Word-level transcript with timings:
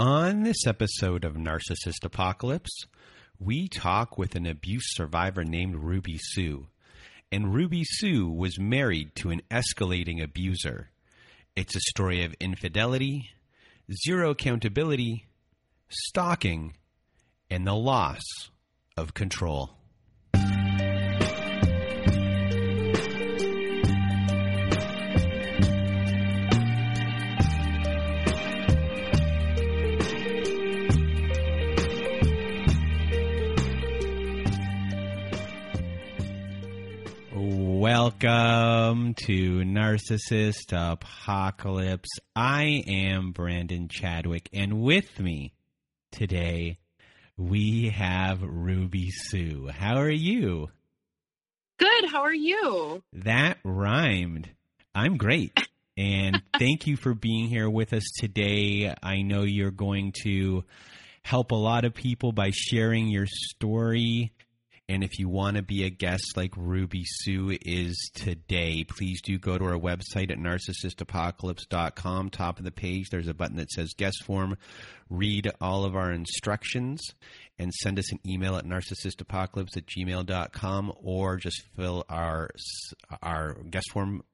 On 0.00 0.44
this 0.44 0.66
episode 0.66 1.26
of 1.26 1.34
Narcissist 1.34 2.04
Apocalypse, 2.04 2.86
we 3.38 3.68
talk 3.68 4.16
with 4.16 4.34
an 4.34 4.46
abuse 4.46 4.94
survivor 4.94 5.44
named 5.44 5.76
Ruby 5.76 6.16
Sue. 6.16 6.68
And 7.30 7.52
Ruby 7.52 7.84
Sue 7.84 8.26
was 8.30 8.58
married 8.58 9.14
to 9.16 9.28
an 9.28 9.42
escalating 9.50 10.22
abuser. 10.22 10.88
It's 11.54 11.76
a 11.76 11.80
story 11.90 12.24
of 12.24 12.34
infidelity, 12.40 13.28
zero 13.92 14.30
accountability, 14.30 15.26
stalking, 15.90 16.78
and 17.50 17.66
the 17.66 17.74
loss 17.74 18.22
of 18.96 19.12
control. 19.12 19.79
Welcome 38.10 39.14
to 39.26 39.60
Narcissist 39.60 40.72
Apocalypse. 40.72 42.08
I 42.34 42.82
am 42.88 43.30
Brandon 43.30 43.86
Chadwick, 43.88 44.48
and 44.52 44.82
with 44.82 45.20
me 45.20 45.52
today 46.10 46.78
we 47.36 47.90
have 47.90 48.42
Ruby 48.42 49.10
Sue. 49.10 49.68
How 49.72 49.98
are 49.98 50.10
you? 50.10 50.70
Good. 51.78 52.06
How 52.10 52.22
are 52.22 52.34
you? 52.34 53.04
That 53.12 53.58
rhymed. 53.62 54.50
I'm 54.92 55.16
great. 55.16 55.56
And 55.96 56.42
thank 56.58 56.88
you 56.88 56.96
for 56.96 57.14
being 57.14 57.46
here 57.46 57.70
with 57.70 57.92
us 57.92 58.04
today. 58.18 58.92
I 59.00 59.22
know 59.22 59.44
you're 59.44 59.70
going 59.70 60.14
to 60.24 60.64
help 61.22 61.52
a 61.52 61.56
lot 61.56 61.84
of 61.84 61.94
people 61.94 62.32
by 62.32 62.50
sharing 62.52 63.06
your 63.06 63.26
story 63.26 64.32
and 64.90 65.04
if 65.04 65.20
you 65.20 65.28
want 65.28 65.56
to 65.56 65.62
be 65.62 65.84
a 65.84 65.88
guest 65.88 66.36
like 66.36 66.52
Ruby 66.56 67.04
Sue 67.04 67.56
is 67.62 68.10
today, 68.12 68.82
please 68.82 69.22
do 69.22 69.38
go 69.38 69.56
to 69.56 69.64
our 69.66 69.78
website 69.78 70.32
at 70.32 70.38
narcissistapocalypse.com. 70.38 72.30
Top 72.30 72.58
of 72.58 72.64
the 72.64 72.72
page, 72.72 73.08
there's 73.08 73.28
a 73.28 73.34
button 73.34 73.58
that 73.58 73.70
says 73.70 73.94
guest 73.96 74.24
form. 74.24 74.58
Read 75.08 75.48
all 75.60 75.84
of 75.84 75.94
our 75.94 76.10
instructions 76.10 77.00
and 77.56 77.72
send 77.72 78.00
us 78.00 78.10
an 78.10 78.18
email 78.26 78.56
at 78.56 78.64
narcissistapocalypse 78.64 79.76
at 79.76 79.86
gmail.com 79.86 80.92
or 81.00 81.36
just 81.36 81.62
fill 81.76 82.04
our, 82.08 82.50
our 83.22 83.58
guest 83.70 83.92
form 83.92 84.24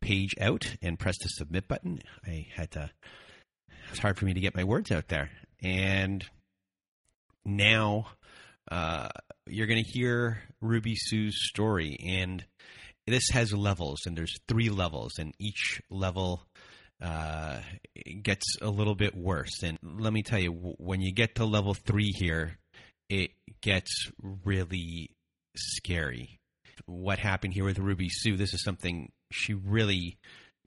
page 0.00 0.34
out 0.40 0.74
and 0.80 0.98
press 0.98 1.18
the 1.22 1.28
submit 1.28 1.68
button. 1.68 2.00
I 2.26 2.46
had 2.56 2.70
to, 2.70 2.90
it's 3.90 3.98
hard 3.98 4.16
for 4.16 4.24
me 4.24 4.32
to 4.32 4.40
get 4.40 4.56
my 4.56 4.64
words 4.64 4.90
out 4.90 5.08
there. 5.08 5.28
And 5.62 6.24
now, 7.44 8.06
uh, 8.70 9.08
you're 9.46 9.66
going 9.66 9.82
to 9.82 9.90
hear 9.90 10.42
Ruby 10.60 10.94
Sue's 10.96 11.36
story, 11.48 11.96
and 12.04 12.44
this 13.06 13.28
has 13.32 13.52
levels, 13.52 14.00
and 14.06 14.16
there's 14.16 14.36
three 14.48 14.70
levels, 14.70 15.18
and 15.18 15.34
each 15.38 15.80
level 15.90 16.42
uh, 17.00 17.60
gets 18.22 18.56
a 18.60 18.68
little 18.68 18.94
bit 18.94 19.16
worse. 19.16 19.62
And 19.62 19.78
let 19.82 20.12
me 20.12 20.22
tell 20.22 20.38
you, 20.38 20.50
when 20.78 21.00
you 21.00 21.12
get 21.12 21.36
to 21.36 21.44
level 21.44 21.74
three 21.74 22.12
here, 22.14 22.58
it 23.08 23.30
gets 23.60 24.10
really 24.44 25.10
scary. 25.56 26.38
What 26.86 27.18
happened 27.18 27.54
here 27.54 27.64
with 27.64 27.78
Ruby 27.78 28.08
Sue? 28.10 28.36
This 28.36 28.54
is 28.54 28.62
something 28.62 29.10
she 29.32 29.54
really 29.54 30.18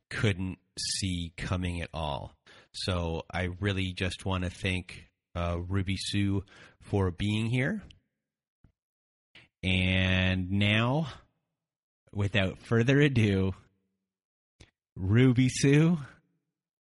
couldn't 0.10 0.58
see 0.78 1.34
coming 1.38 1.82
at 1.82 1.90
all. 1.94 2.36
So 2.74 3.24
I 3.32 3.50
really 3.60 3.94
just 3.94 4.26
want 4.26 4.44
to 4.44 4.50
thank 4.50 5.08
uh, 5.36 5.58
Ruby 5.68 5.96
Sue 5.98 6.44
for 6.84 7.12
being 7.12 7.48
here. 7.48 7.82
And 9.64 10.52
now, 10.52 11.08
without 12.12 12.58
further 12.60 13.00
ado, 13.00 13.54
Ruby 14.96 15.50
Sue, 15.50 15.98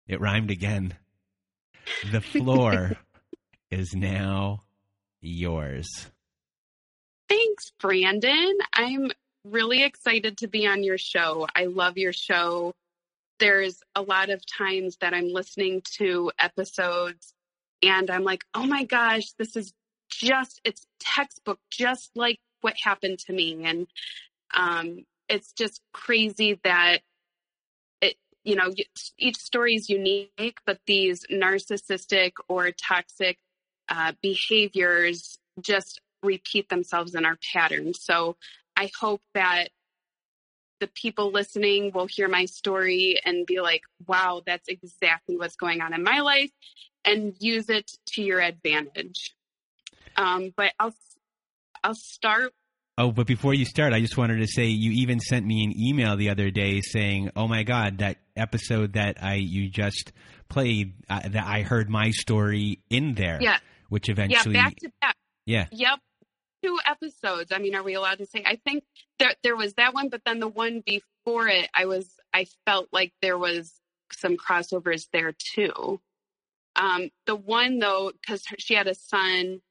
it 0.08 0.20
rhymed 0.20 0.52
again. 0.52 0.94
The 2.12 2.22
floor 2.22 2.94
is 3.72 3.94
now 3.94 4.64
yours. 5.22 5.88
Thanks, 7.28 7.72
Brandon. 7.80 8.58
I'm 8.74 9.12
really 9.46 9.84
excited 9.84 10.38
to 10.38 10.48
be 10.48 10.68
on 10.68 10.84
your 10.84 10.98
show. 10.98 11.48
I 11.56 11.66
love 11.66 11.98
your 11.98 12.14
show. 12.14 12.74
There's 13.40 13.82
a 13.96 14.02
lot 14.02 14.30
of 14.30 14.42
times 14.46 14.98
that 15.02 15.14
I'm 15.14 15.30
listening 15.30 15.82
to 15.98 16.32
episodes 16.40 17.34
and 17.82 18.10
I'm 18.10 18.24
like, 18.24 18.44
oh 18.54 18.66
my 18.66 18.84
gosh, 18.84 19.32
this 19.38 19.56
is 19.56 19.74
just, 20.10 20.62
it's 20.64 20.88
textbook, 21.00 21.60
just 21.70 22.12
like 22.16 22.40
what 22.62 22.76
happened 22.84 23.20
to 23.20 23.34
me. 23.34 23.64
And 23.64 23.88
um, 24.56 25.06
it's 25.30 25.52
just 25.54 25.82
crazy 25.94 26.60
that 26.64 27.00
it, 28.02 28.16
you 28.44 28.56
know, 28.56 28.72
each 29.18 29.38
story 29.38 29.76
is 29.76 29.90
unique, 29.90 30.58
but 30.66 30.80
these 30.88 31.26
narcissistic 31.32 32.34
or 32.48 32.72
toxic 32.72 33.38
uh, 33.90 34.14
behaviors 34.22 35.38
just 35.62 36.02
repeat 36.24 36.70
themselves 36.70 37.16
in 37.16 37.26
our 37.26 37.38
patterns. 37.54 38.00
So 38.02 38.36
I 38.76 38.90
hope 39.00 39.22
that 39.34 39.70
the 40.80 40.88
people 40.88 41.32
listening 41.32 41.92
will 41.94 42.08
hear 42.08 42.28
my 42.28 42.46
story 42.46 43.20
and 43.24 43.46
be 43.46 43.62
like, 43.62 43.82
wow, 44.08 44.42
that's 44.46 44.68
exactly 44.68 45.38
what's 45.38 45.56
going 45.56 45.82
on 45.82 45.94
in 45.94 46.04
my 46.04 46.20
life 46.20 46.52
and 47.06 47.36
use 47.40 47.70
it 47.70 47.92
to 48.08 48.24
your 48.24 48.42
advantage. 48.42 49.35
Um, 50.18 50.54
but 50.56 50.72
I'll 50.80 50.94
I'll 51.84 51.96
start. 51.96 52.54
Oh, 52.98 53.12
but 53.12 53.28
before 53.28 53.54
you 53.54 53.66
start, 53.66 53.92
I 53.92 54.00
just 54.00 54.18
wanted 54.18 54.38
to 54.38 54.48
say 54.48 54.66
you 54.68 54.92
even 54.92 55.20
sent 55.20 55.46
me 55.46 55.66
an 55.66 55.74
email 55.78 56.16
the 56.16 56.30
other 56.30 56.50
day 56.50 56.82
saying, 56.82 57.32
"Oh 57.36 57.48
my 57.48 57.64
God, 57.64 57.98
that 58.00 58.18
episode 58.36 58.94
that 58.94 59.22
I 59.22 59.36
you 59.36 59.70
just 59.70 60.14
played, 60.50 60.94
uh, 61.10 61.28
that 61.28 61.46
I 61.46 61.62
heard 61.62 61.90
my 61.90 62.12
story 62.12 62.80
in 62.90 63.14
there." 63.16 63.40
Yeah. 63.42 63.60
Which 63.90 64.10
eventually, 64.10 64.56
yeah, 64.56 64.64
back 64.64 64.76
to 64.78 64.92
back. 65.02 65.16
Yeah. 65.46 65.68
Yep. 65.72 66.00
Two 66.64 66.80
episodes. 66.86 67.52
I 67.52 67.60
mean, 67.60 67.76
are 67.76 67.84
we 67.84 67.94
allowed 67.94 68.18
to 68.20 68.26
say? 68.26 68.44
I 68.46 68.56
think 68.56 68.84
there 69.20 69.34
there 69.44 69.56
was 69.56 69.74
that 69.74 69.94
one, 69.94 70.10
but 70.10 70.22
then 70.26 70.40
the 70.40 70.48
one 70.48 70.82
before 70.86 71.48
it, 71.48 71.70
I 71.74 71.86
was 71.86 72.10
I 72.34 72.48
felt 72.66 72.88
like 72.92 73.14
there 73.22 73.38
was 73.38 73.74
some 74.12 74.38
crossovers 74.38 75.08
there 75.12 75.34
too. 75.54 76.00
Um, 76.76 77.10
the 77.26 77.36
one 77.36 77.80
though, 77.80 78.12
because 78.20 78.44
she 78.58 78.74
had 78.74 78.88
a 78.88 78.96
son 78.96 79.62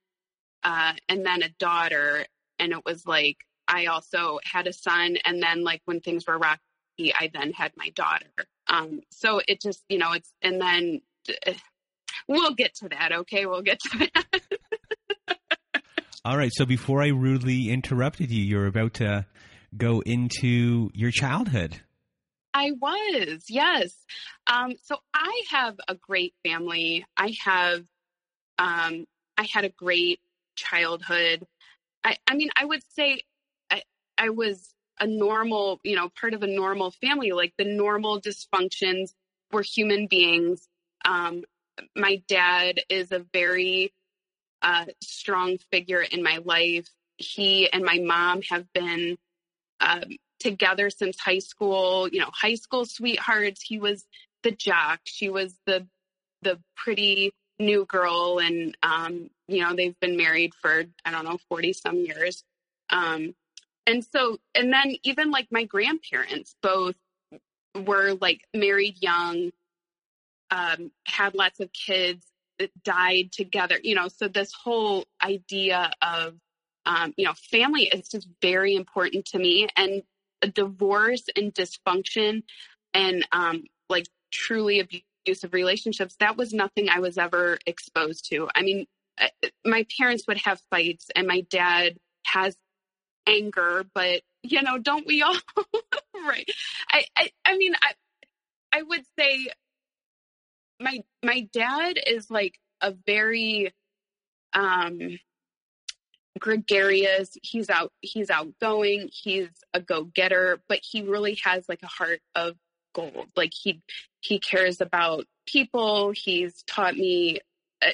uh, 0.65 0.95
and 1.09 1.25
then 1.25 1.43
a 1.43 1.51
daughter. 1.59 2.27
And 2.59 2.73
it 2.73 2.85
was 2.85 3.07
like, 3.07 3.39
I 3.69 3.87
also 3.87 4.41
had 4.45 4.67
a 4.67 4.73
son. 4.73 5.19
And 5.25 5.43
then, 5.43 5.63
like, 5.63 5.83
when 5.85 6.01
things 6.01 6.27
were 6.27 6.39
rocky, 6.39 7.13
I 7.15 7.31
then 7.33 7.53
had 7.53 7.73
my 7.77 7.91
daughter. 7.91 8.31
Um, 8.69 9.01
so 9.11 9.41
it 9.47 9.61
just, 9.61 9.85
you 9.89 9.99
know, 9.99 10.13
it's, 10.13 10.33
and 10.43 10.61
then 10.61 11.01
uh, 11.47 11.53
we'll 12.29 12.55
get 12.55 12.75
to 12.77 12.89
that. 12.89 13.13
Okay. 13.13 13.47
We'll 13.47 13.63
get 13.63 13.81
to 13.81 13.99
that. 13.99 14.43
All 16.25 16.39
right. 16.39 16.53
So 16.55 16.65
before 16.65 17.03
I 17.03 17.09
rudely 17.09 17.69
interrupted 17.69 18.31
you, 18.31 18.43
you're 18.43 18.67
about 18.67 18.95
to 18.95 19.27
go 19.77 20.01
into 20.01 20.91
your 20.95 21.11
childhood. 21.11 21.81
I 22.55 22.71
was, 22.71 23.45
yes. 23.49 23.93
Um, 24.47 24.75
so 24.85 24.97
I 25.13 25.43
have 25.51 25.77
a 25.89 25.97
great 25.97 26.35
family. 26.45 27.05
I 27.17 27.35
have, 27.45 27.81
um, 28.59 29.07
I 29.37 29.47
had 29.53 29.65
a 29.65 29.71
great 29.71 30.21
childhood. 30.57 31.47
I, 32.03 32.17
I 32.27 32.35
mean, 32.35 32.51
I 32.57 32.65
would 32.65 32.83
say 32.95 33.23
I, 33.71 33.83
I 34.19 34.31
was 34.31 34.75
a 35.01 35.07
normal, 35.07 35.81
you 35.83 35.97
know, 35.97 36.11
part 36.21 36.35
of 36.35 36.43
a 36.43 36.47
normal 36.47 36.91
family. 36.91 37.33
Like 37.33 37.55
the 37.59 37.65
normal 37.65 38.21
dysfunctions 38.21 39.13
were 39.53 39.63
human 39.63 40.07
beings. 40.07 40.69
Um, 41.05 41.45
my 41.97 42.23
dad 42.29 42.81
is 42.89 43.11
a 43.11 43.25
very 43.33 43.93
uh, 44.63 44.87
strong 45.03 45.59
figure 45.71 46.03
in 46.03 46.23
my 46.23 46.39
life. 46.45 46.89
He 47.17 47.71
and 47.73 47.85
my 47.85 47.99
mom 47.99 48.43
have 48.43 48.73
been 48.73 49.17
um, 49.81 50.05
together 50.41 50.91
since 50.91 51.19
high 51.19 51.39
school. 51.41 52.09
You 52.09 52.21
know, 52.21 52.31
high 52.33 52.55
school 52.55 52.85
sweethearts. 52.85 53.63
He 53.63 53.79
was 53.79 54.05
the 54.43 54.51
jock. 54.53 55.01
She 55.05 55.29
was 55.29 55.55
the 55.67 55.87
the 56.43 56.61
pretty 56.77 57.33
new 57.59 57.87
girl 57.87 58.39
and 58.39 58.77
um, 58.83 59.31
you 59.49 59.63
know 59.63 59.75
they've 59.75 59.99
been 60.01 60.17
married 60.17 60.53
for 60.55 60.85
i 61.05 61.11
don't 61.11 61.25
know 61.25 61.39
40 61.49 61.73
some 61.73 61.99
years 61.99 62.45
um, 62.91 63.35
and 63.87 64.05
so 64.05 64.39
and 64.55 64.73
then 64.73 64.97
even 65.03 65.31
like 65.31 65.49
my 65.51 65.65
grandparents 65.65 66.55
both 66.63 66.97
were 67.75 68.15
like 68.21 68.43
married 68.55 69.03
young 69.03 69.51
um, 70.51 70.93
had 71.07 71.35
lots 71.35 71.61
of 71.61 71.71
kids 71.73 72.27
died 72.85 73.33
together 73.33 73.77
you 73.83 73.95
know 73.95 74.09
so 74.09 74.29
this 74.29 74.53
whole 74.53 75.05
idea 75.23 75.91
of 76.03 76.35
um, 76.87 77.13
you 77.17 77.25
know 77.25 77.35
family 77.51 77.85
is 77.85 78.09
just 78.09 78.29
very 78.41 78.77
important 78.77 79.25
to 79.25 79.39
me 79.39 79.67
and 79.77 80.03
divorce 80.53 81.25
and 81.37 81.55
dysfunction 81.55 82.43
and 82.93 83.27
um, 83.33 83.65
like 83.89 84.07
truly 84.31 84.81
abusive 85.27 85.55
relationships, 85.55 86.17
that 86.21 86.37
was 86.37 86.53
nothing 86.53 86.89
I 86.89 87.01
was 87.01 87.19
ever 87.19 87.59
exposed 87.67 88.29
to. 88.31 88.49
I 88.55 88.63
mean, 88.63 88.87
my 89.65 89.87
parents 89.99 90.25
would 90.27 90.39
have 90.39 90.61
fights, 90.71 91.07
and 91.15 91.27
my 91.27 91.43
dad 91.51 91.97
has 92.27 92.57
anger, 93.27 93.85
but 93.95 94.23
you 94.43 94.63
know, 94.63 94.79
don't 94.79 95.07
we 95.07 95.23
all? 95.23 95.37
right. 96.15 96.49
I, 96.91 97.05
I, 97.17 97.31
I 97.45 97.57
mean, 97.57 97.75
I, 97.83 97.93
I 98.79 98.83
would 98.83 99.03
say 99.19 99.49
my 100.81 101.03
my 101.23 101.49
dad 101.53 101.99
is 102.07 102.31
like 102.31 102.59
a 102.81 102.93
very 103.07 103.73
um 104.53 105.19
gregarious 106.41 107.37
he's 107.43 107.71
out 107.71 107.93
he's 108.01 108.29
outgoing 108.29 109.09
he's 109.13 109.49
a 109.73 109.81
go-getter 109.81 110.61
but 110.69 110.81
he 110.83 111.03
really 111.03 111.39
has 111.45 111.65
like 111.69 111.83
a 111.85 111.87
heart 111.87 112.21
of 112.35 112.57
gold 112.93 113.29
like 113.37 113.53
he 113.55 113.81
he 114.21 114.41
cares 114.41 114.81
about 114.81 115.25
people 115.47 116.13
he's 116.13 116.65
taught 116.65 116.97
me 116.97 117.39
uh, 117.39 117.41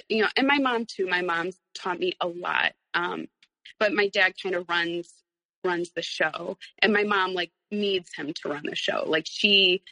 you 0.08 0.22
know 0.22 0.28
and 0.36 0.46
my 0.46 0.58
mom 0.58 0.84
too 0.86 1.06
my 1.06 1.22
mom's 1.22 1.56
taught 1.74 1.98
me 1.98 2.12
a 2.20 2.26
lot 2.26 2.72
um 2.94 3.26
but 3.78 3.92
my 3.92 4.08
dad 4.08 4.34
kind 4.42 4.54
of 4.54 4.68
runs 4.68 5.12
runs 5.64 5.90
the 5.94 6.02
show 6.02 6.56
and 6.80 6.92
my 6.92 7.04
mom 7.04 7.34
like 7.34 7.50
needs 7.70 8.10
him 8.14 8.32
to 8.32 8.48
run 8.48 8.62
the 8.64 8.76
show 8.76 9.04
like 9.06 9.26
she 9.26 9.82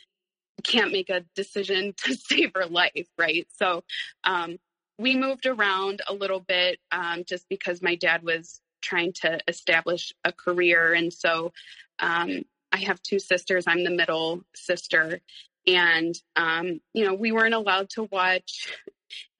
can't 0.64 0.92
make 0.92 1.10
a 1.10 1.24
decision 1.34 1.94
to 2.04 2.14
save 2.14 2.50
her 2.54 2.66
life 2.66 3.08
right 3.18 3.46
so 3.56 3.84
um 4.24 4.58
we 4.98 5.14
moved 5.16 5.46
around 5.46 6.02
a 6.08 6.12
little 6.12 6.40
bit 6.40 6.80
um, 6.90 7.22
just 7.24 7.48
because 7.48 7.80
my 7.80 7.94
dad 7.94 8.22
was 8.22 8.60
trying 8.82 9.12
to 9.12 9.38
establish 9.48 10.12
a 10.24 10.32
career. 10.32 10.92
And 10.92 11.12
so 11.12 11.52
um, 12.00 12.42
I 12.72 12.78
have 12.78 13.02
two 13.02 13.18
sisters. 13.18 13.64
I'm 13.66 13.84
the 13.84 13.90
middle 13.90 14.42
sister. 14.54 15.20
And, 15.66 16.14
um, 16.36 16.80
you 16.94 17.04
know, 17.04 17.14
we 17.14 17.32
weren't 17.32 17.54
allowed 17.54 17.90
to 17.90 18.04
watch 18.10 18.72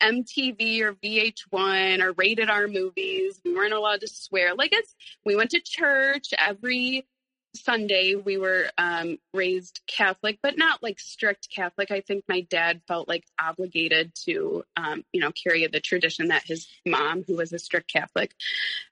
MTV 0.03 0.81
or 0.83 0.95
VH1 0.95 2.03
or 2.03 2.13
rated 2.13 2.51
R 2.51 2.69
movies. 2.69 3.41
We 3.45 3.55
weren't 3.55 3.73
allowed 3.73 4.01
to 4.01 4.09
swear. 4.09 4.55
Like 4.55 4.73
it's, 4.73 4.95
we 5.25 5.37
went 5.37 5.51
to 5.51 5.61
church 5.61 6.29
every 6.39 7.07
Sunday, 7.55 8.15
we 8.15 8.37
were 8.37 8.71
um, 8.79 9.19
raised 9.33 9.81
Catholic, 9.87 10.39
but 10.43 10.59
not 10.59 10.83
like 10.83 11.01
strict 11.01 11.49
Catholic. 11.55 11.91
I 11.91 12.01
think 12.01 12.25
my 12.29 12.43
dad 12.43 12.83
felt 12.87 13.09
like 13.09 13.25
obligated 13.41 14.13
to, 14.27 14.65
um, 14.77 15.05
you 15.13 15.21
know, 15.21 15.33
carry 15.33 15.67
the 15.67 15.81
tradition 15.81 16.29
that 16.29 16.45
his 16.45 16.69
mom, 16.87 17.25
who 17.27 17.37
was 17.37 17.53
a 17.53 17.59
strict 17.59 17.93
Catholic. 17.93 18.35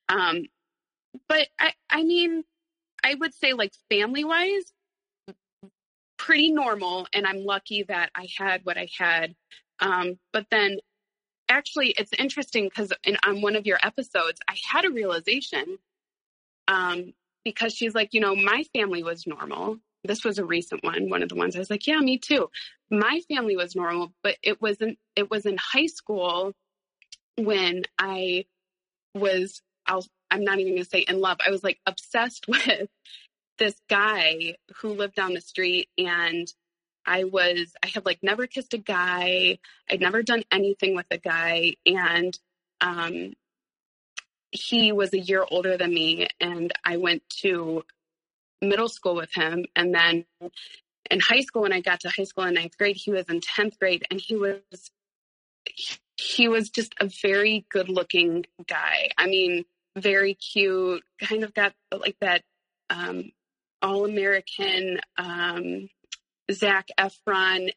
Um, 0.08 0.46
but 1.28 1.48
I, 1.58 1.72
I 1.90 2.02
mean, 2.02 2.44
I 3.04 3.14
would 3.14 3.34
say 3.34 3.52
like 3.52 3.72
family 3.90 4.24
wise, 4.24 4.72
pretty 6.18 6.50
normal. 6.50 7.06
And 7.12 7.26
I'm 7.26 7.44
lucky 7.44 7.84
that 7.84 8.10
I 8.14 8.28
had 8.36 8.62
what 8.64 8.78
I 8.78 8.88
had. 8.98 9.34
Um, 9.80 10.18
but 10.32 10.46
then 10.50 10.78
actually, 11.48 11.90
it's 11.98 12.12
interesting 12.18 12.64
because 12.64 12.92
on 13.24 13.40
one 13.42 13.56
of 13.56 13.66
your 13.66 13.78
episodes, 13.82 14.40
I 14.48 14.56
had 14.70 14.84
a 14.84 14.90
realization 14.90 15.78
um, 16.68 17.12
because 17.44 17.72
she's 17.72 17.94
like, 17.94 18.12
you 18.12 18.20
know, 18.20 18.34
my 18.34 18.64
family 18.74 19.02
was 19.02 19.26
normal. 19.26 19.78
This 20.04 20.24
was 20.24 20.38
a 20.38 20.44
recent 20.44 20.84
one, 20.84 21.08
one 21.08 21.22
of 21.22 21.28
the 21.28 21.34
ones 21.34 21.56
I 21.56 21.58
was 21.58 21.70
like, 21.70 21.86
yeah, 21.86 21.98
me 21.98 22.18
too. 22.18 22.48
My 22.90 23.20
family 23.28 23.56
was 23.56 23.74
normal, 23.74 24.12
but 24.22 24.36
it 24.42 24.60
wasn't, 24.60 24.98
it 25.16 25.30
was 25.30 25.46
in 25.46 25.56
high 25.56 25.86
school 25.86 26.52
when 27.36 27.82
I 27.98 28.46
was, 29.14 29.62
I'll, 29.86 30.06
I'm 30.30 30.44
not 30.44 30.58
even 30.58 30.74
going 30.74 30.84
to 30.84 30.88
say 30.88 31.00
in 31.00 31.20
love. 31.20 31.38
I 31.44 31.50
was 31.50 31.64
like 31.64 31.78
obsessed 31.86 32.46
with 32.48 32.88
this 33.58 33.76
guy 33.88 34.56
who 34.76 34.90
lived 34.90 35.14
down 35.14 35.34
the 35.34 35.40
street 35.40 35.88
and 35.98 36.52
I 37.06 37.24
was, 37.24 37.72
I 37.82 37.86
had 37.86 38.04
like 38.04 38.18
never 38.22 38.46
kissed 38.46 38.74
a 38.74 38.78
guy. 38.78 39.58
I'd 39.88 40.00
never 40.00 40.22
done 40.22 40.42
anything 40.50 40.94
with 40.94 41.06
a 41.10 41.18
guy. 41.18 41.76
And, 41.86 42.38
um, 42.80 43.32
he 44.56 44.92
was 44.92 45.12
a 45.12 45.18
year 45.18 45.44
older 45.50 45.76
than 45.76 45.92
me 45.92 46.28
and 46.40 46.72
I 46.84 46.96
went 46.96 47.22
to 47.42 47.84
middle 48.62 48.88
school 48.88 49.14
with 49.14 49.32
him 49.34 49.66
and 49.74 49.94
then 49.94 50.24
in 51.10 51.20
high 51.20 51.42
school 51.42 51.62
when 51.62 51.72
I 51.72 51.80
got 51.80 52.00
to 52.00 52.08
high 52.08 52.24
school 52.24 52.44
in 52.44 52.54
ninth 52.54 52.78
grade 52.78 52.96
he 52.96 53.10
was 53.10 53.26
in 53.28 53.40
10th 53.40 53.78
grade 53.78 54.04
and 54.10 54.20
he 54.20 54.36
was 54.36 54.60
he 56.16 56.48
was 56.48 56.70
just 56.70 56.94
a 57.00 57.10
very 57.22 57.66
good 57.70 57.88
looking 57.88 58.46
guy 58.66 59.10
I 59.18 59.26
mean 59.26 59.64
very 59.96 60.34
cute 60.34 61.02
kind 61.20 61.44
of 61.44 61.52
got 61.54 61.74
like 61.92 62.16
that 62.20 62.42
um, 62.88 63.30
all 63.82 64.04
American 64.04 65.00
um, 65.18 65.88
Zac 66.52 66.88
Efron 66.98 67.70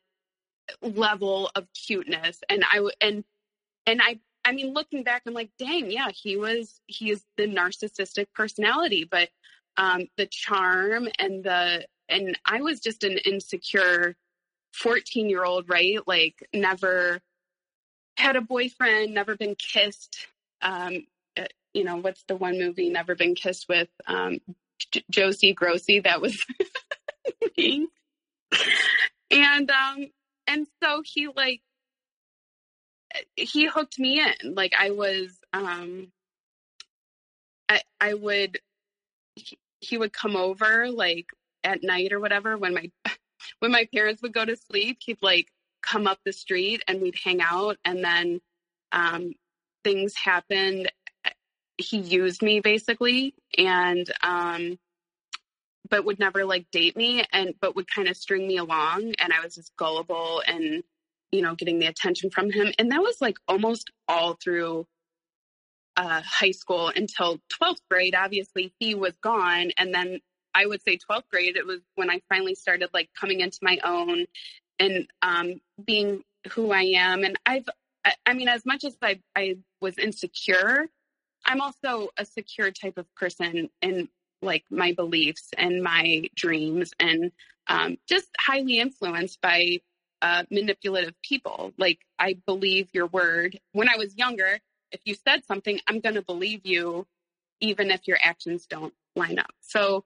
level 0.81 1.49
of 1.55 1.67
cuteness 1.73 2.41
and 2.49 2.63
I 2.71 2.89
and 3.01 3.23
and 3.85 4.01
I 4.01 4.19
I 4.45 4.51
mean, 4.53 4.73
looking 4.73 5.03
back, 5.03 5.23
I'm 5.27 5.33
like, 5.33 5.51
dang, 5.59 5.91
yeah, 5.91 6.09
he 6.09 6.37
was, 6.37 6.81
he 6.87 7.11
is 7.11 7.23
the 7.37 7.47
narcissistic 7.47 8.27
personality, 8.33 9.07
but 9.09 9.29
um, 9.77 10.07
the 10.17 10.25
charm 10.25 11.07
and 11.19 11.43
the, 11.43 11.85
and 12.07 12.37
I 12.45 12.61
was 12.61 12.79
just 12.79 13.03
an 13.03 13.17
insecure 13.19 14.15
14 14.73 15.29
year 15.29 15.43
old, 15.43 15.69
right? 15.69 15.99
Like, 16.07 16.47
never 16.53 17.21
had 18.17 18.35
a 18.35 18.41
boyfriend, 18.41 19.13
never 19.13 19.35
been 19.35 19.55
kissed. 19.55 20.27
Um, 20.61 21.05
uh, 21.37 21.45
you 21.73 21.83
know, 21.83 21.97
what's 21.97 22.23
the 22.27 22.35
one 22.35 22.59
movie, 22.59 22.89
Never 22.89 23.15
Been 23.15 23.35
Kissed 23.35 23.67
with 23.69 23.89
um, 24.07 24.39
J- 24.91 25.03
Josie 25.11 25.55
Grossie? 25.55 26.03
That 26.03 26.21
was 26.21 26.43
me. 27.57 27.87
And, 29.31 29.69
um, 29.69 30.07
and 30.47 30.67
so 30.81 31.01
he 31.05 31.27
like 31.27 31.61
he 33.35 33.67
hooked 33.67 33.99
me 33.99 34.21
in. 34.21 34.55
Like 34.55 34.73
I 34.77 34.91
was, 34.91 35.37
um, 35.53 36.11
I, 37.67 37.81
I 37.99 38.13
would, 38.13 38.59
he, 39.79 39.97
would 39.97 40.13
come 40.13 40.35
over 40.35 40.89
like 40.89 41.27
at 41.63 41.83
night 41.83 42.11
or 42.11 42.19
whatever 42.19 42.57
when 42.57 42.73
my, 42.73 42.91
when 43.59 43.71
my 43.71 43.87
parents 43.93 44.21
would 44.21 44.33
go 44.33 44.45
to 44.45 44.55
sleep, 44.55 44.99
he'd 45.01 45.21
like 45.21 45.47
come 45.81 46.07
up 46.07 46.19
the 46.25 46.33
street 46.33 46.83
and 46.87 47.01
we'd 47.01 47.15
hang 47.23 47.41
out 47.41 47.77
and 47.85 48.03
then, 48.03 48.41
um, 48.91 49.33
things 49.83 50.15
happened. 50.15 50.91
He 51.77 51.97
used 51.99 52.41
me 52.41 52.59
basically 52.59 53.33
and, 53.57 54.09
um, 54.21 54.77
but 55.89 56.05
would 56.05 56.19
never 56.19 56.45
like 56.45 56.65
date 56.71 56.95
me 56.95 57.23
and 57.31 57.53
but 57.61 57.75
would 57.75 57.91
kind 57.93 58.07
of 58.07 58.17
string 58.17 58.47
me 58.47 58.57
along 58.57 59.13
and 59.19 59.33
I 59.33 59.41
was 59.43 59.55
just 59.55 59.75
gullible 59.77 60.41
and 60.47 60.83
you 61.31 61.41
know, 61.41 61.55
getting 61.55 61.79
the 61.79 61.85
attention 61.85 62.29
from 62.29 62.51
him. 62.51 62.71
And 62.79 62.91
that 62.91 63.01
was 63.01 63.17
like 63.21 63.37
almost 63.47 63.91
all 64.07 64.37
through 64.41 64.87
uh, 65.97 66.21
high 66.25 66.51
school 66.51 66.91
until 66.95 67.39
12th 67.61 67.81
grade. 67.89 68.15
Obviously, 68.15 68.73
he 68.79 68.95
was 68.95 69.13
gone. 69.21 69.71
And 69.77 69.93
then 69.93 70.19
I 70.53 70.65
would 70.65 70.81
say 70.81 70.97
12th 70.97 71.29
grade, 71.31 71.55
it 71.55 71.65
was 71.65 71.81
when 71.95 72.09
I 72.09 72.21
finally 72.29 72.55
started 72.55 72.89
like 72.93 73.09
coming 73.19 73.41
into 73.41 73.59
my 73.61 73.79
own 73.83 74.25
and 74.79 75.07
um, 75.21 75.61
being 75.83 76.23
who 76.51 76.71
I 76.71 76.93
am. 76.95 77.23
And 77.23 77.37
I've, 77.45 77.67
I 78.25 78.33
mean, 78.33 78.47
as 78.47 78.65
much 78.65 78.83
as 78.83 78.95
I, 79.01 79.19
I 79.35 79.57
was 79.81 79.97
insecure, 79.97 80.87
I'm 81.45 81.61
also 81.61 82.09
a 82.17 82.25
secure 82.25 82.71
type 82.71 82.97
of 82.97 83.05
person 83.15 83.69
in 83.81 84.09
like 84.41 84.63
my 84.69 84.93
beliefs 84.93 85.49
and 85.57 85.83
my 85.83 86.29
dreams 86.35 86.93
and 86.99 87.31
um, 87.67 87.97
just 88.07 88.27
highly 88.39 88.79
influenced 88.79 89.41
by 89.41 89.79
uh, 90.21 90.43
manipulative 90.49 91.13
people. 91.21 91.71
Like, 91.77 91.99
I 92.17 92.37
believe 92.45 92.89
your 92.93 93.07
word. 93.07 93.59
When 93.73 93.89
I 93.89 93.97
was 93.97 94.17
younger, 94.17 94.59
if 94.91 95.01
you 95.05 95.15
said 95.15 95.45
something, 95.45 95.79
I'm 95.87 95.99
going 95.99 96.15
to 96.15 96.21
believe 96.21 96.65
you, 96.65 97.05
even 97.61 97.91
if 97.91 98.07
your 98.07 98.17
actions 98.21 98.65
don't 98.65 98.93
line 99.15 99.39
up. 99.39 99.51
So, 99.61 100.03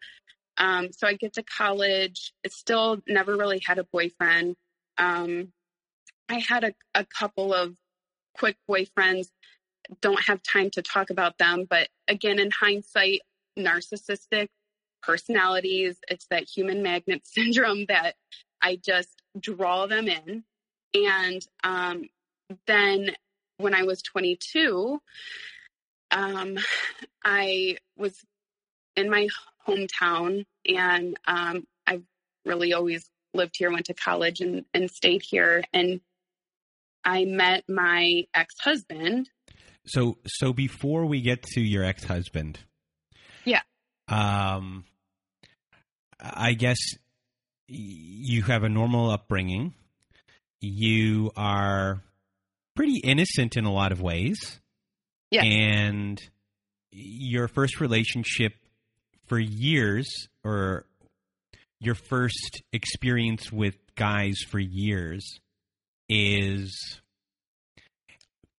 um, 0.57 0.91
so 0.91 1.07
I 1.07 1.13
get 1.13 1.33
to 1.33 1.43
college. 1.43 2.33
It 2.43 2.51
still 2.51 3.01
never 3.07 3.35
really 3.35 3.61
had 3.65 3.79
a 3.79 3.85
boyfriend. 3.85 4.55
Um, 4.97 5.53
I 6.29 6.39
had 6.39 6.63
a, 6.63 6.73
a 6.93 7.05
couple 7.05 7.53
of 7.53 7.75
quick 8.35 8.57
boyfriends. 8.69 9.27
Don't 10.01 10.21
have 10.25 10.41
time 10.43 10.69
to 10.71 10.81
talk 10.81 11.09
about 11.09 11.37
them, 11.37 11.65
but 11.69 11.89
again, 12.07 12.39
in 12.39 12.51
hindsight, 12.51 13.21
narcissistic 13.57 14.47
personalities. 15.01 15.97
It's 16.07 16.27
that 16.29 16.43
human 16.43 16.81
magnet 16.81 17.21
syndrome 17.25 17.85
that 17.87 18.15
I 18.61 18.77
just 18.77 19.21
draw 19.39 19.85
them 19.85 20.07
in. 20.07 20.43
And 20.93 21.45
um, 21.63 22.09
then 22.67 23.11
when 23.57 23.73
I 23.73 23.83
was 23.83 24.01
22, 24.01 24.99
um, 26.11 26.57
I 27.23 27.77
was 27.97 28.15
in 28.95 29.09
my 29.09 29.27
hometown 29.67 30.45
and 30.67 31.17
um, 31.25 31.65
I've 31.87 32.03
really 32.45 32.73
always 32.73 33.09
lived 33.33 33.55
here, 33.57 33.71
went 33.71 33.87
to 33.87 33.93
college 33.93 34.39
and, 34.41 34.65
and 34.73 34.89
stayed 34.91 35.23
here. 35.23 35.63
And 35.73 36.01
I 37.03 37.25
met 37.25 37.63
my 37.67 38.25
ex 38.33 38.53
husband. 38.59 39.29
So, 39.85 40.17
so 40.25 40.53
before 40.53 41.05
we 41.05 41.21
get 41.21 41.43
to 41.43 41.61
your 41.61 41.83
ex 41.83 42.05
husband, 42.05 42.59
um, 44.07 44.85
I 46.19 46.53
guess 46.53 46.77
you 47.67 48.43
have 48.43 48.63
a 48.63 48.69
normal 48.69 49.09
upbringing. 49.11 49.73
you 50.61 51.31
are 51.35 52.01
pretty 52.75 52.99
innocent 53.03 53.57
in 53.57 53.65
a 53.65 53.71
lot 53.71 53.91
of 53.91 54.01
ways. 54.01 54.59
Yes. 55.29 55.45
And 55.45 56.21
your 56.91 57.47
first 57.47 57.81
relationship 57.81 58.53
for 59.25 59.39
years, 59.39 60.07
or 60.43 60.85
your 61.79 61.95
first 61.95 62.61
experience 62.71 63.51
with 63.51 63.75
guys 63.95 64.37
for 64.47 64.59
years, 64.59 65.39
is 66.07 67.01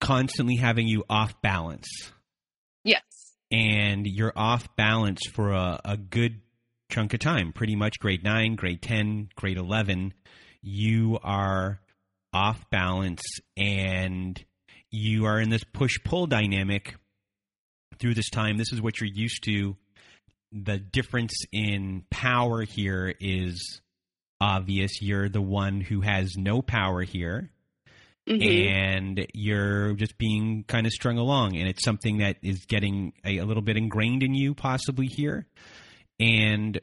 constantly 0.01 0.57
having 0.57 0.89
you 0.89 1.05
off 1.09 1.41
balance. 1.41 1.87
And 3.55 4.05
you're 4.05 4.33
off 4.35 4.75
balance 4.75 5.21
for 5.33 5.53
a, 5.53 5.81
a 5.85 5.97
good 5.97 6.41
chunk 6.91 7.15
of 7.15 7.21
time, 7.21 7.53
pretty 7.53 7.77
much 7.77 8.01
grade 8.01 8.25
9, 8.25 8.57
grade 8.57 8.83
10, 8.83 9.29
grade 9.37 9.59
11. 9.59 10.13
You 10.61 11.21
are 11.23 11.81
off 12.33 12.69
balance 12.71 13.23
and 13.57 14.45
you 14.91 15.27
are 15.27 15.41
in 15.41 15.51
this 15.51 15.63
push 15.63 15.99
pull 16.05 16.27
dynamic 16.27 16.97
through 18.01 18.15
this 18.15 18.29
time. 18.29 18.59
This 18.59 18.73
is 18.73 18.83
what 18.83 19.01
you're 19.01 19.09
used 19.13 19.45
to. 19.45 19.77
The 20.51 20.79
difference 20.79 21.35
in 21.53 22.05
power 22.11 22.63
here 22.63 23.15
is 23.21 23.81
obvious. 24.41 25.01
You're 25.01 25.29
the 25.29 25.41
one 25.41 25.81
who 25.81 26.01
has 26.01 26.35
no 26.37 26.61
power 26.61 27.03
here. 27.03 27.51
Mm-hmm. 28.29 28.75
And 28.75 29.27
you're 29.35 29.93
just 29.95 30.17
being 30.17 30.65
kind 30.67 30.87
of 30.87 30.93
strung 30.93 31.19
along, 31.19 31.57
and 31.57 31.69
it's 31.69 31.85
something 31.85 32.19
that 32.19 32.37
is 32.43 32.65
getting 32.65 33.13
a, 33.25 33.39
a 33.39 33.45
little 33.45 33.63
bit 33.63 33.77
ingrained 33.77 34.23
in 34.23 34.35
you, 34.35 34.55
possibly 34.55 35.07
here. 35.07 35.47
And 36.19 36.81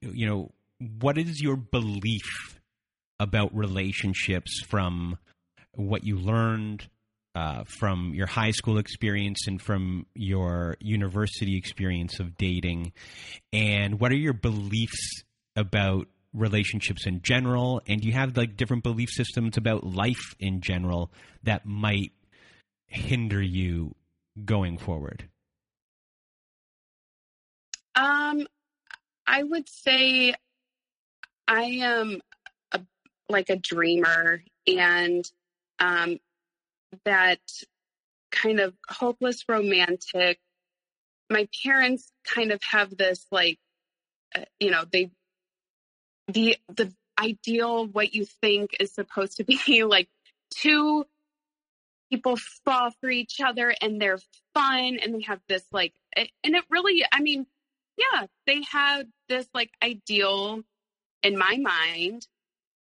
you 0.00 0.26
know, 0.26 0.50
what 1.00 1.18
is 1.18 1.40
your 1.40 1.56
belief 1.56 2.60
about 3.20 3.54
relationships 3.54 4.60
from 4.66 5.18
what 5.72 6.04
you 6.04 6.18
learned 6.18 6.88
uh, 7.34 7.64
from 7.78 8.12
your 8.14 8.26
high 8.26 8.50
school 8.50 8.78
experience 8.78 9.46
and 9.46 9.62
from 9.62 10.06
your 10.14 10.76
university 10.80 11.56
experience 11.56 12.18
of 12.18 12.36
dating? 12.36 12.92
And 13.52 14.00
what 14.00 14.10
are 14.10 14.16
your 14.16 14.32
beliefs 14.32 15.22
about 15.54 16.08
relationships 16.32 17.06
in 17.06 17.22
general? 17.22 17.80
And 17.86 18.04
you 18.04 18.12
have 18.12 18.36
like 18.36 18.56
different 18.56 18.82
belief 18.82 19.10
systems 19.10 19.56
about 19.56 19.84
life 19.84 20.34
in 20.38 20.60
general 20.60 21.12
that 21.42 21.66
might 21.66 22.12
hinder 22.86 23.42
you 23.42 23.94
going 24.44 24.78
forward? 24.78 25.28
Um, 27.94 28.46
I 29.26 29.42
would 29.42 29.68
say 29.68 30.34
I 31.46 31.62
am 31.62 32.20
a, 32.72 32.80
like 33.28 33.50
a 33.50 33.56
dreamer 33.56 34.42
and 34.66 35.24
um, 35.78 36.18
that 37.04 37.40
kind 38.30 38.60
of 38.60 38.74
hopeless 38.88 39.44
romantic. 39.48 40.38
My 41.28 41.48
parents 41.64 42.10
kind 42.24 42.52
of 42.52 42.60
have 42.62 42.96
this 42.96 43.26
like, 43.30 43.58
uh, 44.34 44.44
you 44.60 44.70
know, 44.70 44.84
they 44.90 45.10
the 46.32 46.56
the 46.68 46.92
ideal 47.18 47.86
what 47.86 48.14
you 48.14 48.24
think 48.24 48.76
is 48.80 48.92
supposed 48.92 49.36
to 49.36 49.44
be 49.44 49.84
like 49.84 50.08
two 50.50 51.04
people 52.10 52.36
fall 52.64 52.90
for 53.00 53.08
each 53.08 53.40
other 53.40 53.74
and 53.80 54.00
they're 54.00 54.18
fun 54.54 54.98
and 55.02 55.14
they 55.14 55.22
have 55.22 55.40
this 55.48 55.64
like 55.72 55.94
and 56.16 56.28
it 56.44 56.64
really 56.70 57.04
i 57.12 57.20
mean 57.20 57.46
yeah 57.96 58.26
they 58.46 58.62
had 58.70 59.08
this 59.28 59.46
like 59.54 59.70
ideal 59.82 60.62
in 61.22 61.38
my 61.38 61.56
mind 61.56 62.26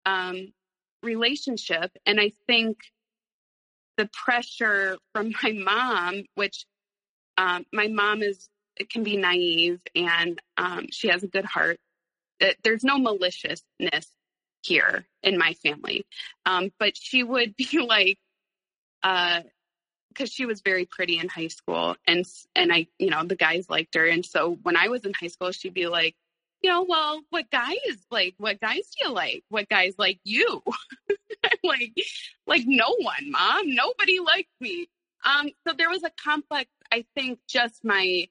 um 0.05 0.53
relationship. 1.01 1.91
And 2.05 2.19
i 2.19 2.31
think 2.47 2.77
the 3.97 4.09
pressure 4.13 4.97
from 5.13 5.33
my 5.43 5.51
mom 5.51 6.23
which 6.35 6.65
um, 7.37 7.65
my 7.71 7.87
mom 7.87 8.21
is 8.21 8.49
it 8.75 8.89
can 8.89 9.03
be 9.03 9.17
naive 9.17 9.79
and 9.95 10.41
um, 10.57 10.87
she 10.91 11.09
has 11.09 11.23
a 11.23 11.27
good 11.27 11.45
heart 11.45 11.79
there's 12.63 12.83
no 12.83 12.97
maliciousness 12.97 14.07
here 14.61 15.05
in 15.23 15.37
my 15.37 15.53
family. 15.53 16.05
Um, 16.45 16.71
but 16.79 16.97
she 16.97 17.23
would 17.23 17.55
be 17.57 17.79
like, 17.79 18.17
uh, 19.03 19.41
because 20.09 20.31
she 20.31 20.45
was 20.45 20.61
very 20.61 20.85
pretty 20.85 21.19
in 21.19 21.29
high 21.29 21.47
school, 21.47 21.95
and 22.05 22.25
and 22.55 22.73
I, 22.73 22.87
you 22.97 23.09
know, 23.09 23.23
the 23.23 23.35
guys 23.35 23.69
liked 23.69 23.95
her, 23.95 24.05
and 24.05 24.25
so 24.25 24.57
when 24.63 24.75
I 24.75 24.87
was 24.87 25.05
in 25.05 25.13
high 25.13 25.27
school, 25.27 25.51
she'd 25.51 25.73
be 25.73 25.87
like, 25.87 26.15
you 26.61 26.69
know, 26.69 26.85
well, 26.87 27.21
what 27.29 27.49
guys 27.51 27.77
like? 28.11 28.33
What 28.37 28.59
guys 28.59 28.89
do 28.97 29.07
you 29.07 29.13
like? 29.13 29.43
What 29.49 29.69
guys 29.69 29.93
like 29.97 30.19
you? 30.23 30.61
like, 31.63 31.93
like 32.47 32.63
no 32.65 32.95
one, 32.99 33.31
mom. 33.31 33.73
Nobody 33.73 34.19
liked 34.19 34.49
me. 34.59 34.89
Um, 35.23 35.51
so 35.65 35.73
there 35.77 35.89
was 35.89 36.03
a 36.03 36.11
complex. 36.21 36.69
I 36.91 37.05
think 37.15 37.39
just 37.47 37.85
my 37.85 38.27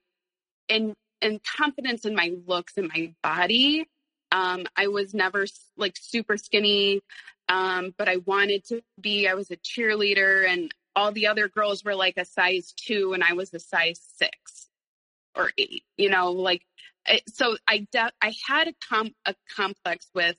and 0.68 0.94
and 1.22 1.40
confidence 1.56 2.04
in 2.04 2.14
my 2.14 2.34
looks 2.46 2.74
and 2.76 2.88
my 2.88 3.14
body 3.22 3.86
um, 4.32 4.66
I 4.76 4.88
was 4.88 5.14
never 5.14 5.46
like 5.76 5.96
super 5.98 6.36
skinny, 6.36 7.00
um, 7.48 7.94
but 7.96 8.08
I 8.08 8.16
wanted 8.18 8.64
to 8.66 8.82
be. 9.00 9.26
I 9.26 9.34
was 9.34 9.50
a 9.50 9.56
cheerleader, 9.56 10.46
and 10.46 10.72
all 10.94 11.12
the 11.12 11.26
other 11.28 11.48
girls 11.48 11.84
were 11.84 11.94
like 11.94 12.14
a 12.16 12.24
size 12.24 12.72
two, 12.76 13.14
and 13.14 13.22
I 13.24 13.32
was 13.32 13.54
a 13.54 13.58
size 13.58 14.00
six 14.16 14.68
or 15.34 15.50
eight. 15.56 15.84
You 15.96 16.10
know, 16.10 16.32
like 16.32 16.62
so. 17.28 17.56
I 17.66 17.86
de- 17.90 18.12
I 18.20 18.34
had 18.46 18.68
a 18.68 18.74
com- 18.88 19.14
a 19.24 19.34
complex 19.54 20.08
with 20.14 20.36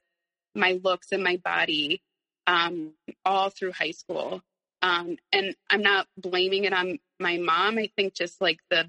my 0.55 0.79
looks 0.84 1.12
and 1.12 1.24
my 1.24 1.38
body 1.38 2.01
um, 2.48 2.93
all 3.25 3.50
through 3.50 3.72
high 3.72 3.91
school, 3.91 4.41
um, 4.81 5.17
and 5.31 5.55
I'm 5.69 5.81
not 5.81 6.08
blaming 6.17 6.65
it 6.65 6.74
on 6.74 7.00
my 7.19 7.38
mom. 7.38 7.77
I 7.79 7.89
think 7.96 8.13
just 8.13 8.39
like 8.39 8.60
the 8.69 8.88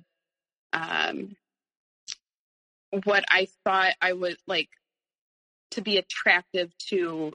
um, 0.75 1.37
what 3.05 3.25
I 3.29 3.49
thought 3.65 3.95
I 4.01 4.13
would 4.13 4.37
like 4.47 4.69
to 5.73 5.83
be 5.83 5.97
attractive 5.97 6.77
to 6.89 7.33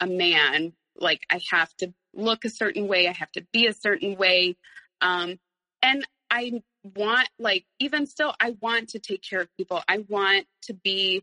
a 0.00 0.06
man, 0.06 0.72
like 0.96 1.22
I 1.30 1.40
have 1.50 1.74
to 1.78 1.92
look 2.14 2.44
a 2.44 2.50
certain 2.50 2.88
way, 2.88 3.08
I 3.08 3.12
have 3.12 3.32
to 3.32 3.46
be 3.52 3.66
a 3.66 3.72
certain 3.72 4.16
way. 4.16 4.56
Um, 5.00 5.38
and 5.82 6.06
I 6.30 6.62
want, 6.96 7.28
like, 7.38 7.64
even 7.78 8.06
still, 8.06 8.34
I 8.40 8.56
want 8.60 8.90
to 8.90 8.98
take 8.98 9.22
care 9.22 9.40
of 9.40 9.48
people. 9.56 9.82
I 9.88 10.04
want 10.08 10.46
to 10.62 10.74
be, 10.74 11.22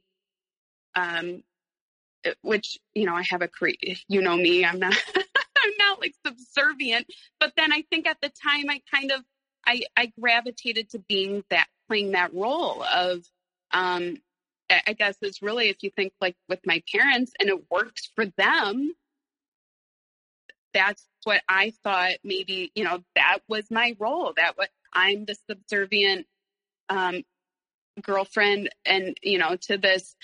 um, 0.95 1.43
eh, 2.23 2.33
which, 2.41 2.79
you 2.93 3.05
know, 3.05 3.15
I 3.15 3.23
have 3.29 3.41
a 3.41 3.47
career, 3.47 3.75
you 4.07 4.21
know 4.21 4.35
me, 4.35 4.65
I'm 4.65 4.79
not, 4.79 4.95
I'm 5.15 5.71
not 5.77 5.99
like 5.99 6.15
subservient, 6.25 7.07
but 7.39 7.53
then 7.57 7.73
I 7.73 7.83
think 7.89 8.07
at 8.07 8.21
the 8.21 8.29
time 8.29 8.69
I 8.69 8.81
kind 8.93 9.11
of, 9.11 9.21
I, 9.65 9.83
I 9.97 10.11
gravitated 10.19 10.91
to 10.91 10.99
being 10.99 11.43
that, 11.49 11.67
playing 11.87 12.11
that 12.11 12.33
role 12.33 12.83
of, 12.83 13.25
um, 13.71 14.17
I 14.69 14.93
guess 14.93 15.17
is 15.21 15.41
really 15.41 15.69
if 15.69 15.77
you 15.81 15.89
think 15.89 16.13
like 16.21 16.35
with 16.47 16.59
my 16.65 16.83
parents 16.91 17.31
and 17.39 17.49
it 17.49 17.71
works 17.71 18.09
for 18.15 18.25
them, 18.37 18.93
that's 20.73 21.03
what 21.23 21.41
I 21.49 21.73
thought 21.83 22.13
maybe, 22.23 22.71
you 22.75 22.83
know, 22.83 23.03
that 23.15 23.39
was 23.47 23.65
my 23.71 23.95
role. 23.99 24.33
That 24.35 24.57
what 24.57 24.69
I'm 24.93 25.25
the 25.25 25.35
subservient 25.49 26.27
um, 26.89 27.23
girlfriend 28.01 28.69
and, 28.85 29.17
you 29.23 29.37
know, 29.37 29.55
to 29.61 29.77
this 29.77 30.15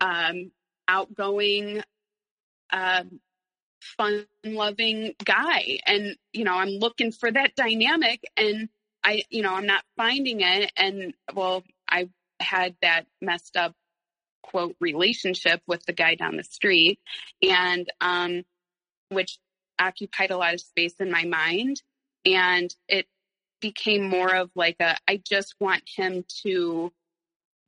um, 0.00 0.50
outgoing, 0.88 1.82
uh, 2.72 3.04
fun 3.80 4.26
loving 4.44 5.14
guy. 5.24 5.78
And, 5.86 6.16
you 6.32 6.44
know, 6.44 6.54
I'm 6.54 6.78
looking 6.78 7.12
for 7.12 7.30
that 7.30 7.54
dynamic 7.54 8.22
and 8.36 8.68
I, 9.02 9.24
you 9.30 9.42
know, 9.42 9.54
I'm 9.54 9.66
not 9.66 9.84
finding 9.96 10.40
it. 10.40 10.72
And 10.76 11.14
well, 11.34 11.64
I 11.88 12.08
had 12.38 12.76
that 12.82 13.06
messed 13.20 13.56
up 13.56 13.74
quote 14.42 14.76
relationship 14.80 15.62
with 15.66 15.84
the 15.86 15.92
guy 15.92 16.14
down 16.14 16.36
the 16.36 16.44
street. 16.44 16.98
And 17.42 17.88
um, 18.00 18.44
which 19.08 19.38
occupied 19.78 20.30
a 20.30 20.36
lot 20.36 20.54
of 20.54 20.60
space 20.60 20.94
in 21.00 21.10
my 21.10 21.24
mind. 21.24 21.82
And 22.24 22.74
it 22.88 23.06
became 23.60 24.08
more 24.08 24.34
of 24.34 24.50
like 24.54 24.76
a 24.80 24.96
i 25.06 25.20
just 25.28 25.54
want 25.60 25.82
him 25.86 26.24
to 26.42 26.92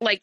like 0.00 0.22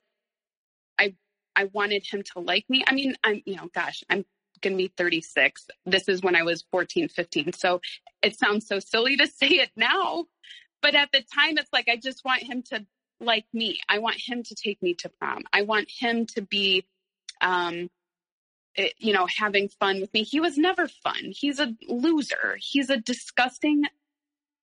i 0.97 1.13
i 1.55 1.65
wanted 1.65 2.05
him 2.05 2.23
to 2.33 2.39
like 2.39 2.65
me. 2.69 2.83
I 2.87 2.93
mean 2.93 3.15
i'm 3.23 3.41
you 3.45 3.55
know 3.55 3.69
gosh 3.73 4.03
i'm 4.09 4.25
going 4.61 4.73
to 4.73 4.77
be 4.77 4.91
36 4.97 5.67
this 5.85 6.09
is 6.09 6.21
when 6.21 6.35
i 6.35 6.43
was 6.43 6.65
14 6.71 7.07
15 7.07 7.53
so 7.53 7.79
it 8.21 8.37
sounds 8.37 8.67
so 8.67 8.79
silly 8.79 9.15
to 9.17 9.27
say 9.41 9.47
it 9.47 9.71
now. 9.75 10.25
But 10.81 10.95
at 10.95 11.11
the 11.11 11.21
time 11.21 11.57
it's 11.57 11.71
like 11.71 11.87
i 11.87 11.95
just 11.95 12.25
want 12.25 12.43
him 12.43 12.63
to 12.71 12.85
like 13.19 13.45
me. 13.53 13.79
I 13.87 13.99
want 13.99 14.17
him 14.17 14.43
to 14.43 14.55
take 14.55 14.81
me 14.81 14.93
to 14.95 15.09
prom. 15.09 15.43
I 15.51 15.63
want 15.63 15.89
him 15.89 16.25
to 16.27 16.41
be, 16.41 16.85
um, 17.41 17.89
eh, 18.77 18.89
you 18.97 19.13
know, 19.13 19.27
having 19.37 19.69
fun 19.69 20.01
with 20.01 20.13
me. 20.13 20.23
He 20.23 20.39
was 20.39 20.57
never 20.57 20.87
fun. 20.87 21.31
He's 21.31 21.59
a 21.59 21.75
loser. 21.87 22.57
He's 22.59 22.89
a 22.89 22.97
disgusting 22.97 23.83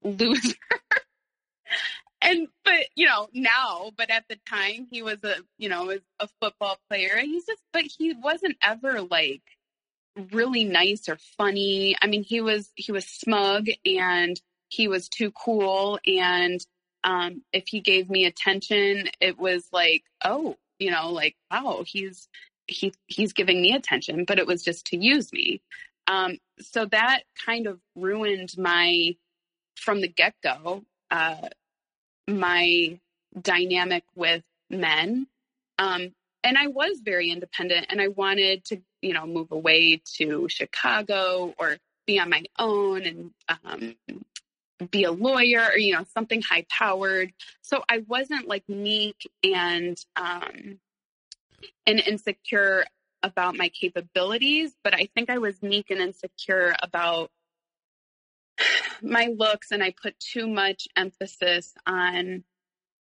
loser. 0.03 0.57
and 2.23 2.49
but 2.65 2.87
you 2.95 3.07
know 3.07 3.29
now, 3.33 3.93
but 3.97 4.11
at 4.11 4.25
the 4.29 4.39
time 4.49 4.87
he 4.91 5.03
was 5.03 5.23
a 5.25 5.37
you 5.59 5.69
know 5.69 5.97
a 6.21 6.29
football 6.41 6.79
player. 6.89 7.19
He's 7.19 7.47
just, 7.47 7.63
but 7.73 7.83
he 7.83 8.15
wasn't 8.15 8.57
ever 8.63 9.03
like 9.03 9.43
really 10.33 10.65
nice 10.65 11.09
or 11.09 11.19
funny. 11.37 11.97
I 12.01 12.07
mean, 12.07 12.25
he 12.25 12.41
was 12.41 12.71
he 12.75 12.93
was 12.93 13.07
smug 13.07 13.67
and 13.85 14.41
he 14.69 14.89
was 14.89 15.09
too 15.09 15.31
cool 15.33 15.99
and 16.07 16.65
um, 17.05 17.43
if 17.53 17.69
he 17.69 17.81
gave 17.81 18.11
me 18.11 18.25
attention, 18.25 19.09
it 19.21 19.39
was 19.39 19.69
like, 19.73 20.05
oh, 20.25 20.57
you 20.79 20.91
know, 20.91 21.11
like, 21.11 21.37
wow, 21.51 21.85
he's 21.87 22.29
he 22.67 22.95
he's 23.07 23.35
giving 23.35 23.61
me 23.61 23.75
attention, 23.75 24.25
but 24.25 24.39
it 24.39 24.47
was 24.47 24.63
just 24.63 24.87
to 24.87 24.97
use 24.97 25.33
me. 25.33 25.61
Um, 26.07 26.39
so 26.61 26.87
that 26.87 27.23
kind 27.45 27.67
of 27.67 27.79
ruined 27.95 28.57
my 28.57 29.17
from 29.77 30.01
the 30.01 30.09
get 30.09 30.35
go 30.43 30.83
uh, 31.11 31.49
my 32.27 32.99
dynamic 33.41 34.05
with 34.15 34.43
men. 34.71 35.27
Um, 35.79 36.15
and 36.43 36.59
I 36.59 36.69
was 36.69 37.01
very 37.03 37.31
independent, 37.31 37.87
and 37.91 38.01
I 38.01 38.09
wanted 38.09 38.65
to, 38.67 38.81
you 39.03 39.13
know, 39.13 39.27
move 39.27 39.53
away 39.53 40.03
to 40.17 40.49
Chicago 40.49 41.55
or 41.59 41.77
be 42.07 42.19
on 42.19 42.31
my 42.31 42.45
own 42.59 43.03
and 43.03 43.31
um, 43.49 43.95
be 44.91 45.05
a 45.05 45.13
lawyer 45.13 45.69
or 45.73 45.79
you 45.79 45.93
know 45.93 46.05
something 46.13 46.43
high 46.43 46.67
powered 46.69 47.33
so 47.63 47.83
i 47.89 48.03
wasn't 48.09 48.49
like 48.49 48.69
meek 48.69 49.31
and 49.43 49.99
um 50.17 50.79
and 51.87 52.01
insecure 52.01 52.85
about 53.23 53.57
my 53.57 53.69
capabilities 53.69 54.75
but 54.83 54.95
i 54.95 55.09
think 55.15 55.31
i 55.31 55.39
was 55.39 55.63
meek 55.63 55.91
and 55.91 56.01
insecure 56.01 56.75
about 56.83 57.31
my 59.03 59.33
looks 59.37 59.71
and 59.71 59.83
i 59.83 59.95
put 60.03 60.19
too 60.19 60.49
much 60.49 60.89
emphasis 60.97 61.73
on 61.87 62.43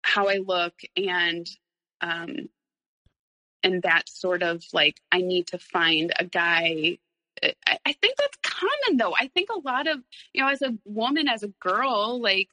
how 0.03 0.27
i 0.27 0.37
look 0.37 0.75
and 0.95 1.47
um 2.01 2.49
and 3.63 3.81
that 3.81 4.07
sort 4.07 4.43
of 4.43 4.63
like 4.73 4.99
i 5.11 5.21
need 5.21 5.47
to 5.47 5.57
find 5.57 6.13
a 6.19 6.25
guy 6.25 6.97
I 7.85 7.93
think 7.93 8.15
that's 8.17 8.37
common 8.43 8.97
though. 8.97 9.13
I 9.19 9.27
think 9.27 9.49
a 9.49 9.59
lot 9.59 9.87
of, 9.87 9.99
you 10.33 10.43
know, 10.43 10.49
as 10.49 10.61
a 10.61 10.77
woman, 10.85 11.27
as 11.27 11.43
a 11.43 11.53
girl, 11.59 12.21
like, 12.21 12.49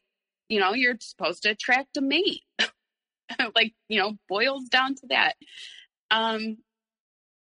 you 0.48 0.58
know, 0.58 0.74
you're 0.74 0.96
supposed 1.00 1.44
to 1.44 1.50
attract 1.50 1.96
a 1.96 2.00
mate. 2.00 2.42
like, 3.54 3.74
you 3.88 4.00
know, 4.00 4.18
boils 4.28 4.64
down 4.64 4.96
to 4.96 5.06
that. 5.08 5.34
Um, 6.10 6.58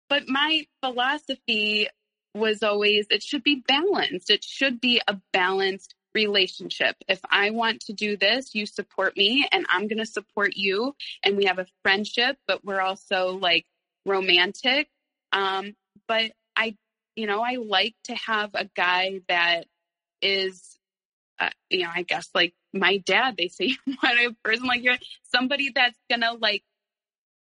but 0.08 0.28
my 0.28 0.66
philosophy 0.82 1.88
was 2.34 2.62
always 2.62 3.06
it 3.10 3.22
should 3.22 3.42
be 3.42 3.62
balanced. 3.66 4.30
It 4.30 4.44
should 4.44 4.80
be 4.80 5.00
a 5.06 5.18
balanced 5.32 5.94
relationship. 6.14 6.96
If 7.08 7.20
I 7.30 7.50
want 7.50 7.80
to 7.82 7.92
do 7.92 8.16
this, 8.16 8.54
you 8.54 8.66
support 8.66 9.16
me 9.16 9.46
and 9.52 9.66
I'm 9.68 9.88
going 9.88 9.98
to 9.98 10.06
support 10.06 10.56
you. 10.56 10.94
And 11.22 11.36
we 11.36 11.44
have 11.44 11.58
a 11.58 11.66
friendship, 11.82 12.38
but 12.46 12.64
we're 12.64 12.80
also 12.80 13.36
like 13.36 13.66
romantic. 14.06 14.88
Um, 15.32 15.74
but 16.08 16.32
I 16.56 16.76
you 17.16 17.26
know, 17.26 17.42
I 17.42 17.56
like 17.56 17.96
to 18.04 18.14
have 18.14 18.50
a 18.54 18.68
guy 18.76 19.20
that 19.28 19.66
is, 20.22 20.78
uh, 21.40 21.50
you 21.70 21.84
know, 21.84 21.90
I 21.92 22.02
guess 22.02 22.28
like 22.34 22.54
my 22.72 22.98
dad, 22.98 23.36
they 23.36 23.48
say 23.48 23.64
you 23.86 23.96
want 24.02 24.18
a 24.18 24.36
person 24.44 24.66
like 24.66 24.82
you, 24.84 24.94
somebody 25.32 25.72
that's 25.74 25.98
gonna 26.10 26.34
like 26.34 26.62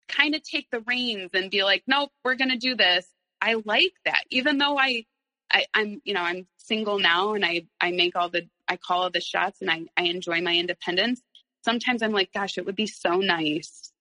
kind 0.07 0.33
of 0.33 0.41
take 0.43 0.69
the 0.71 0.81
reins 0.81 1.31
and 1.33 1.51
be 1.51 1.63
like, 1.63 1.83
nope, 1.87 2.09
we're 2.23 2.35
gonna 2.35 2.57
do 2.57 2.75
this. 2.75 3.05
I 3.41 3.61
like 3.65 3.93
that, 4.05 4.23
even 4.31 4.57
though 4.57 4.79
I, 4.79 5.05
I 5.51 5.65
I'm, 5.73 6.01
you 6.05 6.13
know, 6.13 6.21
I'm 6.21 6.47
single 6.57 6.99
now 6.99 7.33
and 7.33 7.45
I, 7.45 7.67
I 7.79 7.91
make 7.91 8.15
all 8.15 8.29
the, 8.29 8.47
I 8.67 8.77
call 8.77 9.03
all 9.03 9.11
the 9.11 9.21
shots 9.21 9.61
and 9.61 9.69
I, 9.69 9.81
I 9.97 10.03
enjoy 10.03 10.41
my 10.41 10.55
independence. 10.55 11.21
Sometimes 11.63 12.01
I'm 12.01 12.13
like, 12.13 12.31
gosh, 12.31 12.57
it 12.57 12.65
would 12.65 12.75
be 12.75 12.87
so 12.87 13.17
nice 13.17 13.91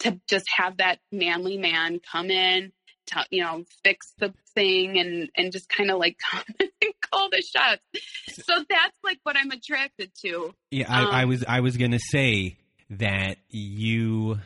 to 0.00 0.20
just 0.28 0.46
have 0.56 0.78
that 0.78 0.98
manly 1.10 1.56
man 1.56 2.00
come 2.12 2.30
in 2.30 2.72
tell, 3.10 3.24
you 3.30 3.42
know, 3.42 3.64
fix 3.84 4.12
the 4.18 4.32
thing 4.54 4.98
and, 4.98 5.30
and 5.36 5.52
just 5.52 5.68
kind 5.68 5.90
of 5.90 5.98
like 5.98 6.18
call 7.10 7.28
the 7.30 7.42
shots. 7.42 7.82
So 8.28 8.54
that's 8.68 8.98
like 9.04 9.18
what 9.22 9.36
I'm 9.36 9.50
attracted 9.50 10.12
to. 10.22 10.54
Yeah. 10.70 10.86
I, 10.88 11.02
um, 11.02 11.08
I 11.10 11.24
was, 11.24 11.44
I 11.46 11.60
was 11.60 11.76
going 11.76 11.92
to 11.92 11.98
say 11.98 12.56
that 12.90 13.36
you, 13.48 14.38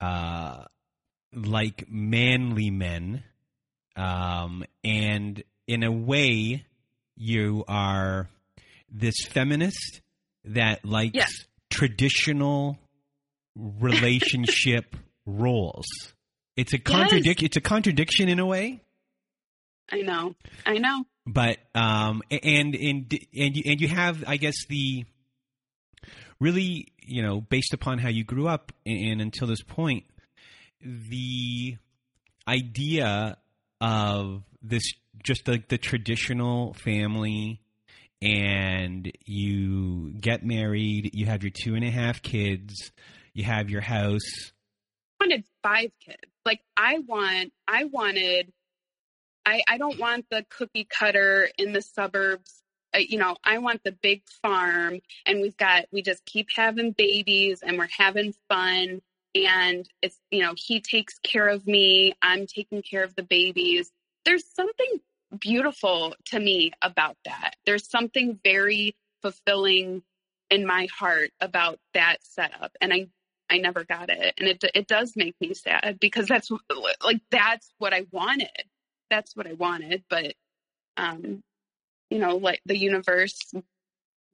uh, 0.00 0.64
like 1.34 1.86
manly 1.88 2.70
men, 2.70 3.22
um, 3.96 4.64
and 4.84 5.42
in 5.66 5.82
a 5.82 5.90
way, 5.90 6.64
you 7.16 7.64
are 7.68 8.28
this 8.90 9.16
feminist 9.28 10.00
that 10.44 10.84
likes 10.84 11.14
yeah. 11.14 11.26
traditional 11.70 12.78
relationship 13.56 14.96
roles. 15.26 15.86
It's 16.58 16.72
a 16.72 16.78
contradict. 16.78 17.40
Yes. 17.40 17.46
It's 17.46 17.56
a 17.56 17.60
contradiction 17.60 18.28
in 18.28 18.40
a 18.40 18.44
way. 18.44 18.80
I 19.90 20.00
know. 20.00 20.34
I 20.66 20.78
know. 20.78 21.04
But 21.24 21.58
um, 21.72 22.20
and 22.30 22.74
and 22.74 23.20
and 23.32 23.56
you, 23.56 23.62
and 23.64 23.80
you 23.80 23.86
have, 23.86 24.24
I 24.26 24.38
guess, 24.38 24.66
the 24.68 25.04
really, 26.40 26.88
you 27.00 27.22
know, 27.22 27.40
based 27.40 27.72
upon 27.74 27.98
how 27.98 28.08
you 28.08 28.24
grew 28.24 28.48
up 28.48 28.72
and, 28.84 29.20
until 29.20 29.46
this 29.46 29.62
point, 29.62 30.04
the 30.80 31.76
idea 32.48 33.36
of 33.80 34.42
this 34.60 34.82
just 35.22 35.46
like 35.46 35.68
the, 35.68 35.76
the 35.76 35.78
traditional 35.78 36.74
family 36.74 37.60
and 38.20 39.12
you 39.24 40.10
get 40.20 40.44
married, 40.44 41.10
you 41.14 41.26
have 41.26 41.44
your 41.44 41.52
two 41.54 41.76
and 41.76 41.84
a 41.84 41.90
half 41.90 42.20
kids, 42.20 42.90
you 43.32 43.44
have 43.44 43.70
your 43.70 43.80
house. 43.80 44.52
I 45.20 45.24
wanted 45.24 45.44
five 45.62 45.92
kids. 46.04 46.18
Like 46.48 46.62
I 46.78 47.00
want, 47.00 47.52
I 47.68 47.84
wanted, 47.84 48.50
I, 49.44 49.60
I 49.68 49.76
don't 49.76 49.98
want 49.98 50.24
the 50.30 50.46
cookie 50.48 50.88
cutter 50.88 51.50
in 51.58 51.74
the 51.74 51.82
suburbs. 51.82 52.62
Uh, 52.94 53.00
you 53.00 53.18
know, 53.18 53.36
I 53.44 53.58
want 53.58 53.84
the 53.84 53.92
big 53.92 54.22
farm 54.40 55.00
and 55.26 55.42
we've 55.42 55.58
got, 55.58 55.84
we 55.92 56.00
just 56.00 56.24
keep 56.24 56.48
having 56.56 56.92
babies 56.92 57.60
and 57.62 57.76
we're 57.76 57.86
having 57.94 58.32
fun. 58.48 59.02
And 59.34 59.86
it's, 60.00 60.18
you 60.30 60.40
know, 60.40 60.54
he 60.56 60.80
takes 60.80 61.18
care 61.18 61.48
of 61.48 61.66
me. 61.66 62.14
I'm 62.22 62.46
taking 62.46 62.80
care 62.80 63.04
of 63.04 63.14
the 63.14 63.24
babies. 63.24 63.90
There's 64.24 64.46
something 64.50 65.00
beautiful 65.38 66.14
to 66.30 66.40
me 66.40 66.72
about 66.80 67.18
that. 67.26 67.56
There's 67.66 67.86
something 67.90 68.40
very 68.42 68.96
fulfilling 69.20 70.02
in 70.48 70.64
my 70.64 70.88
heart 70.98 71.28
about 71.42 71.78
that 71.92 72.24
setup. 72.24 72.72
And 72.80 72.90
I 72.90 73.08
I 73.50 73.58
never 73.58 73.84
got 73.84 74.10
it. 74.10 74.34
And 74.38 74.48
it, 74.48 74.64
it 74.74 74.86
does 74.86 75.14
make 75.16 75.34
me 75.40 75.54
sad 75.54 75.98
because 76.00 76.26
that's 76.26 76.50
like, 77.02 77.20
that's 77.30 77.72
what 77.78 77.94
I 77.94 78.06
wanted. 78.10 78.48
That's 79.10 79.34
what 79.34 79.46
I 79.46 79.54
wanted. 79.54 80.04
But, 80.08 80.34
um, 80.96 81.42
you 82.10 82.18
know, 82.18 82.36
like 82.36 82.60
the 82.66 82.76
universe, 82.76 83.52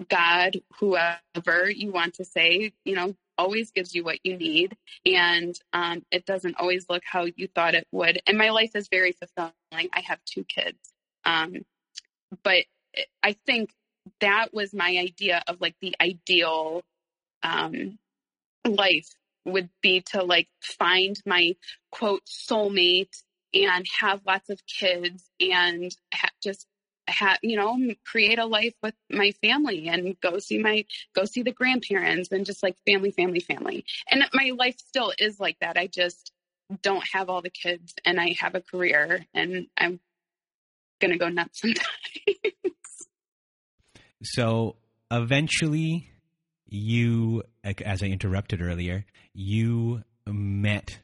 God, 0.09 0.61
whoever 0.81 1.71
you 1.71 1.93
want 1.93 2.15
to 2.15 2.25
say, 2.25 2.73
you 2.85 2.95
know, 2.97 3.15
always 3.37 3.71
gives 3.71 3.95
you 3.95 4.05
what 4.05 4.19
you 4.25 4.37
need. 4.37 4.77
And 5.07 5.59
um, 5.73 6.05
it 6.11 6.27
doesn't 6.27 6.57
always 6.59 6.87
look 6.89 7.03
how 7.05 7.27
you 7.37 7.49
thought 7.49 7.75
it 7.75 7.87
would. 7.93 8.21
And 8.27 8.39
my 8.39 8.51
life 8.51 8.73
is 8.75 8.89
very 8.89 9.13
fulfilling. 9.13 9.53
I 9.73 10.01
have 10.01 10.19
two 10.25 10.45
kids. 10.45 10.79
Um, 11.25 11.65
but 12.43 12.65
I 13.23 13.37
think 13.47 13.71
that 14.21 14.53
was 14.53 14.75
my 14.75 14.99
idea 14.99 15.43
of 15.49 15.61
like 15.61 15.75
the 15.81 15.95
ideal 16.01 16.83
um, 17.43 17.99
life 18.67 19.09
would 19.45 19.69
be 19.83 20.01
to 20.01 20.23
like 20.23 20.49
find 20.63 21.21
my 21.27 21.55
quote 21.91 22.25
soulmate 22.27 23.23
and 23.53 23.87
have 24.01 24.21
lots 24.27 24.51
of 24.51 24.61
kids 24.67 25.31
and 25.39 25.95
ha- 26.13 26.31
just 26.43 26.67
have 27.07 27.39
you 27.43 27.57
know 27.57 27.79
create 28.07 28.39
a 28.39 28.47
life 28.47 28.73
with 28.83 28.95
my 29.11 29.31
family 29.43 29.89
and 29.89 30.19
go 30.21 30.39
see 30.39 30.59
my 30.59 30.85
go 31.15 31.27
see 31.27 31.43
the 31.43 31.53
grandparents 31.53 32.31
and 32.33 32.47
just 32.47 32.63
like 32.63 32.77
family 32.87 33.11
family 33.11 33.41
family. 33.41 33.85
And 34.11 34.25
my 34.33 34.53
life 34.57 34.77
still 34.79 35.13
is 35.19 35.39
like 35.39 35.59
that. 35.61 35.77
I 35.77 35.87
just 35.87 36.33
don't 36.83 37.05
have 37.13 37.29
all 37.29 37.43
the 37.43 37.51
kids 37.51 37.95
and 38.05 38.21
i 38.21 38.35
have 38.41 38.55
a 38.55 38.61
career 38.61 39.27
and 39.35 39.67
i'm 39.77 40.01
gonna 41.01 41.19
go 41.19 41.29
nuts 41.29 41.61
sometimes. 41.61 41.87
So 44.23 44.77
eventually 45.11 46.09
you, 46.75 47.43
as 47.63 48.03
I 48.03 48.07
interrupted 48.07 48.61
earlier, 48.61 49.05
you 49.33 50.03
met 50.27 51.01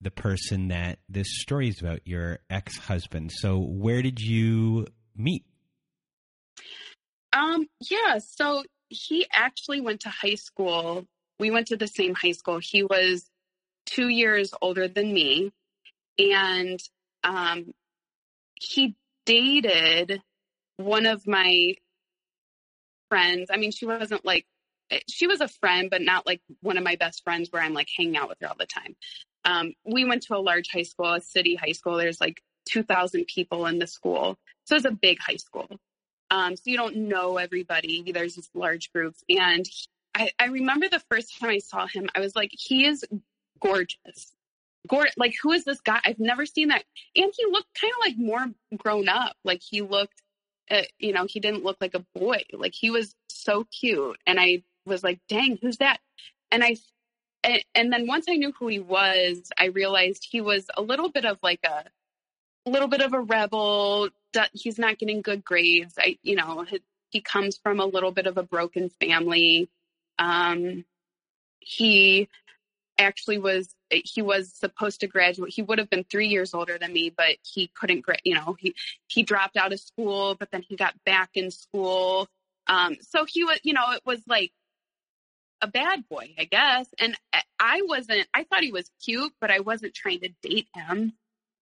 the 0.00 0.10
person 0.10 0.68
that 0.68 0.98
this 1.08 1.26
story 1.40 1.68
is 1.68 1.80
about, 1.80 2.00
your 2.04 2.38
ex 2.48 2.76
husband. 2.78 3.32
So, 3.32 3.58
where 3.58 4.02
did 4.02 4.20
you 4.20 4.86
meet? 5.16 5.44
Um, 7.32 7.66
yeah, 7.90 8.18
so 8.18 8.62
he 8.88 9.26
actually 9.32 9.80
went 9.80 10.00
to 10.00 10.08
high 10.08 10.36
school. 10.36 11.06
We 11.38 11.50
went 11.50 11.68
to 11.68 11.76
the 11.76 11.86
same 11.86 12.14
high 12.14 12.32
school. 12.32 12.60
He 12.62 12.82
was 12.82 13.28
two 13.86 14.08
years 14.08 14.52
older 14.62 14.88
than 14.88 15.12
me, 15.12 15.52
and 16.18 16.78
um, 17.24 17.72
he 18.54 18.94
dated 19.26 20.20
one 20.76 21.06
of 21.06 21.26
my 21.26 21.74
friends. 23.08 23.50
I 23.52 23.56
mean, 23.56 23.72
she 23.72 23.86
wasn't 23.86 24.24
like 24.24 24.46
she 25.08 25.26
was 25.26 25.40
a 25.40 25.48
friend, 25.48 25.90
but 25.90 26.02
not 26.02 26.26
like 26.26 26.40
one 26.60 26.78
of 26.78 26.84
my 26.84 26.96
best 26.96 27.22
friends 27.24 27.48
where 27.50 27.62
I'm 27.62 27.74
like 27.74 27.88
hanging 27.96 28.16
out 28.16 28.28
with 28.28 28.38
her 28.40 28.48
all 28.48 28.56
the 28.58 28.66
time. 28.66 28.96
Um, 29.44 29.72
we 29.84 30.04
went 30.04 30.22
to 30.24 30.36
a 30.36 30.38
large 30.38 30.68
high 30.70 30.82
school, 30.82 31.12
a 31.12 31.20
city 31.20 31.54
high 31.54 31.72
school. 31.72 31.96
There's 31.96 32.20
like 32.20 32.42
2,000 32.68 33.26
people 33.26 33.66
in 33.66 33.78
the 33.78 33.86
school. 33.86 34.38
So 34.64 34.76
it's 34.76 34.84
a 34.84 34.90
big 34.90 35.18
high 35.20 35.36
school. 35.36 35.68
Um, 36.30 36.56
so 36.56 36.62
you 36.66 36.76
don't 36.76 36.96
know 36.96 37.38
everybody. 37.38 38.12
There's 38.12 38.34
these 38.34 38.50
large 38.54 38.92
groups. 38.92 39.22
And 39.28 39.66
I, 40.14 40.30
I 40.38 40.46
remember 40.46 40.88
the 40.88 41.02
first 41.10 41.38
time 41.38 41.50
I 41.50 41.58
saw 41.58 41.86
him, 41.86 42.08
I 42.14 42.20
was 42.20 42.36
like, 42.36 42.50
he 42.52 42.86
is 42.86 43.04
gorgeous. 43.60 44.32
Gord, 44.86 45.10
like, 45.16 45.34
who 45.42 45.52
is 45.52 45.64
this 45.64 45.80
guy? 45.80 46.00
I've 46.04 46.18
never 46.18 46.46
seen 46.46 46.68
that. 46.68 46.84
And 47.14 47.32
he 47.36 47.44
looked 47.46 47.78
kind 47.78 47.92
of 47.92 48.06
like 48.06 48.18
more 48.18 48.46
grown 48.76 49.08
up. 49.08 49.36
Like 49.44 49.60
he 49.62 49.82
looked, 49.82 50.22
uh, 50.70 50.82
you 50.98 51.12
know, 51.12 51.26
he 51.28 51.40
didn't 51.40 51.64
look 51.64 51.78
like 51.80 51.94
a 51.94 52.04
boy. 52.14 52.42
Like 52.52 52.74
he 52.74 52.90
was 52.90 53.14
so 53.28 53.64
cute. 53.64 54.18
And 54.26 54.38
I 54.38 54.62
was 54.88 55.04
like, 55.04 55.20
dang, 55.28 55.58
who's 55.60 55.78
that? 55.78 56.00
And 56.50 56.64
I, 56.64 56.76
and, 57.44 57.64
and 57.74 57.92
then 57.92 58.06
once 58.06 58.26
I 58.28 58.36
knew 58.36 58.52
who 58.58 58.66
he 58.68 58.80
was, 58.80 59.50
I 59.58 59.66
realized 59.66 60.26
he 60.28 60.40
was 60.40 60.66
a 60.76 60.82
little 60.82 61.10
bit 61.10 61.24
of 61.24 61.38
like 61.42 61.60
a, 61.64 61.84
a 62.66 62.70
little 62.70 62.88
bit 62.88 63.00
of 63.00 63.12
a 63.12 63.20
rebel. 63.20 64.08
He's 64.52 64.78
not 64.78 64.98
getting 64.98 65.22
good 65.22 65.44
grades. 65.44 65.94
I, 65.98 66.18
you 66.22 66.36
know, 66.36 66.64
he, 67.10 67.20
comes 67.20 67.56
from 67.56 67.80
a 67.80 67.86
little 67.86 68.12
bit 68.12 68.26
of 68.26 68.36
a 68.36 68.42
broken 68.42 68.90
family. 69.00 69.68
Um, 70.18 70.84
he 71.60 72.28
actually 72.98 73.38
was 73.38 73.74
he 73.90 74.22
was 74.22 74.52
supposed 74.52 75.00
to 75.00 75.06
graduate 75.06 75.52
he 75.52 75.62
would 75.62 75.78
have 75.78 75.88
been 75.88 76.04
three 76.04 76.26
years 76.26 76.52
older 76.52 76.78
than 76.78 76.92
me 76.92 77.10
but 77.10 77.36
he 77.42 77.70
couldn't 77.74 78.04
you 78.24 78.34
know 78.34 78.56
he 78.58 78.74
he 79.06 79.22
dropped 79.22 79.56
out 79.56 79.72
of 79.72 79.80
school 79.80 80.34
but 80.34 80.50
then 80.50 80.62
he 80.68 80.76
got 80.76 80.94
back 81.04 81.30
in 81.34 81.50
school 81.50 82.28
um 82.66 82.96
so 83.00 83.24
he 83.24 83.44
was 83.44 83.58
you 83.62 83.72
know 83.72 83.84
it 83.92 84.02
was 84.04 84.20
like 84.26 84.52
a 85.60 85.66
bad 85.66 86.08
boy 86.08 86.34
i 86.38 86.44
guess. 86.44 86.88
And 86.98 87.16
i 87.58 87.82
wasn't 87.82 88.26
i 88.34 88.44
thought 88.44 88.62
he 88.62 88.72
was 88.72 88.90
cute 89.04 89.32
but 89.40 89.50
i 89.50 89.60
wasn't 89.60 89.94
trying 89.94 90.20
to 90.20 90.30
date 90.42 90.68
him 90.74 91.12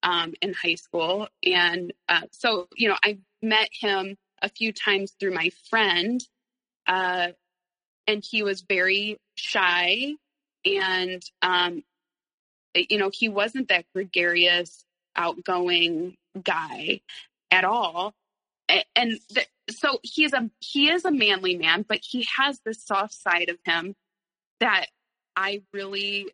um 0.02 0.34
in 0.42 0.54
high 0.54 0.74
school. 0.76 1.28
And 1.44 1.92
uh 2.08 2.22
so 2.32 2.68
you 2.76 2.88
know 2.88 2.96
i 3.02 3.18
met 3.42 3.68
him 3.72 4.16
a 4.42 4.48
few 4.48 4.72
times 4.72 5.12
through 5.18 5.34
my 5.34 5.50
friend 5.70 6.22
uh 6.86 7.28
and 8.06 8.24
he 8.24 8.42
was 8.42 8.62
very 8.62 9.18
shy 9.34 10.14
and 10.64 11.22
um, 11.42 11.82
you 12.74 12.98
know 12.98 13.10
he 13.12 13.28
wasn't 13.28 13.68
that 13.68 13.84
gregarious 13.94 14.84
outgoing 15.14 16.16
guy 16.42 17.00
at 17.50 17.64
all 17.64 18.14
and 18.94 19.18
so 19.70 19.98
he's 20.02 20.32
a 20.32 20.50
he 20.60 20.90
is 20.90 21.04
a 21.04 21.10
manly 21.10 21.56
man 21.56 21.84
but 21.86 21.98
he 22.02 22.26
has 22.36 22.60
this 22.64 22.84
soft 22.84 23.14
side 23.14 23.48
of 23.48 23.58
him 23.64 23.94
that 24.60 24.86
i 25.36 25.62
really 25.72 26.26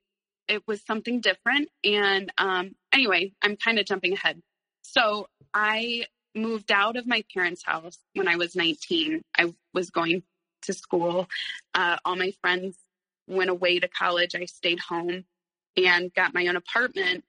it 0.49 0.66
was 0.66 0.85
something 0.85 1.21
different. 1.21 1.68
And 1.85 2.33
um 2.38 2.75
anyway 2.92 3.33
i'm 3.42 3.57
kind 3.57 3.79
of 3.79 3.87
jumping 3.87 4.12
ahead. 4.12 4.40
So 4.83 5.29
i 5.55 6.07
moved 6.35 6.73
out 6.73 6.97
of 6.97 7.07
my 7.07 7.25
parents 7.33 7.62
house 7.64 7.99
when 8.14 8.27
i 8.27 8.37
was 8.37 8.57
19 8.57 9.23
i 9.37 9.53
was 9.75 9.90
going 9.90 10.23
to 10.62 10.73
school. 10.73 11.29
Uh, 11.75 11.97
all 12.05 12.16
my 12.16 12.33
friends 12.40 12.77
went 13.29 13.51
away 13.51 13.79
to 13.79 13.88
college, 13.88 14.35
I 14.35 14.47
stayed 14.47 14.81
home 14.81 15.25
and 15.77 16.12
got 16.14 16.35
my 16.35 16.47
own 16.47 16.57
apartment. 16.57 17.25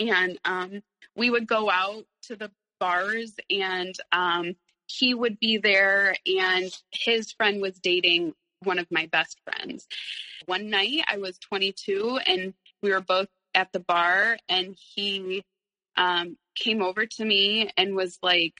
And 0.00 0.38
um, 0.44 0.82
we 1.16 1.30
would 1.30 1.46
go 1.46 1.70
out 1.70 2.04
to 2.24 2.36
the 2.36 2.50
bars, 2.82 3.32
and 3.48 3.94
um, 4.10 4.54
he 4.86 5.14
would 5.14 5.38
be 5.38 5.58
there, 5.58 6.16
and 6.26 6.70
his 6.90 7.32
friend 7.32 7.62
was 7.62 7.78
dating 7.78 8.34
one 8.64 8.78
of 8.80 8.86
my 8.90 9.06
best 9.06 9.40
friends. 9.44 9.86
One 10.46 10.68
night, 10.68 11.04
I 11.08 11.18
was 11.18 11.38
22, 11.38 12.18
and 12.26 12.54
we 12.82 12.90
were 12.92 13.00
both 13.00 13.28
at 13.54 13.72
the 13.72 13.80
bar, 13.80 14.36
and 14.48 14.76
he 14.94 15.44
um, 15.96 16.36
came 16.56 16.82
over 16.82 17.06
to 17.06 17.24
me 17.24 17.70
and 17.76 17.94
was 17.94 18.18
like, 18.22 18.54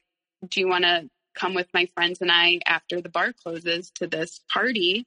Do 0.48 0.60
you 0.60 0.68
want 0.68 0.84
to 0.84 1.10
come 1.34 1.54
with 1.54 1.68
my 1.74 1.86
friends 1.94 2.20
and 2.20 2.30
I 2.30 2.60
after 2.66 3.00
the 3.00 3.08
bar 3.08 3.32
closes 3.42 3.90
to 3.96 4.06
this 4.06 4.40
party? 4.52 5.06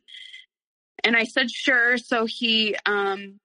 and 1.06 1.16
I 1.16 1.24
said 1.24 1.52
sure. 1.52 1.98
So 1.98 2.26
he 2.26 2.76
um 2.86 3.40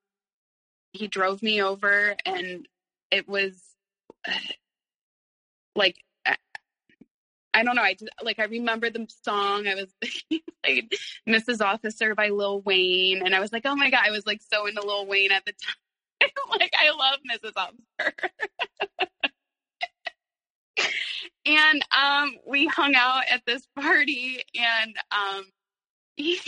he 0.92 1.06
drove 1.06 1.42
me 1.42 1.62
over 1.62 2.16
and 2.24 2.66
it 3.10 3.28
was 3.28 3.62
like 5.74 5.96
I 7.52 7.64
don't 7.64 7.74
know. 7.74 7.82
I 7.82 7.94
just, 7.94 8.10
like 8.22 8.38
I 8.38 8.44
remember 8.44 8.90
the 8.90 9.06
song. 9.24 9.66
I 9.66 9.74
was 9.74 9.92
like 10.66 10.94
Mrs. 11.28 11.60
Officer 11.60 12.14
by 12.14 12.28
Lil 12.28 12.60
Wayne, 12.62 13.22
and 13.24 13.34
I 13.34 13.40
was 13.40 13.52
like, 13.52 13.62
oh 13.64 13.76
my 13.76 13.90
god, 13.90 14.02
I 14.04 14.10
was 14.10 14.26
like 14.26 14.40
so 14.52 14.66
into 14.66 14.86
Lil 14.86 15.06
Wayne 15.06 15.32
at 15.32 15.44
the 15.44 15.52
time. 15.52 16.30
like 16.60 16.72
I 16.78 16.90
love 16.90 17.18
Mrs. 17.30 17.52
Officer. 17.56 18.14
and 21.46 21.82
um, 21.96 22.36
we 22.46 22.66
hung 22.66 22.94
out 22.94 23.24
at 23.30 23.42
this 23.46 23.66
party, 23.78 24.42
and 24.54 24.94
um, 25.10 25.44
he 26.16 26.40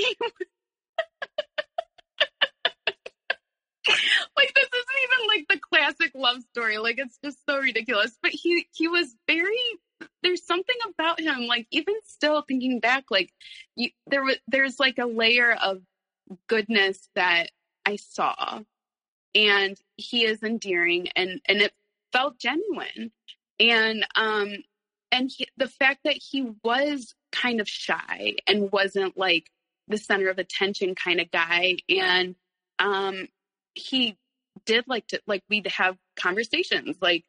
like 4.36 4.54
this 4.54 4.68
isn't 4.68 5.02
even 5.04 5.26
like 5.28 5.46
the 5.48 5.58
classic 5.58 6.12
love 6.14 6.42
story. 6.50 6.78
Like 6.78 6.98
it's 6.98 7.18
just 7.24 7.38
so 7.48 7.58
ridiculous. 7.58 8.16
But 8.22 8.32
he 8.32 8.66
he 8.74 8.88
was 8.88 9.14
very 9.26 9.56
there's 10.22 10.44
something 10.44 10.76
about 10.88 11.20
him 11.20 11.46
like 11.46 11.66
even 11.70 11.94
still 12.04 12.42
thinking 12.42 12.80
back 12.80 13.04
like 13.10 13.32
you, 13.76 13.90
there 14.06 14.24
was 14.24 14.36
there's 14.48 14.80
like 14.80 14.98
a 14.98 15.06
layer 15.06 15.52
of 15.52 15.80
goodness 16.48 17.08
that 17.14 17.50
I 17.86 17.96
saw 17.96 18.60
and 19.34 19.78
he 19.96 20.24
is 20.24 20.42
endearing 20.42 21.08
and 21.16 21.40
and 21.46 21.60
it 21.60 21.72
felt 22.12 22.38
genuine 22.38 23.12
and 23.58 24.06
um 24.14 24.54
and 25.10 25.30
he, 25.30 25.46
the 25.56 25.68
fact 25.68 26.00
that 26.04 26.16
he 26.16 26.50
was 26.64 27.14
kind 27.32 27.60
of 27.60 27.68
shy 27.68 28.34
and 28.46 28.72
wasn't 28.72 29.16
like 29.16 29.50
the 29.88 29.98
center 29.98 30.28
of 30.28 30.38
attention 30.38 30.94
kind 30.94 31.20
of 31.20 31.30
guy 31.30 31.76
and 31.88 32.34
um 32.78 33.28
he 33.74 34.16
did 34.66 34.84
like 34.86 35.06
to 35.08 35.20
like 35.26 35.42
we'd 35.48 35.66
have 35.66 35.96
conversations 36.16 36.96
like 37.00 37.24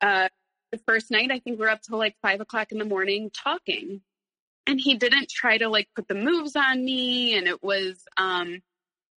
uh 0.00 0.28
the 0.72 0.78
first 0.78 1.10
night 1.10 1.30
i 1.30 1.38
think 1.38 1.58
we 1.58 1.66
are 1.66 1.70
up 1.70 1.82
till 1.82 1.98
like 1.98 2.16
five 2.22 2.40
o'clock 2.40 2.72
in 2.72 2.78
the 2.78 2.84
morning 2.84 3.30
talking. 3.30 4.00
And 4.68 4.80
he 4.80 4.96
didn't 4.96 5.28
try 5.28 5.58
to 5.58 5.68
like 5.68 5.88
put 5.94 6.08
the 6.08 6.16
moves 6.16 6.56
on 6.56 6.84
me 6.84 7.36
and 7.36 7.46
it 7.46 7.62
was 7.62 8.04
um 8.16 8.62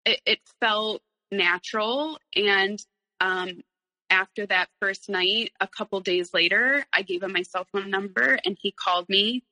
it, 0.05 0.19
it 0.25 0.39
felt 0.59 1.01
natural. 1.31 2.17
And 2.35 2.79
um 3.21 3.61
after 4.09 4.45
that 4.45 4.69
first 4.81 5.09
night 5.09 5.51
a 5.59 5.67
couple 5.67 5.99
days 5.99 6.33
later 6.33 6.85
i 6.93 7.01
gave 7.01 7.21
him 7.23 7.33
my 7.33 7.41
cell 7.41 7.65
phone 7.71 7.89
number 7.89 8.39
and 8.45 8.57
he 8.61 8.71
called 8.71 9.07
me 9.09 9.43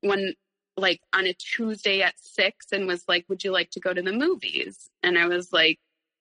when 0.00 0.34
like 0.76 1.00
on 1.14 1.26
a 1.26 1.32
tuesday 1.32 2.02
at 2.02 2.14
six 2.18 2.66
and 2.72 2.86
was 2.86 3.04
like 3.08 3.24
would 3.28 3.42
you 3.42 3.50
like 3.50 3.70
to 3.70 3.80
go 3.80 3.94
to 3.94 4.02
the 4.02 4.12
movies? 4.12 4.90
And 5.02 5.18
i 5.18 5.26
was 5.26 5.52
like 5.52 5.78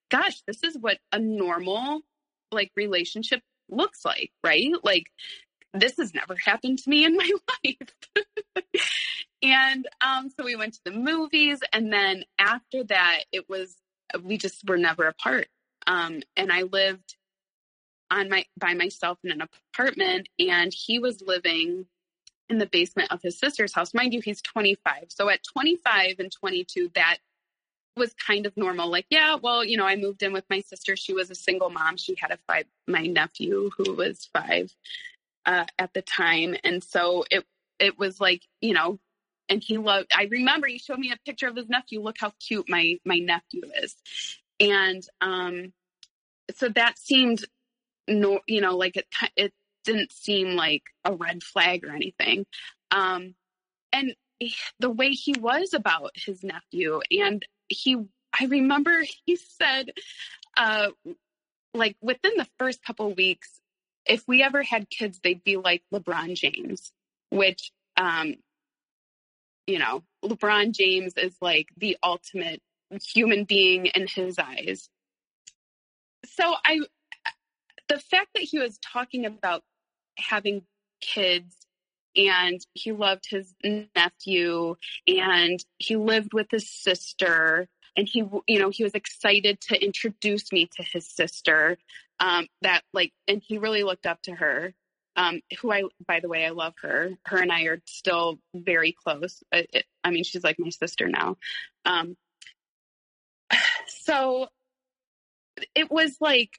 gosh, 0.10 0.42
this 0.48 0.64
is 0.64 0.78
what 0.78 0.98
a 1.12 1.20
normal 1.20 2.02
like 2.52 2.72
relationship 2.76 3.42
looks 3.70 4.06
like, 4.06 4.32
right? 4.44 4.72
Like 4.84 5.06
this 5.74 5.98
has 5.98 6.14
never 6.14 6.36
happened 6.44 6.80
to 6.80 6.90
me 6.90 7.06
in 7.06 7.18
my 7.18 7.32
life. 7.66 8.66
and 9.42 9.88
um, 10.02 10.30
so 10.30 10.46
we 10.46 10.56
went 10.56 10.74
to 10.76 10.82
the 10.86 10.92
movies, 10.92 11.60
and 11.74 11.92
then 11.92 12.24
after 12.40 12.84
that, 12.86 13.22
it 13.32 13.50
was 13.50 13.76
we 14.24 14.38
just 14.38 14.68
were 14.68 14.78
never 14.78 15.06
apart. 15.08 15.48
Um, 15.88 16.22
and 16.36 16.52
I 16.52 16.64
lived 16.64 17.16
on 18.12 18.30
my 18.30 18.46
by 18.58 18.74
myself 18.74 19.20
in 19.24 19.32
an 19.32 19.42
apartment, 19.74 20.30
and 20.40 20.74
he 20.74 21.00
was 21.00 21.22
living 21.22 21.86
in 22.50 22.60
the 22.60 22.68
basement 22.68 23.12
of 23.12 23.22
his 23.22 23.40
sister's 23.40 23.74
house. 23.74 23.94
Mind 23.94 24.14
you, 24.14 24.22
he's 24.22 24.42
25. 24.42 25.06
So 25.10 25.30
at 25.30 25.42
25 25.44 26.16
and 26.20 26.32
22, 26.32 26.92
that 26.94 27.18
was 27.98 28.14
kind 28.14 28.46
of 28.46 28.56
normal. 28.58 28.90
Like, 28.90 29.06
yeah, 29.10 29.36
well, 29.42 29.64
you 29.64 29.78
know, 29.78 29.86
I 29.86 29.96
moved 29.96 30.24
in 30.24 30.34
with 30.34 30.46
my 30.50 30.62
sister. 30.62 30.96
She 30.96 31.14
was 31.14 31.30
a 31.30 31.36
single 31.36 31.70
mom. 31.70 31.98
She 31.98 32.16
had 32.20 32.32
a 32.32 32.40
five, 32.48 32.66
my 32.88 33.06
nephew 33.06 33.70
who 33.78 33.94
was 33.94 34.30
five 34.34 34.74
uh, 35.46 35.66
at 35.80 35.94
the 35.94 36.02
time. 36.02 36.56
And 36.64 36.84
so 36.84 37.24
it, 37.32 37.46
it 37.80 37.98
was 37.98 38.20
like, 38.20 38.44
you 38.62 38.74
know, 38.74 39.00
and 39.48 39.64
he 39.64 39.78
loved, 39.78 40.12
I 40.14 40.28
remember 40.32 40.68
he 40.68 40.80
showed 40.80 41.00
me 41.00 41.12
a 41.12 41.20
picture 41.26 41.48
of 41.48 41.56
his 41.56 41.70
nephew. 41.70 42.02
Look 42.02 42.18
how 42.20 42.34
cute 42.40 42.70
my, 42.70 42.98
my 43.06 43.20
nephew 43.20 43.62
is. 43.82 43.96
And, 44.60 45.06
um, 45.22 45.74
so 46.56 46.70
that 46.70 46.98
seemed 46.98 47.46
no, 48.08 48.40
you 48.48 48.62
know, 48.62 48.78
like 48.78 48.98
it, 48.98 49.08
it 49.36 49.54
didn't 49.84 50.12
seem 50.12 50.56
like 50.56 50.84
a 51.04 51.14
red 51.14 51.44
flag 51.44 51.86
or 51.86 51.92
anything. 51.92 52.46
Um, 52.92 53.36
and 53.92 54.16
the 54.80 54.90
way 54.90 55.12
he 55.12 55.34
was 55.40 55.74
about 55.74 56.12
his 56.16 56.44
nephew 56.44 57.02
and 57.12 57.44
he 57.70 57.98
I 58.40 58.46
remember 58.46 59.04
he 59.26 59.36
said 59.36 59.92
uh 60.58 60.90
like 61.74 61.96
within 62.02 62.34
the 62.38 62.48
first 62.58 62.84
couple 62.84 63.14
weeks 63.14 63.62
if 64.06 64.28
we 64.28 64.44
ever 64.44 64.64
had 64.64 64.90
kids 64.90 65.20
they'd 65.24 65.44
be 65.44 65.58
like 65.58 65.84
LeBron 65.94 66.36
James 66.36 66.92
which 67.30 67.72
um 67.98 68.36
you 69.68 69.80
know 69.80 70.04
LeBron 70.24 70.72
James 70.72 71.14
is 71.18 71.36
like 71.42 71.70
the 71.78 71.98
ultimate 72.04 72.62
human 72.92 73.46
being 73.46 73.88
in 73.88 74.08
his 74.08 74.38
eyes. 74.38 74.90
So 76.26 76.56
I 76.66 76.80
the 77.88 78.00
fact 78.00 78.30
that 78.34 78.44
he 78.44 78.60
was 78.60 78.80
talking 78.80 79.26
about 79.26 79.64
having 80.18 80.64
kids 81.02 81.56
and 82.16 82.60
he 82.74 82.92
loved 82.92 83.26
his 83.30 83.54
nephew 83.96 84.76
and 85.08 85.64
he 85.78 85.96
lived 85.96 86.34
with 86.34 86.48
his 86.52 86.70
sister 86.70 87.68
and 87.96 88.08
he 88.08 88.24
you 88.48 88.60
know 88.60 88.70
he 88.70 88.84
was 88.84 88.94
excited 88.94 89.60
to 89.62 89.82
introduce 89.84 90.52
me 90.52 90.68
to 90.76 90.84
his 90.84 91.08
sister 91.08 91.78
um 92.20 92.48
that 92.62 92.82
like 92.94 93.14
and 93.28 93.42
he 93.46 93.58
really 93.58 93.84
looked 93.84 94.06
up 94.06 94.22
to 94.22 94.34
her 94.34 94.74
um 95.16 95.42
who 95.60 95.72
i 95.72 95.84
by 96.08 96.20
the 96.20 96.30
way 96.30 96.46
i 96.46 96.50
love 96.50 96.74
her. 96.82 97.12
Her 97.26 97.38
and 97.38 97.52
i 97.52 97.64
are 97.64 97.82
still 97.86 98.40
very 98.54 98.92
close. 98.92 99.44
I, 99.54 99.68
I 100.04 100.12
mean 100.12 100.24
she's 100.24 100.44
like 100.44 100.60
my 100.60 100.70
sister 100.70 101.08
now. 101.08 101.38
Um 101.86 102.16
so 103.88 104.48
it 105.74 105.90
was 105.90 106.18
like 106.20 106.52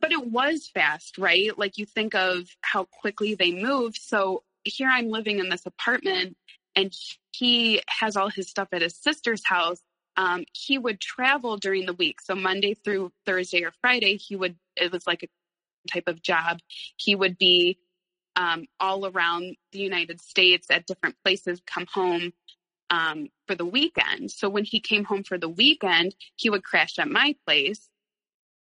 but 0.00 0.12
it 0.12 0.26
was 0.26 0.68
fast 0.72 1.18
right 1.18 1.58
like 1.58 1.78
you 1.78 1.86
think 1.86 2.14
of 2.14 2.48
how 2.62 2.84
quickly 2.84 3.34
they 3.34 3.52
moved 3.52 3.98
so 4.00 4.42
here 4.64 4.88
i'm 4.88 5.10
living 5.10 5.38
in 5.38 5.48
this 5.48 5.66
apartment 5.66 6.36
and 6.74 6.94
he 7.32 7.80
has 7.88 8.16
all 8.16 8.28
his 8.28 8.48
stuff 8.48 8.68
at 8.72 8.82
his 8.82 8.96
sister's 8.96 9.44
house 9.44 9.82
um, 10.16 10.44
he 10.52 10.78
would 10.78 11.00
travel 11.00 11.56
during 11.56 11.86
the 11.86 11.94
week. 11.94 12.20
So 12.20 12.34
Monday 12.34 12.74
through 12.74 13.12
Thursday 13.24 13.64
or 13.64 13.72
Friday, 13.80 14.16
he 14.16 14.36
would, 14.36 14.56
it 14.76 14.92
was 14.92 15.06
like 15.06 15.22
a 15.22 15.28
type 15.90 16.04
of 16.06 16.22
job. 16.22 16.60
He 16.96 17.14
would 17.14 17.38
be 17.38 17.78
um, 18.36 18.66
all 18.80 19.06
around 19.06 19.56
the 19.72 19.78
United 19.78 20.20
States 20.20 20.68
at 20.70 20.86
different 20.86 21.16
places, 21.24 21.60
come 21.66 21.86
home 21.92 22.32
um, 22.90 23.28
for 23.46 23.54
the 23.54 23.64
weekend. 23.64 24.30
So 24.30 24.48
when 24.48 24.64
he 24.64 24.80
came 24.80 25.04
home 25.04 25.22
for 25.22 25.38
the 25.38 25.48
weekend, 25.48 26.14
he 26.36 26.50
would 26.50 26.64
crash 26.64 26.98
at 26.98 27.08
my 27.08 27.34
place. 27.46 27.88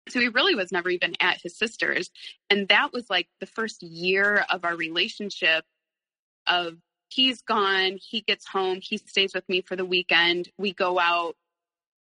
So 0.09 0.19
he 0.19 0.27
really 0.29 0.55
was 0.55 0.71
never 0.71 0.89
even 0.89 1.15
at 1.19 1.41
his 1.41 1.57
sister's. 1.57 2.09
And 2.49 2.67
that 2.69 2.93
was 2.93 3.09
like 3.09 3.27
the 3.39 3.45
first 3.45 3.83
year 3.83 4.45
of 4.49 4.65
our 4.65 4.75
relationship 4.75 5.65
of 6.47 6.75
he's 7.09 7.41
gone, 7.41 7.97
he 8.01 8.21
gets 8.21 8.47
home, 8.47 8.79
he 8.81 8.97
stays 8.97 9.33
with 9.33 9.47
me 9.49 9.61
for 9.61 9.75
the 9.75 9.85
weekend. 9.85 10.49
We 10.57 10.73
go 10.73 10.99
out 10.99 11.35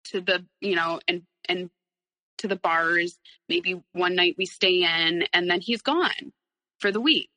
to 0.06 0.20
the, 0.20 0.44
you 0.60 0.74
know, 0.76 1.00
and 1.08 1.22
and 1.48 1.70
to 2.38 2.48
the 2.48 2.56
bars. 2.56 3.18
Maybe 3.48 3.82
one 3.92 4.14
night 4.14 4.36
we 4.38 4.46
stay 4.46 4.82
in 4.84 5.24
and 5.32 5.50
then 5.50 5.60
he's 5.60 5.82
gone 5.82 6.32
for 6.78 6.92
the 6.92 7.00
week. 7.00 7.30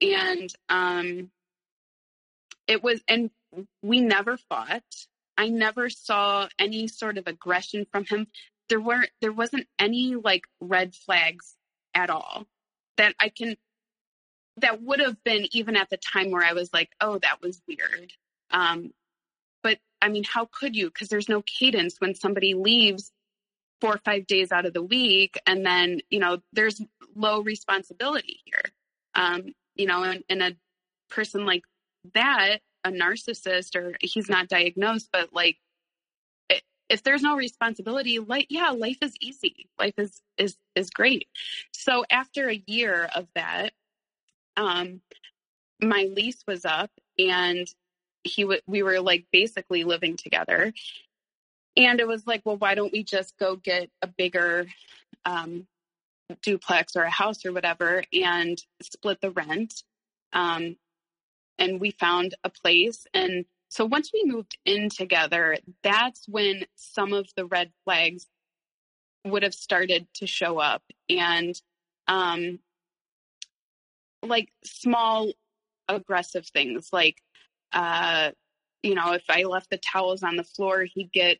And 0.00 0.52
um 0.68 1.30
it 2.66 2.82
was 2.82 3.00
and 3.08 3.30
we 3.82 4.00
never 4.00 4.36
fought. 4.36 4.82
I 5.36 5.48
never 5.48 5.88
saw 5.90 6.48
any 6.58 6.88
sort 6.88 7.18
of 7.18 7.26
aggression 7.26 7.86
from 7.90 8.04
him. 8.04 8.26
There 8.68 8.80
weren't 8.80 9.10
there 9.20 9.32
wasn't 9.32 9.66
any 9.78 10.14
like 10.14 10.44
red 10.60 10.94
flags 10.94 11.56
at 11.94 12.10
all 12.10 12.46
that 12.96 13.14
I 13.18 13.28
can 13.28 13.56
that 14.58 14.82
would 14.82 15.00
have 15.00 15.22
been 15.24 15.48
even 15.52 15.76
at 15.76 15.90
the 15.90 15.96
time 15.96 16.30
where 16.30 16.44
I 16.44 16.52
was 16.52 16.72
like, 16.72 16.90
oh, 17.00 17.18
that 17.18 17.40
was 17.40 17.62
weird. 17.66 18.12
Um, 18.50 18.92
but 19.62 19.78
I 20.00 20.08
mean, 20.08 20.24
how 20.24 20.48
could 20.50 20.76
you? 20.76 20.88
Because 20.88 21.08
there's 21.08 21.28
no 21.28 21.42
cadence 21.42 21.96
when 21.98 22.14
somebody 22.14 22.54
leaves 22.54 23.12
four 23.80 23.94
or 23.94 24.00
five 24.04 24.26
days 24.26 24.52
out 24.52 24.66
of 24.66 24.74
the 24.74 24.82
week, 24.82 25.40
and 25.46 25.64
then 25.64 26.00
you 26.10 26.20
know 26.20 26.40
there's 26.52 26.80
low 27.14 27.40
responsibility 27.40 28.40
here. 28.44 28.64
Um, 29.14 29.54
you 29.74 29.86
know, 29.86 30.02
and, 30.02 30.22
and 30.28 30.42
a 30.42 30.56
person 31.10 31.46
like 31.46 31.64
that, 32.14 32.58
a 32.84 32.90
narcissist, 32.90 33.74
or 33.76 33.96
he's 34.00 34.28
not 34.28 34.48
diagnosed, 34.48 35.08
but 35.12 35.32
like 35.32 35.56
if 36.92 37.02
there's 37.02 37.22
no 37.22 37.36
responsibility 37.36 38.20
like 38.20 38.48
yeah 38.50 38.70
life 38.70 38.98
is 39.02 39.14
easy. 39.20 39.68
Life 39.80 39.94
is 39.98 40.22
is 40.38 40.56
is 40.76 40.90
great. 40.90 41.28
So 41.72 42.04
after 42.10 42.50
a 42.50 42.62
year 42.66 43.10
of 43.14 43.28
that 43.34 43.72
um, 44.56 45.00
my 45.82 46.08
lease 46.14 46.44
was 46.46 46.64
up 46.64 46.90
and 47.18 47.68
he 48.24 48.42
w- 48.42 48.60
we 48.66 48.82
were 48.82 49.00
like 49.00 49.26
basically 49.32 49.84
living 49.84 50.16
together. 50.16 50.72
And 51.76 52.00
it 52.00 52.08
was 52.08 52.26
like 52.26 52.42
well 52.44 52.58
why 52.58 52.74
don't 52.76 52.92
we 52.92 53.04
just 53.04 53.38
go 53.38 53.56
get 53.56 53.90
a 54.02 54.06
bigger 54.06 54.66
um, 55.24 55.66
duplex 56.42 56.96
or 56.96 57.02
a 57.02 57.10
house 57.10 57.44
or 57.46 57.52
whatever 57.52 58.04
and 58.12 58.62
split 58.82 59.20
the 59.20 59.30
rent 59.30 59.84
um, 60.32 60.76
and 61.58 61.80
we 61.80 61.92
found 61.92 62.34
a 62.44 62.50
place 62.50 63.06
and 63.14 63.44
so 63.72 63.84
once 63.84 64.10
we 64.12 64.22
moved 64.24 64.56
in 64.64 64.88
together 64.88 65.56
that's 65.82 66.28
when 66.28 66.64
some 66.76 67.12
of 67.12 67.26
the 67.36 67.46
red 67.46 67.70
flags 67.84 68.26
would 69.24 69.42
have 69.42 69.54
started 69.54 70.06
to 70.14 70.26
show 70.26 70.58
up. 70.58 70.82
And 71.08 71.54
um, 72.08 72.58
like 74.22 74.52
small 74.64 75.32
aggressive 75.88 76.46
things 76.46 76.90
like 76.92 77.16
uh 77.72 78.30
you 78.84 78.94
know 78.94 79.12
if 79.12 79.24
i 79.28 79.42
left 79.42 79.68
the 79.68 79.76
towels 79.78 80.22
on 80.22 80.36
the 80.36 80.44
floor 80.44 80.84
he'd 80.84 81.10
get 81.12 81.38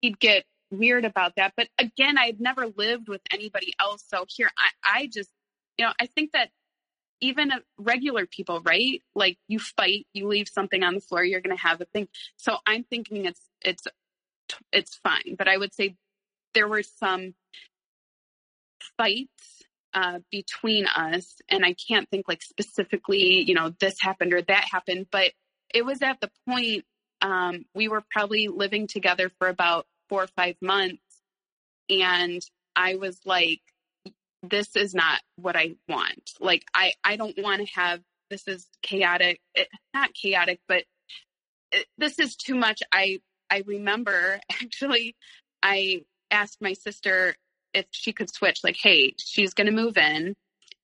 he'd 0.00 0.18
get 0.18 0.44
weird 0.72 1.04
about 1.04 1.34
that. 1.36 1.52
But 1.56 1.68
again 1.78 2.18
i'd 2.18 2.40
never 2.40 2.66
lived 2.76 3.08
with 3.08 3.20
anybody 3.32 3.72
else. 3.80 4.04
So 4.08 4.24
here 4.28 4.50
i 4.58 4.70
i 4.84 5.06
just 5.06 5.30
you 5.78 5.86
know 5.86 5.92
i 6.00 6.06
think 6.06 6.32
that 6.32 6.50
even 7.20 7.52
regular 7.78 8.26
people 8.26 8.60
right 8.62 9.02
like 9.14 9.38
you 9.48 9.58
fight 9.58 10.06
you 10.12 10.26
leave 10.26 10.48
something 10.48 10.82
on 10.82 10.94
the 10.94 11.00
floor 11.00 11.24
you're 11.24 11.40
going 11.40 11.56
to 11.56 11.62
have 11.62 11.80
a 11.80 11.86
thing 11.86 12.08
so 12.36 12.56
i'm 12.66 12.84
thinking 12.84 13.26
it's 13.26 13.42
it's 13.62 13.84
it's 14.72 14.96
fine 14.96 15.36
but 15.36 15.48
i 15.48 15.56
would 15.56 15.74
say 15.74 15.96
there 16.54 16.68
were 16.68 16.82
some 16.82 17.34
fights 18.96 19.64
uh, 19.94 20.20
between 20.30 20.86
us. 20.86 21.36
And 21.48 21.64
I 21.64 21.74
can't 21.74 22.08
think 22.10 22.26
like 22.28 22.42
specifically, 22.42 23.42
you 23.42 23.54
know, 23.54 23.74
this 23.80 23.96
happened 24.00 24.32
or 24.32 24.42
that 24.42 24.68
happened, 24.70 25.06
but 25.10 25.32
it 25.72 25.84
was 25.84 26.02
at 26.02 26.20
the 26.20 26.30
point 26.48 26.84
um, 27.22 27.64
we 27.74 27.88
were 27.88 28.02
probably 28.10 28.48
living 28.48 28.86
together 28.86 29.30
for 29.38 29.48
about 29.48 29.86
four 30.08 30.22
or 30.22 30.28
five 30.28 30.56
months. 30.60 31.02
And 31.88 32.40
I 32.74 32.96
was 32.96 33.18
like, 33.24 33.60
this 34.42 34.76
is 34.76 34.94
not 34.94 35.20
what 35.36 35.56
I 35.56 35.76
want. 35.88 36.32
Like, 36.40 36.64
I, 36.74 36.92
I 37.04 37.16
don't 37.16 37.36
want 37.38 37.66
to 37.66 37.74
have 37.74 38.00
this 38.30 38.46
is 38.46 38.66
chaotic, 38.82 39.40
it, 39.54 39.68
eh, 39.72 39.76
not 39.92 40.14
chaotic, 40.14 40.60
but 40.68 40.84
it, 41.72 41.86
this 41.98 42.18
is 42.18 42.36
too 42.36 42.54
much. 42.54 42.82
I, 42.92 43.20
I 43.50 43.62
remember 43.66 44.40
actually, 44.62 45.16
I 45.62 46.04
asked 46.30 46.58
my 46.60 46.72
sister 46.72 47.34
if 47.74 47.86
she 47.90 48.12
could 48.12 48.32
switch, 48.32 48.60
like, 48.64 48.76
hey, 48.80 49.14
she's 49.18 49.54
going 49.54 49.66
to 49.66 49.72
move 49.72 49.96
in, 49.96 50.36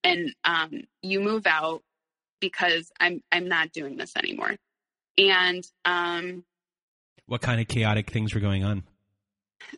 and 0.04 0.34
um, 0.44 0.82
you 1.02 1.20
move 1.20 1.46
out 1.46 1.82
because 2.40 2.90
I'm 3.00 3.22
I'm 3.32 3.48
not 3.48 3.72
doing 3.72 3.96
this 3.96 4.12
anymore. 4.16 4.56
And 5.18 5.66
um, 5.84 6.44
what 7.26 7.40
kind 7.40 7.60
of 7.60 7.68
chaotic 7.68 8.10
things 8.10 8.34
were 8.34 8.40
going 8.40 8.64
on? 8.64 8.84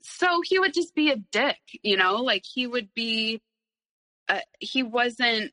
So 0.03 0.43
he 0.45 0.59
would 0.59 0.75
just 0.75 0.95
be 0.95 1.11
a 1.11 1.17
dick, 1.17 1.61
you 1.83 1.97
know, 1.97 2.17
like 2.17 2.45
he 2.45 2.67
would 2.67 2.93
be. 2.95 3.41
Uh, 4.29 4.41
he 4.61 4.83
wasn't 4.83 5.53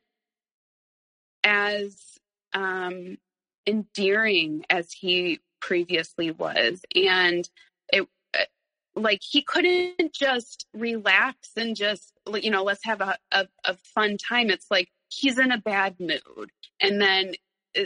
as 1.44 1.96
um, 2.52 3.18
endearing 3.66 4.64
as 4.68 4.92
he 4.92 5.40
previously 5.60 6.30
was, 6.30 6.80
and 6.94 7.48
it 7.92 8.06
like 8.94 9.20
he 9.22 9.42
couldn't 9.42 10.12
just 10.12 10.66
relax 10.74 11.50
and 11.56 11.76
just 11.76 12.12
you 12.42 12.50
know 12.50 12.64
let's 12.64 12.84
have 12.84 13.00
a, 13.00 13.16
a, 13.30 13.46
a 13.64 13.76
fun 13.94 14.16
time. 14.16 14.50
It's 14.50 14.70
like 14.70 14.90
he's 15.08 15.38
in 15.38 15.52
a 15.52 15.58
bad 15.58 15.98
mood. 16.00 16.50
And 16.80 17.00
then 17.00 17.34
uh, 17.78 17.84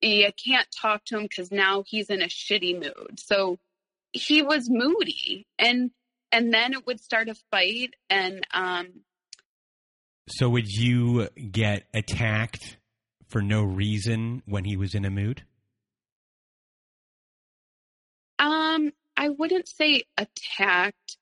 you 0.00 0.30
can't 0.44 0.68
talk 0.70 1.04
to 1.06 1.18
him 1.18 1.24
because 1.24 1.50
now 1.50 1.84
he's 1.86 2.10
in 2.10 2.22
a 2.22 2.26
shitty 2.26 2.74
mood. 2.74 3.18
So 3.18 3.58
he 4.12 4.42
was 4.42 4.68
moody. 4.70 5.46
And 5.58 5.90
and 6.32 6.54
then 6.54 6.72
it 6.74 6.86
would 6.86 7.00
start 7.00 7.28
a 7.28 7.34
fight 7.50 7.94
and 8.08 8.46
um 8.52 8.88
so 10.30 10.48
would 10.48 10.68
you 10.68 11.28
get 11.50 11.84
attacked 11.94 12.78
for 13.28 13.42
no 13.42 13.62
reason 13.62 14.42
when 14.46 14.64
he 14.64 14.76
was 14.76 14.94
in 14.94 15.04
a 15.04 15.10
mood 15.10 15.42
um 18.38 18.92
I 19.20 19.28
wouldn't 19.28 19.68
say 19.68 20.04
attacked. 20.16 21.18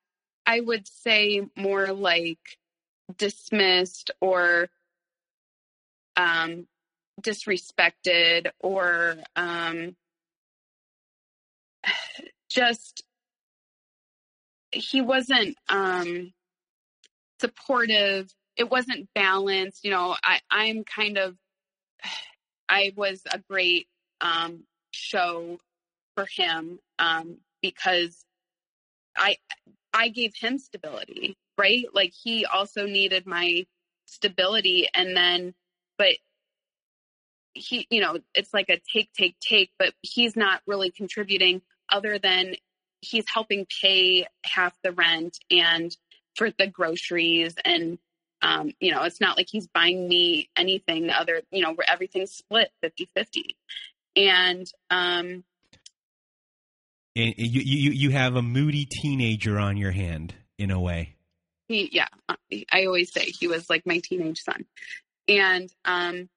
I 0.47 0.61
would 0.61 0.87
say 0.87 1.43
more 1.57 1.93
like 1.93 2.39
dismissed 3.17 4.13
or 4.21 4.71
um, 6.17 6.69
disrespected 7.21 8.53
or 8.61 9.17
um, 9.35 9.97
just 12.49 13.03
he 14.71 15.01
wasn't 15.01 15.57
um, 15.69 16.33
supportive. 17.41 18.33
It 18.59 18.71
wasn't 18.71 19.09
balanced. 19.15 19.85
You 19.85 19.93
know, 19.93 20.17
I, 20.23 20.41
I'm 20.51 20.85
kind 20.85 21.17
of 21.19 21.37
I 22.69 22.93
was 22.97 23.23
a 23.33 23.39
great 23.49 23.89
um, 24.21 24.65
show 24.93 25.59
for 26.17 26.27
him. 26.37 26.81
Um, 26.99 27.39
because 27.63 28.25
I 29.17 29.37
I 29.93 30.09
gave 30.09 30.35
him 30.37 30.59
stability, 30.59 31.37
right? 31.57 31.85
Like 31.93 32.13
he 32.13 32.45
also 32.45 32.87
needed 32.87 33.27
my 33.27 33.67
stability 34.07 34.89
and 34.95 35.17
then 35.17 35.55
but 35.99 36.15
he 37.53 37.87
you 37.91 38.01
know 38.01 38.19
it's 38.35 38.55
like 38.55 38.71
a 38.71 38.81
take 38.91 39.13
take 39.13 39.37
take 39.41 39.71
but 39.79 39.93
he's 40.01 40.35
not 40.35 40.63
really 40.67 40.91
contributing 40.91 41.61
other 41.93 42.19
than 42.19 42.55
he's 43.03 43.27
helping 43.33 43.67
pay 43.83 44.27
half 44.45 44.75
the 44.83 44.93
rent 44.93 45.39
and 45.51 45.97
for 46.37 46.51
the 46.59 46.67
groceries 46.67 47.55
and 47.65 47.99
um, 48.43 48.73
you 48.81 48.93
know 48.93 49.03
it's 49.03 49.21
not 49.21 49.37
like 49.37 49.49
he's 49.51 49.67
buying 49.69 50.09
me 50.09 50.49
anything 50.57 51.11
other 51.11 51.43
you 51.51 51.63
know 51.63 51.73
where 51.73 51.91
everything's 51.91 52.33
split 52.33 52.71
50 52.83 53.09
50 53.15 53.57
and 54.17 54.71
um 54.91 55.45
and 57.17 57.35
you, 57.37 57.63
you 57.63 57.91
you 57.91 58.11
have 58.11 58.37
a 58.37 58.43
moody 58.43 58.87
teenager 58.87 59.59
on 59.59 59.77
your 59.77 59.91
hand 59.91 60.35
in 60.59 60.71
a 60.71 60.81
way. 60.81 61.17
He 61.69 61.89
yeah 61.93 62.09
uh, 62.29 62.37
i 62.73 62.85
always 62.87 63.13
say 63.13 63.25
he 63.25 63.49
was 63.49 63.69
like 63.69 63.87
my 63.87 63.99
teenage 63.99 64.43
son. 64.43 64.65
And 65.27 65.73
um 65.85 66.29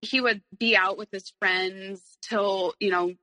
he 0.00 0.20
would 0.20 0.42
be 0.58 0.76
out 0.76 0.98
with 0.98 1.08
his 1.12 1.32
friends 1.38 2.00
till 2.22 2.74
you 2.80 2.90
know 2.90 3.14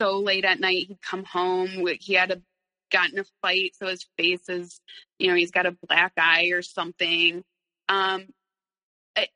so 0.00 0.18
late 0.18 0.44
at 0.44 0.60
night 0.60 0.88
he'd 0.88 1.02
come 1.02 1.24
home. 1.24 1.86
He 2.00 2.14
had 2.14 2.30
a 2.30 2.42
gotten 2.90 3.18
a 3.18 3.24
fight 3.42 3.74
so 3.74 3.86
his 3.86 4.06
face 4.16 4.48
is 4.48 4.80
you 5.18 5.28
know 5.28 5.34
he's 5.34 5.50
got 5.50 5.66
a 5.66 5.76
black 5.88 6.12
eye 6.16 6.50
or 6.52 6.62
something 6.62 7.42
um 7.88 8.26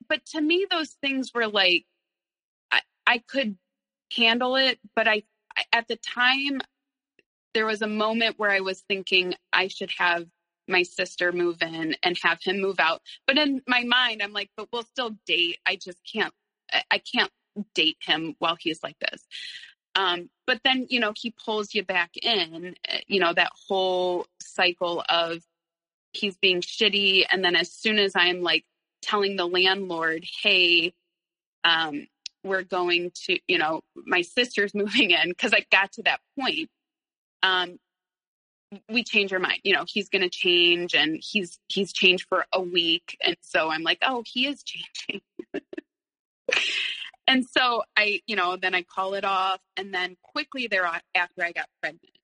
but 0.09 0.25
to 0.27 0.41
me 0.41 0.67
those 0.71 0.97
things 1.03 1.33
were 1.35 1.49
like 1.49 1.85
i, 2.73 2.81
I 3.07 3.19
could 3.19 3.57
handle 4.17 4.57
it 4.57 4.79
but 4.97 5.07
I, 5.07 5.23
I 5.57 5.65
at 5.73 5.89
the 5.89 5.97
time 5.97 6.61
there 7.55 7.67
was 7.67 7.83
a 7.83 7.87
moment 7.87 8.39
where 8.39 8.51
i 8.51 8.61
was 8.61 8.81
thinking 8.83 9.35
i 9.53 9.69
should 9.69 9.91
have 9.99 10.27
my 10.67 10.83
sister 10.83 11.33
move 11.33 11.63
in 11.63 11.97
and 12.03 12.19
have 12.23 12.39
him 12.43 12.61
move 12.61 12.79
out 12.79 13.01
but 13.27 13.39
in 13.39 13.63
my 13.67 13.85
mind 13.85 14.23
i'm 14.23 14.33
like 14.33 14.51
but 14.57 14.69
we'll 14.73 14.83
still 14.83 15.17
date 15.27 15.59
i 15.67 15.77
just 15.77 15.99
can't 16.11 16.33
I 16.91 16.99
can't 16.99 17.31
date 17.75 17.99
him 18.01 18.35
while 18.39 18.57
he's 18.59 18.83
like 18.83 18.99
this. 19.01 19.27
Um, 19.95 20.31
but 20.47 20.61
then, 20.65 20.87
you 20.91 21.01
know, 21.01 21.13
he 21.17 21.35
pulls 21.45 21.75
you 21.75 21.83
back 21.85 22.11
in, 22.23 22.75
eh, 22.87 23.01
you 23.07 23.21
know, 23.21 23.33
that 23.33 23.51
whole 23.69 24.27
cycle 24.41 25.03
of 25.09 25.43
he's 26.19 26.37
being 26.37 26.61
shitty. 26.61 27.25
And 27.31 27.45
then 27.45 27.57
as 27.57 27.71
soon 27.73 27.99
as 27.99 28.13
I'm 28.15 28.43
like 28.43 28.65
telling 29.03 29.37
the 29.37 29.47
landlord, 29.47 30.25
hey, 30.43 30.93
um, 31.65 32.07
we're 32.45 32.63
going 32.63 33.13
to, 33.27 33.39
you 33.47 33.59
know, 33.59 33.83
my 33.95 34.23
sister's 34.23 34.75
moving 34.75 35.11
in, 35.11 35.29
because 35.29 35.53
I 35.53 35.65
got 35.71 35.93
to 35.93 36.03
that 36.05 36.21
point. 36.39 36.69
Um, 37.43 37.79
we 38.91 39.03
change 39.03 39.33
our 39.33 39.39
mind 39.39 39.61
you 39.65 39.73
know 39.73 39.87
he's 39.89 40.11
going 40.11 40.21
to 40.21 40.29
change 40.29 40.95
and 40.95 41.19
he's 41.23 41.59
he's 41.69 41.91
changed 41.91 42.27
for 42.29 42.45
a 42.53 42.61
week 42.61 43.17
and 43.25 43.35
so 43.41 43.71
i'm 43.71 43.81
like 43.81 43.97
oh 44.03 44.23
he 44.27 44.47
is 44.47 44.63
changing 45.03 45.23
and 47.29 47.45
so 47.47 47.83
I, 47.95 48.23
you 48.27 48.37
know, 48.37 48.57
then 48.57 48.75
I 48.75 48.83
call 48.83 49.15
it 49.15 49.25
off. 49.25 49.61
And 49.77 49.93
then 49.93 50.17
quickly 50.23 50.67
thereafter, 50.67 51.03
I 51.15 51.53
got 51.53 51.69
pregnant 51.81 52.17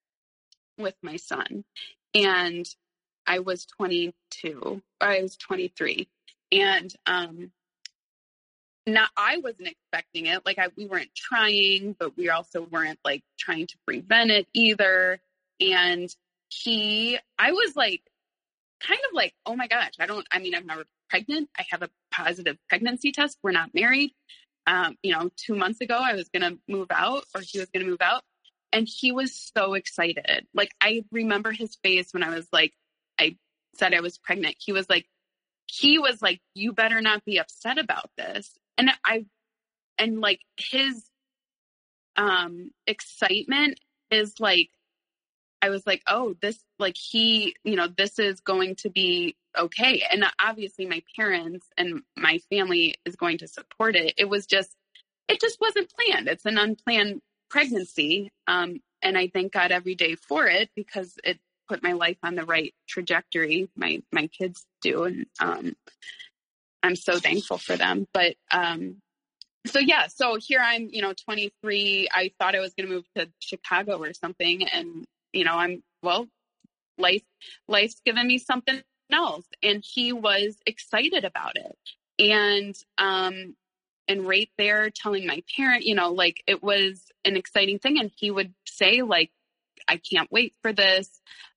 with 0.79 0.95
my 1.03 1.17
son. 1.17 1.65
And 2.15 2.67
I 3.27 3.41
was 3.41 3.67
22, 3.67 4.83
or 5.01 5.09
I 5.09 5.23
was 5.23 5.37
23. 5.37 6.09
And 6.53 6.95
um, 7.07 7.51
not, 8.87 9.11
I 9.17 9.39
wasn't 9.39 9.69
expecting 9.69 10.27
it. 10.27 10.45
Like, 10.45 10.59
I, 10.59 10.69
we 10.77 10.87
weren't 10.87 11.15
trying, 11.15 11.97
but 11.99 12.17
we 12.17 12.29
also 12.29 12.63
weren't 12.63 12.99
like 13.05 13.23
trying 13.39 13.67
to 13.67 13.77
prevent 13.87 14.31
it 14.31 14.47
either. 14.53 15.21
And 15.61 16.15
he, 16.49 17.19
I 17.39 17.53
was 17.53 17.77
like, 17.77 18.03
kind 18.81 19.01
of 19.09 19.15
like, 19.15 19.35
oh 19.47 19.57
my 19.57 19.67
gosh, 19.67 19.93
I 19.99 20.07
don't, 20.07 20.27
I 20.31 20.39
mean, 20.39 20.55
I've 20.55 20.67
never 20.67 20.85
pregnant. 21.09 21.49
I 21.59 21.65
have 21.71 21.83
a 21.83 21.91
positive 22.13 22.59
pregnancy 22.69 23.13
test. 23.13 23.39
We're 23.43 23.53
not 23.53 23.75
married. 23.75 24.13
Um, 24.67 24.97
you 25.03 25.13
know, 25.13 25.31
two 25.37 25.55
months 25.55 25.81
ago, 25.81 25.99
I 26.01 26.15
was 26.15 26.29
to 26.31 26.59
move 26.69 26.89
out 26.91 27.25
or 27.35 27.41
he 27.41 27.59
was 27.59 27.69
to 27.71 27.85
move 27.85 28.01
out. 28.01 28.23
And 28.73 28.89
he 28.89 29.13
was 29.13 29.51
so 29.57 29.75
excited. 29.75 30.47
Like, 30.53 30.73
I 30.81 31.05
remember 31.13 31.53
his 31.53 31.77
face 31.77 32.13
when 32.13 32.25
I 32.25 32.35
was 32.35 32.49
like, 32.53 32.73
said 33.77 33.95
I 33.95 34.01
was 34.01 34.19
pregnant. 34.19 34.57
He 34.59 34.73
was 34.73 34.89
like, 34.89 35.07
he 35.67 35.99
was 35.99 36.21
like, 36.23 36.41
you 36.55 36.73
better 36.73 37.01
not 37.01 37.25
be 37.25 37.39
upset 37.39 37.79
about 37.79 38.11
this. 38.17 38.51
And 38.77 38.91
I, 39.05 39.27
and 39.99 40.21
like 40.21 40.41
his 40.57 41.05
um 42.17 42.71
excitement 42.87 43.81
is 44.11 44.35
like 44.39 44.71
I 45.65 45.71
was 45.71 45.87
like, 45.87 46.03
oh, 46.07 46.35
this, 46.43 46.63
like, 46.79 46.95
he, 46.95 47.57
you 47.65 47.75
know, 47.75 47.89
this 47.89 48.19
is 48.19 48.41
going 48.41 48.77
to 48.77 48.91
be 48.91 49.35
okay. 49.59 50.03
And 50.13 50.23
obviously, 50.39 50.85
my 50.85 51.03
parents 51.17 51.67
and 51.79 52.03
my 52.19 52.39
family 52.51 52.97
is 53.07 53.17
going 53.17 53.39
to 53.39 53.49
support 53.49 53.97
it. 53.97 54.13
It 54.19 54.29
was 54.29 54.45
just, 54.45 54.77
it 55.27 55.41
just 55.41 55.59
wasn't 55.63 55.91
planned. 55.91 56.29
It's 56.29 56.45
an 56.45 56.59
unplanned 56.59 57.23
pregnancy. 57.49 58.31
Um, 58.47 58.81
and 59.01 59.17
I 59.17 59.31
thank 59.33 59.55
God 59.55 59.73
every 59.73 59.95
day 59.95 60.17
for 60.17 60.47
it 60.47 60.69
because 60.77 61.15
it 61.25 61.39
put 61.69 61.83
my 61.83 61.93
life 61.93 62.19
on 62.23 62.35
the 62.35 62.45
right 62.45 62.75
trajectory. 62.89 63.69
My, 63.77 64.03
my 64.13 64.27
kids 64.27 64.65
do. 64.83 65.05
And, 65.05 65.27
um, 65.41 65.77
I'm 66.83 66.97
so 66.97 67.19
thankful 67.19 67.59
for 67.59 67.77
them. 67.77 68.07
But, 68.13 68.35
um, 68.51 69.01
so 69.67 69.79
yeah, 69.79 70.09
so 70.09 70.37
here 70.39 70.61
I'm, 70.63 70.89
you 70.91 71.01
know, 71.01 71.15
23. 71.25 72.09
I 72.13 72.33
thought 72.39 72.55
I 72.55 72.61
was 72.61 72.75
going 72.75 72.89
to 72.89 72.95
move 72.95 73.05
to 73.17 73.31
Chicago 73.41 73.97
or 73.97 74.13
something, 74.13 74.69
and 74.69 75.07
you 75.35 75.45
know, 75.45 75.55
I'm, 75.55 75.83
well, 76.03 76.27
life, 76.97 77.23
life's 77.69 78.01
given 78.05 78.27
me 78.27 78.39
something 78.39 78.81
else. 79.13 79.47
And 79.63 79.85
he 79.85 80.13
was 80.13 80.57
excited 80.65 81.25
about 81.25 81.57
it. 81.57 81.77
And, 82.19 82.75
um, 82.97 83.57
and 84.07 84.27
right 84.27 84.51
there 84.57 84.91
telling 84.91 85.27
my 85.27 85.43
parent, 85.57 85.85
you 85.85 85.95
know, 85.95 86.13
like 86.13 86.43
it 86.47 86.63
was 86.63 87.05
an 87.25 87.37
exciting 87.37 87.79
thing. 87.79 87.99
And 87.99 88.11
he 88.17 88.31
would 88.31 88.55
say, 88.67 89.03
like, 89.03 89.31
I 89.89 89.97
can't 89.97 90.31
wait 90.31 90.55
for 90.63 90.73
this. 90.73 91.11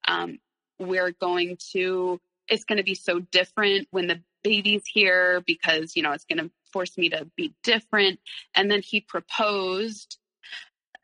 Um, 0.07 0.39
we're 0.79 1.11
going 1.11 1.57
to, 1.73 2.19
it's 2.47 2.63
going 2.63 2.77
to 2.77 2.83
be 2.83 2.95
so 2.95 3.19
different 3.19 3.87
when 3.91 4.07
the 4.07 4.21
baby's 4.43 4.85
here 4.85 5.41
because, 5.45 5.95
you 5.95 6.03
know, 6.03 6.11
it's 6.11 6.25
going 6.25 6.39
to 6.39 6.51
force 6.71 6.97
me 6.97 7.09
to 7.09 7.27
be 7.35 7.53
different. 7.63 8.19
And 8.55 8.69
then 8.71 8.81
he 8.81 9.01
proposed 9.01 10.17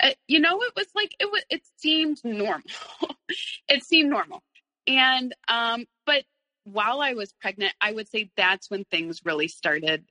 uh, 0.03 0.11
you 0.27 0.39
know, 0.39 0.61
it 0.61 0.73
was 0.75 0.87
like 0.95 1.15
it 1.19 1.31
was. 1.31 1.43
It 1.49 1.61
seemed 1.77 2.19
normal. 2.23 2.63
it 3.69 3.83
seemed 3.83 4.09
normal, 4.09 4.43
and 4.85 5.33
um, 5.47 5.85
but 6.05 6.23
while 6.65 7.01
I 7.01 7.13
was 7.13 7.33
pregnant, 7.41 7.73
I 7.79 7.91
would 7.91 8.09
say 8.09 8.29
that's 8.35 8.69
when 8.69 8.85
things 8.85 9.21
really 9.23 9.47
started 9.47 10.03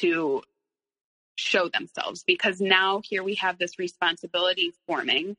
to 0.00 0.42
show 1.36 1.68
themselves 1.68 2.22
because 2.26 2.60
now 2.60 3.00
here 3.02 3.22
we 3.22 3.36
have 3.36 3.58
this 3.58 3.78
responsibility 3.78 4.74
forming 4.86 5.36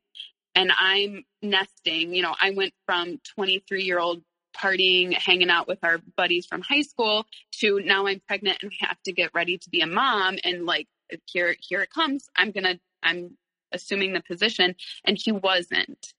and 0.56 0.72
I'm 0.78 1.24
nesting. 1.42 2.14
You 2.14 2.24
know, 2.24 2.36
I 2.40 2.52
went 2.52 2.74
from 2.86 3.20
23 3.36 3.84
year 3.84 4.00
old 4.00 4.24
partying, 4.56 5.14
hanging 5.14 5.50
out 5.50 5.68
with 5.68 5.80
our 5.84 6.00
buddies 6.18 6.46
from 6.46 6.62
high 6.62 6.82
school 6.82 7.26
to 7.60 7.80
now 7.80 8.08
I'm 8.08 8.22
pregnant 8.28 8.60
and 8.62 8.72
have 8.82 9.02
to 9.04 9.12
get 9.12 9.32
ready 9.34 9.58
to 9.58 9.70
be 9.70 9.82
a 9.82 9.88
mom. 9.88 10.38
And 10.44 10.66
like, 10.66 10.88
here, 11.26 11.56
here 11.60 11.82
it 11.82 11.90
comes. 11.90 12.30
I'm 12.36 12.52
going 12.52 12.64
to, 12.64 12.80
I'm 13.04 13.38
assuming 13.72 14.14
the 14.14 14.22
position, 14.22 14.76
and 15.06 15.18
he 15.22 15.32
wasn't. 15.32 16.14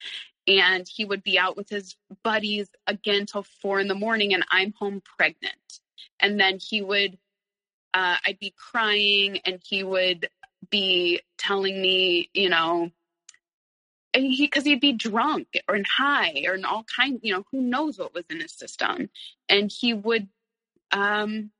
And 0.46 0.86
he 0.88 1.04
would 1.04 1.22
be 1.22 1.38
out 1.38 1.56
with 1.56 1.68
his 1.68 1.96
buddies 2.24 2.68
again 2.86 3.26
till 3.26 3.44
four 3.60 3.78
in 3.80 3.88
the 3.88 3.94
morning, 3.94 4.34
and 4.34 4.44
I'm 4.50 4.74
home 4.78 5.02
pregnant. 5.16 5.80
And 6.18 6.40
then 6.40 6.58
he 6.58 6.82
would, 6.82 7.18
uh, 7.94 8.16
I'd 8.26 8.38
be 8.40 8.54
crying, 8.56 9.38
and 9.44 9.60
he 9.64 9.84
would 9.84 10.28
be 10.70 11.20
telling 11.38 11.80
me, 11.80 12.30
you 12.34 12.48
know, 12.48 12.90
he 14.14 14.46
because 14.46 14.64
he'd 14.64 14.80
be 14.80 14.92
drunk 14.92 15.48
or 15.68 15.78
high 15.96 16.44
or 16.46 16.54
in 16.54 16.64
all 16.64 16.84
kinds, 16.84 17.20
you 17.22 17.32
know, 17.32 17.44
who 17.50 17.60
knows 17.60 17.98
what 17.98 18.14
was 18.14 18.24
in 18.30 18.40
his 18.40 18.52
system, 18.52 19.08
and 19.48 19.70
he 19.70 19.94
would, 19.94 20.28
um, 20.90 21.50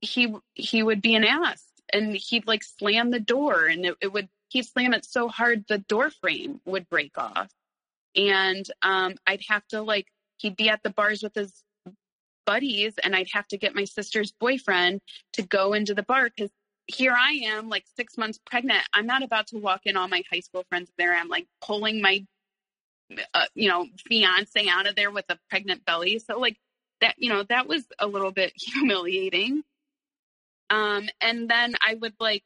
he 0.00 0.34
he 0.54 0.82
would 0.82 1.02
be 1.02 1.14
an 1.14 1.24
ass, 1.24 1.62
and 1.92 2.16
he'd 2.16 2.46
like 2.46 2.62
slam 2.64 3.10
the 3.10 3.20
door, 3.20 3.66
and 3.66 3.84
it, 3.84 3.96
it 4.00 4.12
would 4.12 4.28
he'd 4.48 4.66
slam 4.66 4.94
it 4.94 5.04
so 5.04 5.28
hard 5.28 5.64
the 5.68 5.78
door 5.78 6.10
frame 6.10 6.60
would 6.64 6.88
break 6.88 7.18
off. 7.18 7.50
And 8.16 8.64
um, 8.82 9.16
I'd 9.26 9.42
have 9.48 9.66
to 9.68 9.82
like, 9.82 10.06
he'd 10.36 10.56
be 10.56 10.68
at 10.68 10.82
the 10.84 10.90
bars 10.90 11.22
with 11.22 11.34
his 11.34 11.52
buddies, 12.46 12.94
and 13.02 13.16
I'd 13.16 13.30
have 13.32 13.48
to 13.48 13.58
get 13.58 13.74
my 13.74 13.84
sister's 13.84 14.32
boyfriend 14.32 15.00
to 15.32 15.42
go 15.42 15.72
into 15.72 15.94
the 15.94 16.04
bar 16.04 16.30
because 16.30 16.52
here 16.86 17.14
I 17.18 17.40
am, 17.44 17.68
like 17.68 17.84
six 17.96 18.18
months 18.18 18.38
pregnant. 18.44 18.82
I'm 18.92 19.06
not 19.06 19.22
about 19.22 19.48
to 19.48 19.58
walk 19.58 19.82
in 19.84 19.96
all 19.96 20.08
my 20.08 20.22
high 20.30 20.40
school 20.40 20.64
friends 20.68 20.90
there. 20.98 21.14
I'm 21.14 21.28
like 21.28 21.46
pulling 21.60 22.00
my, 22.02 22.24
uh, 23.32 23.46
you 23.54 23.68
know, 23.68 23.86
fiance 24.06 24.68
out 24.68 24.86
of 24.86 24.96
there 24.96 25.10
with 25.10 25.24
a 25.28 25.38
pregnant 25.50 25.84
belly. 25.84 26.18
So 26.18 26.38
like 26.38 26.58
that, 27.00 27.14
you 27.18 27.30
know, 27.30 27.42
that 27.44 27.66
was 27.66 27.84
a 27.98 28.06
little 28.06 28.32
bit 28.32 28.52
humiliating. 28.56 29.62
Um, 30.70 31.08
and 31.20 31.48
then 31.48 31.74
I 31.80 31.94
would 31.94 32.14
like 32.20 32.42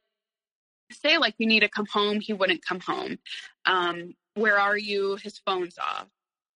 say 0.91 1.17
like 1.17 1.35
you 1.37 1.47
need 1.47 1.61
to 1.61 1.69
come 1.69 1.85
home 1.85 2.19
he 2.19 2.33
wouldn't 2.33 2.65
come 2.65 2.79
home 2.79 3.17
um, 3.65 4.13
where 4.35 4.57
are 4.59 4.77
you 4.77 5.17
his 5.17 5.37
phone's 5.39 5.77
off 5.77 6.07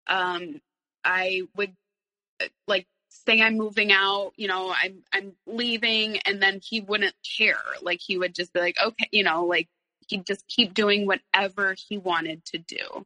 um, 0.08 0.60
i 1.04 1.42
would 1.56 1.74
like 2.68 2.88
say 3.26 3.42
I'm 3.42 3.58
moving 3.58 3.92
out, 3.92 4.34
you 4.36 4.48
know, 4.48 4.74
I'm 4.74 5.04
I'm 5.12 5.34
leaving 5.46 6.18
and 6.20 6.42
then 6.42 6.60
he 6.64 6.82
wouldn't 6.82 7.16
care. 7.38 7.62
Like 7.82 8.00
he 8.02 8.18
would 8.18 8.36
just 8.36 8.54
be 8.54 8.60
like, 8.60 8.78
okay, 8.84 9.08
you 9.12 9.24
know, 9.24 9.46
like 9.46 9.68
he'd 10.08 10.26
just 10.26 10.48
keep 10.48 10.74
doing 10.74 11.08
whatever 11.08 11.76
he 11.88 11.98
wanted 11.98 12.44
to 12.46 12.58
do. 12.58 13.06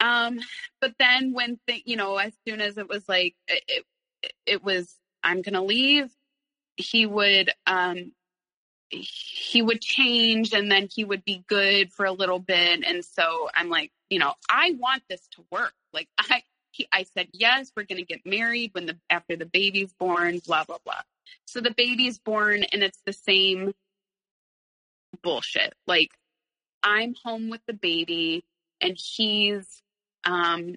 Um, 0.00 0.40
but 0.80 0.94
then 0.98 1.32
when 1.32 1.58
th- 1.66 1.84
you 1.86 1.96
know, 1.96 2.16
as 2.16 2.32
soon 2.46 2.60
as 2.60 2.78
it 2.78 2.88
was 2.88 3.08
like 3.08 3.34
it, 3.48 3.62
it, 4.22 4.32
it 4.46 4.64
was 4.64 4.94
I'm 5.22 5.42
gonna 5.42 5.62
leave, 5.62 6.10
he 6.76 7.06
would 7.06 7.50
um 7.66 8.12
he 8.90 9.62
would 9.62 9.80
change 9.80 10.52
and 10.52 10.70
then 10.70 10.88
he 10.94 11.04
would 11.04 11.24
be 11.24 11.44
good 11.48 11.92
for 11.92 12.06
a 12.06 12.12
little 12.12 12.38
bit. 12.38 12.84
And 12.86 13.04
so 13.04 13.48
I'm 13.54 13.68
like, 13.68 13.90
you 14.10 14.18
know, 14.18 14.34
I 14.48 14.76
want 14.78 15.02
this 15.08 15.26
to 15.32 15.44
work. 15.50 15.72
Like 15.92 16.08
I 16.18 16.42
he, 16.76 16.88
I 16.92 17.04
said, 17.04 17.28
yes, 17.32 17.72
we're 17.76 17.84
going 17.84 18.04
to 18.04 18.04
get 18.04 18.26
married 18.26 18.70
when 18.74 18.86
the 18.86 18.96
after 19.08 19.36
the 19.36 19.46
baby's 19.46 19.92
born, 19.92 20.40
blah 20.46 20.64
blah 20.64 20.78
blah. 20.84 21.00
So 21.46 21.60
the 21.60 21.74
baby's 21.76 22.18
born, 22.18 22.64
and 22.72 22.82
it's 22.82 23.00
the 23.06 23.12
same 23.12 23.74
bullshit. 25.22 25.74
Like 25.86 26.10
I'm 26.82 27.14
home 27.24 27.48
with 27.48 27.62
the 27.66 27.72
baby, 27.72 28.44
and 28.80 28.96
he's 28.96 29.82
um, 30.24 30.76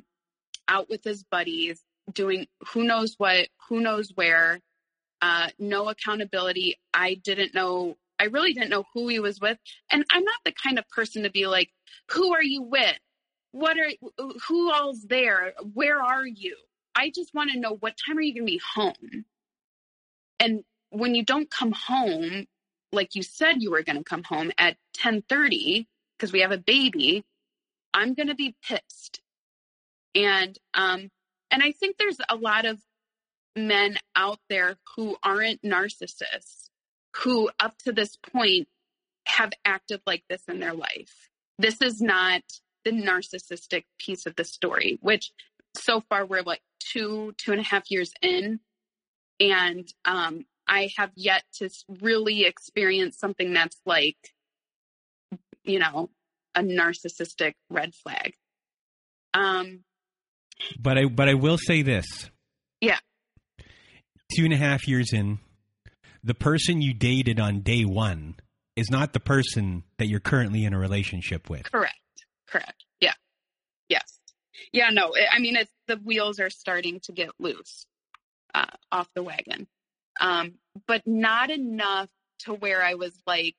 out 0.68 0.90
with 0.90 1.04
his 1.04 1.24
buddies 1.24 1.82
doing 2.14 2.48
who 2.70 2.84
knows 2.84 3.16
what, 3.18 3.48
who 3.68 3.80
knows 3.82 4.12
where. 4.16 4.60
Uh, 5.22 5.50
no 5.60 5.90
accountability. 5.90 6.80
I 6.94 7.16
didn't 7.16 7.54
know. 7.54 7.98
I 8.18 8.26
really 8.26 8.54
didn't 8.54 8.70
know 8.70 8.86
who 8.94 9.10
he 9.10 9.20
was 9.20 9.40
with, 9.40 9.58
and 9.92 10.06
I'm 10.12 10.24
not 10.24 10.40
the 10.46 10.54
kind 10.54 10.80
of 10.80 10.88
person 10.90 11.24
to 11.24 11.30
be 11.30 11.46
like, 11.46 11.70
"Who 12.12 12.34
are 12.34 12.44
you 12.44 12.62
with? 12.62 12.98
What 13.52 13.78
are 13.78 13.92
who 14.48 14.72
all's 14.72 15.04
there? 15.04 15.54
Where 15.74 16.02
are 16.02 16.26
you?" 16.26 16.56
I 16.96 17.12
just 17.12 17.34
want 17.34 17.52
to 17.52 17.60
know 17.60 17.78
what 17.80 17.98
time 17.98 18.18
are 18.18 18.22
you 18.22 18.34
going 18.34 18.46
to 18.46 18.52
be 18.52 18.62
home? 18.76 19.26
And 20.40 20.64
when 20.90 21.16
you 21.16 21.24
don't 21.24 21.50
come 21.50 21.72
home, 21.72 22.46
like 22.92 23.16
you 23.16 23.24
said 23.24 23.62
you 23.62 23.72
were 23.72 23.84
going 23.84 23.98
to 23.98 24.04
come 24.04 24.24
home 24.24 24.52
at 24.58 24.78
10:30 24.98 25.88
because 26.18 26.34
we 26.34 26.42
have 26.42 26.52
a 26.52 26.58
baby, 26.58 27.24
I'm 27.94 28.14
going 28.14 28.28
to 28.28 28.36
be 28.36 28.56
pissed. 28.64 29.22
And 30.16 30.58
um 30.74 31.10
and 31.52 31.64
I 31.64 31.72
think 31.72 31.98
there's 31.98 32.20
a 32.30 32.36
lot 32.36 32.66
of 32.66 32.80
men 33.56 33.98
out 34.16 34.40
there 34.50 34.78
who 34.96 35.18
aren't 35.24 35.62
narcissists 35.62 36.70
who 37.18 37.50
up 37.60 37.78
to 37.80 37.92
this 37.92 38.18
point 38.18 38.68
have 39.26 39.52
acted 39.66 40.02
like 40.06 40.24
this 40.30 40.44
in 40.48 40.60
their 40.60 40.74
life. 40.74 41.30
This 41.58 41.82
is 41.82 42.02
not 42.02 42.42
the 42.86 42.92
narcissistic 42.92 43.84
piece 44.00 44.26
of 44.26 44.36
the 44.36 44.44
story, 44.44 44.98
which 45.02 45.32
so 45.76 46.02
far 46.10 46.26
we're 46.26 46.42
like 46.42 46.62
two, 46.80 47.34
two 47.38 47.52
and 47.52 47.62
a 47.62 47.64
half 47.64 47.90
years 47.90 48.12
in. 48.22 48.60
And 49.40 49.88
um, 50.06 50.46
I 50.68 50.90
have 50.98 51.12
yet 51.16 51.44
to 51.56 51.70
really 52.02 52.46
experience 52.46 53.18
something 53.18 53.54
that's 53.54 53.78
like, 53.86 54.18
you 55.64 55.80
know, 55.80 56.10
a 56.56 56.62
narcissistic 56.62 57.54
red 57.70 57.94
flag. 57.96 58.34
Um, 59.34 59.84
but 60.80 60.98
I 60.98 61.06
but 61.06 61.30
I 61.30 61.36
will 61.36 61.58
say 61.58 61.82
this. 61.82 62.06
Yeah. 62.82 62.98
Two 64.36 64.46
and 64.46 64.54
a 64.54 64.58
half 64.58 64.88
years 64.88 65.14
in, 65.14 65.40
the 66.24 66.34
person 66.34 66.82
you 66.82 66.94
dated 66.94 67.40
on 67.40 67.62
day 67.62 67.84
one 67.84 68.36
is 68.76 68.90
not 68.90 69.14
the 69.14 69.20
person 69.20 69.84
that 69.98 70.08
you're 70.08 70.20
currently 70.20 70.66
in 70.66 70.74
a 70.74 70.80
relationship 70.80 71.50
with. 71.50 71.72
Correct. 71.72 71.96
Correct. 72.50 72.86
Yeah. 73.02 73.14
Yes. 73.90 74.20
Yeah. 74.74 74.90
No. 74.92 75.14
I 75.32 75.40
mean, 75.40 75.56
it's 75.56 75.72
the 75.88 75.98
wheels 75.98 76.40
are 76.40 76.50
starting 76.50 77.00
to 77.02 77.12
get 77.12 77.32
loose 77.40 77.86
uh, 78.54 78.66
off 78.92 79.10
the 79.16 79.24
wagon, 79.24 79.68
um, 80.22 80.54
but 80.88 81.06
not 81.08 81.50
enough 81.52 82.10
to 82.40 82.54
where 82.54 82.84
I 82.84 82.96
was 82.96 83.14
like, 83.28 83.56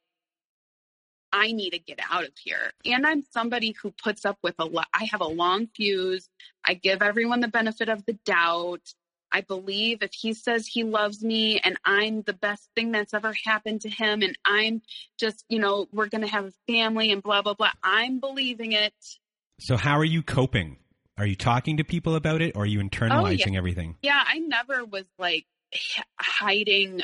I 1.32 1.52
need 1.52 1.70
to 1.70 1.78
get 1.78 2.00
out 2.10 2.24
of 2.24 2.32
here. 2.42 2.72
And 2.84 3.06
I'm 3.06 3.22
somebody 3.22 3.74
who 3.82 3.92
puts 4.02 4.24
up 4.24 4.38
with 4.42 4.56
a 4.58 4.64
lot. 4.64 4.88
I 4.94 5.04
have 5.12 5.20
a 5.20 5.26
long 5.28 5.68
fuse. 5.68 6.28
I 6.64 6.74
give 6.74 7.02
everyone 7.02 7.40
the 7.40 7.48
benefit 7.48 7.88
of 7.88 8.04
the 8.06 8.14
doubt. 8.24 8.82
I 9.32 9.42
believe 9.42 10.02
if 10.02 10.12
he 10.12 10.34
says 10.34 10.66
he 10.66 10.84
loves 10.84 11.22
me 11.22 11.58
and 11.60 11.78
I'm 11.84 12.22
the 12.22 12.32
best 12.32 12.68
thing 12.74 12.92
that's 12.92 13.14
ever 13.14 13.32
happened 13.44 13.82
to 13.82 13.88
him 13.88 14.22
and 14.22 14.36
I'm 14.44 14.82
just, 15.18 15.44
you 15.48 15.58
know, 15.58 15.86
we're 15.92 16.08
going 16.08 16.22
to 16.22 16.28
have 16.28 16.46
a 16.46 16.52
family 16.72 17.12
and 17.12 17.22
blah, 17.22 17.42
blah, 17.42 17.54
blah, 17.54 17.72
I'm 17.82 18.20
believing 18.20 18.72
it. 18.72 18.94
So, 19.58 19.76
how 19.76 19.98
are 19.98 20.04
you 20.04 20.22
coping? 20.22 20.78
Are 21.18 21.26
you 21.26 21.36
talking 21.36 21.76
to 21.76 21.84
people 21.84 22.14
about 22.14 22.40
it 22.40 22.56
or 22.56 22.62
are 22.62 22.66
you 22.66 22.80
oh, 22.80 22.84
internalizing 22.84 23.48
oh, 23.48 23.52
yeah. 23.52 23.58
everything? 23.58 23.96
Yeah, 24.02 24.24
I 24.26 24.38
never 24.38 24.84
was 24.84 25.04
like 25.18 25.46
hiding 26.18 27.02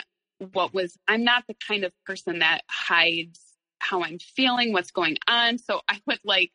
what 0.53 0.74
was, 0.74 0.97
I'm 1.07 1.24
not 1.24 1.45
the 1.47 1.57
kind 1.66 1.85
of 1.85 1.93
person 2.05 2.41
that 2.41 2.62
hides 2.68 3.41
how 3.79 4.03
I'm 4.03 4.18
feeling, 4.18 4.72
what's 4.72 4.91
going 4.91 5.16
on. 5.29 5.59
So 5.59 5.81
I 5.89 6.01
would 6.07 6.20
like 6.24 6.51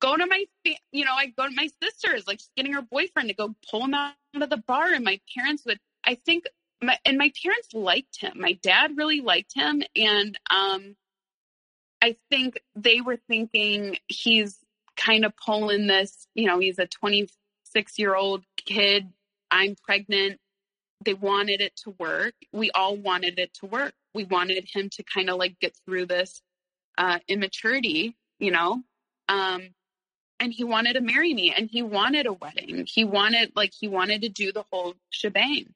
go 0.00 0.16
to 0.16 0.26
my, 0.26 0.44
you 0.92 1.04
know, 1.04 1.14
I 1.14 1.26
go 1.26 1.46
to 1.46 1.54
my 1.54 1.68
sister's, 1.82 2.26
like 2.26 2.38
she's 2.38 2.50
getting 2.56 2.72
her 2.72 2.82
boyfriend 2.82 3.28
to 3.28 3.34
go 3.34 3.54
pull 3.68 3.84
him 3.84 3.94
out 3.94 4.14
of 4.40 4.50
the 4.50 4.56
bar. 4.56 4.92
And 4.92 5.04
my 5.04 5.20
parents 5.36 5.64
would, 5.66 5.78
I 6.04 6.14
think, 6.14 6.44
my, 6.82 6.98
and 7.04 7.18
my 7.18 7.32
parents 7.42 7.68
liked 7.74 8.20
him. 8.20 8.32
My 8.36 8.52
dad 8.62 8.96
really 8.96 9.20
liked 9.20 9.52
him. 9.54 9.82
And 9.94 10.38
um, 10.50 10.96
I 12.02 12.16
think 12.30 12.60
they 12.74 13.00
were 13.00 13.18
thinking 13.28 13.98
he's 14.08 14.58
kind 14.96 15.24
of 15.24 15.32
pulling 15.36 15.86
this, 15.86 16.26
you 16.34 16.46
know, 16.46 16.58
he's 16.58 16.78
a 16.78 16.86
26 16.86 17.98
year 17.98 18.14
old 18.14 18.44
kid. 18.56 19.08
I'm 19.50 19.76
pregnant. 19.84 20.38
They 21.04 21.14
wanted 21.14 21.60
it 21.60 21.76
to 21.84 21.94
work. 21.98 22.34
We 22.52 22.70
all 22.72 22.96
wanted 22.96 23.38
it 23.38 23.54
to 23.54 23.66
work. 23.66 23.92
We 24.14 24.24
wanted 24.24 24.68
him 24.72 24.88
to 24.90 25.02
kind 25.02 25.30
of 25.30 25.36
like 25.36 25.58
get 25.60 25.76
through 25.84 26.06
this 26.06 26.42
uh, 26.98 27.18
immaturity, 27.28 28.16
you 28.38 28.50
know. 28.50 28.82
Um, 29.28 29.68
and 30.42 30.52
he 30.52 30.64
wanted 30.64 30.94
to 30.94 31.00
marry 31.00 31.32
me 31.32 31.54
and 31.56 31.70
he 31.70 31.82
wanted 31.82 32.26
a 32.26 32.32
wedding. 32.32 32.84
He 32.84 33.04
wanted, 33.04 33.52
like, 33.54 33.72
he 33.72 33.86
wanted 33.86 34.22
to 34.22 34.28
do 34.28 34.50
the 34.50 34.64
whole 34.72 34.94
shebang. 35.08 35.72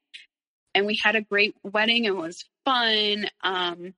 And 0.75 0.87
we 0.87 0.97
had 0.97 1.15
a 1.15 1.23
great 1.23 1.55
wedding. 1.63 2.05
It 2.05 2.17
was 2.17 2.45
fun. 2.65 3.27
Um, 3.45 3.95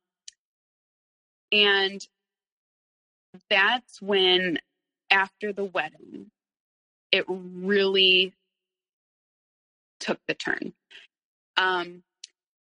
and 1.51 2.07
that's 3.49 4.03
when, 4.03 4.59
after 5.11 5.55
the 5.55 5.64
wedding, 5.64 6.31
it 7.12 7.25
really 7.29 8.35
took 10.01 10.19
the 10.29 10.35
turn. 10.35 10.75
Um, 11.57 12.03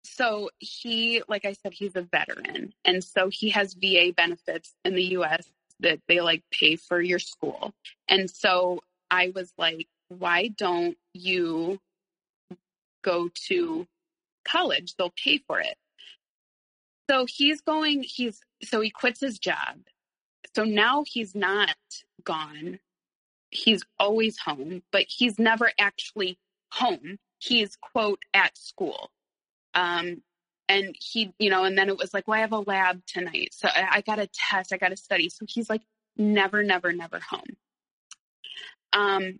so 0.02 0.48
he, 0.60 1.22
like 1.28 1.44
I 1.44 1.52
said, 1.52 1.74
he's 1.74 1.94
a 1.94 2.00
veteran. 2.00 2.72
And 2.86 3.04
so 3.04 3.28
he 3.28 3.50
has 3.50 3.74
VA 3.74 4.14
benefits 4.16 4.72
in 4.82 4.94
the 4.94 5.04
US 5.18 5.46
that 5.82 6.00
they 6.08 6.20
like 6.20 6.42
pay 6.50 6.76
for 6.76 7.00
your 7.00 7.18
school. 7.18 7.72
And 8.08 8.30
so 8.30 8.80
I 9.10 9.32
was 9.34 9.52
like, 9.58 9.86
why 10.08 10.48
don't 10.48 10.96
you 11.12 11.78
go 13.02 13.28
to 13.48 13.86
college? 14.44 14.94
They'll 14.96 15.14
pay 15.22 15.38
for 15.38 15.60
it. 15.60 15.76
So 17.10 17.26
he's 17.28 17.60
going, 17.60 18.04
he's, 18.04 18.40
so 18.62 18.80
he 18.80 18.90
quits 18.90 19.20
his 19.20 19.38
job. 19.38 19.78
So 20.54 20.64
now 20.64 21.04
he's 21.06 21.34
not 21.34 21.76
gone. 22.24 22.78
He's 23.50 23.82
always 23.98 24.38
home, 24.38 24.82
but 24.92 25.04
he's 25.08 25.38
never 25.38 25.72
actually 25.78 26.38
home. 26.70 27.18
He's, 27.38 27.76
quote, 27.76 28.22
at 28.32 28.56
school. 28.56 29.10
Um, 29.74 30.22
and 30.72 30.96
he, 30.98 31.34
you 31.38 31.50
know, 31.50 31.64
and 31.64 31.76
then 31.76 31.88
it 31.88 31.98
was 31.98 32.14
like, 32.14 32.26
well, 32.26 32.38
I 32.38 32.40
have 32.40 32.52
a 32.52 32.58
lab 32.58 33.04
tonight. 33.06 33.50
So 33.52 33.68
I, 33.68 33.96
I 33.96 34.00
got 34.00 34.18
a 34.18 34.26
test, 34.26 34.72
I 34.72 34.78
got 34.78 34.88
to 34.88 34.96
study. 34.96 35.28
So 35.28 35.44
he's 35.46 35.68
like, 35.68 35.82
never, 36.16 36.62
never, 36.62 36.92
never 36.92 37.20
home. 37.20 37.56
Um, 38.94 39.38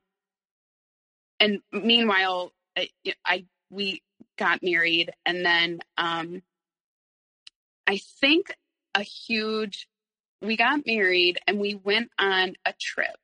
and 1.40 1.60
meanwhile, 1.72 2.52
I, 2.76 2.88
I 3.24 3.46
we 3.70 4.02
got 4.38 4.62
married, 4.62 5.10
and 5.24 5.44
then 5.44 5.80
um, 5.96 6.42
I 7.86 8.00
think 8.20 8.54
a 8.94 9.02
huge. 9.02 9.88
We 10.42 10.56
got 10.56 10.86
married, 10.86 11.38
and 11.46 11.58
we 11.58 11.74
went 11.74 12.10
on 12.18 12.54
a 12.64 12.74
trip 12.78 13.16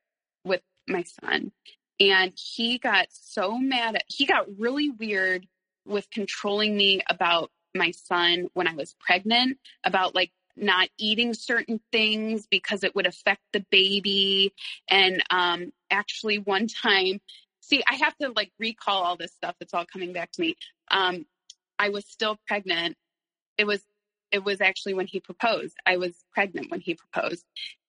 with 0.43 0.61
my 0.87 1.03
son, 1.03 1.51
and 1.99 2.33
he 2.35 2.77
got 2.77 3.07
so 3.11 3.57
mad 3.57 3.95
at. 3.95 4.03
He 4.07 4.25
got 4.25 4.47
really 4.57 4.89
weird 4.89 5.47
with 5.85 6.09
controlling 6.11 6.75
me 6.75 7.01
about 7.09 7.51
my 7.75 7.91
son 7.91 8.47
when 8.53 8.67
I 8.67 8.73
was 8.73 8.95
pregnant, 8.99 9.57
about 9.83 10.15
like 10.15 10.31
not 10.55 10.89
eating 10.97 11.33
certain 11.33 11.79
things 11.91 12.47
because 12.47 12.83
it 12.83 12.95
would 12.95 13.07
affect 13.07 13.41
the 13.53 13.65
baby. 13.71 14.53
And 14.89 15.23
um, 15.29 15.71
actually, 15.89 16.39
one 16.39 16.67
time, 16.67 17.21
see, 17.61 17.81
I 17.87 17.95
have 17.95 18.15
to 18.17 18.33
like 18.35 18.51
recall 18.59 19.03
all 19.03 19.17
this 19.17 19.33
stuff. 19.33 19.55
It's 19.61 19.73
all 19.73 19.85
coming 19.85 20.13
back 20.13 20.31
to 20.33 20.41
me. 20.41 20.55
Um, 20.91 21.25
I 21.77 21.89
was 21.89 22.05
still 22.05 22.37
pregnant. 22.47 22.97
It 23.57 23.65
was 23.65 23.81
it 24.31 24.43
was 24.43 24.61
actually 24.61 24.93
when 24.93 25.07
he 25.07 25.19
proposed. 25.19 25.75
I 25.85 25.97
was 25.97 26.13
pregnant 26.33 26.69
when 26.69 26.81
he 26.81 26.95
proposed, 26.95 27.45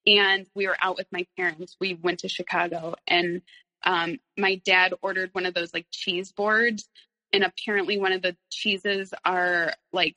and 0.06 0.46
we 0.54 0.66
were 0.66 0.76
out 0.80 0.96
with 0.96 1.06
my 1.12 1.26
parents. 1.36 1.76
We 1.80 1.94
went 1.94 2.20
to 2.20 2.28
Chicago, 2.28 2.94
and 3.06 3.42
um, 3.82 4.18
my 4.38 4.56
dad 4.64 4.94
ordered 5.02 5.30
one 5.32 5.46
of 5.46 5.54
those 5.54 5.74
like 5.74 5.86
cheese 5.90 6.32
boards, 6.32 6.88
and 7.32 7.44
apparently 7.44 7.98
one 7.98 8.12
of 8.12 8.22
the 8.22 8.36
cheeses 8.50 9.12
are 9.24 9.72
like 9.92 10.16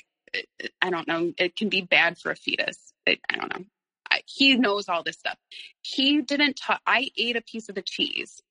I 0.82 0.90
don't 0.90 1.08
know, 1.08 1.32
it 1.38 1.56
can 1.56 1.70
be 1.70 1.82
bad 1.82 2.18
for 2.18 2.32
a 2.32 2.36
fetus. 2.36 2.94
I, 3.08 3.20
I 3.30 3.36
don't 3.36 3.54
know. 3.56 3.66
I, 4.10 4.22
he 4.26 4.56
knows 4.56 4.90
all 4.90 5.04
this 5.04 5.18
stuff. 5.18 5.38
He 5.82 6.22
didn't 6.22 6.56
talk. 6.56 6.82
I 6.88 7.10
ate 7.18 7.36
a 7.36 7.42
piece 7.42 7.70
of 7.70 7.76
the 7.76 7.84
cheese, 7.84 8.42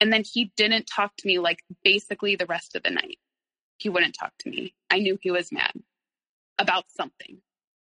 and 0.00 0.12
then 0.12 0.22
he 0.24 0.52
didn't 0.56 0.86
talk 0.86 1.16
to 1.18 1.26
me 1.26 1.38
like 1.38 1.62
basically 1.82 2.36
the 2.36 2.46
rest 2.46 2.76
of 2.76 2.82
the 2.82 2.90
night. 2.90 3.18
He 3.78 3.88
wouldn't 3.88 4.16
talk 4.18 4.32
to 4.40 4.50
me. 4.50 4.74
I 4.90 4.98
knew 5.00 5.18
he 5.20 5.30
was 5.30 5.50
mad 5.50 5.72
about 6.58 6.84
something. 6.96 7.38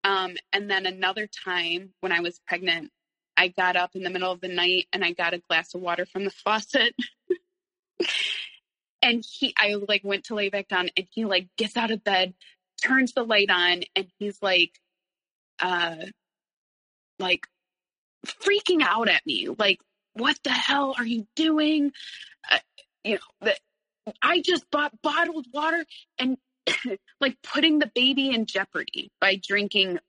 Um, 0.03 0.35
and 0.53 0.69
then 0.69 0.85
another 0.85 1.27
time 1.45 1.93
when 2.01 2.11
I 2.11 2.21
was 2.21 2.39
pregnant, 2.47 2.91
I 3.35 3.49
got 3.49 3.75
up 3.75 3.91
in 3.93 4.03
the 4.03 4.09
middle 4.09 4.31
of 4.31 4.41
the 4.41 4.47
night 4.47 4.87
and 4.93 5.03
I 5.03 5.11
got 5.11 5.33
a 5.33 5.41
glass 5.49 5.75
of 5.75 5.81
water 5.81 6.05
from 6.05 6.23
the 6.23 6.31
faucet. 6.43 6.95
And 9.07 9.25
he, 9.25 9.53
I 9.57 9.75
like 9.87 10.03
went 10.03 10.25
to 10.25 10.35
lay 10.35 10.49
back 10.49 10.67
down 10.67 10.89
and 10.97 11.07
he 11.11 11.23
like 11.23 11.47
gets 11.57 11.77
out 11.77 11.91
of 11.91 12.03
bed, 12.03 12.33
turns 12.83 13.13
the 13.13 13.23
light 13.23 13.49
on, 13.49 13.83
and 13.95 14.07
he's 14.19 14.41
like, 14.41 14.71
uh, 15.61 15.95
like 17.17 17.47
freaking 18.25 18.81
out 18.81 19.07
at 19.07 19.25
me. 19.25 19.47
Like, 19.57 19.79
what 20.13 20.37
the 20.43 20.51
hell 20.51 20.93
are 20.97 21.05
you 21.05 21.25
doing? 21.37 21.93
Uh, 22.51 22.59
you 23.05 23.13
know, 23.13 23.45
that 23.45 23.59
I 24.21 24.41
just 24.41 24.69
bought 24.71 24.91
bottled 25.01 25.47
water 25.53 25.85
and 26.19 26.37
like 27.21 27.37
putting 27.41 27.79
the 27.79 27.91
baby 27.95 28.31
in 28.31 28.45
jeopardy 28.45 29.09
by 29.21 29.39
drinking 29.41 29.99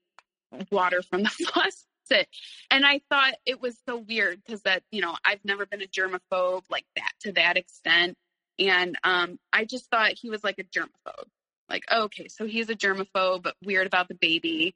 water 0.73 1.03
from 1.03 1.23
the 1.23 1.29
faucet. 1.53 2.27
And 2.69 2.85
I 2.85 3.01
thought 3.09 3.35
it 3.47 3.63
was 3.63 3.79
so 3.89 3.99
weird 3.99 4.43
because 4.45 4.63
that, 4.63 4.83
you 4.91 5.03
know, 5.03 5.15
I've 5.25 5.45
never 5.45 5.67
been 5.67 5.83
a 5.83 5.87
germaphobe 5.87 6.65
like 6.69 6.87
that 6.97 7.13
to 7.21 7.33
that 7.33 7.57
extent. 7.57 8.17
And 8.59 8.97
um, 9.05 9.39
I 9.53 9.65
just 9.65 9.91
thought 9.91 10.13
he 10.13 10.31
was 10.31 10.43
like 10.43 10.59
a 10.59 10.65
germaphobe. 10.65 11.29
Like, 11.69 11.85
oh, 11.91 12.05
okay, 12.05 12.29
so 12.29 12.47
he's 12.47 12.71
a 12.71 12.75
germaphobe, 12.75 13.43
but 13.43 13.55
weird 13.63 13.87
about 13.87 14.09
the 14.09 14.15
baby, 14.15 14.75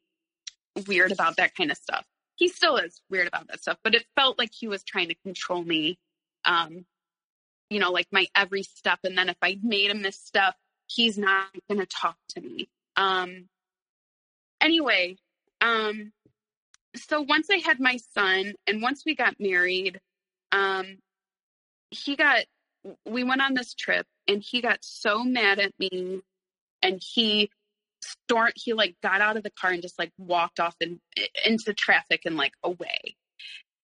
weird 0.87 1.11
about 1.11 1.37
that 1.37 1.55
kind 1.55 1.71
of 1.71 1.79
stuff. 1.79 2.05
He 2.37 2.49
still 2.49 2.77
is 2.77 3.01
weird 3.11 3.29
about 3.29 3.49
that 3.49 3.61
stuff, 3.61 3.79
but 3.83 3.95
it 3.95 4.05
felt 4.15 4.39
like 4.39 4.51
he 4.53 4.69
was 4.69 4.83
trying 4.83 5.09
to 5.09 5.15
control 5.25 5.63
me. 5.63 5.99
Um, 6.45 6.85
you 7.71 7.79
know, 7.79 7.91
like 7.91 8.09
my 8.13 8.27
every 8.37 8.63
step. 8.63 8.99
And 9.05 9.17
then 9.17 9.31
if 9.31 9.37
I 9.43 9.59
made 9.63 9.91
a 9.91 9.95
misstep, 9.95 10.55
he's 10.87 11.17
not 11.17 11.47
going 11.69 11.81
to 11.81 11.87
talk 11.87 12.17
to 12.31 12.41
me. 12.41 12.69
Um, 12.97 13.49
anyway, 14.61 15.17
um, 15.63 16.13
so 16.95 17.23
once 17.23 17.49
I 17.51 17.57
had 17.57 17.81
my 17.81 17.97
son 18.15 18.55
and 18.67 18.83
once 18.83 19.05
we 19.07 19.15
got 19.15 19.37
married, 19.41 20.01
um, 20.51 20.99
he 21.91 22.17
got, 22.17 22.45
we 23.07 23.25
went 23.25 23.43
on 23.43 23.55
this 23.55 23.75
trip 23.75 24.07
and 24.27 24.43
he 24.43 24.61
got 24.61 24.79
so 24.83 25.23
mad 25.25 25.59
at 25.59 25.73
me 25.79 26.23
and 26.83 27.01
he 27.15 27.51
stormed, 28.03 28.55
he 28.57 28.73
like 28.73 28.97
got 29.03 29.21
out 29.21 29.37
of 29.37 29.43
the 29.43 29.51
car 29.51 29.71
and 29.71 29.83
just 29.83 29.99
like 29.99 30.13
walked 30.19 30.61
off 30.61 30.75
in, 30.81 31.01
into 31.47 31.73
traffic 31.73 32.23
and 32.25 32.37
like 32.37 32.55
away. 32.63 33.17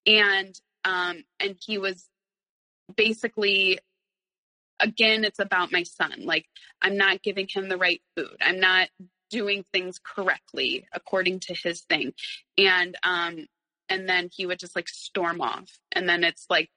And, 0.07 0.55
um, 0.85 1.25
and 1.39 1.57
he 1.65 1.79
was 1.79 2.07
basically, 2.97 3.79
again, 4.81 5.25
it's 5.25 5.39
about 5.39 5.73
my 5.73 5.83
son. 5.83 6.25
Like, 6.25 6.47
I'm 6.81 6.97
not 6.97 7.23
giving 7.23 7.47
him 7.49 7.69
the 7.69 7.77
right 7.77 8.01
food. 8.17 8.37
I'm 8.41 8.61
not 8.61 8.89
doing 9.31 9.65
things 9.73 10.01
correctly 10.03 10.87
according 10.93 11.41
to 11.41 11.55
his 11.55 11.83
thing. 11.83 12.15
And 12.57 12.97
um 13.03 13.47
and 13.89 14.09
then 14.09 14.31
he 14.35 14.47
would 14.47 14.59
just 14.59 14.77
like 14.77 14.89
storm 14.89 15.41
off. 15.41 15.79
And 15.93 16.09
then 16.09 16.25
it's 16.25 16.47
like, 16.51 16.71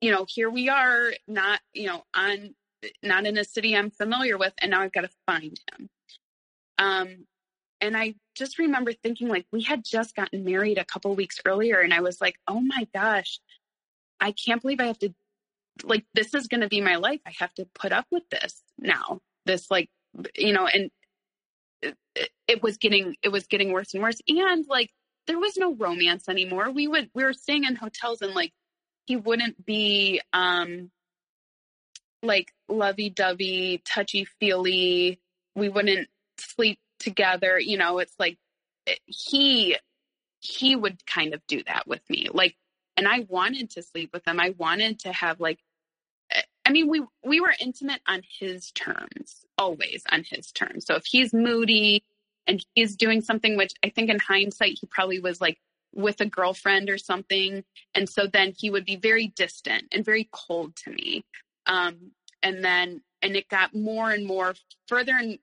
you 0.00 0.10
know, 0.12 0.26
here 0.28 0.50
we 0.50 0.68
are, 0.68 1.12
not, 1.26 1.60
you 1.72 1.86
know, 1.86 2.04
on 2.14 2.54
not 3.02 3.26
in 3.26 3.36
a 3.38 3.44
city 3.44 3.76
I'm 3.76 3.90
familiar 3.90 4.38
with, 4.38 4.52
and 4.60 4.70
now 4.70 4.82
I've 4.82 4.92
got 4.92 5.02
to 5.02 5.10
find 5.26 5.58
him. 5.72 5.88
Um 6.78 7.26
and 7.80 7.96
I 7.96 8.14
just 8.36 8.58
remember 8.58 8.92
thinking 8.92 9.28
like 9.28 9.46
we 9.52 9.62
had 9.62 9.84
just 9.84 10.14
gotten 10.16 10.44
married 10.44 10.78
a 10.78 10.84
couple 10.84 11.14
weeks 11.14 11.40
earlier 11.44 11.80
and 11.80 11.94
I 11.94 12.00
was 12.00 12.20
like, 12.20 12.36
"Oh 12.48 12.60
my 12.60 12.86
gosh, 12.94 13.40
I 14.20 14.32
can't 14.32 14.62
believe 14.62 14.80
I 14.80 14.86
have 14.86 14.98
to 15.00 15.14
like 15.84 16.06
this 16.14 16.34
is 16.34 16.48
going 16.48 16.62
to 16.62 16.68
be 16.68 16.80
my 16.80 16.96
life. 16.96 17.20
I 17.26 17.32
have 17.38 17.54
to 17.54 17.66
put 17.74 17.92
up 17.92 18.06
with 18.10 18.24
this 18.30 18.62
now." 18.78 19.20
This 19.46 19.70
like 19.70 19.90
you 20.36 20.52
know, 20.52 20.66
and 20.66 20.90
it, 22.46 22.62
was 22.62 22.76
getting 22.76 23.16
it 23.22 23.28
was 23.30 23.46
getting 23.46 23.72
worse 23.72 23.94
and 23.94 24.02
worse 24.02 24.20
and 24.28 24.64
like 24.68 24.90
there 25.26 25.38
was 25.38 25.56
no 25.56 25.74
romance 25.74 26.28
anymore 26.28 26.70
we 26.70 26.88
would 26.88 27.10
we 27.14 27.24
were 27.24 27.32
staying 27.32 27.64
in 27.64 27.76
hotels 27.76 28.22
and 28.22 28.34
like 28.34 28.52
he 29.08 29.16
wouldn't 29.16 29.64
be 29.64 30.20
um 30.32 30.90
like 32.22 32.52
lovey-dovey 32.68 33.80
touchy-feely 33.84 35.18
we 35.56 35.68
wouldn't 35.68 36.08
sleep 36.38 36.78
together 37.00 37.58
you 37.58 37.78
know 37.78 37.98
it's 37.98 38.14
like 38.18 38.36
he 39.06 39.76
he 40.40 40.76
would 40.76 41.04
kind 41.06 41.32
of 41.32 41.40
do 41.46 41.62
that 41.66 41.86
with 41.86 42.02
me 42.10 42.28
like 42.32 42.54
and 42.96 43.08
i 43.08 43.24
wanted 43.28 43.70
to 43.70 43.82
sleep 43.82 44.10
with 44.12 44.26
him 44.26 44.38
i 44.38 44.54
wanted 44.58 44.98
to 44.98 45.12
have 45.12 45.40
like 45.40 45.58
I 46.68 46.70
mean, 46.70 46.88
we 46.88 47.02
we 47.24 47.40
were 47.40 47.54
intimate 47.58 48.02
on 48.06 48.20
his 48.38 48.70
terms, 48.72 49.46
always 49.56 50.02
on 50.12 50.22
his 50.28 50.52
terms. 50.52 50.84
So 50.84 50.96
if 50.96 51.04
he's 51.06 51.32
moody 51.32 52.04
and 52.46 52.62
he's 52.74 52.94
doing 52.94 53.22
something 53.22 53.56
which 53.56 53.72
I 53.82 53.88
think 53.88 54.10
in 54.10 54.18
hindsight 54.18 54.76
he 54.78 54.86
probably 54.86 55.18
was 55.18 55.40
like 55.40 55.58
with 55.98 56.20
a 56.20 56.26
girlfriend 56.26 56.88
or 56.88 56.96
something, 56.96 57.64
and 57.94 58.08
so 58.08 58.26
then 58.26 58.54
he 58.56 58.70
would 58.70 58.84
be 58.84 58.96
very 58.96 59.32
distant 59.36 59.84
and 59.92 60.04
very 60.04 60.28
cold 60.32 60.76
to 60.76 60.90
me. 60.90 61.24
Um, 61.66 62.12
and 62.42 62.64
then 62.64 63.02
and 63.20 63.34
it 63.34 63.48
got 63.48 63.74
more 63.74 64.10
and 64.10 64.24
more 64.24 64.54
further 64.86 65.16
and 65.16 65.40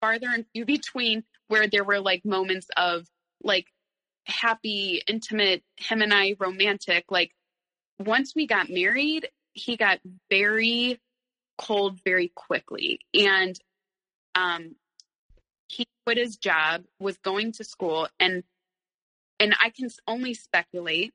farther 0.00 0.26
and 0.34 0.66
between 0.66 1.22
where 1.46 1.68
there 1.68 1.84
were 1.84 2.00
like 2.00 2.24
moments 2.24 2.66
of 2.76 3.06
like 3.42 3.66
happy, 4.24 5.02
intimate, 5.06 5.62
him 5.76 6.02
and 6.02 6.12
I 6.12 6.34
romantic. 6.40 7.04
Like 7.08 7.30
once 8.00 8.34
we 8.34 8.48
got 8.48 8.68
married, 8.68 9.28
he 9.52 9.76
got 9.76 10.00
very 10.28 11.00
cold 11.56 12.00
very 12.04 12.32
quickly. 12.34 12.98
And 13.14 13.56
um, 14.34 14.74
he 15.68 15.86
quit 16.04 16.18
his 16.18 16.36
job, 16.36 16.84
was 16.98 17.16
going 17.18 17.52
to 17.52 17.64
school, 17.64 18.08
and 18.18 18.42
and 19.40 19.56
I 19.60 19.70
can 19.70 19.88
only 20.06 20.34
speculate, 20.34 21.12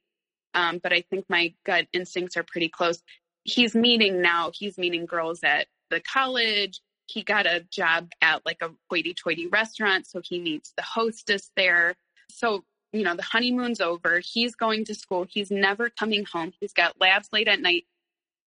um, 0.54 0.80
but 0.84 0.92
I 0.92 1.02
think 1.10 1.26
my 1.30 1.54
gut 1.66 1.88
instincts 1.94 2.36
are 2.36 2.44
pretty 2.44 2.68
close. 2.68 3.02
He's 3.44 3.76
meeting 3.76 4.22
now. 4.22 4.52
He's 4.54 4.78
meeting 4.78 5.06
girls 5.06 5.42
at 5.44 5.68
the 5.90 6.02
college. 6.02 6.82
He 7.08 7.24
got 7.24 7.46
a 7.46 7.66
job 7.72 8.10
at 8.22 8.46
like 8.46 8.58
a 8.62 8.72
hoity-toity 8.90 9.48
restaurant, 9.48 10.08
so 10.08 10.20
he 10.22 10.40
meets 10.40 10.74
the 10.76 10.84
hostess 10.84 11.52
there. 11.56 11.96
So 12.30 12.66
you 12.92 13.04
know 13.04 13.16
the 13.16 13.24
honeymoon's 13.24 13.80
over. 13.80 14.20
He's 14.20 14.56
going 14.56 14.86
to 14.86 14.96
school. 14.96 15.26
He's 15.30 15.52
never 15.52 15.90
coming 15.90 16.26
home. 16.26 16.52
He's 16.60 16.74
got 16.74 17.00
labs 17.00 17.30
late 17.32 17.48
at 17.48 17.62
night. 17.62 17.86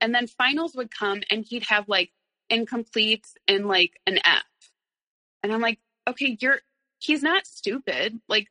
And 0.00 0.14
then 0.14 0.26
finals 0.26 0.74
would 0.74 0.90
come 0.90 1.22
and 1.30 1.44
he'd 1.44 1.66
have 1.68 1.88
like 1.88 2.10
incompletes 2.50 3.32
and 3.46 3.66
like 3.66 4.00
an 4.06 4.18
F. 4.24 4.44
And 5.42 5.52
I'm 5.52 5.60
like, 5.60 5.78
okay, 6.08 6.36
you're, 6.40 6.60
he's 6.98 7.22
not 7.22 7.46
stupid. 7.46 8.20
Like, 8.28 8.48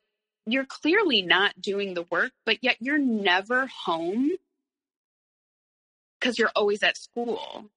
you're 0.52 0.66
clearly 0.66 1.22
not 1.22 1.60
doing 1.60 1.94
the 1.94 2.06
work, 2.10 2.32
but 2.46 2.58
yet 2.62 2.76
you're 2.80 2.98
never 2.98 3.66
home 3.66 4.30
because 6.18 6.38
you're 6.38 6.50
always 6.56 6.82
at 6.82 6.96
school. 6.96 7.70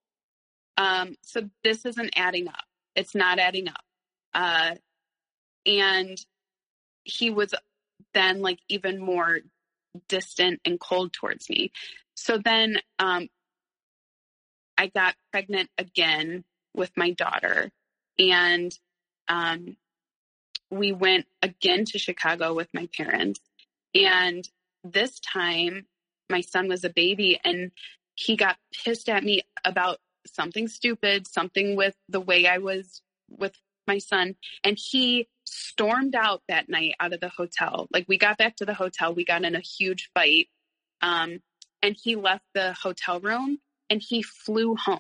Um, 0.78 1.16
so 1.22 1.50
this 1.64 1.86
isn't 1.86 2.14
adding 2.16 2.48
up. 2.48 2.64
It's 2.96 3.16
not 3.16 3.40
adding 3.40 3.68
up. 3.68 3.84
Uh, 4.34 4.76
and 5.66 6.18
he 7.04 7.30
was 7.30 7.54
then 8.14 8.42
like 8.42 8.60
even 8.68 9.00
more 9.00 9.40
distant 10.08 10.60
and 10.66 10.80
cold 10.80 11.14
towards 11.14 11.50
me. 11.50 11.72
So 12.16 12.38
then 12.38 12.78
um, 13.00 13.28
I 14.78 14.88
got 14.88 15.16
pregnant 15.32 15.70
again 15.78 16.44
with 16.74 16.92
my 16.96 17.12
daughter. 17.12 17.72
And 18.18 18.78
um, 19.28 19.78
we 20.72 20.92
went 20.94 21.26
again 21.44 21.86
to 21.86 22.00
Chicago 22.00 22.54
with 22.54 22.70
my 22.74 22.88
parents. 22.96 23.42
And 23.94 24.48
this 24.84 25.20
time, 25.20 25.86
my 26.30 26.42
son 26.42 26.68
was 26.68 26.84
a 26.84 26.90
baby 26.90 27.40
and 27.44 27.72
he 28.16 28.36
got 28.36 28.58
pissed 28.74 29.10
at 29.10 29.24
me 29.24 29.44
about 29.66 30.00
something 30.26 30.68
stupid, 30.68 31.28
something 31.28 31.76
with 31.76 31.96
the 32.08 32.22
way 32.22 32.48
I 32.48 32.60
was 32.60 33.02
with 33.30 33.54
my 33.88 33.98
son. 33.98 34.36
And 34.64 34.78
he 34.80 35.28
stormed 35.46 36.16
out 36.16 36.42
that 36.48 36.70
night 36.70 36.96
out 37.00 37.14
of 37.14 37.20
the 37.20 37.30
hotel. 37.30 37.88
Like 37.92 38.06
we 38.08 38.18
got 38.18 38.38
back 38.38 38.56
to 38.58 38.66
the 38.66 38.74
hotel, 38.74 39.14
we 39.14 39.26
got 39.26 39.44
in 39.44 39.56
a 39.56 39.60
huge 39.60 40.10
fight. 40.14 40.48
Um, 41.02 41.40
and 41.82 41.98
he 42.02 42.16
left 42.16 42.46
the 42.54 42.74
hotel 42.74 43.20
room 43.20 43.60
and 43.90 44.02
he 44.02 44.22
flew 44.22 44.76
home. 44.76 45.00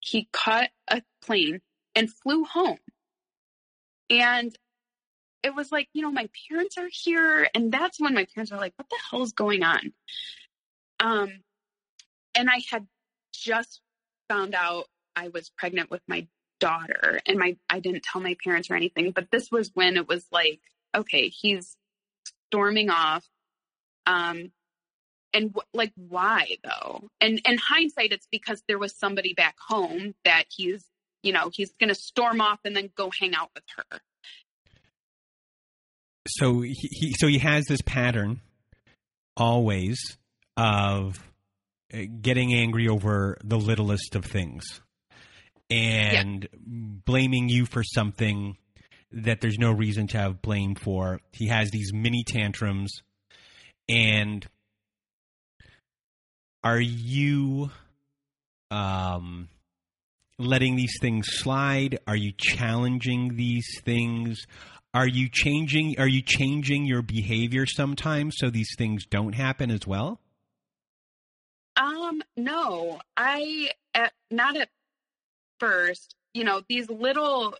He 0.00 0.28
caught 0.32 0.70
a 0.88 1.02
plane 1.22 1.60
and 1.94 2.12
flew 2.12 2.44
home. 2.44 2.78
And 4.10 4.56
it 5.48 5.54
was 5.54 5.72
like, 5.72 5.88
you 5.94 6.02
know, 6.02 6.12
my 6.12 6.28
parents 6.48 6.76
are 6.76 6.90
here. 6.92 7.48
And 7.54 7.72
that's 7.72 7.98
when 7.98 8.14
my 8.14 8.26
parents 8.34 8.52
were 8.52 8.58
like, 8.58 8.74
what 8.76 8.88
the 8.90 8.98
hell 9.10 9.22
is 9.22 9.32
going 9.32 9.62
on? 9.62 9.92
Um, 11.00 11.40
and 12.34 12.50
I 12.50 12.60
had 12.70 12.86
just 13.32 13.80
found 14.28 14.54
out 14.54 14.84
I 15.16 15.28
was 15.28 15.50
pregnant 15.56 15.90
with 15.90 16.02
my 16.06 16.28
daughter 16.60 17.20
and 17.26 17.38
my 17.38 17.56
I 17.70 17.80
didn't 17.80 18.02
tell 18.02 18.20
my 18.20 18.36
parents 18.44 18.70
or 18.70 18.74
anything, 18.74 19.12
but 19.12 19.30
this 19.30 19.50
was 19.50 19.70
when 19.74 19.96
it 19.96 20.06
was 20.06 20.26
like, 20.30 20.60
okay, 20.94 21.28
he's 21.28 21.76
storming 22.48 22.90
off. 22.90 23.26
Um 24.06 24.52
and 25.32 25.52
w- 25.54 25.66
like 25.72 25.92
why 25.96 26.56
though? 26.62 27.08
And 27.20 27.40
in 27.46 27.58
hindsight 27.58 28.12
it's 28.12 28.28
because 28.30 28.62
there 28.68 28.78
was 28.78 28.94
somebody 28.94 29.34
back 29.34 29.56
home 29.68 30.14
that 30.24 30.44
he's, 30.50 30.84
you 31.22 31.32
know, 31.32 31.50
he's 31.52 31.72
going 31.80 31.88
to 31.88 31.94
storm 31.94 32.40
off 32.40 32.60
and 32.64 32.76
then 32.76 32.90
go 32.96 33.10
hang 33.18 33.34
out 33.34 33.50
with 33.54 33.64
her. 33.76 34.00
So 36.28 36.60
he, 36.60 36.74
he 36.74 37.14
so 37.18 37.26
he 37.26 37.38
has 37.38 37.64
this 37.66 37.80
pattern 37.82 38.40
always 39.36 39.98
of 40.56 41.18
uh, 41.92 41.98
getting 42.20 42.52
angry 42.52 42.88
over 42.88 43.38
the 43.44 43.58
littlest 43.58 44.14
of 44.14 44.24
things 44.24 44.64
and 45.70 46.42
yeah. 46.42 46.58
blaming 46.60 47.48
you 47.48 47.66
for 47.66 47.82
something 47.82 48.56
that 49.12 49.40
there's 49.40 49.58
no 49.58 49.72
reason 49.72 50.06
to 50.08 50.18
have 50.18 50.42
blame 50.42 50.74
for. 50.74 51.20
He 51.32 51.48
has 51.48 51.70
these 51.70 51.92
mini 51.92 52.24
tantrums 52.26 52.92
and 53.88 54.46
are 56.62 56.80
you 56.80 57.70
um 58.70 59.48
letting 60.38 60.76
these 60.76 60.94
things 61.00 61.26
slide? 61.30 61.98
Are 62.06 62.16
you 62.16 62.32
challenging 62.36 63.36
these 63.36 63.66
things? 63.82 64.46
Are 64.94 65.06
you 65.06 65.28
changing 65.30 65.98
are 65.98 66.08
you 66.08 66.22
changing 66.22 66.86
your 66.86 67.02
behavior 67.02 67.66
sometimes 67.66 68.36
so 68.38 68.50
these 68.50 68.74
things 68.76 69.04
don't 69.06 69.34
happen 69.34 69.70
as 69.70 69.86
well? 69.86 70.20
Um 71.76 72.22
no. 72.36 73.00
I 73.16 73.70
at, 73.94 74.12
not 74.30 74.56
at 74.56 74.70
first, 75.60 76.14
you 76.32 76.44
know, 76.44 76.62
these 76.68 76.88
little 76.88 77.54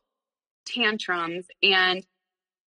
tantrums 0.66 1.46
and 1.62 2.04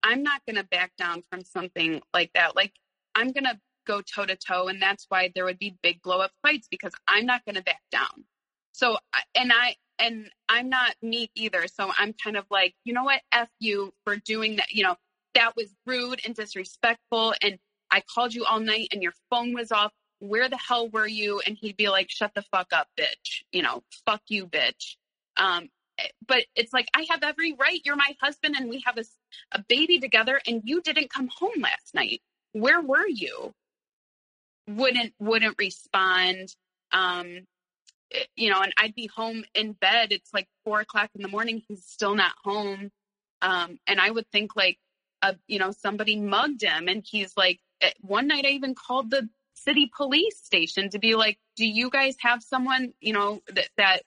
I'm 0.03 0.23
not 0.23 0.43
going 0.47 0.57
to 0.57 0.65
back 0.65 0.93
down 0.97 1.23
from 1.31 1.45
something 1.45 2.03
like 2.13 2.33
that. 2.35 2.57
Like 2.57 2.73
I'm 3.15 3.31
going 3.33 3.45
to 3.45 3.59
go 3.87 4.01
toe 4.01 4.27
to 4.27 4.37
toe 4.37 4.69
and 4.69 4.83
that's 4.83 5.07
why 5.09 5.31
there 5.35 5.45
would 5.45 5.59
be 5.59 5.77
big 5.83 6.03
blow 6.03 6.21
up 6.21 6.33
fights 6.43 6.69
because 6.71 6.93
I'm 7.09 7.25
not 7.27 7.45
going 7.45 7.57
to 7.57 7.63
back 7.63 7.83
down. 7.91 8.25
So 8.73 8.99
and 9.35 9.53
I 9.53 9.77
and 10.03 10.29
I'm 10.49 10.69
not 10.69 10.97
meek 11.01 11.31
either. 11.37 11.67
So 11.69 11.91
I'm 11.97 12.13
kind 12.13 12.37
of 12.37 12.45
like, 12.51 12.75
you 12.85 12.93
know 12.93 13.05
what? 13.05 13.23
F 13.33 13.49
you 13.61 13.95
for 14.05 14.17
doing 14.17 14.57
that. 14.57 14.73
You 14.73 14.83
know, 14.83 14.97
that 15.35 15.57
was 15.57 15.69
rude 15.87 16.21
and 16.27 16.35
disrespectful. 16.35 17.35
And 17.41 17.59
I 17.91 18.03
called 18.13 18.35
you 18.35 18.45
all 18.45 18.61
night 18.61 18.89
and 18.93 19.03
your 19.03 19.15
phone 19.31 19.55
was 19.55 19.71
off. 19.73 19.93
Where 20.19 20.49
the 20.49 20.59
hell 20.59 20.89
were 20.89 21.07
you? 21.07 21.41
And 21.47 21.57
he'd 21.61 21.77
be 21.77 21.89
like, 21.89 22.11
shut 22.11 22.33
the 22.35 22.43
fuck 22.43 22.73
up, 22.73 22.89
bitch. 22.99 23.43
You 23.53 23.63
know, 23.63 23.83
fuck 24.07 24.23
you, 24.29 24.47
bitch. 24.47 24.97
Um, 25.37 25.69
but 26.27 26.45
it's 26.57 26.73
like 26.73 26.89
I 26.95 27.07
have 27.11 27.23
every 27.23 27.55
right. 27.55 27.81
You're 27.85 27.97
my 27.97 28.17
husband, 28.21 28.57
and 28.59 28.69
we 28.69 28.83
have 28.87 28.99
a, 28.99 29.05
a 29.53 29.65
baby 29.69 29.99
together, 29.99 30.41
and 30.47 30.63
you 30.65 30.81
didn't 30.81 31.11
come 31.11 31.29
home 31.29 31.61
last 31.61 31.95
night. 31.95 32.23
Where 32.53 32.81
were 32.81 33.07
you? 33.07 33.53
Wouldn't 34.69 35.13
wouldn't 35.19 35.57
respond. 35.59 36.55
Um, 36.93 37.27
eh, 37.27 37.41
you 38.37 38.51
know, 38.51 38.61
and 38.61 38.73
I'd 38.79 38.95
be 38.95 39.07
home 39.07 39.45
in 39.55 39.73
bed. 39.73 40.13
It's 40.13 40.33
like 40.33 40.49
four 40.65 40.81
o'clock 40.81 41.11
in 41.15 41.23
the 41.23 41.29
morning. 41.29 41.63
He's 41.69 41.85
still 41.85 42.15
not 42.15 42.33
home. 42.43 42.91
Um, 43.41 43.79
and 43.87 44.01
I 44.01 44.11
would 44.11 44.31
think 44.31 44.55
like, 44.57 44.79
uh, 45.23 45.35
you 45.47 45.59
know, 45.59 45.73
somebody 45.73 46.17
mugged 46.17 46.63
him, 46.63 46.89
and 46.89 47.05
he's 47.07 47.37
like. 47.37 47.61
Eh, 47.81 47.91
one 48.01 48.29
night, 48.29 48.47
I 48.47 48.51
even 48.51 48.77
called 48.77 49.11
the 49.11 49.29
city 49.55 49.91
police 49.97 50.39
station 50.39 50.89
to 50.91 51.01
be 51.01 51.17
like, 51.17 51.39
"Do 51.57 51.67
you 51.67 51.91
guys 51.91 52.15
have 52.21 52.41
someone, 52.41 52.93
you 53.01 53.13
know, 53.13 53.43
that 53.49 53.69
that 53.77 54.03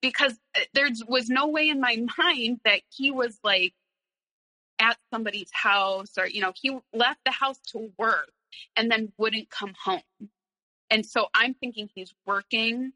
because 0.00 0.32
uh, 0.56 0.60
there 0.74 0.88
was 1.06 1.28
no 1.28 1.48
way 1.48 1.68
in 1.68 1.80
my 1.80 1.96
mind 2.18 2.60
that 2.64 2.80
he 2.90 3.10
was 3.10 3.38
like 3.42 3.72
at 4.78 4.96
somebody's 5.12 5.50
house 5.52 6.12
or 6.18 6.26
you 6.26 6.40
know 6.40 6.52
he 6.54 6.76
left 6.92 7.20
the 7.24 7.32
house 7.32 7.58
to 7.66 7.90
work 7.98 8.30
and 8.76 8.90
then 8.90 9.12
wouldn't 9.18 9.50
come 9.50 9.74
home 9.82 10.28
and 10.88 11.04
so 11.04 11.26
i'm 11.34 11.54
thinking 11.54 11.88
he's 11.94 12.14
working 12.26 12.92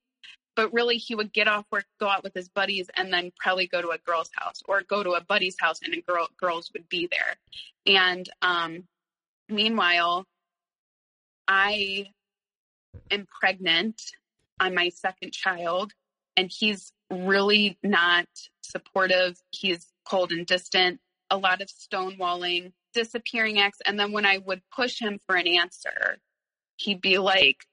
but 0.55 0.73
really 0.73 0.97
he 0.97 1.15
would 1.15 1.33
get 1.33 1.49
off 1.49 1.65
work 1.71 1.85
go 2.01 2.09
out 2.09 2.23
with 2.23 2.35
his 2.35 2.49
buddies 2.49 2.91
and 2.97 3.13
then 3.13 3.33
probably 3.39 3.67
go 3.67 3.81
to 3.83 3.91
a 3.91 3.99
girl's 3.99 4.31
house 4.35 4.63
or 4.67 4.83
go 4.83 5.03
to 5.03 5.11
a 5.11 5.21
buddy's 5.21 5.57
house 5.59 5.81
and 5.83 5.95
a 5.95 6.01
girl 6.01 6.29
girls 6.39 6.71
would 6.73 6.89
be 6.89 7.09
there 7.11 7.95
and 7.95 8.29
um 8.43 8.85
meanwhile 9.49 10.25
i 11.49 12.07
am 13.11 13.27
pregnant 13.41 14.01
on 14.61 14.75
my 14.75 14.89
second 14.91 15.33
child 15.33 15.93
and 16.37 16.51
he's 16.51 16.93
really 17.11 17.79
not 17.83 18.27
supportive. 18.63 19.41
He's 19.51 19.93
cold 20.09 20.33
and 20.33 20.47
distant, 20.47 21.01
a 21.31 21.37
lot 21.37 21.61
of 21.61 21.69
stonewalling, 21.69 22.73
disappearing 22.95 23.59
acts. 23.61 23.79
And 23.85 23.99
then 23.99 24.13
when 24.13 24.27
I 24.27 24.39
would 24.39 24.63
push 24.75 24.99
him 25.01 25.19
for 25.27 25.37
an 25.37 25.47
answer, 25.47 26.19
he'd 26.77 27.01
be 27.01 27.19
like, 27.19 27.65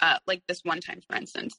uh, 0.00 0.18
like 0.26 0.42
this 0.46 0.60
one 0.62 0.80
time, 0.80 1.00
for 1.08 1.16
instance, 1.16 1.54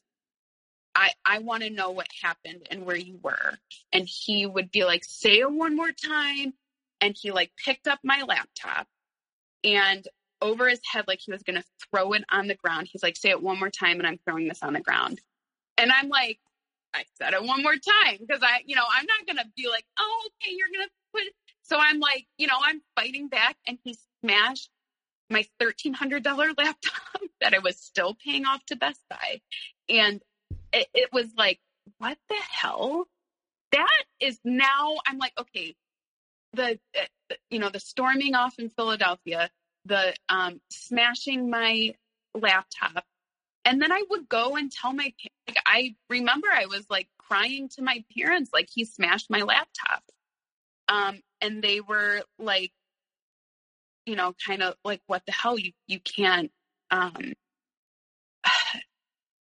I, 0.94 1.10
I 1.24 1.38
want 1.38 1.62
to 1.62 1.70
know 1.70 1.90
what 1.90 2.06
happened 2.22 2.66
and 2.70 2.86
where 2.86 2.96
you 2.96 3.18
were. 3.22 3.58
And 3.92 4.08
he 4.08 4.46
would 4.46 4.70
be 4.70 4.84
like, 4.84 5.04
say 5.04 5.40
it 5.40 5.50
one 5.50 5.76
more 5.76 5.92
time. 5.92 6.54
And 7.00 7.16
he 7.20 7.32
like 7.32 7.52
picked 7.62 7.88
up 7.88 7.98
my 8.04 8.22
laptop 8.22 8.86
and 9.64 10.06
over 10.40 10.68
his 10.68 10.80
head, 10.90 11.06
like 11.08 11.20
he 11.24 11.32
was 11.32 11.42
going 11.42 11.56
to 11.56 11.64
throw 11.90 12.12
it 12.12 12.24
on 12.30 12.46
the 12.46 12.54
ground. 12.54 12.88
He's 12.90 13.02
like, 13.02 13.16
say 13.16 13.30
it 13.30 13.42
one 13.42 13.58
more 13.58 13.70
time 13.70 13.98
and 13.98 14.06
I'm 14.06 14.18
throwing 14.24 14.48
this 14.48 14.62
on 14.62 14.74
the 14.74 14.80
ground. 14.80 15.20
And 15.78 15.90
I'm 15.90 16.08
like, 16.08 16.38
I 16.94 17.04
said 17.18 17.34
it 17.34 17.42
one 17.42 17.62
more 17.62 17.74
time 17.74 18.18
because 18.20 18.42
I, 18.42 18.62
you 18.66 18.76
know, 18.76 18.84
I'm 18.88 19.06
not 19.06 19.26
going 19.26 19.44
to 19.44 19.52
be 19.56 19.68
like, 19.68 19.84
oh, 19.98 20.28
okay, 20.28 20.54
you're 20.54 20.68
going 20.72 20.86
to 20.86 20.92
put. 21.12 21.22
So 21.62 21.78
I'm 21.78 21.98
like, 21.98 22.26
you 22.38 22.46
know, 22.46 22.56
I'm 22.62 22.82
fighting 22.94 23.28
back 23.28 23.56
and 23.66 23.78
he 23.82 23.96
smashed 24.20 24.70
my 25.30 25.44
$1,300 25.60 26.24
laptop 26.58 27.20
that 27.40 27.54
I 27.54 27.58
was 27.58 27.76
still 27.78 28.14
paying 28.24 28.44
off 28.44 28.64
to 28.66 28.76
Best 28.76 29.00
Buy. 29.10 29.40
And 29.88 30.22
it, 30.74 30.88
it 30.94 31.10
was 31.12 31.28
like, 31.36 31.60
what 31.98 32.18
the 32.28 32.36
hell? 32.50 33.06
That 33.72 34.04
is 34.20 34.38
now, 34.44 34.96
I'm 35.06 35.18
like, 35.18 35.32
okay, 35.38 35.74
the, 36.52 36.78
uh, 36.98 37.34
you 37.50 37.58
know, 37.58 37.70
the 37.70 37.80
storming 37.80 38.34
off 38.34 38.58
in 38.58 38.68
Philadelphia, 38.70 39.50
the 39.84 40.14
um, 40.28 40.60
smashing 40.70 41.50
my 41.50 41.94
laptop, 42.34 43.04
and 43.64 43.80
then 43.80 43.92
I 43.92 44.02
would 44.10 44.28
go 44.28 44.56
and 44.56 44.70
tell 44.70 44.92
my 44.92 45.12
like, 45.48 45.56
I 45.66 45.94
remember 46.10 46.48
I 46.52 46.66
was 46.66 46.86
like 46.90 47.08
crying 47.18 47.68
to 47.70 47.82
my 47.82 48.04
parents 48.16 48.50
like 48.52 48.68
he 48.72 48.84
smashed 48.84 49.30
my 49.30 49.42
laptop. 49.42 50.02
Um 50.88 51.20
and 51.40 51.62
they 51.62 51.80
were 51.80 52.22
like 52.38 52.72
you 54.06 54.16
know 54.16 54.34
kind 54.46 54.62
of 54.62 54.74
like 54.84 55.00
what 55.06 55.22
the 55.26 55.32
hell 55.32 55.58
you 55.58 55.72
you 55.86 56.00
can't 56.00 56.50
um 56.90 57.32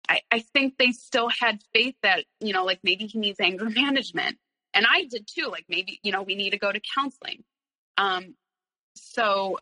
I, 0.07 0.21
I 0.31 0.39
think 0.39 0.77
they 0.77 0.91
still 0.91 1.29
had 1.29 1.61
faith 1.73 1.95
that, 2.03 2.25
you 2.39 2.53
know, 2.53 2.65
like 2.65 2.79
maybe 2.83 3.05
he 3.05 3.19
needs 3.19 3.39
anger 3.39 3.69
management. 3.69 4.37
And 4.73 4.85
I 4.89 5.05
did 5.09 5.27
too. 5.27 5.47
Like 5.49 5.65
maybe, 5.69 5.99
you 6.03 6.11
know, 6.11 6.23
we 6.23 6.35
need 6.35 6.51
to 6.51 6.57
go 6.57 6.71
to 6.71 6.81
counseling. 6.95 7.43
Um, 7.97 8.35
so 8.95 9.57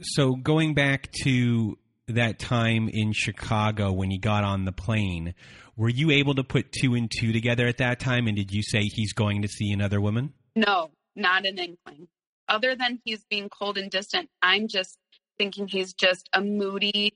so 0.00 0.34
going 0.34 0.74
back 0.74 1.10
to 1.22 1.78
that 2.08 2.38
time 2.38 2.88
in 2.88 3.12
Chicago 3.12 3.92
when 3.92 4.10
you 4.10 4.20
got 4.20 4.44
on 4.44 4.64
the 4.64 4.72
plane, 4.72 5.34
were 5.76 5.88
you 5.88 6.10
able 6.10 6.34
to 6.34 6.44
put 6.44 6.72
two 6.72 6.94
and 6.94 7.10
two 7.10 7.32
together 7.32 7.66
at 7.66 7.78
that 7.78 7.98
time? 8.00 8.26
And 8.26 8.36
did 8.36 8.52
you 8.52 8.62
say 8.62 8.82
he's 8.82 9.12
going 9.12 9.42
to 9.42 9.48
see 9.48 9.72
another 9.72 10.00
woman? 10.00 10.34
No, 10.54 10.90
not 11.16 11.46
an 11.46 11.58
inkling. 11.58 12.08
Other 12.48 12.76
than 12.76 13.00
he's 13.04 13.24
being 13.24 13.48
cold 13.48 13.78
and 13.78 13.90
distant, 13.90 14.28
I'm 14.42 14.68
just 14.68 14.98
thinking 15.38 15.66
he's 15.66 15.94
just 15.94 16.28
a 16.32 16.40
moody 16.40 17.14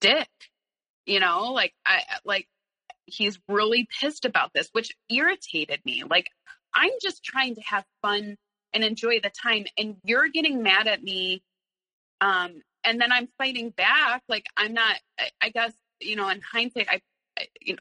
dick. 0.00 0.28
You 1.06 1.20
know, 1.20 1.52
like 1.52 1.74
I 1.86 2.02
like 2.24 2.48
he's 3.06 3.38
really 3.48 3.88
pissed 4.00 4.24
about 4.24 4.52
this, 4.54 4.68
which 4.72 4.92
irritated 5.10 5.80
me. 5.84 6.04
Like 6.08 6.28
I'm 6.74 6.92
just 7.02 7.24
trying 7.24 7.56
to 7.56 7.62
have 7.62 7.84
fun 8.02 8.36
and 8.72 8.84
enjoy 8.84 9.20
the 9.20 9.30
time, 9.30 9.66
and 9.78 9.96
you're 10.04 10.28
getting 10.28 10.62
mad 10.62 10.86
at 10.88 11.02
me 11.02 11.42
um, 12.20 12.62
and 12.84 13.00
then 13.00 13.12
I'm 13.12 13.28
fighting 13.38 13.70
back. 13.70 14.22
Like 14.28 14.46
I'm 14.56 14.74
not. 14.74 14.96
I, 15.18 15.30
I 15.42 15.48
guess 15.50 15.72
you 16.00 16.16
know, 16.16 16.28
in 16.28 16.40
hindsight, 16.40 16.88
I, 16.90 17.00
I, 17.38 17.46
you 17.60 17.74
know, 17.74 17.80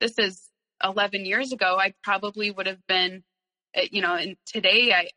this 0.00 0.18
is 0.18 0.42
11 0.84 1.24
years 1.26 1.52
ago. 1.52 1.76
I 1.78 1.94
probably 2.02 2.50
would 2.50 2.66
have 2.66 2.86
been, 2.86 3.24
uh, 3.76 3.82
you 3.90 4.02
know, 4.02 4.14
and 4.14 4.36
today 4.46 4.92
I, 4.92 5.08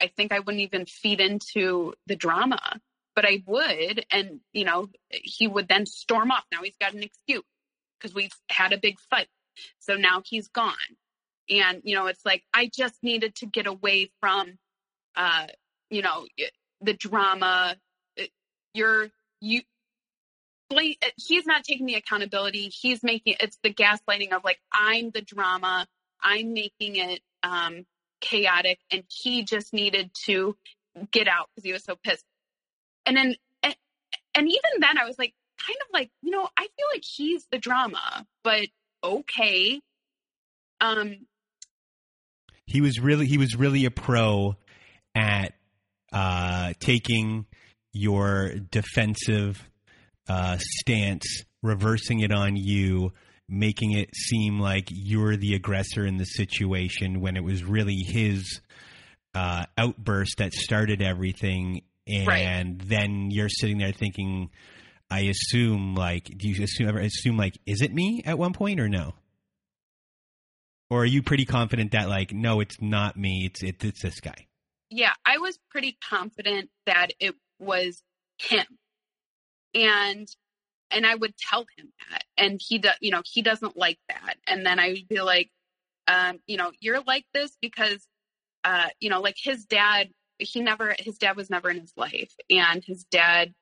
I 0.00 0.08
think 0.16 0.32
I 0.32 0.40
wouldn't 0.40 0.62
even 0.62 0.86
feed 0.86 1.20
into 1.20 1.94
the 2.06 2.16
drama, 2.16 2.80
but 3.18 3.26
I 3.26 3.42
would, 3.46 4.06
and 4.12 4.38
you 4.52 4.64
know, 4.64 4.90
he 5.10 5.48
would 5.48 5.66
then 5.66 5.86
storm 5.86 6.30
off. 6.30 6.44
Now 6.52 6.62
he's 6.62 6.76
got 6.80 6.94
an 6.94 7.02
excuse 7.02 7.42
because 7.98 8.14
we've 8.14 8.30
had 8.48 8.72
a 8.72 8.78
big 8.78 9.00
fight, 9.10 9.26
so 9.80 9.94
now 9.94 10.22
he's 10.24 10.46
gone. 10.46 10.76
And 11.50 11.80
you 11.82 11.96
know, 11.96 12.06
it's 12.06 12.24
like 12.24 12.44
I 12.54 12.70
just 12.72 12.94
needed 13.02 13.34
to 13.36 13.46
get 13.46 13.66
away 13.66 14.12
from, 14.20 14.56
uh, 15.16 15.48
you 15.90 16.02
know, 16.02 16.28
the 16.80 16.92
drama. 16.92 17.74
You're 18.72 19.08
you 19.40 19.62
he's 21.16 21.44
not 21.44 21.64
taking 21.64 21.86
the 21.86 21.96
accountability. 21.96 22.68
He's 22.68 23.02
making 23.02 23.34
it's 23.40 23.58
the 23.64 23.74
gaslighting 23.74 24.32
of 24.32 24.44
like 24.44 24.60
i'm 24.72 25.10
the 25.10 25.22
drama. 25.22 25.88
I'm 26.22 26.52
making 26.52 26.94
it 26.94 27.20
um 27.42 27.84
chaotic 28.20 28.78
and 28.92 29.02
he 29.08 29.42
just 29.42 29.74
needed 29.74 30.12
to 30.26 30.56
get 31.10 31.26
out 31.26 31.48
because 31.50 31.64
he 31.64 31.72
was 31.72 31.82
so 31.82 31.96
pissed 31.96 32.24
and 33.08 33.16
then 33.16 33.34
and, 34.34 34.46
even 34.46 34.80
then 34.80 34.98
i 34.98 35.04
was 35.04 35.18
like 35.18 35.34
kind 35.58 35.76
of 35.82 35.92
like 35.92 36.10
you 36.22 36.30
know 36.30 36.48
i 36.56 36.62
feel 36.62 36.86
like 36.94 37.02
he's 37.04 37.44
the 37.50 37.58
drama 37.58 38.24
but 38.44 38.68
okay 39.02 39.80
um 40.80 41.26
he 42.66 42.80
was 42.80 43.00
really 43.00 43.26
he 43.26 43.38
was 43.38 43.56
really 43.56 43.84
a 43.84 43.90
pro 43.90 44.54
at 45.16 45.54
uh 46.12 46.72
taking 46.78 47.46
your 47.92 48.52
defensive 48.70 49.68
uh, 50.28 50.58
stance, 50.60 51.44
reversing 51.62 52.20
it 52.20 52.32
on 52.32 52.56
you, 52.56 53.12
making 53.48 53.92
it 53.92 54.14
seem 54.14 54.60
like 54.60 54.88
you're 54.90 55.36
the 55.36 55.54
aggressor 55.54 56.04
in 56.04 56.18
the 56.18 56.24
situation 56.24 57.20
when 57.20 57.36
it 57.36 57.42
was 57.42 57.64
really 57.64 57.96
his 57.96 58.60
uh, 59.34 59.64
outburst 59.76 60.38
that 60.38 60.52
started 60.52 61.00
everything. 61.00 61.82
And 62.08 62.26
Right. 62.26 62.88
then 62.88 63.30
you're 63.30 63.48
sitting 63.48 63.78
there 63.78 63.92
thinking, 63.92 64.50
I 65.10 65.20
assume, 65.20 65.94
like, 65.94 66.24
do 66.36 66.48
you 66.48 66.62
assume 66.64 66.88
ever 66.88 66.98
assume 67.00 67.36
like, 67.36 67.58
is 67.66 67.82
it 67.82 67.92
me 67.92 68.22
at 68.24 68.38
one 68.38 68.52
point 68.52 68.80
or 68.80 68.88
no? 68.88 69.14
Or 70.90 71.02
are 71.02 71.06
you 71.06 71.22
pretty 71.22 71.44
confident 71.44 71.92
that 71.92 72.08
like, 72.08 72.32
no, 72.32 72.60
it's 72.60 72.80
not 72.80 73.16
me, 73.16 73.44
it's 73.46 73.62
it's, 73.62 73.84
it's 73.84 74.02
this 74.02 74.20
guy? 74.20 74.46
yeah, 74.90 75.12
I 75.26 75.38
was 75.38 75.58
pretty 75.70 75.98
confident 76.08 76.70
that 76.86 77.08
it 77.20 77.34
was 77.58 78.02
him. 78.38 78.64
And 79.74 80.26
and 80.90 81.06
I 81.06 81.14
would 81.14 81.36
tell 81.36 81.66
him 81.76 81.92
that. 82.10 82.24
And 82.38 82.58
he 82.66 82.78
does, 82.78 82.94
you 83.00 83.10
know, 83.10 83.22
he 83.24 83.42
doesn't 83.42 83.76
like 83.76 83.98
that. 84.08 84.36
And 84.46 84.64
then 84.64 84.78
I 84.78 84.90
would 84.90 85.08
be 85.08 85.20
like, 85.20 85.50
um, 86.06 86.38
you 86.46 86.56
know, 86.56 86.72
you're 86.80 87.02
like 87.02 87.26
this 87.34 87.56
because 87.60 88.06
uh, 88.64 88.88
you 89.00 89.10
know, 89.10 89.20
like 89.20 89.36
his 89.38 89.64
dad, 89.66 90.08
he 90.38 90.60
never 90.60 90.94
his 90.98 91.18
dad 91.18 91.36
was 91.36 91.50
never 91.50 91.70
in 91.70 91.80
his 91.80 91.92
life. 91.96 92.34
And 92.50 92.84
his 92.84 93.04
dad 93.04 93.54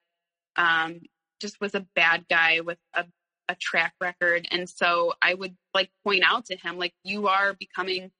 um 0.57 1.01
just 1.41 1.61
was 1.61 1.75
a 1.75 1.87
bad 1.95 2.27
guy 2.29 2.61
with 2.61 2.79
a 2.95 3.05
a 3.49 3.55
track 3.55 3.95
record. 4.01 4.49
And 4.51 4.69
so 4.69 5.15
I 5.23 5.35
would 5.35 5.57
like 5.73 5.91
point 6.05 6.25
out 6.27 6.47
to 6.47 6.57
him, 6.57 6.79
like, 6.79 6.95
you 7.05 7.29
are 7.29 7.55
becoming 7.55 8.11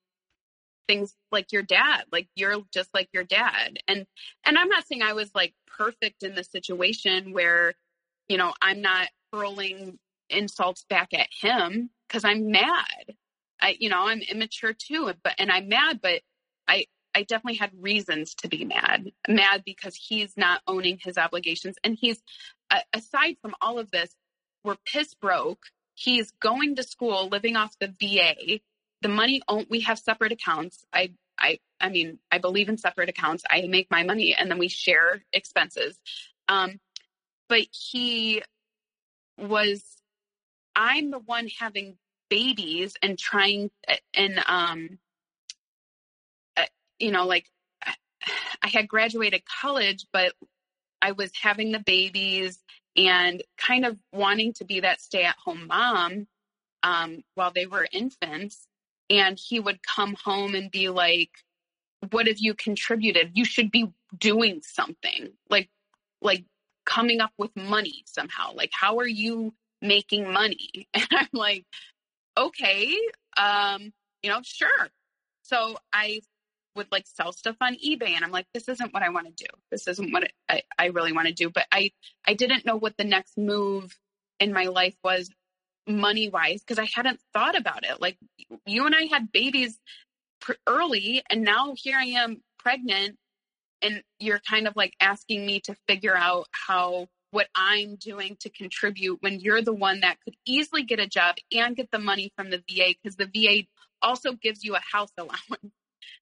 things 0.87 1.13
like 1.31 1.51
your 1.51 1.63
dad 1.63 2.05
like 2.11 2.27
you're 2.35 2.61
just 2.73 2.89
like 2.93 3.09
your 3.13 3.23
dad 3.23 3.77
and 3.87 4.05
and 4.45 4.57
i'm 4.57 4.69
not 4.69 4.87
saying 4.87 5.01
i 5.01 5.13
was 5.13 5.29
like 5.35 5.53
perfect 5.77 6.23
in 6.23 6.33
the 6.33 6.43
situation 6.43 7.33
where 7.33 7.73
you 8.27 8.37
know 8.37 8.53
i'm 8.61 8.81
not 8.81 9.09
hurling 9.33 9.99
insults 10.29 10.85
back 10.89 11.09
at 11.13 11.27
him 11.41 11.89
because 12.07 12.23
i'm 12.23 12.51
mad 12.51 13.15
i 13.61 13.75
you 13.79 13.89
know 13.89 14.07
i'm 14.07 14.21
immature 14.21 14.73
too 14.73 15.11
but 15.23 15.33
and 15.37 15.51
i'm 15.51 15.67
mad 15.67 15.99
but 16.01 16.21
i 16.67 16.85
i 17.17 17.23
definitely 17.23 17.57
had 17.57 17.71
reasons 17.81 18.35
to 18.35 18.47
be 18.47 18.63
mad 18.63 19.11
mad 19.27 19.63
because 19.65 19.95
he's 19.95 20.37
not 20.37 20.61
owning 20.67 20.99
his 21.03 21.17
obligations. 21.17 21.75
And 21.83 21.97
he's 21.99 22.21
uh, 22.69 22.81
aside 22.93 23.37
from 23.41 23.55
all 23.59 23.79
of 23.79 23.89
this 23.89 24.15
we're 24.63 24.75
piss 24.85 25.15
broke. 25.15 25.63
He's 25.95 26.31
going 26.39 26.75
to 26.75 26.83
school 26.83 27.27
living 27.29 27.55
off 27.55 27.75
the 27.79 27.87
va 27.87 28.59
the 29.01 29.09
money 29.09 29.41
we 29.69 29.81
have 29.81 29.97
separate 29.97 30.31
accounts. 30.31 30.85
I 30.93 31.13
i 31.39 31.57
i 31.81 31.89
mean 31.89 32.19
i 32.31 32.37
believe 32.37 32.69
in 32.69 32.77
separate 32.77 33.09
accounts. 33.09 33.43
I 33.49 33.67
make 33.67 33.89
my 33.89 34.03
money 34.03 34.35
and 34.37 34.51
then 34.51 34.59
we 34.59 34.67
share 34.67 35.23
expenses. 35.33 35.99
Um 36.47 36.79
but 37.49 37.65
he 37.71 38.43
was 39.39 39.83
i'm 40.75 41.09
the 41.09 41.19
one 41.19 41.47
having 41.59 41.97
babies 42.29 42.93
and 43.01 43.17
trying 43.17 43.71
and 44.13 44.39
um 44.47 44.99
you 46.99 47.11
know 47.11 47.25
like 47.25 47.45
i 48.63 48.67
had 48.67 48.87
graduated 48.87 49.41
college 49.61 50.05
but 50.11 50.33
i 51.01 51.11
was 51.11 51.31
having 51.41 51.71
the 51.71 51.79
babies 51.79 52.59
and 52.95 53.43
kind 53.57 53.85
of 53.85 53.97
wanting 54.11 54.53
to 54.53 54.65
be 54.65 54.79
that 54.79 54.99
stay 55.01 55.23
at 55.23 55.35
home 55.43 55.67
mom 55.67 56.27
um 56.83 57.23
while 57.35 57.51
they 57.53 57.65
were 57.65 57.87
infants. 57.91 58.67
And 59.09 59.39
he 59.39 59.59
would 59.59 59.79
come 59.83 60.15
home 60.23 60.53
and 60.55 60.69
be 60.69 60.89
like 60.89 61.31
what 62.11 62.27
have 62.27 62.37
you 62.37 62.53
contributed? 62.53 63.31
You 63.33 63.43
should 63.43 63.71
be 63.71 63.91
doing 64.17 64.61
something. 64.63 65.29
Like 65.49 65.69
like 66.21 66.45
coming 66.85 67.19
up 67.21 67.31
with 67.37 67.55
money 67.55 68.03
somehow. 68.05 68.53
Like 68.53 68.71
how 68.73 68.97
are 68.99 69.07
you 69.07 69.53
making 69.81 70.31
money? 70.31 70.87
And 70.93 71.07
i'm 71.11 71.27
like 71.33 71.65
okay 72.37 72.97
um 73.37 73.93
you 74.23 74.29
know 74.29 74.41
sure. 74.43 74.89
So 75.43 75.77
i 75.93 76.21
would 76.77 76.91
like 76.91 77.05
sell 77.05 77.31
stuff 77.31 77.57
on 77.61 77.75
ebay 77.75 78.11
and 78.11 78.23
i'm 78.23 78.31
like 78.31 78.47
this 78.53 78.69
isn't 78.69 78.93
what 78.93 79.03
i 79.03 79.09
want 79.09 79.27
to 79.27 79.43
do 79.43 79.49
this 79.71 79.87
isn't 79.87 80.11
what 80.13 80.31
I, 80.49 80.61
I 80.79 80.85
really 80.87 81.11
want 81.11 81.27
to 81.27 81.33
do 81.33 81.49
but 81.49 81.65
i 81.71 81.91
i 82.25 82.33
didn't 82.33 82.65
know 82.65 82.77
what 82.77 82.95
the 82.97 83.03
next 83.03 83.37
move 83.37 83.97
in 84.39 84.53
my 84.53 84.65
life 84.65 84.95
was 85.03 85.29
money 85.87 86.29
wise 86.29 86.61
because 86.61 86.79
I 86.79 86.89
hadn't 86.93 87.19
thought 87.33 87.57
about 87.57 87.85
it. 87.85 88.01
Like 88.01 88.17
you 88.65 88.85
and 88.85 88.95
I 88.95 89.03
had 89.03 89.31
babies 89.31 89.79
pr- 90.41 90.53
early, 90.67 91.23
and 91.29 91.43
now 91.43 91.73
here 91.75 91.97
I 91.97 92.05
am 92.05 92.41
pregnant, 92.59 93.17
and 93.81 94.03
you're 94.19 94.39
kind 94.39 94.67
of 94.67 94.75
like 94.75 94.93
asking 94.99 95.45
me 95.45 95.59
to 95.61 95.75
figure 95.87 96.15
out 96.15 96.47
how 96.51 97.07
what 97.31 97.47
I'm 97.55 97.95
doing 97.95 98.37
to 98.41 98.49
contribute 98.49 99.21
when 99.21 99.39
you're 99.39 99.61
the 99.61 99.73
one 99.73 99.99
that 100.01 100.17
could 100.23 100.35
easily 100.45 100.83
get 100.83 100.99
a 100.99 101.07
job 101.07 101.35
and 101.51 101.75
get 101.75 101.91
the 101.91 101.99
money 101.99 102.31
from 102.37 102.49
the 102.49 102.63
VA 102.69 102.93
because 103.01 103.17
the 103.17 103.25
VA 103.25 103.67
also 104.01 104.33
gives 104.33 104.63
you 104.63 104.75
a 104.75 104.81
house 104.91 105.11
allowance. 105.17 105.73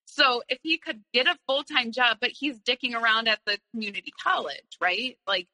So 0.06 0.44
if 0.48 0.60
he 0.64 0.78
could 0.78 1.02
get 1.14 1.28
a 1.28 1.38
full 1.48 1.64
time 1.64 1.92
job, 1.92 2.18
but 2.22 2.32
he's 2.32 2.60
dicking 2.60 2.94
around 2.96 3.28
at 3.28 3.40
the 3.46 3.58
community 3.72 4.14
college, 4.24 4.78
right? 4.82 5.18
Like 5.28 5.48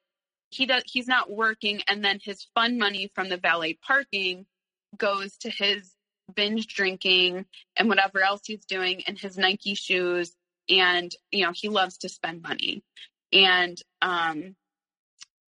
he 0.50 0.66
does 0.66 0.82
he's 0.86 1.08
not 1.08 1.30
working 1.30 1.82
and 1.88 2.04
then 2.04 2.18
his 2.22 2.46
fun 2.54 2.78
money 2.78 3.10
from 3.14 3.28
the 3.28 3.38
valet 3.38 3.78
parking 3.86 4.46
goes 4.96 5.36
to 5.38 5.50
his 5.50 5.92
binge 6.34 6.66
drinking 6.68 7.46
and 7.76 7.88
whatever 7.88 8.20
else 8.20 8.42
he's 8.44 8.64
doing 8.66 9.02
and 9.06 9.18
his 9.18 9.38
Nike 9.38 9.74
shoes 9.74 10.34
and 10.68 11.10
you 11.30 11.44
know 11.44 11.52
he 11.54 11.68
loves 11.68 11.98
to 11.98 12.08
spend 12.08 12.42
money. 12.42 12.84
And 13.32 13.80
um 14.02 14.54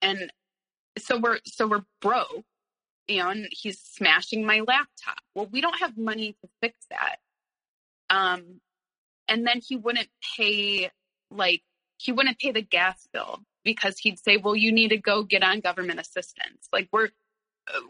and 0.01 0.32
so 0.97 1.17
we're 1.17 1.39
so 1.45 1.65
we're 1.67 1.86
broke 2.01 2.43
you 3.07 3.20
know 3.20 3.30
and 3.30 3.47
he's 3.51 3.80
smashing 3.80 4.45
my 4.45 4.59
laptop. 4.59 5.20
Well 5.34 5.47
we 5.49 5.61
don't 5.61 5.80
have 5.80 5.97
money 5.97 6.36
to 6.41 6.49
fix 6.61 6.76
that 6.89 7.17
um 8.10 8.60
and 9.28 9.45
then 9.45 9.62
he 9.66 9.76
wouldn't 9.76 10.10
pay 10.36 10.91
like 11.32 11.62
he 11.97 12.12
wouldn't 12.12 12.39
pay 12.39 12.51
the 12.51 12.62
gas 12.62 13.07
bill 13.14 13.39
because 13.64 13.97
he'd 13.99 14.20
say, 14.20 14.38
"Well, 14.38 14.55
you 14.55 14.72
need 14.72 14.89
to 14.89 14.97
go 14.97 15.24
get 15.24 15.43
on 15.43 15.60
government 15.60 15.99
assistance. 15.99 16.68
Like 16.74 16.89
we're 16.91 17.10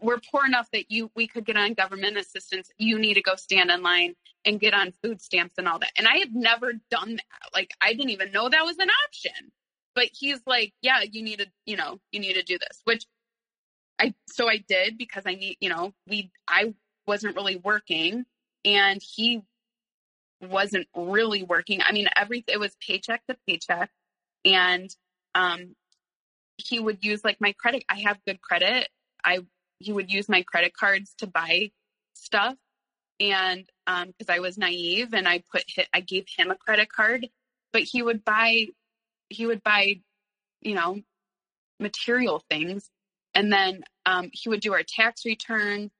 we're 0.02 0.20
poor 0.30 0.44
enough 0.44 0.68
that 0.72 0.90
you 0.90 1.10
we 1.16 1.26
could 1.26 1.46
get 1.46 1.56
on 1.56 1.74
government 1.74 2.16
assistance. 2.18 2.70
You 2.78 2.98
need 2.98 3.14
to 3.14 3.22
go 3.22 3.36
stand 3.36 3.70
in 3.70 3.82
line 3.82 4.14
and 4.44 4.60
get 4.60 4.74
on 4.74 4.92
food 5.02 5.20
stamps 5.22 5.54
and 5.58 5.66
all 5.66 5.78
that." 5.78 5.92
And 5.96 6.06
I 6.06 6.18
had 6.18 6.34
never 6.34 6.72
done 6.90 7.16
that. 7.16 7.52
Like 7.54 7.70
I 7.80 7.92
didn't 7.94 8.10
even 8.10 8.32
know 8.32 8.48
that 8.48 8.64
was 8.64 8.78
an 8.78 8.90
option. 9.06 9.52
But 9.94 10.10
he's 10.12 10.40
like, 10.46 10.72
"Yeah, 10.82 11.02
you 11.02 11.22
need 11.22 11.38
to, 11.40 11.46
you 11.66 11.76
know, 11.76 12.00
you 12.12 12.20
need 12.20 12.34
to 12.34 12.42
do 12.42 12.58
this." 12.58 12.80
Which 12.84 13.06
I 13.98 14.14
so 14.28 14.48
I 14.48 14.58
did 14.58 14.98
because 14.98 15.24
I 15.26 15.34
need, 15.34 15.56
you 15.60 15.68
know, 15.68 15.94
we 16.06 16.30
I 16.48 16.74
wasn't 17.06 17.36
really 17.36 17.56
working 17.56 18.24
and 18.64 19.02
he 19.02 19.42
wasn't 20.40 20.86
really 20.96 21.42
working. 21.42 21.80
I 21.84 21.92
mean, 21.92 22.08
every 22.16 22.44
it 22.48 22.58
was 22.60 22.76
paycheck 22.86 23.26
to 23.26 23.36
paycheck. 23.46 23.90
And 24.44 24.94
um 25.34 25.74
he 26.56 26.78
would 26.78 27.04
use 27.04 27.24
like 27.24 27.40
my 27.40 27.52
credit 27.52 27.84
i 27.88 28.00
have 28.00 28.18
good 28.26 28.40
credit. 28.40 28.88
I 29.24 29.40
he 29.78 29.92
would 29.92 30.10
use 30.12 30.28
my 30.28 30.42
credit 30.42 30.74
cards 30.74 31.14
to 31.18 31.26
buy 31.26 31.70
stuff. 32.14 32.56
And 33.20 33.68
um 33.86 34.08
because 34.08 34.34
i 34.34 34.40
was 34.40 34.58
naive 34.58 35.14
and 35.14 35.28
i 35.28 35.42
put 35.52 35.64
i 35.94 36.00
gave 36.00 36.26
him 36.36 36.50
a 36.50 36.56
credit 36.56 36.90
card 36.92 37.28
but 37.72 37.82
he 37.82 38.02
would 38.02 38.24
buy 38.24 38.66
he 39.28 39.46
would 39.46 39.62
buy 39.62 40.00
you 40.62 40.74
know 40.74 41.00
material 41.80 42.42
things. 42.50 42.90
And 43.34 43.52
then 43.52 43.82
um 44.06 44.30
he 44.32 44.48
would 44.48 44.60
do 44.60 44.72
our 44.74 44.82
tax 44.82 45.24
return 45.24 45.90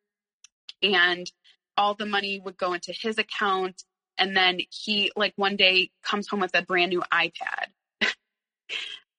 and 0.82 1.30
all 1.76 1.94
the 1.94 2.06
money 2.06 2.40
would 2.40 2.56
go 2.58 2.72
into 2.74 2.92
his 2.92 3.18
account 3.18 3.82
and 4.20 4.36
then 4.36 4.60
he 4.70 5.10
like 5.16 5.32
one 5.36 5.56
day 5.56 5.90
comes 6.04 6.28
home 6.28 6.40
with 6.40 6.54
a 6.54 6.62
brand 6.62 6.90
new 6.90 7.02
ipad. 7.12 7.66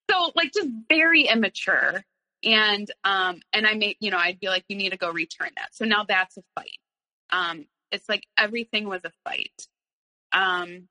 So 0.09 0.31
like 0.35 0.51
just 0.53 0.67
very 0.89 1.23
immature. 1.23 2.03
And 2.43 2.91
um 3.05 3.39
and 3.53 3.65
i 3.65 3.75
made 3.75 3.95
you 4.01 4.11
know 4.11 4.17
i'd 4.17 4.39
be 4.41 4.47
like 4.47 4.65
you 4.67 4.75
need 4.75 4.91
to 4.91 4.97
go 4.97 5.11
return 5.11 5.49
that. 5.57 5.69
So 5.73 5.85
now 5.85 6.03
that's 6.03 6.37
a 6.37 6.43
fight. 6.55 6.77
Um 7.29 7.65
it's 7.91 8.07
like 8.09 8.25
everything 8.37 8.87
was 8.87 9.01
a 9.03 9.11
fight. 9.25 9.67
Um 10.33 10.87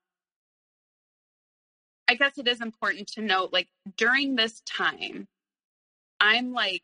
i 2.09 2.15
guess 2.15 2.39
it 2.39 2.49
is 2.49 2.61
important 2.61 3.07
to 3.07 3.23
note 3.23 3.53
like 3.53 3.69
during 3.97 4.35
this 4.35 4.63
time 4.63 5.29
i'm 6.21 6.53
like 6.53 6.83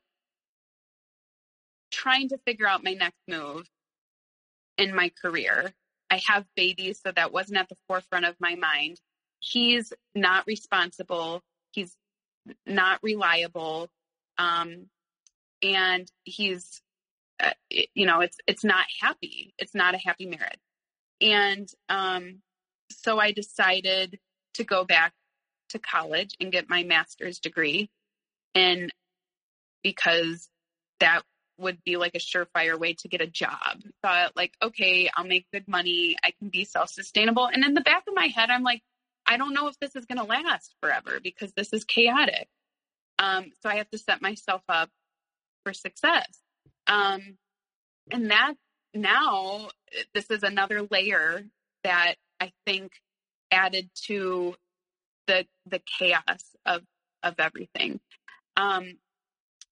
trying 1.90 2.28
to 2.28 2.38
figure 2.46 2.68
out 2.68 2.84
my 2.84 2.92
next 2.92 3.18
move 3.26 3.68
in 4.78 4.94
my 4.94 5.10
career. 5.20 5.72
I 6.10 6.20
have 6.26 6.44
babies, 6.54 7.00
so 7.04 7.12
that 7.12 7.32
wasn't 7.32 7.58
at 7.58 7.68
the 7.68 7.76
forefront 7.88 8.26
of 8.26 8.36
my 8.40 8.54
mind. 8.54 9.00
He's 9.40 9.92
not 10.14 10.46
responsible. 10.46 11.42
He's 11.72 11.96
not 12.66 13.00
reliable. 13.02 13.88
Um, 14.38 14.86
and 15.62 16.10
he's, 16.24 16.80
uh, 17.42 17.50
you 17.68 18.06
know, 18.06 18.20
it's, 18.20 18.38
it's 18.46 18.64
not 18.64 18.86
happy. 19.00 19.54
It's 19.58 19.74
not 19.74 19.94
a 19.94 19.98
happy 19.98 20.26
marriage. 20.26 20.60
And, 21.20 21.68
um, 21.88 22.42
so 22.90 23.18
I 23.18 23.32
decided 23.32 24.18
to 24.54 24.64
go 24.64 24.84
back 24.84 25.12
to 25.70 25.78
college 25.78 26.36
and 26.40 26.52
get 26.52 26.68
my 26.68 26.84
master's 26.84 27.40
degree. 27.40 27.90
And 28.54 28.92
because 29.82 30.48
that 31.00 31.22
would 31.58 31.82
be 31.84 31.96
like 31.96 32.14
a 32.14 32.18
surefire 32.18 32.78
way 32.78 32.94
to 32.94 33.08
get 33.08 33.20
a 33.20 33.26
job. 33.26 33.80
Thought 34.02 34.36
like, 34.36 34.52
okay, 34.62 35.10
I'll 35.14 35.26
make 35.26 35.46
good 35.52 35.66
money. 35.66 36.16
I 36.22 36.32
can 36.38 36.48
be 36.48 36.64
self-sustainable. 36.64 37.46
And 37.46 37.64
in 37.64 37.74
the 37.74 37.80
back 37.80 38.04
of 38.08 38.14
my 38.14 38.26
head, 38.26 38.50
I'm 38.50 38.62
like, 38.62 38.82
I 39.26 39.36
don't 39.36 39.54
know 39.54 39.68
if 39.68 39.78
this 39.80 39.96
is 39.96 40.06
going 40.06 40.18
to 40.18 40.24
last 40.24 40.74
forever 40.80 41.18
because 41.22 41.52
this 41.52 41.72
is 41.72 41.84
chaotic. 41.84 42.48
Um, 43.18 43.52
so 43.62 43.68
I 43.68 43.76
have 43.76 43.90
to 43.90 43.98
set 43.98 44.22
myself 44.22 44.62
up 44.68 44.90
for 45.64 45.72
success. 45.72 46.28
Um, 46.86 47.38
and 48.10 48.30
that 48.30 48.54
now 48.94 49.68
this 50.14 50.30
is 50.30 50.42
another 50.42 50.86
layer 50.90 51.42
that 51.82 52.14
I 52.40 52.52
think 52.66 52.92
added 53.50 53.88
to 54.04 54.54
the 55.26 55.46
the 55.66 55.80
chaos 55.98 56.42
of 56.64 56.82
of 57.22 57.34
everything. 57.38 58.00
Um, 58.56 58.98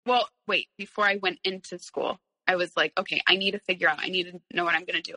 well, 0.07 0.28
wait, 0.48 0.68
before 0.76 1.05
I 1.05 1.16
went 1.16 1.38
into 1.44 1.78
school, 1.78 2.18
I 2.46 2.57
was 2.57 2.76
like, 2.76 2.92
okay, 2.98 3.20
I 3.26 3.36
need 3.36 3.53
to 3.53 3.61
figure 3.61 3.88
out, 3.88 4.00
I 4.00 4.09
need 4.09 4.24
to 4.24 4.40
know 4.53 4.64
what 4.64 4.74
I'm 4.74 4.84
going 4.84 5.03
to 5.03 5.12
do. 5.12 5.16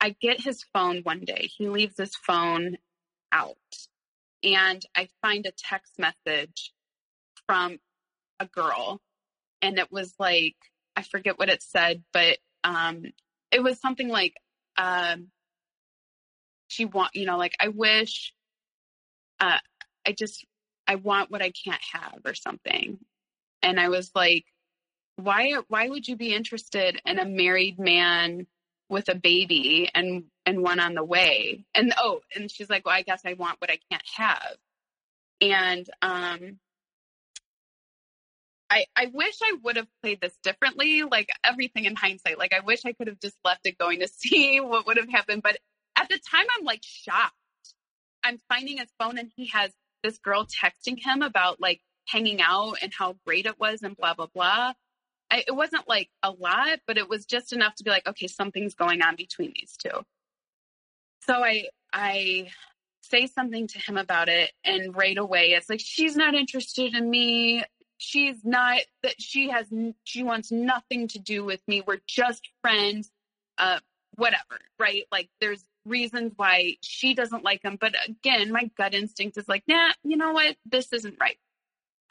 I 0.00 0.14
get 0.20 0.40
his 0.40 0.64
phone 0.72 1.00
one 1.02 1.24
day. 1.24 1.50
He 1.56 1.68
leaves 1.68 1.96
his 1.98 2.14
phone 2.14 2.76
out. 3.32 3.56
And 4.42 4.84
I 4.94 5.08
find 5.22 5.46
a 5.46 5.52
text 5.56 5.98
message 5.98 6.72
from 7.46 7.78
a 8.38 8.46
girl. 8.46 9.00
And 9.62 9.78
it 9.78 9.90
was 9.90 10.14
like, 10.18 10.56
I 10.94 11.02
forget 11.02 11.38
what 11.38 11.48
it 11.48 11.62
said, 11.62 12.04
but 12.12 12.38
um, 12.62 13.04
it 13.50 13.62
was 13.62 13.80
something 13.80 14.08
like, 14.08 14.34
um, 14.76 15.28
she 16.68 16.84
want, 16.84 17.14
you 17.14 17.26
know, 17.26 17.38
like, 17.38 17.54
I 17.60 17.68
wish, 17.68 18.32
uh, 19.40 19.58
I 20.06 20.12
just, 20.12 20.44
I 20.86 20.96
want 20.96 21.30
what 21.30 21.42
I 21.42 21.50
can't 21.50 21.82
have 21.92 22.20
or 22.24 22.34
something 22.34 22.98
and 23.62 23.80
I 23.80 23.88
was 23.88 24.10
like, 24.14 24.44
why 25.16 25.54
why 25.68 25.88
would 25.88 26.06
you 26.06 26.16
be 26.16 26.34
interested 26.34 27.00
in 27.06 27.18
a 27.18 27.24
married 27.24 27.78
man 27.78 28.46
with 28.88 29.08
a 29.08 29.14
baby 29.14 29.90
and 29.94 30.24
and 30.44 30.62
one 30.62 30.80
on 30.80 30.94
the 30.94 31.04
way? 31.04 31.64
And 31.74 31.92
oh, 31.98 32.20
and 32.34 32.50
she's 32.50 32.70
like, 32.70 32.86
well, 32.86 32.94
I 32.94 33.02
guess 33.02 33.22
I 33.24 33.34
want 33.34 33.60
what 33.60 33.70
I 33.70 33.78
can't 33.90 34.02
have. 34.16 34.56
And 35.40 35.88
um 36.02 36.58
I, 38.68 38.86
I 38.96 39.10
wish 39.12 39.36
I 39.42 39.56
would 39.62 39.76
have 39.76 39.86
played 40.02 40.20
this 40.20 40.36
differently, 40.42 41.04
like 41.04 41.28
everything 41.44 41.84
in 41.84 41.94
hindsight. 41.94 42.38
Like 42.38 42.52
I 42.52 42.60
wish 42.60 42.80
I 42.84 42.92
could 42.92 43.06
have 43.06 43.20
just 43.20 43.36
left 43.44 43.60
it 43.64 43.78
going 43.78 44.00
to 44.00 44.08
see 44.12 44.60
what 44.60 44.86
would 44.86 44.96
have 44.96 45.08
happened. 45.08 45.42
But 45.42 45.58
at 45.96 46.08
the 46.08 46.18
time 46.30 46.46
I'm 46.58 46.64
like 46.64 46.82
shocked. 46.82 47.34
I'm 48.24 48.38
finding 48.48 48.78
his 48.78 48.88
phone 48.98 49.18
and 49.18 49.30
he 49.36 49.46
has 49.48 49.70
this 50.02 50.18
girl 50.18 50.46
texting 50.46 50.98
him 50.98 51.22
about 51.22 51.60
like 51.60 51.80
hanging 52.06 52.40
out 52.40 52.76
and 52.82 52.92
how 52.96 53.16
great 53.26 53.46
it 53.46 53.58
was 53.58 53.82
and 53.82 53.96
blah, 53.96 54.14
blah, 54.14 54.28
blah. 54.34 54.72
I, 55.30 55.44
it 55.46 55.54
wasn't 55.54 55.88
like 55.88 56.08
a 56.22 56.30
lot, 56.30 56.80
but 56.86 56.98
it 56.98 57.08
was 57.08 57.26
just 57.26 57.52
enough 57.52 57.74
to 57.76 57.84
be 57.84 57.90
like, 57.90 58.06
okay, 58.06 58.26
something's 58.26 58.74
going 58.74 59.02
on 59.02 59.16
between 59.16 59.52
these 59.54 59.76
two. 59.76 60.04
So 61.26 61.34
I, 61.44 61.68
I 61.92 62.50
say 63.02 63.26
something 63.26 63.66
to 63.68 63.78
him 63.78 63.96
about 63.96 64.28
it 64.28 64.52
and 64.64 64.96
right 64.96 65.18
away 65.18 65.52
it's 65.52 65.68
like, 65.68 65.80
she's 65.80 66.16
not 66.16 66.34
interested 66.34 66.94
in 66.94 67.10
me. 67.10 67.64
She's 67.98 68.44
not 68.44 68.80
that 69.02 69.20
she 69.20 69.50
has, 69.50 69.66
she 70.04 70.22
wants 70.22 70.52
nothing 70.52 71.08
to 71.08 71.18
do 71.18 71.44
with 71.44 71.60
me. 71.66 71.82
We're 71.86 72.00
just 72.06 72.48
friends. 72.62 73.10
Uh, 73.58 73.78
whatever, 74.16 74.60
right? 74.78 75.04
Like 75.12 75.28
there's 75.40 75.64
reasons 75.84 76.32
why 76.36 76.76
she 76.82 77.14
doesn't 77.14 77.44
like 77.44 77.62
him. 77.62 77.76
But 77.80 77.94
again, 78.06 78.50
my 78.50 78.70
gut 78.76 78.94
instinct 78.94 79.36
is 79.36 79.48
like, 79.48 79.62
nah, 79.66 79.92
you 80.02 80.16
know 80.16 80.32
what? 80.32 80.56
This 80.66 80.92
isn't 80.92 81.16
right. 81.20 81.36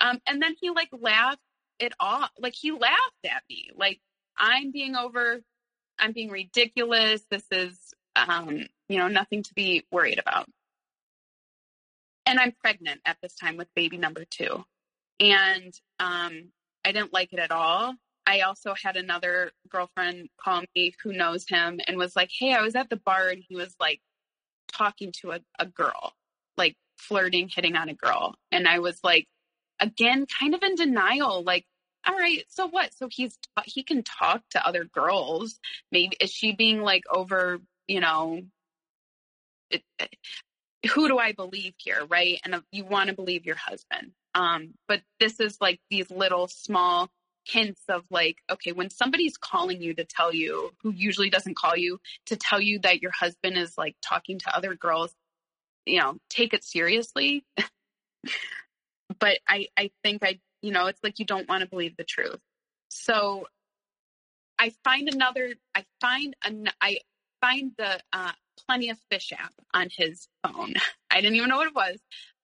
Um, 0.06 0.20
and 0.28 0.42
then 0.42 0.56
he 0.60 0.70
like 0.70 0.90
laughed 0.92 1.40
it 1.80 1.94
off. 2.00 2.32
Like 2.40 2.54
he 2.54 2.72
laughed 2.72 3.26
at 3.26 3.44
me. 3.50 3.70
Like 3.76 4.00
I'm 4.38 4.72
being 4.72 4.96
over, 4.96 5.42
I'm 6.00 6.12
being 6.12 6.30
ridiculous. 6.30 7.24
This 7.30 7.46
is, 7.52 7.78
um, 8.16 8.66
you 8.88 8.98
know, 8.98 9.08
nothing 9.08 9.44
to 9.44 9.54
be 9.54 9.86
worried 9.92 10.20
about. 10.20 10.48
And 12.26 12.40
I'm 12.40 12.54
pregnant 12.64 13.02
at 13.06 13.18
this 13.22 13.36
time 13.36 13.58
with 13.58 13.68
baby 13.76 13.98
number 13.98 14.26
two. 14.30 14.64
And 15.20 15.74
um, 16.00 16.50
I 16.84 16.92
didn't 16.92 17.14
like 17.14 17.34
it 17.34 17.40
at 17.40 17.52
all. 17.52 17.96
I 18.28 18.42
also 18.42 18.74
had 18.82 18.98
another 18.98 19.52
girlfriend 19.70 20.30
call 20.42 20.64
me 20.76 20.96
who 21.04 21.14
knows 21.14 21.46
him 21.48 21.80
and 21.88 21.98
was 21.98 22.16
like, 22.16 22.30
Hey, 22.38 22.54
I 22.54 22.62
was 22.62 22.76
at 22.76 22.90
the 22.90 22.96
bar 22.96 23.30
and 23.30 23.44
he 23.48 23.56
was 23.56 23.76
like 23.80 24.02
talking 24.72 25.12
to 25.22 25.32
a, 25.32 25.40
a 25.60 25.66
girl, 25.66 26.14
like 26.58 26.76
flirting, 26.98 27.50
hitting 27.50 27.76
on 27.76 27.90
a 27.90 27.94
girl. 27.94 28.36
And 28.52 28.68
I 28.68 28.80
was 28.80 29.00
like, 29.04 29.28
again 29.80 30.26
kind 30.40 30.54
of 30.56 30.64
in 30.64 30.76
denial 30.76 31.44
like 31.44 31.66
all 32.08 32.16
right 32.16 32.44
so 32.48 32.68
what? 32.68 32.94
So 32.94 33.08
he's 33.12 33.38
he 33.66 33.84
can 33.84 34.04
talk 34.04 34.44
to 34.52 34.66
other 34.66 34.86
girls. 34.86 35.60
Maybe 35.92 36.16
is 36.20 36.32
she 36.32 36.54
being 36.54 36.82
like 36.82 37.04
over 37.12 37.60
you 37.88 38.00
know 38.00 38.42
it, 39.72 39.84
who 40.94 41.08
do 41.08 41.18
i 41.18 41.32
believe 41.32 41.74
here 41.78 42.06
right? 42.10 42.40
And 42.46 42.62
you 42.72 42.86
want 42.86 43.10
to 43.10 43.16
believe 43.16 43.46
your 43.46 43.56
husband. 43.56 44.12
Um 44.36 44.74
but 44.88 45.02
this 45.20 45.40
is 45.40 45.58
like 45.60 45.80
these 45.90 46.12
little 46.12 46.48
small 46.48 47.10
hints 47.46 47.82
of 47.90 48.04
like 48.10 48.38
okay 48.52 48.72
when 48.72 48.90
somebody's 48.90 49.38
calling 49.38 49.82
you 49.82 49.94
to 49.94 50.04
tell 50.04 50.34
you 50.34 50.72
who 50.82 50.92
usually 50.92 51.30
doesn't 51.30 51.56
call 51.56 51.78
you 51.78 52.00
to 52.26 52.36
tell 52.36 52.60
you 52.60 52.80
that 52.80 53.02
your 53.04 53.12
husband 53.12 53.56
is 53.56 53.78
like 53.78 53.96
talking 54.02 54.40
to 54.40 54.56
other 54.56 54.74
girls 54.74 55.14
you 55.86 56.00
know 56.00 56.18
take 56.28 56.56
it 56.56 56.64
seriously 56.64 57.46
but 59.20 59.40
I, 59.48 59.68
I 59.78 59.92
think 60.04 60.24
I, 60.24 60.40
you 60.62 60.72
know, 60.72 60.88
it's 60.88 61.04
like 61.04 61.20
you 61.20 61.26
don't 61.26 61.48
want 61.48 61.62
to 61.62 61.70
believe 61.70 61.96
the 61.98 62.04
truth. 62.04 62.40
So 62.90 63.48
I 64.58 64.74
find 64.84 65.10
another, 65.12 65.54
I 65.74 65.86
find, 66.02 66.36
an, 66.44 66.70
I 66.82 67.00
find 67.42 67.72
the 67.78 68.00
uh, 68.14 68.32
Plenty 68.66 68.90
of 68.90 68.98
Fish 69.12 69.32
app 69.38 69.54
on 69.74 69.90
his 69.96 70.28
phone. 70.44 70.74
I 71.12 71.22
didn't 71.22 71.36
even 71.36 71.50
know 71.50 71.58
what 71.58 71.68
it 71.68 71.76
was. 71.76 72.00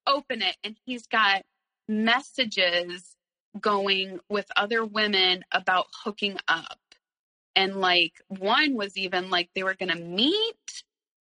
Open 0.07 0.41
it, 0.41 0.57
and 0.63 0.75
he's 0.85 1.07
got 1.07 1.43
messages 1.87 3.15
going 3.59 4.19
with 4.29 4.45
other 4.55 4.85
women 4.85 5.43
about 5.51 5.87
hooking 6.03 6.37
up. 6.47 6.79
And 7.55 7.75
like 7.75 8.13
one 8.27 8.75
was 8.75 8.97
even 8.97 9.29
like 9.29 9.49
they 9.53 9.63
were 9.63 9.75
going 9.75 9.91
to 9.91 10.01
meet. 10.01 10.83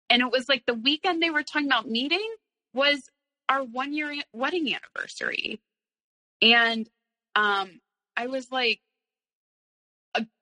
And 0.09 0.21
it 0.21 0.31
was 0.31 0.49
like 0.49 0.63
the 0.65 0.73
weekend 0.73 1.21
they 1.23 1.29
were 1.29 1.43
talking 1.43 1.67
about 1.67 1.89
meeting 1.89 2.27
was 2.73 3.09
our 3.49 3.63
one 3.63 3.93
year 3.93 4.13
wedding 4.33 4.73
anniversary. 4.73 5.59
And 6.41 6.89
um, 7.35 7.79
I 8.15 8.27
was 8.27 8.51
like, 8.51 8.79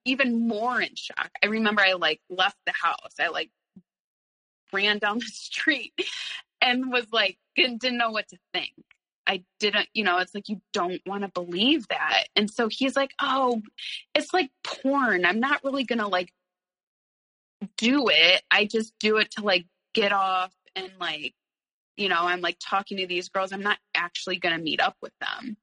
even 0.06 0.48
more 0.48 0.82
in 0.82 0.96
shock. 0.96 1.32
I 1.44 1.48
remember 1.48 1.82
I 1.82 1.94
like 1.94 2.22
left 2.30 2.58
the 2.66 2.74
house. 2.74 3.16
I 3.20 3.30
like 3.30 3.50
ran 4.72 5.00
down 5.00 5.20
the 5.20 5.26
street 5.26 5.94
and 6.62 6.92
was 6.92 7.08
like, 7.12 7.38
didn't 7.56 7.98
know 7.98 8.12
what 8.12 8.28
to 8.30 8.38
think. 8.54 8.74
I 9.28 9.44
didn't, 9.60 9.88
you 9.94 10.04
know, 10.04 10.20
it's 10.20 10.36
like 10.36 10.50
you 10.50 10.62
don't 10.72 11.02
want 11.06 11.24
to 11.24 11.30
believe 11.30 11.88
that. 11.88 12.26
And 12.36 12.50
so 12.50 12.68
he's 12.68 12.96
like, 12.96 13.12
oh, 13.20 13.62
it's 14.14 14.34
like 14.34 14.52
porn. 14.64 15.26
I'm 15.26 15.40
not 15.40 15.64
really 15.64 15.84
going 15.84 16.00
to 16.00 16.08
like 16.08 16.32
do 17.78 18.08
it. 18.10 18.44
I 18.52 18.66
just 18.66 18.94
do 19.00 19.18
it 19.18 19.32
to 19.32 19.42
like 19.44 19.66
get 19.94 20.12
off 20.12 20.54
and 20.76 20.92
like 21.00 21.34
you 21.98 22.10
know, 22.10 22.22
I'm 22.22 22.42
like 22.42 22.58
talking 22.60 22.98
to 22.98 23.08
these 23.08 23.30
girls. 23.30 23.52
I'm 23.52 23.62
not 23.62 23.78
actually 23.94 24.38
going 24.38 24.56
to 24.56 24.62
meet 24.64 24.82
up 24.82 24.96
with 25.02 25.14
them. 25.20 25.58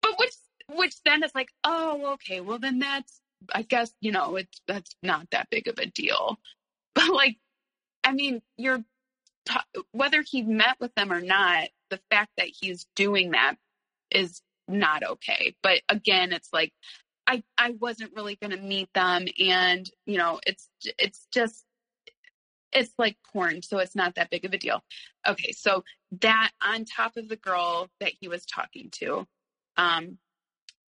But 0.00 0.18
which, 0.18 0.34
which 0.68 0.94
then 1.04 1.22
is 1.22 1.34
like, 1.34 1.50
oh, 1.64 2.12
okay, 2.14 2.40
well 2.40 2.58
then 2.58 2.78
that's, 2.78 3.20
I 3.54 3.62
guess, 3.62 3.92
you 4.00 4.12
know, 4.12 4.36
it's, 4.36 4.60
that's 4.66 4.94
not 5.02 5.26
that 5.30 5.50
big 5.50 5.68
of 5.68 5.78
a 5.78 5.86
deal. 5.86 6.38
But 6.94 7.08
like, 7.08 7.38
I 8.04 8.12
mean, 8.12 8.42
you're, 8.58 8.84
t- 9.46 9.82
whether 9.92 10.20
he 10.20 10.42
met 10.42 10.76
with 10.78 10.94
them 10.94 11.10
or 11.10 11.22
not, 11.22 11.68
the 11.88 11.98
fact 12.10 12.32
that 12.36 12.48
he's 12.48 12.86
doing 12.94 13.30
that 13.30 13.54
is 14.10 14.42
not 14.68 15.02
okay. 15.02 15.56
But 15.62 15.80
again, 15.88 16.34
it's 16.34 16.50
like, 16.52 16.70
I, 17.26 17.42
I 17.56 17.70
wasn't 17.70 18.14
really 18.14 18.36
going 18.36 18.50
to 18.50 18.58
meet 18.58 18.90
them. 18.92 19.26
And, 19.40 19.88
you 20.04 20.18
know, 20.18 20.38
it's, 20.46 20.68
it's 20.98 21.26
just, 21.32 21.64
it's 22.72 22.92
like 22.98 23.16
porn, 23.32 23.62
so 23.62 23.78
it's 23.78 23.96
not 23.96 24.14
that 24.14 24.30
big 24.30 24.44
of 24.44 24.52
a 24.52 24.58
deal. 24.58 24.82
Okay, 25.26 25.52
so 25.52 25.84
that 26.20 26.50
on 26.62 26.84
top 26.84 27.16
of 27.16 27.28
the 27.28 27.36
girl 27.36 27.88
that 28.00 28.12
he 28.20 28.28
was 28.28 28.44
talking 28.44 28.90
to, 28.92 29.26
um, 29.76 30.18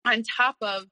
on 0.04 0.22
top 0.22 0.56
of 0.60 0.86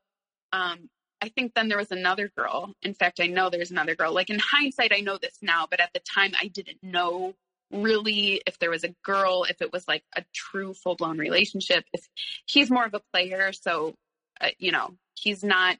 um, 0.53 0.89
I 1.23 1.29
think 1.29 1.55
then 1.55 1.69
there 1.69 1.79
was 1.79 1.93
another 1.93 2.31
girl. 2.37 2.75
In 2.83 2.95
fact, 2.95 3.21
I 3.21 3.27
know 3.27 3.51
there's 3.51 3.71
another 3.71 3.95
girl. 3.95 4.13
Like 4.15 4.31
in 4.31 4.39
hindsight, 4.39 4.93
I 4.95 5.01
know 5.01 5.19
this 5.19 5.39
now, 5.43 5.67
but 5.71 5.81
at 5.81 5.93
the 5.93 6.01
time, 6.01 6.33
I 6.41 6.49
didn't 6.49 6.83
know 6.83 7.35
really 7.71 8.43
if 8.47 8.59
there 8.59 8.71
was 8.71 8.85
a 8.85 8.95
girl, 9.05 9.45
if 9.45 9.61
it 9.61 9.73
was 9.73 9.87
like 9.87 10.03
a 10.17 10.25
true 10.33 10.75
full 10.75 10.97
blown 10.97 11.19
relationship. 11.19 11.85
If 11.93 12.09
he's 12.47 12.71
more 12.71 12.85
of 12.85 12.95
a 12.95 13.03
player, 13.13 13.53
so 13.53 13.95
uh, 14.41 14.49
you 14.59 14.73
know 14.73 14.95
he's 15.15 15.45
not 15.45 15.77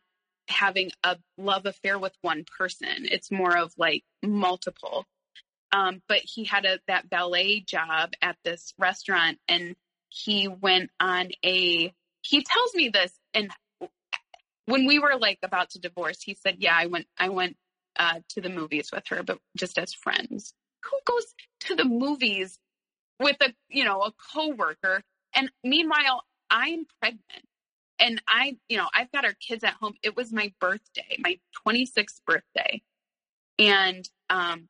having 0.51 0.91
a 1.05 1.17
love 1.39 1.67
affair 1.67 1.99
with 1.99 2.13
one 2.23 2.45
person. 2.59 2.89
It's 3.05 3.31
more 3.31 3.57
of 3.57 3.73
like 3.77 4.05
multiple. 4.23 5.07
Um, 5.73 6.03
but 6.09 6.19
he 6.19 6.45
had 6.45 6.65
a 6.65 6.81
that 6.89 7.09
ballet 7.09 7.61
job 7.61 8.13
at 8.21 8.37
this 8.45 8.75
restaurant, 8.79 9.39
and 9.49 9.77
he 10.09 10.49
went 10.49 10.91
on 10.99 11.31
a. 11.45 11.93
He 12.23 12.43
tells 12.43 12.75
me 12.75 12.89
this, 12.89 13.13
and 13.35 13.51
when 14.67 14.87
we 14.87 14.99
were 14.99 15.17
like 15.19 15.39
about 15.43 15.71
to 15.71 15.79
divorce, 15.79 16.23
he 16.23 16.35
said, 16.35 16.57
"Yeah, 16.59 16.75
I 16.77 16.87
went. 16.87 17.07
I 17.17 17.29
went 17.29 17.57
uh, 17.97 18.21
to 18.31 18.41
the 18.41 18.51
movies 18.51 18.91
with 18.93 19.05
her, 19.09 19.23
but 19.23 19.39
just 19.57 19.79
as 19.79 19.95
friends." 19.95 20.55
Who 20.85 20.99
goes 21.05 21.27
to 21.61 21.77
the 21.77 21.85
movies 21.85 22.59
with 23.21 23.37
a 23.41 23.53
you 23.69 23.85
know 23.85 24.01
a 24.03 24.13
coworker? 24.35 25.03
And 25.35 25.53
meanwhile, 25.63 26.25
I'm 26.51 26.87
pregnant 27.01 27.45
and 28.01 28.21
I, 28.27 28.57
you 28.69 28.79
know, 28.79 28.89
I've 28.95 29.13
got 29.13 29.25
our 29.25 29.35
kids 29.35 29.63
at 29.63 29.75
home. 29.75 29.95
It 30.03 30.17
was 30.17 30.33
my 30.33 30.53
birthday, 30.61 31.17
my 31.19 31.39
26th 31.67 32.21
birthday. 32.27 32.83
And 33.59 34.09
um, 34.31 34.69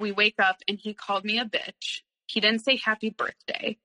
we 0.00 0.10
wake 0.10 0.36
up 0.38 0.56
and 0.66 0.78
he 0.82 0.94
called 0.94 1.24
me 1.24 1.38
a 1.38 1.44
bitch. 1.44 2.00
He 2.26 2.40
didn't 2.40 2.64
say 2.64 2.76
happy 2.82 3.10
birthday. 3.10 3.76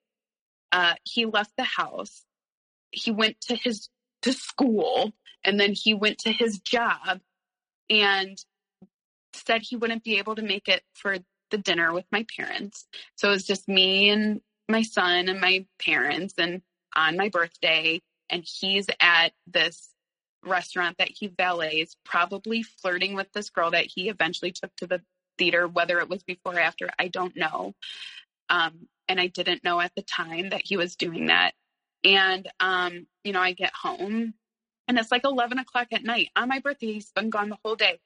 Uh, 0.71 0.93
he 1.03 1.25
left 1.25 1.51
the 1.57 1.63
house. 1.63 2.23
He 2.91 3.11
went 3.11 3.41
to 3.41 3.55
his 3.55 3.89
to 4.21 4.33
school 4.33 5.11
and 5.43 5.59
then 5.59 5.73
he 5.73 5.93
went 5.93 6.19
to 6.19 6.31
his 6.31 6.59
job 6.59 7.19
and 7.89 8.37
said 9.33 9.61
he 9.61 9.75
wouldn't 9.75 10.03
be 10.03 10.17
able 10.17 10.35
to 10.35 10.41
make 10.41 10.67
it 10.67 10.83
for 10.93 11.17
the 11.51 11.57
dinner 11.57 11.93
with 11.93 12.05
my 12.11 12.25
parents. 12.37 12.85
So 13.15 13.29
it 13.29 13.31
was 13.31 13.45
just 13.45 13.67
me 13.67 14.09
and 14.09 14.41
my 14.67 14.81
son 14.81 15.29
and 15.29 15.39
my 15.39 15.65
parents 15.83 16.33
and 16.37 16.61
on 16.95 17.17
my 17.17 17.29
birthday 17.29 18.01
and 18.29 18.43
he's 18.43 18.87
at 18.99 19.33
this 19.47 19.89
restaurant 20.43 20.97
that 20.97 21.09
he 21.09 21.27
valets, 21.27 21.95
probably 22.05 22.63
flirting 22.63 23.15
with 23.15 23.31
this 23.33 23.49
girl 23.49 23.71
that 23.71 23.85
he 23.85 24.09
eventually 24.09 24.51
took 24.51 24.75
to 24.77 24.87
the 24.87 25.01
theater, 25.37 25.67
whether 25.67 25.99
it 25.99 26.09
was 26.09 26.23
before 26.23 26.55
or 26.55 26.59
after, 26.59 26.89
I 26.97 27.07
don't 27.07 27.35
know. 27.35 27.73
Um, 28.49 28.87
and 29.07 29.19
I 29.19 29.27
didn't 29.27 29.63
know 29.63 29.79
at 29.79 29.93
the 29.95 30.01
time 30.01 30.49
that 30.49 30.61
he 30.63 30.77
was 30.77 30.95
doing 30.95 31.27
that. 31.27 31.53
And, 32.03 32.47
um, 32.59 33.07
you 33.23 33.33
know, 33.33 33.41
I 33.41 33.53
get 33.53 33.73
home 33.73 34.33
and 34.87 34.97
it's 34.97 35.11
like 35.11 35.23
11 35.25 35.59
o'clock 35.59 35.87
at 35.91 36.03
night 36.03 36.29
on 36.35 36.49
my 36.49 36.59
birthday. 36.59 36.93
He's 36.93 37.11
been 37.11 37.29
gone 37.29 37.49
the 37.49 37.57
whole 37.63 37.75
day. 37.75 37.99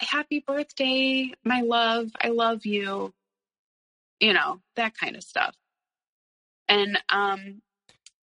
Happy 0.00 0.42
birthday, 0.44 1.30
my 1.44 1.60
love. 1.60 2.10
I 2.20 2.28
love 2.28 2.66
you. 2.66 3.12
You 4.20 4.32
know, 4.32 4.60
that 4.76 4.96
kind 4.96 5.16
of 5.16 5.22
stuff. 5.22 5.54
And, 6.68 6.98
um, 7.08 7.62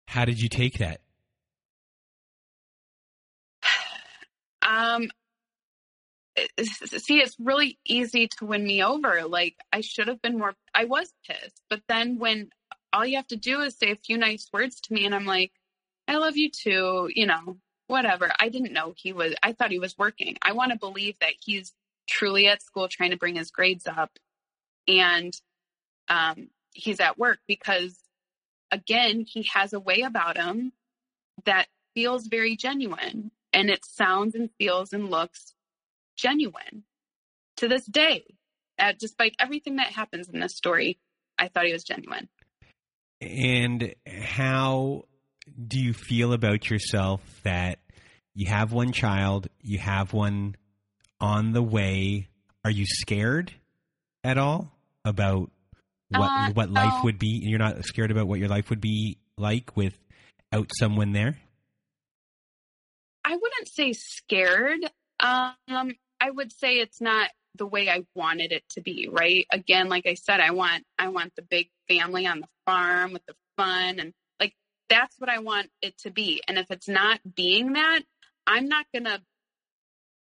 how 0.08 0.24
did 0.24 0.40
you 0.40 0.48
take 0.48 0.78
that? 0.78 1.00
Um, 4.66 5.08
see, 6.60 7.18
it's 7.18 7.36
really 7.38 7.78
easy 7.86 8.28
to 8.38 8.46
win 8.46 8.64
me 8.64 8.82
over. 8.82 9.24
Like, 9.26 9.56
I 9.72 9.80
should 9.80 10.08
have 10.08 10.20
been 10.20 10.38
more, 10.38 10.54
I 10.74 10.84
was 10.84 11.12
pissed. 11.26 11.62
But 11.70 11.82
then 11.88 12.18
when 12.18 12.50
all 12.92 13.06
you 13.06 13.16
have 13.16 13.26
to 13.28 13.36
do 13.36 13.60
is 13.60 13.78
say 13.78 13.92
a 13.92 13.96
few 13.96 14.18
nice 14.18 14.48
words 14.52 14.80
to 14.82 14.92
me, 14.92 15.06
and 15.06 15.14
I'm 15.14 15.26
like, 15.26 15.52
I 16.08 16.16
love 16.16 16.36
you 16.36 16.50
too, 16.50 17.10
you 17.14 17.26
know, 17.26 17.58
whatever. 17.86 18.30
I 18.38 18.48
didn't 18.48 18.72
know 18.72 18.94
he 18.96 19.12
was, 19.12 19.34
I 19.42 19.52
thought 19.52 19.70
he 19.70 19.78
was 19.78 19.96
working. 19.98 20.36
I 20.42 20.52
want 20.52 20.72
to 20.72 20.78
believe 20.78 21.16
that 21.20 21.34
he's 21.40 21.72
truly 22.08 22.48
at 22.48 22.62
school 22.62 22.88
trying 22.88 23.10
to 23.10 23.16
bring 23.16 23.36
his 23.36 23.50
grades 23.50 23.86
up 23.86 24.10
and 24.88 25.34
um, 26.08 26.48
he's 26.72 27.00
at 27.00 27.18
work 27.18 27.38
because, 27.48 27.98
again, 28.70 29.24
he 29.26 29.48
has 29.54 29.72
a 29.72 29.80
way 29.80 30.02
about 30.02 30.36
him 30.36 30.72
that 31.44 31.66
feels 31.94 32.26
very 32.28 32.56
genuine 32.56 33.30
and 33.56 33.70
it 33.70 33.84
sounds 33.86 34.34
and 34.34 34.50
feels 34.58 34.92
and 34.92 35.10
looks 35.10 35.54
genuine 36.14 36.84
to 37.56 37.66
this 37.66 37.86
day. 37.86 38.24
Uh, 38.78 38.92
despite 38.98 39.34
everything 39.40 39.76
that 39.76 39.86
happens 39.92 40.28
in 40.28 40.38
this 40.38 40.54
story, 40.54 40.98
I 41.38 41.48
thought 41.48 41.64
he 41.64 41.72
was 41.72 41.82
genuine. 41.82 42.28
And 43.22 43.94
how 44.06 45.04
do 45.66 45.80
you 45.80 45.94
feel 45.94 46.34
about 46.34 46.68
yourself 46.68 47.22
that 47.44 47.78
you 48.34 48.46
have 48.46 48.72
one 48.72 48.92
child, 48.92 49.48
you 49.62 49.78
have 49.78 50.12
one 50.12 50.56
on 51.18 51.52
the 51.52 51.62
way? 51.62 52.28
Are 52.62 52.70
you 52.70 52.84
scared 52.86 53.54
at 54.22 54.36
all 54.36 54.70
about 55.02 55.50
what 56.10 56.28
uh, 56.28 56.50
what 56.52 56.70
life 56.70 56.98
no. 56.98 57.04
would 57.04 57.18
be? 57.18 57.40
You're 57.42 57.58
not 57.58 57.82
scared 57.86 58.10
about 58.10 58.26
what 58.26 58.38
your 58.38 58.48
life 58.48 58.68
would 58.68 58.82
be 58.82 59.16
like 59.38 59.74
without 59.74 60.70
someone 60.78 61.12
there? 61.12 61.38
Say 63.76 63.92
scared. 63.92 64.80
Um, 65.20 65.92
I 66.18 66.30
would 66.30 66.50
say 66.50 66.78
it's 66.78 67.00
not 67.00 67.28
the 67.54 67.66
way 67.66 67.90
I 67.90 68.04
wanted 68.14 68.52
it 68.52 68.64
to 68.70 68.80
be, 68.80 69.08
right? 69.10 69.46
Again, 69.52 69.90
like 69.90 70.06
I 70.06 70.14
said, 70.14 70.40
I 70.40 70.52
want 70.52 70.84
I 70.98 71.08
want 71.08 71.34
the 71.36 71.42
big 71.42 71.68
family 71.86 72.26
on 72.26 72.40
the 72.40 72.48
farm 72.64 73.12
with 73.12 73.24
the 73.26 73.34
fun 73.58 73.98
and 74.00 74.14
like 74.40 74.54
that's 74.88 75.14
what 75.18 75.28
I 75.28 75.40
want 75.40 75.68
it 75.82 75.98
to 75.98 76.10
be. 76.10 76.42
And 76.48 76.58
if 76.58 76.70
it's 76.70 76.88
not 76.88 77.20
being 77.34 77.74
that, 77.74 78.00
I'm 78.46 78.68
not 78.68 78.86
going 78.94 79.04
to 79.04 79.20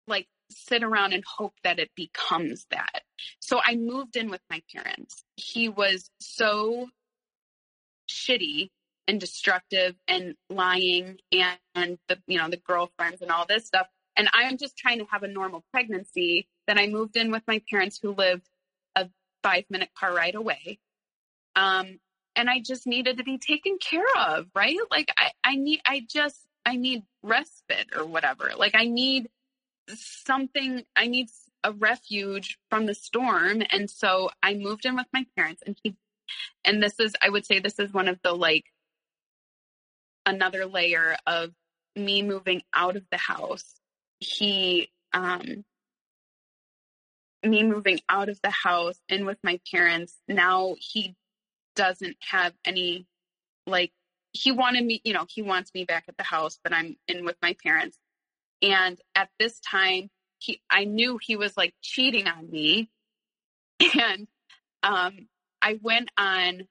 like 0.07 0.27
sit 0.49 0.83
around 0.83 1.11
and 1.11 1.23
hope 1.25 1.53
that 1.65 1.79
it 1.79 1.91
becomes 1.95 2.65
that. 2.71 3.01
So 3.39 3.59
I 3.63 3.75
moved 3.75 4.15
in 4.15 4.29
with 4.29 4.41
my 4.49 4.61
parents. 4.73 5.23
He 5.35 5.67
was 5.67 6.09
so 6.19 6.87
shitty 8.09 8.69
and 9.11 9.19
destructive 9.19 9.93
and 10.07 10.35
lying 10.49 11.17
and, 11.33 11.59
and 11.75 11.97
the 12.07 12.17
you 12.27 12.37
know 12.37 12.49
the 12.49 12.55
girlfriends 12.57 13.21
and 13.21 13.29
all 13.29 13.45
this 13.45 13.67
stuff. 13.67 13.87
And 14.15 14.29
i'm 14.33 14.57
just 14.57 14.77
trying 14.77 14.99
to 14.99 15.05
have 15.11 15.23
a 15.23 15.27
normal 15.27 15.65
pregnancy. 15.71 16.47
Then 16.65 16.79
i 16.79 16.87
moved 16.87 17.17
in 17.17 17.29
with 17.29 17.43
my 17.45 17.61
parents 17.69 17.99
who 18.01 18.13
lived 18.13 18.47
a 18.95 19.09
five 19.43 19.65
minute 19.69 19.89
car 19.99 20.15
ride 20.15 20.35
away. 20.35 20.79
Um 21.57 21.99
and 22.37 22.49
i 22.49 22.61
just 22.65 22.87
needed 22.87 23.17
to 23.17 23.25
be 23.25 23.37
taken 23.37 23.77
care 23.79 24.05
of 24.17 24.47
right? 24.55 24.77
Like 24.89 25.11
i 25.17 25.31
i 25.43 25.57
need 25.57 25.81
i 25.85 26.07
just 26.09 26.37
i 26.65 26.77
need 26.77 27.03
respite 27.21 27.89
or 27.93 28.05
whatever. 28.05 28.51
Like 28.57 28.75
i 28.75 28.85
need 28.85 29.27
something 29.93 30.83
i 30.95 31.07
need 31.07 31.27
a 31.65 31.73
refuge 31.73 32.57
from 32.69 32.85
the 32.85 32.95
storm. 32.95 33.61
And 33.71 33.89
so 33.91 34.29
i 34.41 34.53
moved 34.53 34.85
in 34.85 34.95
with 34.95 35.07
my 35.11 35.25
parents 35.35 35.63
and 35.67 35.77
he 35.83 35.97
and 36.63 36.81
this 36.81 36.99
is 36.99 37.13
i 37.21 37.29
would 37.29 37.45
say 37.45 37.59
this 37.59 37.77
is 37.79 37.91
one 37.93 38.07
of 38.07 38.17
the 38.23 38.31
like 38.31 38.70
another 40.31 40.65
layer 40.65 41.15
of 41.27 41.51
me 41.95 42.23
moving 42.23 42.63
out 42.73 42.95
of 42.95 43.03
the 43.11 43.17
house. 43.17 43.65
He, 44.19 44.89
um, 45.13 45.65
me 47.43 47.63
moving 47.63 47.99
out 48.07 48.29
of 48.29 48.39
the 48.41 48.51
house 48.51 48.99
and 49.09 49.25
with 49.25 49.37
my 49.43 49.59
parents. 49.71 50.15
Now 50.27 50.75
he 50.79 51.15
doesn't 51.75 52.17
have 52.29 52.53
any, 52.65 53.07
like, 53.67 53.91
he 54.31 54.51
wanted 54.51 54.85
me, 54.85 55.01
you 55.03 55.13
know, 55.13 55.25
he 55.27 55.41
wants 55.41 55.71
me 55.73 55.83
back 55.83 56.05
at 56.07 56.17
the 56.17 56.23
house, 56.23 56.57
but 56.63 56.73
I'm 56.73 56.95
in 57.07 57.25
with 57.25 57.35
my 57.41 57.55
parents. 57.61 57.97
And 58.61 58.99
at 59.15 59.29
this 59.39 59.59
time, 59.59 60.09
he, 60.39 60.61
I 60.69 60.85
knew 60.85 61.19
he 61.21 61.35
was 61.35 61.57
like 61.57 61.73
cheating 61.81 62.27
on 62.27 62.49
me. 62.49 62.89
And, 63.99 64.27
um, 64.83 65.27
I 65.61 65.79
went 65.81 66.09
on 66.17 66.67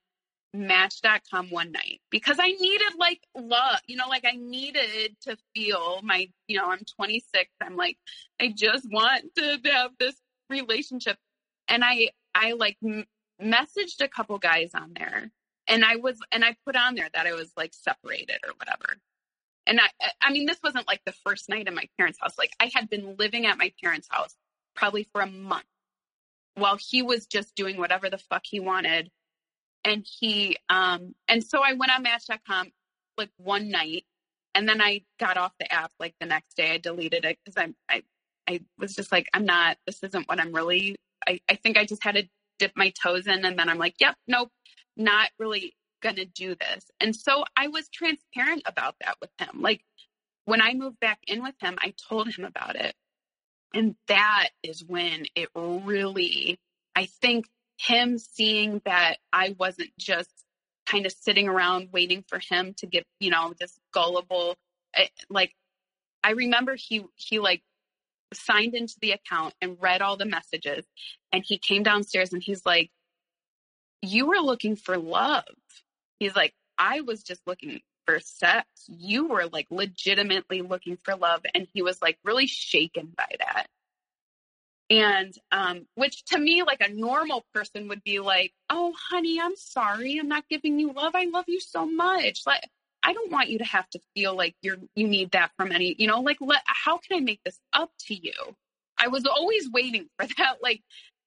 match.com 0.52 1.50
one 1.50 1.72
night 1.72 2.00
because 2.10 2.38
I 2.40 2.48
needed 2.48 2.92
like 2.98 3.20
love, 3.36 3.80
you 3.86 3.96
know, 3.96 4.08
like 4.08 4.24
I 4.24 4.36
needed 4.36 5.16
to 5.22 5.36
feel 5.54 6.00
my, 6.02 6.28
you 6.48 6.58
know, 6.58 6.70
I'm 6.70 6.84
26. 6.96 7.50
I'm 7.60 7.76
like, 7.76 7.98
I 8.40 8.52
just 8.54 8.86
want 8.90 9.24
to 9.36 9.60
have 9.66 9.92
this 9.98 10.16
relationship. 10.48 11.18
And 11.68 11.84
I, 11.84 12.10
I 12.34 12.52
like 12.52 12.76
m- 12.84 13.06
messaged 13.40 14.00
a 14.00 14.08
couple 14.08 14.38
guys 14.38 14.70
on 14.74 14.92
there 14.98 15.30
and 15.68 15.84
I 15.84 15.96
was, 15.96 16.18
and 16.32 16.44
I 16.44 16.56
put 16.66 16.74
on 16.74 16.96
there 16.96 17.08
that 17.14 17.26
I 17.26 17.32
was 17.32 17.52
like 17.56 17.72
separated 17.72 18.38
or 18.44 18.52
whatever. 18.56 18.96
And 19.66 19.80
I, 19.80 19.88
I 20.20 20.32
mean, 20.32 20.46
this 20.46 20.58
wasn't 20.64 20.88
like 20.88 21.02
the 21.06 21.14
first 21.24 21.48
night 21.48 21.68
in 21.68 21.74
my 21.76 21.88
parents' 21.96 22.18
house. 22.20 22.36
Like 22.36 22.52
I 22.58 22.70
had 22.74 22.90
been 22.90 23.16
living 23.18 23.46
at 23.46 23.58
my 23.58 23.72
parents' 23.80 24.08
house 24.10 24.34
probably 24.74 25.04
for 25.12 25.20
a 25.20 25.26
month 25.26 25.64
while 26.56 26.76
he 26.76 27.02
was 27.02 27.26
just 27.26 27.54
doing 27.54 27.76
whatever 27.76 28.10
the 28.10 28.18
fuck 28.18 28.42
he 28.44 28.58
wanted 28.58 29.10
and 29.84 30.06
he 30.20 30.56
um 30.68 31.14
and 31.28 31.42
so 31.44 31.62
I 31.62 31.74
went 31.74 31.92
on 31.94 32.02
match.com 32.02 32.70
like 33.16 33.30
one 33.36 33.70
night 33.70 34.04
and 34.54 34.68
then 34.68 34.80
I 34.80 35.02
got 35.18 35.36
off 35.36 35.52
the 35.58 35.72
app 35.72 35.92
like 35.98 36.14
the 36.20 36.26
next 36.26 36.56
day 36.56 36.72
I 36.72 36.78
deleted 36.78 37.24
it 37.24 37.38
because 37.44 37.56
I'm 37.56 37.74
I 37.88 38.02
I 38.48 38.60
was 38.78 38.94
just 38.94 39.12
like 39.12 39.28
I'm 39.34 39.44
not 39.44 39.78
this 39.86 40.02
isn't 40.02 40.28
what 40.28 40.40
I'm 40.40 40.52
really 40.52 40.96
I, 41.26 41.40
I 41.48 41.54
think 41.54 41.76
I 41.76 41.84
just 41.84 42.02
had 42.02 42.16
to 42.16 42.28
dip 42.58 42.72
my 42.76 42.90
toes 42.90 43.26
in 43.26 43.44
and 43.44 43.58
then 43.58 43.68
I'm 43.68 43.78
like, 43.78 43.94
yep, 44.00 44.16
nope, 44.28 44.50
not 44.96 45.30
really 45.38 45.74
gonna 46.02 46.24
do 46.24 46.54
this. 46.54 46.90
And 47.00 47.14
so 47.14 47.44
I 47.56 47.68
was 47.68 47.88
transparent 47.88 48.62
about 48.66 48.96
that 49.00 49.16
with 49.20 49.30
him. 49.38 49.60
Like 49.60 49.82
when 50.44 50.62
I 50.62 50.74
moved 50.74 51.00
back 51.00 51.18
in 51.26 51.42
with 51.42 51.54
him, 51.60 51.76
I 51.80 51.94
told 52.08 52.28
him 52.28 52.44
about 52.44 52.76
it. 52.76 52.94
And 53.74 53.94
that 54.08 54.48
is 54.62 54.84
when 54.84 55.26
it 55.36 55.48
really, 55.54 56.58
I 56.96 57.06
think 57.06 57.46
him 57.80 58.18
seeing 58.18 58.82
that 58.84 59.16
I 59.32 59.54
wasn't 59.58 59.90
just 59.98 60.30
kind 60.86 61.06
of 61.06 61.12
sitting 61.12 61.48
around 61.48 61.88
waiting 61.92 62.24
for 62.28 62.38
him 62.38 62.74
to 62.74 62.86
get, 62.86 63.06
you 63.20 63.30
know, 63.30 63.54
this 63.58 63.78
gullible, 63.92 64.56
eh, 64.94 65.06
like, 65.30 65.54
I 66.22 66.32
remember 66.32 66.74
he, 66.76 67.04
he 67.14 67.38
like 67.38 67.62
signed 68.34 68.74
into 68.74 68.96
the 69.00 69.12
account 69.12 69.54
and 69.62 69.78
read 69.80 70.02
all 70.02 70.16
the 70.16 70.26
messages 70.26 70.84
and 71.32 71.42
he 71.46 71.56
came 71.56 71.82
downstairs 71.82 72.32
and 72.32 72.42
he's 72.42 72.66
like, 72.66 72.90
you 74.02 74.26
were 74.26 74.40
looking 74.40 74.76
for 74.76 74.98
love. 74.98 75.44
He's 76.18 76.36
like, 76.36 76.54
I 76.76 77.00
was 77.00 77.22
just 77.22 77.40
looking 77.46 77.80
for 78.04 78.20
sex. 78.20 78.66
You 78.88 79.28
were 79.28 79.46
like 79.46 79.68
legitimately 79.70 80.62
looking 80.62 80.98
for 81.02 81.16
love. 81.16 81.42
And 81.54 81.66
he 81.72 81.80
was 81.80 82.02
like 82.02 82.18
really 82.24 82.46
shaken 82.46 83.12
by 83.16 83.36
that. 83.38 83.68
And 84.90 85.32
um, 85.52 85.86
which 85.94 86.24
to 86.26 86.38
me, 86.38 86.62
like 86.64 86.80
a 86.80 86.92
normal 86.92 87.44
person 87.54 87.88
would 87.88 88.02
be 88.02 88.18
like, 88.18 88.52
oh, 88.68 88.92
honey, 89.10 89.40
I'm 89.40 89.56
sorry. 89.56 90.18
I'm 90.18 90.28
not 90.28 90.48
giving 90.50 90.80
you 90.80 90.92
love. 90.92 91.12
I 91.14 91.26
love 91.26 91.44
you 91.46 91.60
so 91.60 91.86
much. 91.86 92.40
Like, 92.46 92.68
I 93.04 93.12
don't 93.12 93.30
want 93.30 93.50
you 93.50 93.58
to 93.58 93.64
have 93.64 93.88
to 93.90 94.00
feel 94.14 94.34
like 94.34 94.56
you're, 94.62 94.78
you 94.96 95.08
need 95.08 95.30
that 95.30 95.52
from 95.56 95.72
any, 95.72 95.94
you 95.98 96.08
know, 96.08 96.20
like, 96.20 96.38
let, 96.40 96.62
how 96.66 96.98
can 96.98 97.18
I 97.18 97.20
make 97.20 97.40
this 97.44 97.58
up 97.72 97.90
to 98.08 98.14
you? 98.14 98.32
I 98.98 99.08
was 99.08 99.24
always 99.26 99.70
waiting 99.70 100.08
for 100.18 100.26
that, 100.38 100.56
like, 100.62 100.82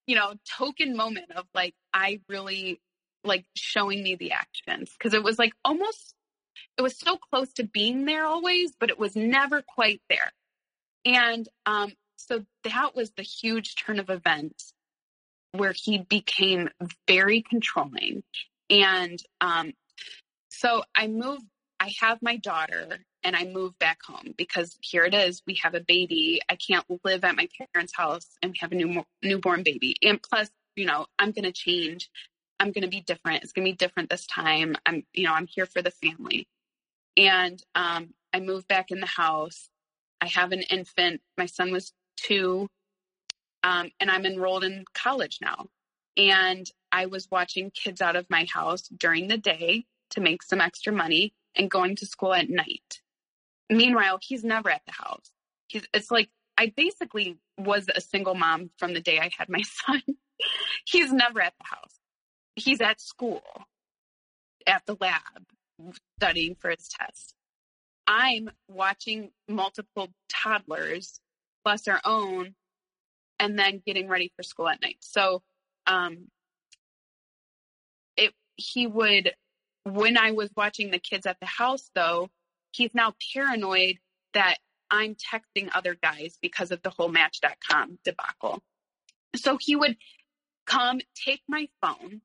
you 0.07 0.16
know, 0.16 0.34
token 0.57 0.95
moment 0.97 1.32
of 1.32 1.45
like, 1.55 1.74
I 1.93 2.20
really 2.28 2.82
like 3.24 3.45
showing 3.55 4.03
me 4.03 4.16
the 4.16 4.34
actions. 4.34 4.91
Cause 5.01 5.14
it 5.14 5.24
was 5.24 5.39
like 5.39 5.53
almost 5.64 6.14
it 6.78 6.82
was 6.82 6.97
so 6.97 7.18
close 7.18 7.53
to 7.53 7.64
being 7.64 8.05
there 8.05 8.26
always, 8.26 8.74
but 8.80 8.89
it 8.89 8.99
was 8.99 9.16
never 9.16 9.61
quite 9.61 10.01
there. 10.09 10.32
And 11.05 11.47
um, 11.66 11.93
so 12.28 12.45
that 12.63 12.95
was 12.95 13.11
the 13.11 13.24
huge 13.24 13.76
turn 13.76 13.99
of 13.99 14.09
events 14.09 14.74
where 15.51 15.74
he 15.74 15.99
became 15.99 16.69
very 17.07 17.41
controlling. 17.41 18.24
And 18.69 19.21
um, 19.41 19.74
so 20.49 20.84
I 20.95 21.07
moved, 21.07 21.45
I 21.80 21.93
have 22.01 22.21
my 22.21 22.38
daughter 22.38 22.99
and 23.24 23.36
I 23.36 23.45
moved 23.45 23.78
back 23.80 23.99
home 24.03 24.34
because 24.38 24.78
here 24.82 25.03
it 25.03 25.13
is. 25.13 25.41
We 25.45 25.59
have 25.63 25.76
a 25.76 25.80
baby. 25.80 26.41
I 26.49 26.55
can't 26.55 26.86
live 27.03 27.24
at 27.24 27.36
my 27.36 27.47
parents' 27.74 27.95
house 27.95 28.28
and 28.41 28.51
we 28.51 28.57
have 28.61 28.71
a 28.71 28.76
new, 28.76 29.03
newborn 29.21 29.63
baby. 29.63 29.95
And 30.01 30.21
plus, 30.21 30.49
you 30.76 30.86
know, 30.86 31.05
I'm 31.19 31.32
going 31.32 31.45
to 31.45 31.51
change. 31.51 32.09
I'm 32.59 32.71
going 32.71 32.84
to 32.84 32.89
be 32.89 33.01
different. 33.01 33.43
It's 33.43 33.53
going 33.53 33.65
to 33.65 33.71
be 33.71 33.78
different 33.78 34.09
this 34.09 34.26
time. 34.26 34.76
I'm, 34.86 35.03
you 35.13 35.26
know, 35.26 35.34
I'm 35.34 35.47
here 35.47 35.65
for 35.65 35.82
the 35.82 35.91
family. 35.91 36.47
And 37.15 37.61
um, 37.76 38.13
I 38.34 38.39
moved 38.39 38.67
back 38.67 38.89
in 38.89 38.99
the 38.99 39.05
house. 39.05 39.69
I 40.19 40.28
have 40.28 40.51
an 40.51 40.61
infant. 40.61 41.21
My 41.38 41.45
son 41.45 41.71
was 41.71 41.93
two, 42.18 42.68
um, 43.64 43.89
and 43.99 44.11
I'm 44.11 44.26
enrolled 44.26 44.64
in 44.64 44.86
college 44.93 45.39
now. 45.41 45.68
And 46.16 46.70
I 46.91 47.07
was 47.07 47.28
watching 47.32 47.72
kids 47.72 48.01
out 48.01 48.16
of 48.16 48.30
my 48.30 48.45
house 48.53 48.84
during 48.84 49.28
the 49.28 49.38
day 49.38 49.86
to 50.11 50.22
make 50.22 50.43
some 50.43 50.61
extra 50.61 50.93
money 50.93 51.34
and 51.55 51.72
going 51.72 51.95
to 51.97 52.05
school 52.05 52.34
at 52.34 52.49
night. 52.49 53.01
Meanwhile, 53.70 54.20
he's 54.22 54.43
never 54.43 54.70
at 54.70 54.82
the 54.86 54.91
house. 54.91 55.32
He's, 55.68 55.84
it's 55.93 56.11
like 56.11 56.30
I 56.57 56.72
basically 56.76 57.38
was 57.57 57.88
a 57.93 58.01
single 58.01 58.36
mom 58.36 58.70
from 58.78 58.93
the 58.93 59.01
day 59.01 59.20
I 59.20 59.32
had 59.38 59.49
my 59.49 59.61
son. 59.86 60.01
he's 60.86 61.11
never 61.11 61.41
at 61.41 61.53
the 61.57 61.66
house. 61.66 61.99
He's 62.55 62.82
at 62.82 63.01
school, 63.01 63.41
at 64.68 64.86
the 64.86 64.95
lab, 64.99 65.95
studying 66.20 66.55
for 66.59 66.70
his 66.70 66.88
test. 66.88 67.34
I'm 68.05 68.49
watching 68.68 69.32
multiple 69.47 70.09
toddlers 70.30 71.20
plus 71.64 71.88
our 71.88 72.01
own 72.05 72.55
and 73.39 73.57
then 73.57 73.82
getting 73.86 74.07
ready 74.07 74.32
for 74.36 74.43
school 74.43 74.70
at 74.70 74.82
night. 74.82 74.97
So 74.99 75.41
um 75.88 76.28
it 78.18 78.34
he 78.55 78.88
would 78.88 79.34
when 79.84 80.18
I 80.18 80.32
was 80.32 80.49
watching 80.55 80.91
the 80.91 80.99
kids 80.99 81.26
at 81.26 81.39
the 81.39 81.45
house 81.45 81.89
though, 81.93 82.30
he's 82.72 82.93
now 82.93 83.14
paranoid 83.34 83.97
that 84.34 84.57
I'm 84.89 85.16
texting 85.16 85.70
other 85.74 85.95
guys 85.95 86.38
because 86.41 86.72
of 86.72 86.82
the 86.84 86.89
whole 86.89 87.09
match.com 87.09 87.99
debacle. 88.05 88.61
So 89.36 89.57
he 89.59 89.76
would 89.76 89.97
come 90.66 91.01
take 91.16 91.41
my 91.47 91.68
phone 91.82 92.22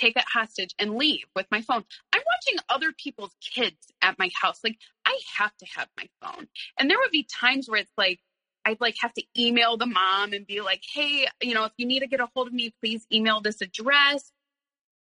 take 0.00 0.16
it 0.16 0.24
hostage 0.32 0.74
and 0.78 0.96
leave 0.96 1.24
with 1.36 1.46
my 1.50 1.60
phone. 1.60 1.84
I'm 2.12 2.19
watching 2.40 2.60
other 2.68 2.92
people's 2.92 3.34
kids 3.40 3.76
at 4.02 4.18
my 4.18 4.30
house. 4.40 4.60
Like 4.64 4.78
I 5.04 5.18
have 5.38 5.56
to 5.58 5.66
have 5.76 5.88
my 5.96 6.08
phone. 6.22 6.46
And 6.78 6.90
there 6.90 6.98
would 6.98 7.10
be 7.10 7.24
times 7.40 7.68
where 7.68 7.80
it's 7.80 7.92
like 7.96 8.20
I'd 8.64 8.80
like 8.80 8.96
have 9.00 9.14
to 9.14 9.22
email 9.38 9.76
the 9.76 9.86
mom 9.86 10.32
and 10.32 10.46
be 10.46 10.60
like, 10.60 10.82
"Hey, 10.92 11.26
you 11.42 11.54
know, 11.54 11.64
if 11.64 11.72
you 11.78 11.86
need 11.86 12.00
to 12.00 12.06
get 12.06 12.20
a 12.20 12.28
hold 12.34 12.48
of 12.48 12.52
me, 12.52 12.74
please 12.80 13.06
email 13.12 13.40
this 13.40 13.60
address." 13.62 14.30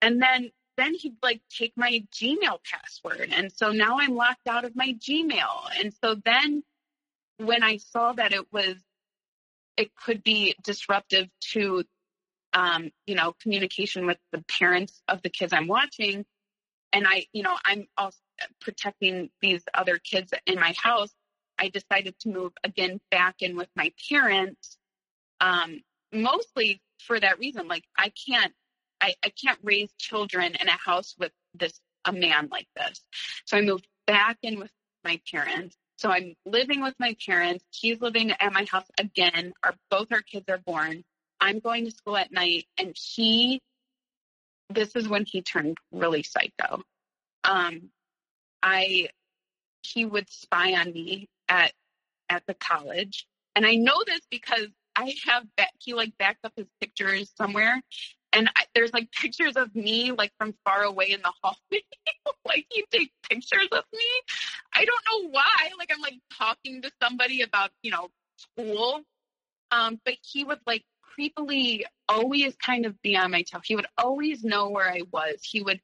And 0.01 0.23
then 0.23 0.51
then 0.77 0.95
he'd 0.95 1.17
like 1.23 1.41
take 1.51 1.73
my 1.77 2.05
Gmail 2.15 2.59
password. 2.65 3.33
And 3.33 3.53
so 3.53 3.71
now 3.71 3.99
I'm 4.01 4.15
locked 4.15 4.49
out 4.49 4.65
of 4.65 4.75
my 4.75 4.95
Gmail. 4.95 5.69
And 5.79 5.93
so 6.03 6.17
then 6.25 6.65
when 7.39 7.63
I 7.63 7.77
saw 7.79 8.13
that 8.13 8.33
it 8.33 8.53
was 8.53 8.77
it 9.77 9.95
could 9.97 10.23
be 10.23 10.55
disruptive 10.63 11.29
to 11.53 11.85
um, 12.55 12.91
you 13.07 13.17
know, 13.17 13.35
communication 13.43 14.07
with 14.07 14.19
the 14.33 14.43
parents 14.49 15.03
of 15.09 15.21
the 15.23 15.29
kids 15.29 15.53
I'm 15.53 15.67
watching. 15.67 16.25
And 16.95 17.07
I, 17.07 17.27
you 17.33 17.43
know, 17.43 17.57
I'm 17.65 17.87
also 17.99 18.17
protecting 18.61 19.31
these 19.43 19.63
other 19.75 19.99
kids 19.99 20.33
in 20.47 20.55
my 20.61 20.75
house. 20.81 21.13
I 21.59 21.69
decided 21.69 22.19
to 22.21 22.29
move 22.31 22.53
again 22.63 23.01
back 23.11 23.37
in 23.41 23.57
with 23.57 23.69
my 23.77 23.93
parents, 24.11 24.79
um, 25.41 25.81
mostly 26.13 26.81
for 27.07 27.19
that 27.19 27.39
reason. 27.41 27.69
Like 27.69 27.85
I 27.99 28.13
can't, 28.27 28.53
I, 29.01 29.15
I 29.25 29.31
can't 29.31 29.59
raise 29.63 29.93
children 29.99 30.55
in 30.61 30.69
a 30.69 30.79
house 30.79 31.15
with 31.19 31.33
this 31.53 31.79
a 32.05 32.13
man 32.13 32.49
like 32.51 32.69
this. 32.77 33.01
So 33.45 33.57
I 33.57 33.63
moved 33.63 33.87
back 34.07 34.39
in 34.43 34.59
with 34.61 34.71
my 35.05 35.21
parents. 35.31 35.77
So 35.97 36.11
I'm 36.11 36.35
living 36.45 36.83
with 36.83 36.95
my 36.99 37.17
parents. 37.27 37.65
He's 37.71 38.01
living 38.01 38.33
at 38.33 38.53
my 38.53 38.67
house 38.71 38.87
again. 38.99 39.53
Our 39.63 39.75
both 39.91 40.13
our 40.13 40.23
kids 40.23 40.47
are 40.49 40.59
born. 40.59 41.05
I'm 41.41 41.61
going 41.61 41.85
to 41.85 41.91
school 41.91 42.17
at 42.17 42.33
night. 42.33 42.67
And 42.79 42.95
he, 42.95 43.61
this 44.71 44.95
is 44.97 45.09
when 45.09 45.25
he 45.27 45.43
turned 45.43 45.77
really 45.93 46.23
psycho. 46.23 46.83
Um, 47.45 47.91
I, 48.63 49.09
he 49.83 50.05
would 50.05 50.31
spy 50.31 50.75
on 50.75 50.93
me 50.93 51.29
at, 51.49 51.73
at 52.29 52.43
the 52.47 52.55
college. 52.55 53.27
And 53.55 53.67
I 53.67 53.75
know 53.75 54.03
this 54.07 54.21
because 54.31 54.67
I 54.97 55.15
have, 55.27 55.45
back, 55.57 55.73
he 55.79 55.95
like 55.95 56.17
backed 56.19 56.45
up 56.45 56.53
his 56.57 56.67
pictures 56.81 57.31
somewhere. 57.37 57.81
And 58.33 58.51
I, 58.57 58.65
there's 58.75 58.93
like 58.93 59.13
pictures 59.13 59.57
of 59.57 59.75
me 59.75 60.11
like 60.13 60.33
from 60.39 60.55
far 60.65 60.83
away 60.83 61.11
in 61.11 61.21
the 61.23 61.33
hallway. 61.43 61.83
like 62.45 62.67
he 62.71 62.85
take 62.91 63.13
pictures 63.29 63.69
of 63.71 63.85
me. 63.93 64.07
I 64.75 64.85
don't 64.85 65.05
know 65.25 65.31
why. 65.31 65.71
Like 65.79 65.91
I'm 65.95 66.01
like 66.01 66.19
talking 66.37 66.83
to 66.83 66.91
somebody 67.01 67.43
about, 67.43 67.71
you 67.83 67.93
know, 67.93 68.09
school. 68.37 69.03
Um, 69.71 70.01
but 70.05 70.15
he 70.23 70.45
would 70.45 70.61
like 70.67 70.85
creepily 71.19 71.83
always 72.09 72.55
kind 72.57 72.87
of 72.87 73.01
be 73.03 73.17
on 73.17 73.31
my 73.31 73.43
tail. 73.43 73.61
He 73.65 73.77
would 73.77 73.87
always 73.99 74.45
know 74.45 74.69
where 74.69 74.89
I 74.89 75.03
was. 75.11 75.43
He 75.43 75.63
would, 75.63 75.81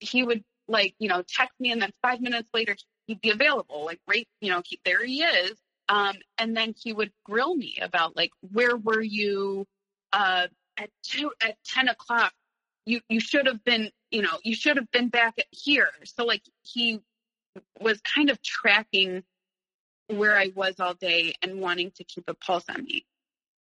he 0.00 0.22
would 0.22 0.44
like, 0.68 0.94
you 0.98 1.08
know, 1.08 1.22
text 1.26 1.54
me 1.60 1.72
and 1.72 1.80
then 1.80 1.92
five 2.02 2.20
minutes 2.20 2.50
later 2.52 2.76
he'd 3.06 3.20
be 3.20 3.30
available. 3.30 3.84
Like, 3.84 4.00
right, 4.06 4.28
you 4.40 4.50
know, 4.50 4.62
he, 4.64 4.80
there 4.84 5.04
he 5.04 5.22
is. 5.22 5.58
Um, 5.88 6.16
and 6.36 6.56
then 6.56 6.74
he 6.76 6.92
would 6.92 7.12
grill 7.24 7.56
me 7.56 7.78
about 7.80 8.14
like, 8.16 8.30
where 8.52 8.76
were 8.76 9.00
you, 9.00 9.66
uh, 10.12 10.48
at 10.76 10.90
two, 11.02 11.32
at 11.40 11.56
10 11.64 11.88
o'clock? 11.88 12.32
You, 12.84 13.00
you 13.08 13.20
should 13.20 13.46
have 13.46 13.64
been, 13.64 13.90
you 14.10 14.22
know, 14.22 14.38
you 14.44 14.54
should 14.54 14.76
have 14.76 14.90
been 14.90 15.08
back 15.08 15.36
here. 15.50 15.90
So 16.04 16.24
like 16.24 16.42
he 16.62 17.00
was 17.80 18.00
kind 18.02 18.30
of 18.30 18.40
tracking 18.42 19.22
where 20.08 20.36
I 20.36 20.52
was 20.54 20.80
all 20.80 20.94
day 20.94 21.34
and 21.42 21.60
wanting 21.60 21.90
to 21.92 22.04
keep 22.04 22.24
a 22.28 22.34
pulse 22.34 22.64
on 22.68 22.84
me. 22.84 23.04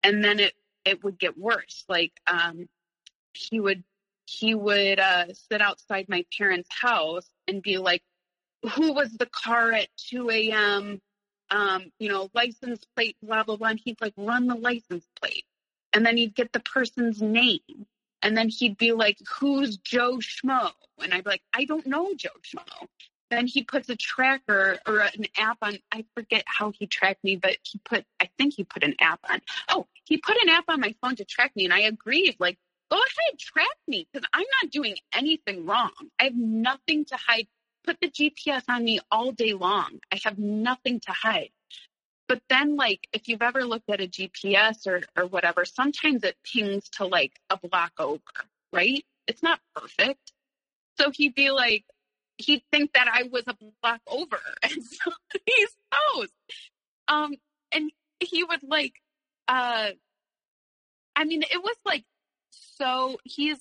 And 0.04 0.24
then 0.24 0.40
it 0.40 0.54
it 0.86 1.04
would 1.04 1.20
get 1.20 1.38
worse. 1.38 1.86
Like 1.88 2.14
um, 2.28 2.68
he 3.34 3.60
would 3.60 3.84
he 4.26 4.56
would 4.56 5.00
uh, 5.00 5.34
sit 5.34 5.62
outside 5.62 6.08
my 6.08 6.26
parents' 6.38 6.70
house 6.70 7.30
and 7.48 7.62
be 7.62 7.78
like, 7.78 8.04
"Who 8.76 8.94
was 8.94 9.12
the 9.12 9.26
car 9.26 9.72
at 9.72 9.90
2 10.10 10.30
a.m.? 10.30 11.02
Um, 11.50 11.92
you 12.00 12.10
know, 12.10 12.30
license 12.34 12.84
plate, 12.96 13.18
blah 13.22 13.44
blah 13.44 13.58
blah." 13.58 13.70
And 13.70 13.82
he'd 13.84 14.02
like 14.02 14.14
run 14.18 14.48
the 14.48 14.56
license 14.56 15.06
plate, 15.22 15.46
and 15.94 16.06
then 16.06 16.18
he'd 16.18 16.36
get 16.36 16.54
the 16.54 16.60
person's 16.62 17.22
name, 17.22 17.86
and 18.22 18.38
then 18.38 18.50
he'd 18.50 18.78
be 18.78 18.92
like, 18.94 19.18
"Who's 19.40 19.78
Joe 19.78 20.18
Schmo?" 20.18 20.72
And 21.02 21.14
I'd 21.14 21.24
be 21.24 21.32
like, 21.32 21.44
"I 21.54 21.66
don't 21.66 21.88
know 21.88 22.14
Joe 22.16 22.30
Schmo." 22.42 22.88
Then 23.32 23.48
he 23.48 23.64
puts 23.64 23.90
a 23.90 23.96
tracker 23.96 24.78
or 24.88 25.00
an 25.00 25.26
app 25.38 25.58
on 25.62 25.78
i 25.92 26.06
forget 26.16 26.44
how 26.46 26.72
he 26.72 26.86
tracked 26.86 27.24
me 27.24 27.36
but 27.36 27.58
he 27.64 27.80
put 27.86 28.06
i 28.20 28.30
think 28.38 28.54
he 28.54 28.64
put 28.64 28.84
an 28.84 28.96
app 29.00 29.20
on 29.30 29.42
oh 29.70 29.88
he 30.06 30.18
put 30.18 30.38
an 30.44 30.50
app 30.50 30.66
on 30.68 30.80
my 30.80 30.94
phone 31.02 31.16
to 31.16 31.26
track 31.26 31.52
me 31.56 31.66
and 31.66 31.74
i 31.74 31.80
agreed 31.80 32.36
like 32.40 32.58
go 32.92 32.98
ahead 32.98 33.40
track 33.40 33.78
me 33.88 34.08
because 34.12 34.28
i'm 34.34 34.46
not 34.62 34.72
doing 34.72 34.96
anything 35.14 35.66
wrong 35.66 35.92
i 36.20 36.26
have 36.26 36.36
nothing 36.36 37.06
to 37.06 37.16
hide 37.16 37.48
put 37.84 38.00
the 38.02 38.10
GPS 38.10 38.64
on 38.70 38.84
me 38.84 39.00
all 39.12 39.32
day 39.32 39.54
long. 39.54 40.00
I 40.12 40.20
have 40.24 40.38
nothing 40.38 41.00
to 41.02 41.12
hide. 41.12 41.50
But 42.28 42.42
then, 42.50 42.76
like, 42.76 43.08
if 43.12 43.28
you've 43.28 43.42
ever 43.42 43.66
looked 43.66 43.90
at 43.90 44.02
a 44.02 44.08
GPS 44.08 44.88
or, 44.88 45.02
or 45.18 45.28
whatever, 45.28 45.66
sometimes 45.66 46.24
it 46.24 46.38
pings 46.44 46.90
to 46.98 47.06
like 47.06 47.34
a 47.50 47.58
block 47.58 47.94
over, 48.00 48.22
right? 48.72 49.04
It's 49.28 49.44
not 49.44 49.60
perfect. 49.76 50.32
So 50.98 51.12
he'd 51.12 51.36
be 51.36 51.52
like, 51.52 51.84
he'd 52.42 52.64
think 52.72 52.94
that 52.94 53.08
I 53.12 53.24
was 53.24 53.44
a 53.48 53.56
block 53.82 54.02
over. 54.08 54.40
And 54.64 54.84
so 54.84 55.12
he's 55.46 55.70
knows. 55.94 56.30
Um, 57.08 57.36
and 57.72 57.92
he 58.20 58.44
would 58.44 58.64
like, 58.64 58.94
uh, 59.48 59.90
I 61.16 61.24
mean, 61.26 61.44
it 61.44 61.62
was 61.64 61.76
like 61.86 62.04
so 62.52 63.18
he's 63.24 63.58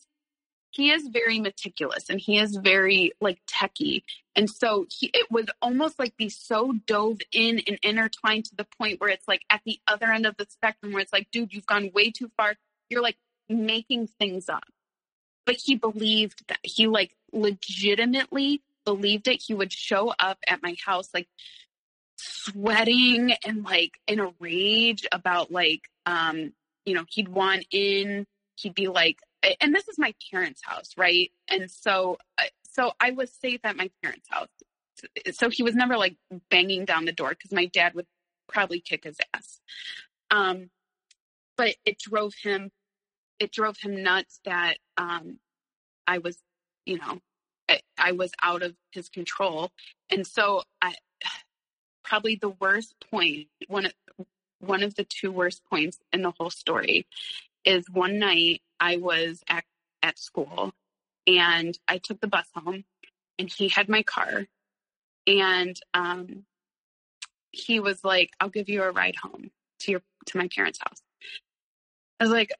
he 0.70 0.90
is 0.90 1.08
very 1.08 1.40
meticulous 1.40 2.08
and 2.08 2.20
he 2.20 2.38
is 2.38 2.56
very 2.56 3.12
like 3.20 3.40
techy 3.46 4.04
and 4.36 4.48
so 4.48 4.86
he 4.88 5.10
it 5.12 5.26
would 5.30 5.50
almost 5.60 5.98
like 5.98 6.16
be 6.16 6.28
so 6.28 6.72
dove 6.86 7.18
in 7.32 7.60
and 7.66 7.78
intertwined 7.82 8.44
to 8.44 8.54
the 8.56 8.66
point 8.78 9.00
where 9.00 9.10
it's 9.10 9.26
like 9.26 9.42
at 9.50 9.60
the 9.64 9.80
other 9.88 10.06
end 10.06 10.26
of 10.26 10.36
the 10.36 10.46
spectrum 10.48 10.92
where 10.92 11.02
it's 11.02 11.12
like 11.12 11.28
dude 11.32 11.52
you've 11.52 11.66
gone 11.66 11.90
way 11.94 12.10
too 12.10 12.30
far 12.36 12.54
you're 12.88 13.02
like 13.02 13.18
making 13.48 14.06
things 14.06 14.48
up 14.48 14.64
but 15.44 15.56
he 15.56 15.74
believed 15.74 16.44
that 16.48 16.60
he 16.62 16.86
like 16.86 17.16
legitimately 17.32 18.62
believed 18.84 19.28
it 19.28 19.42
he 19.46 19.54
would 19.54 19.72
show 19.72 20.12
up 20.18 20.38
at 20.46 20.62
my 20.62 20.74
house 20.84 21.08
like 21.12 21.28
sweating 22.16 23.32
and 23.46 23.64
like 23.64 23.92
in 24.06 24.20
a 24.20 24.30
rage 24.40 25.06
about 25.12 25.50
like 25.50 25.82
um 26.06 26.52
you 26.84 26.94
know 26.94 27.04
he'd 27.08 27.28
want 27.28 27.64
in 27.70 28.26
he'd 28.56 28.74
be 28.74 28.88
like 28.88 29.18
and 29.60 29.74
this 29.74 29.88
is 29.88 29.98
my 29.98 30.14
parents' 30.30 30.62
house, 30.64 30.90
right? 30.96 31.30
And 31.48 31.70
so, 31.70 32.18
uh, 32.38 32.44
so 32.62 32.92
I 33.00 33.12
was 33.12 33.32
safe 33.32 33.60
at 33.64 33.76
my 33.76 33.90
parents' 34.02 34.28
house. 34.28 34.48
So 35.32 35.48
he 35.48 35.62
was 35.62 35.74
never 35.74 35.96
like 35.96 36.16
banging 36.50 36.84
down 36.84 37.06
the 37.06 37.12
door 37.12 37.30
because 37.30 37.52
my 37.52 37.66
dad 37.66 37.94
would 37.94 38.06
probably 38.48 38.80
kick 38.80 39.04
his 39.04 39.16
ass. 39.34 39.60
Um, 40.30 40.70
but 41.56 41.76
it 41.86 41.98
drove 41.98 42.34
him, 42.42 42.70
it 43.38 43.50
drove 43.50 43.78
him 43.78 44.02
nuts 44.02 44.40
that 44.44 44.76
um, 44.98 45.38
I 46.06 46.18
was, 46.18 46.36
you 46.84 46.98
know, 46.98 47.20
I, 47.98 48.12
was 48.12 48.32
out 48.42 48.62
of 48.62 48.74
his 48.92 49.08
control, 49.08 49.70
and 50.10 50.26
so 50.26 50.62
I 50.82 50.94
probably 52.04 52.36
the 52.36 52.50
worst 52.50 52.94
point 53.10 53.48
one 53.68 53.86
of 53.86 53.92
one 54.60 54.82
of 54.82 54.94
the 54.94 55.04
two 55.04 55.32
worst 55.32 55.62
points 55.70 55.98
in 56.12 56.22
the 56.22 56.32
whole 56.38 56.50
story 56.50 57.06
is 57.64 57.88
one 57.90 58.18
night 58.18 58.62
I 58.78 58.96
was 58.96 59.42
at, 59.48 59.64
at 60.02 60.18
school 60.18 60.72
and 61.26 61.78
I 61.88 61.98
took 61.98 62.20
the 62.20 62.26
bus 62.26 62.46
home 62.54 62.84
and 63.38 63.50
he 63.50 63.68
had 63.68 63.88
my 63.88 64.02
car 64.02 64.46
and 65.26 65.78
um, 65.94 66.44
he 67.50 67.80
was 67.80 68.04
like, 68.04 68.30
I'll 68.40 68.48
give 68.48 68.68
you 68.68 68.82
a 68.82 68.90
ride 68.90 69.16
home 69.16 69.50
to 69.80 69.92
your 69.92 70.02
to 70.26 70.38
my 70.38 70.48
parents' 70.54 70.78
house. 70.80 71.02
I 72.18 72.24
was 72.24 72.32
like, 72.32 72.52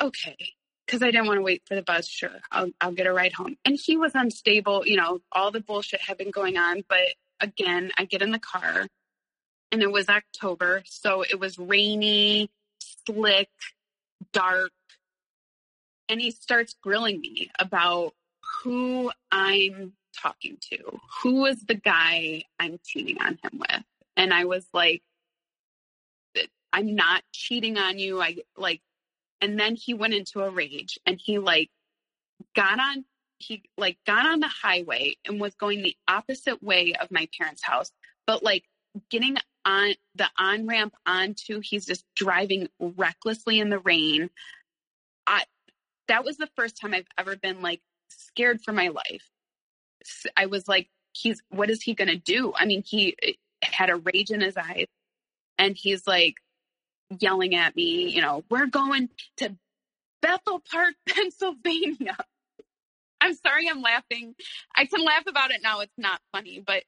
okay, 0.00 0.36
because 0.86 1.02
I 1.02 1.10
didn't 1.10 1.26
want 1.26 1.38
to 1.38 1.42
wait 1.42 1.62
for 1.66 1.74
the 1.74 1.82
bus. 1.82 2.06
Sure, 2.06 2.40
I'll 2.50 2.70
I'll 2.80 2.92
get 2.92 3.06
a 3.06 3.12
ride 3.12 3.32
home. 3.32 3.56
And 3.64 3.78
he 3.78 3.96
was 3.96 4.12
unstable. 4.14 4.86
You 4.86 4.96
know, 4.96 5.20
all 5.32 5.50
the 5.50 5.60
bullshit 5.60 6.00
had 6.00 6.18
been 6.18 6.30
going 6.30 6.56
on. 6.56 6.84
But 6.88 7.14
again, 7.40 7.90
I 7.98 8.04
get 8.04 8.22
in 8.22 8.30
the 8.30 8.38
car, 8.38 8.86
and 9.72 9.82
it 9.82 9.90
was 9.90 10.08
October, 10.08 10.82
so 10.86 11.22
it 11.22 11.38
was 11.38 11.58
rainy, 11.58 12.50
slick, 13.06 13.50
dark, 14.32 14.72
and 16.08 16.20
he 16.20 16.30
starts 16.30 16.74
grilling 16.80 17.20
me 17.20 17.50
about 17.58 18.14
who 18.62 19.10
I'm 19.30 19.92
talking 20.20 20.56
to. 20.70 21.00
Who 21.22 21.46
is 21.46 21.62
the 21.66 21.74
guy 21.74 22.44
I'm 22.58 22.78
cheating 22.84 23.18
on 23.20 23.38
him 23.42 23.58
with? 23.58 23.82
And 24.16 24.32
I 24.32 24.44
was 24.44 24.66
like, 24.72 25.02
I'm 26.72 26.94
not 26.94 27.22
cheating 27.32 27.78
on 27.78 27.98
you. 27.98 28.20
I 28.20 28.38
like, 28.56 28.82
and 29.40 29.58
then 29.58 29.76
he 29.76 29.94
went 29.94 30.14
into 30.14 30.40
a 30.40 30.50
rage 30.50 30.98
and 31.06 31.20
he 31.22 31.38
like 31.38 31.70
got 32.54 32.78
on, 32.80 33.04
he 33.38 33.62
like 33.76 33.98
got 34.06 34.26
on 34.26 34.40
the 34.40 34.48
highway 34.48 35.16
and 35.26 35.40
was 35.40 35.54
going 35.54 35.82
the 35.82 35.96
opposite 36.08 36.62
way 36.62 36.94
of 37.00 37.10
my 37.10 37.28
parents' 37.38 37.62
house, 37.62 37.90
but 38.26 38.42
like 38.42 38.64
getting 39.10 39.36
on 39.64 39.94
the 40.14 40.28
on 40.38 40.66
ramp 40.66 40.94
onto, 41.04 41.60
he's 41.60 41.86
just 41.86 42.04
driving 42.14 42.68
recklessly 42.78 43.60
in 43.60 43.68
the 43.68 43.78
rain. 43.78 44.30
I, 45.26 45.44
that 46.08 46.24
was 46.24 46.36
the 46.36 46.48
first 46.56 46.80
time 46.80 46.94
I've 46.94 47.08
ever 47.18 47.36
been 47.36 47.62
like 47.62 47.82
scared 48.08 48.62
for 48.62 48.72
my 48.72 48.88
life. 48.88 49.28
I 50.36 50.46
was 50.46 50.68
like, 50.68 50.88
he's, 51.12 51.42
what 51.50 51.68
is 51.68 51.82
he 51.82 51.94
going 51.94 52.08
to 52.08 52.16
do? 52.16 52.52
I 52.56 52.64
mean, 52.64 52.82
he 52.86 53.16
eh, 53.22 53.32
had 53.62 53.90
a 53.90 53.96
rage 53.96 54.30
in 54.30 54.40
his 54.40 54.56
eyes 54.56 54.86
and 55.58 55.76
he's 55.76 56.06
like 56.06 56.36
yelling 57.18 57.54
at 57.54 57.76
me, 57.76 58.08
you 58.10 58.20
know, 58.20 58.44
we're 58.50 58.66
going 58.66 59.08
to 59.38 59.56
Bethel 60.22 60.62
Park, 60.70 60.94
Pennsylvania. 61.08 62.16
I'm 63.20 63.34
sorry 63.34 63.68
I'm 63.68 63.82
laughing. 63.82 64.34
I 64.74 64.86
can 64.86 65.04
laugh 65.04 65.24
about 65.26 65.50
it 65.50 65.62
now. 65.62 65.80
It's 65.80 65.98
not 65.98 66.20
funny, 66.32 66.62
but 66.64 66.84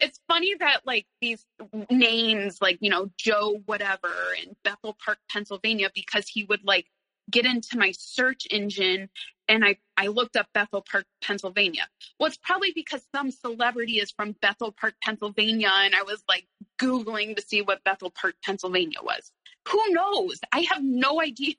it's 0.00 0.20
funny 0.28 0.54
that 0.58 0.80
like 0.86 1.06
these 1.20 1.44
names 1.90 2.58
like, 2.60 2.78
you 2.80 2.90
know, 2.90 3.10
Joe 3.16 3.62
whatever 3.66 4.10
in 4.42 4.54
Bethel 4.64 4.96
Park, 5.04 5.18
Pennsylvania, 5.30 5.90
because 5.94 6.28
he 6.28 6.44
would 6.44 6.64
like 6.64 6.86
get 7.30 7.46
into 7.46 7.78
my 7.78 7.92
search 7.96 8.46
engine 8.50 9.08
and 9.48 9.64
I, 9.64 9.76
I 9.96 10.08
looked 10.08 10.36
up 10.36 10.46
Bethel 10.52 10.84
Park, 10.88 11.06
Pennsylvania. 11.22 11.88
Well, 12.20 12.28
it's 12.28 12.36
probably 12.36 12.72
because 12.74 13.02
some 13.14 13.30
celebrity 13.30 13.94
is 13.94 14.10
from 14.10 14.36
Bethel 14.42 14.72
Park, 14.72 14.94
Pennsylvania, 15.02 15.70
and 15.78 15.94
I 15.94 16.02
was 16.02 16.22
like 16.28 16.46
Googling 16.78 17.34
to 17.36 17.42
see 17.42 17.62
what 17.62 17.82
Bethel 17.82 18.10
Park, 18.10 18.34
Pennsylvania 18.44 18.98
was. 19.02 19.32
Who 19.70 19.82
knows? 19.90 20.40
I 20.52 20.66
have 20.72 20.82
no 20.82 21.20
idea. 21.20 21.54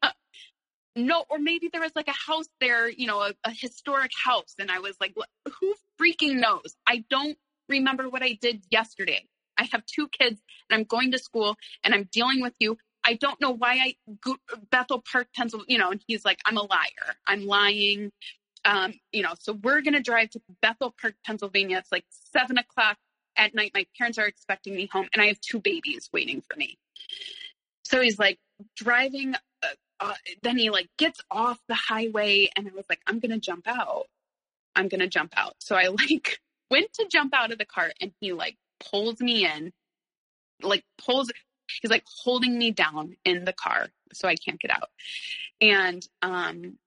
No, 0.95 1.23
or 1.30 1.40
maybe 1.40 1.69
there 1.72 1.81
was 1.81 1.91
like 1.95 2.07
a 2.10 2.31
house 2.31 2.48
there, 2.60 2.90
you 2.90 3.07
know, 3.07 3.22
a, 3.22 3.34
a 3.45 3.52
historic 3.52 4.11
house, 4.22 4.56
and 4.60 4.72
I 4.72 4.80
was 4.80 4.98
like, 4.99 5.15
who 5.60 5.76
freaking 6.02 6.40
knows? 6.40 6.76
I 6.88 7.06
don't 7.10 7.38
remember 7.69 8.10
what 8.10 8.23
I 8.23 8.38
did 8.41 8.64
yesterday. 8.72 9.26
I 9.57 9.65
have 9.72 9.86
two 9.86 10.07
kids 10.10 10.41
and 10.69 10.77
I'm 10.80 10.86
going 10.86 11.11
to 11.11 11.19
school 11.19 11.56
and 11.84 11.94
I'm 11.94 12.10
dealing 12.11 12.41
with 12.41 12.56
you 12.60 12.77
I 13.03 13.14
don't 13.15 13.40
know 13.41 13.52
why 13.52 13.80
I 13.81 13.95
go, 14.22 14.36
Bethel 14.72 15.03
Park, 15.11 15.27
Pennsylvania, 15.36 15.68
you 15.69 15.77
know, 15.80 15.91
and 15.91 16.03
he's 16.07 16.26
like, 16.26 16.40
I'm 16.45 16.57
a 16.57 16.61
liar. 16.61 17.15
I'm 17.27 17.45
lying. 17.45 18.11
Um, 18.65 18.94
you 19.11 19.23
know, 19.23 19.34
so 19.40 19.53
we're 19.53 19.81
going 19.81 19.94
to 19.94 20.02
drive 20.02 20.31
to 20.31 20.41
Bethel 20.61 20.94
Park, 21.02 21.15
Pennsylvania. 21.26 21.77
It's 21.77 21.91
like 21.91 22.06
seven 22.10 22.57
o'clock 22.57 22.98
at 23.38 23.56
night. 23.56 23.72
My 23.73 23.86
parents 23.98 24.18
are 24.18 24.27
expecting 24.27 24.76
me 24.76 24.90
home 24.91 25.07
and 25.14 25.22
I 25.22 25.27
have 25.27 25.40
two 25.41 25.60
babies 25.60 26.10
waiting 26.14 26.41
for 26.41 26.57
me. 26.57 26.77
So 27.90 28.02
he's 28.02 28.20
like 28.20 28.38
driving. 28.76 29.36
Uh, 29.64 29.68
uh, 29.99 30.14
then 30.44 30.57
he 30.57 30.70
like 30.70 30.90
gets 30.98 31.20
off 31.32 31.60
the 31.68 31.76
highway 31.76 32.49
and 32.56 32.68
I 32.68 32.72
was 32.76 32.86
like, 32.88 33.02
I'm 33.07 33.20
to 33.32 33.40
jump 33.40 33.68
out. 33.68 34.06
I'm 34.76 34.90
to 34.99 35.07
jump 35.07 35.34
out. 35.36 35.56
So 35.60 35.76
I 35.76 35.88
like 36.10 36.40
went 36.70 36.94
to 36.94 37.07
jump 37.10 37.34
out 37.34 37.52
of 37.52 37.57
the 37.57 37.66
car 37.66 37.91
and 37.99 38.11
he 38.22 38.32
like 38.34 38.57
pulls 38.80 39.20
me 39.20 39.45
in, 39.45 39.74
like 40.61 40.84
pulls 41.03 41.32
he's 41.82 41.91
like 41.91 42.03
holding 42.24 42.57
me 42.57 42.72
down 42.72 43.16
in 43.26 43.45
the 43.45 43.53
car 43.53 43.88
so 44.14 44.28
I 44.28 44.36
can't 44.36 44.60
get 44.60 44.72
out. 44.72 44.90
And 45.60 46.07
um 46.22 46.78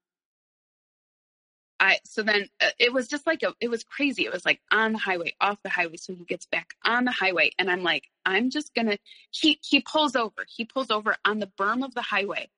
I 1.83 1.99
so 2.05 2.23
then 2.23 2.49
uh, 2.63 2.71
it 2.79 2.95
was 2.95 3.09
just 3.09 3.27
like 3.27 3.43
a, 3.43 3.55
it 3.61 3.69
was 3.69 3.85
crazy. 3.85 4.25
It 4.25 4.33
was 4.33 4.47
like 4.47 4.61
on 4.71 4.93
the 4.93 5.01
highway, 5.01 5.35
off 5.41 5.59
the 5.65 5.71
highway. 5.71 5.97
So 5.99 6.15
he 6.15 6.25
gets 6.25 6.47
back 6.47 6.75
on 6.87 7.07
the 7.07 7.13
highway, 7.13 7.51
and 7.59 7.71
I'm 7.71 7.83
like, 7.83 8.05
I'm 8.25 8.51
just 8.51 8.75
gonna. 8.75 8.99
He 9.33 9.61
he 9.69 9.81
pulls 9.81 10.17
over. 10.17 10.47
He 10.49 10.65
pulls 10.65 10.93
over 10.93 11.17
on 11.27 11.41
the 11.41 11.51
berm 11.61 11.85
of 11.85 11.95
the 11.95 12.03
highway, 12.03 12.51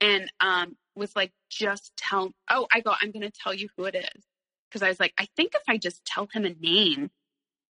and 0.00 0.32
um 0.40 0.76
was 0.96 1.14
like, 1.14 1.32
just 1.50 1.92
tell. 1.98 2.32
Oh, 2.50 2.66
I 2.72 2.80
go. 2.80 2.94
I'm 3.02 3.12
gonna 3.12 3.30
tell 3.30 3.54
you 3.54 3.68
who 3.76 3.84
it 3.84 3.96
is 3.96 4.24
because 4.70 4.82
I 4.82 4.88
was 4.88 5.00
like, 5.00 5.14
I 5.18 5.28
think 5.36 5.52
if 5.54 5.62
I 5.68 5.78
just 5.78 6.04
tell 6.06 6.28
him 6.32 6.46
a 6.46 6.54
name, 6.54 7.10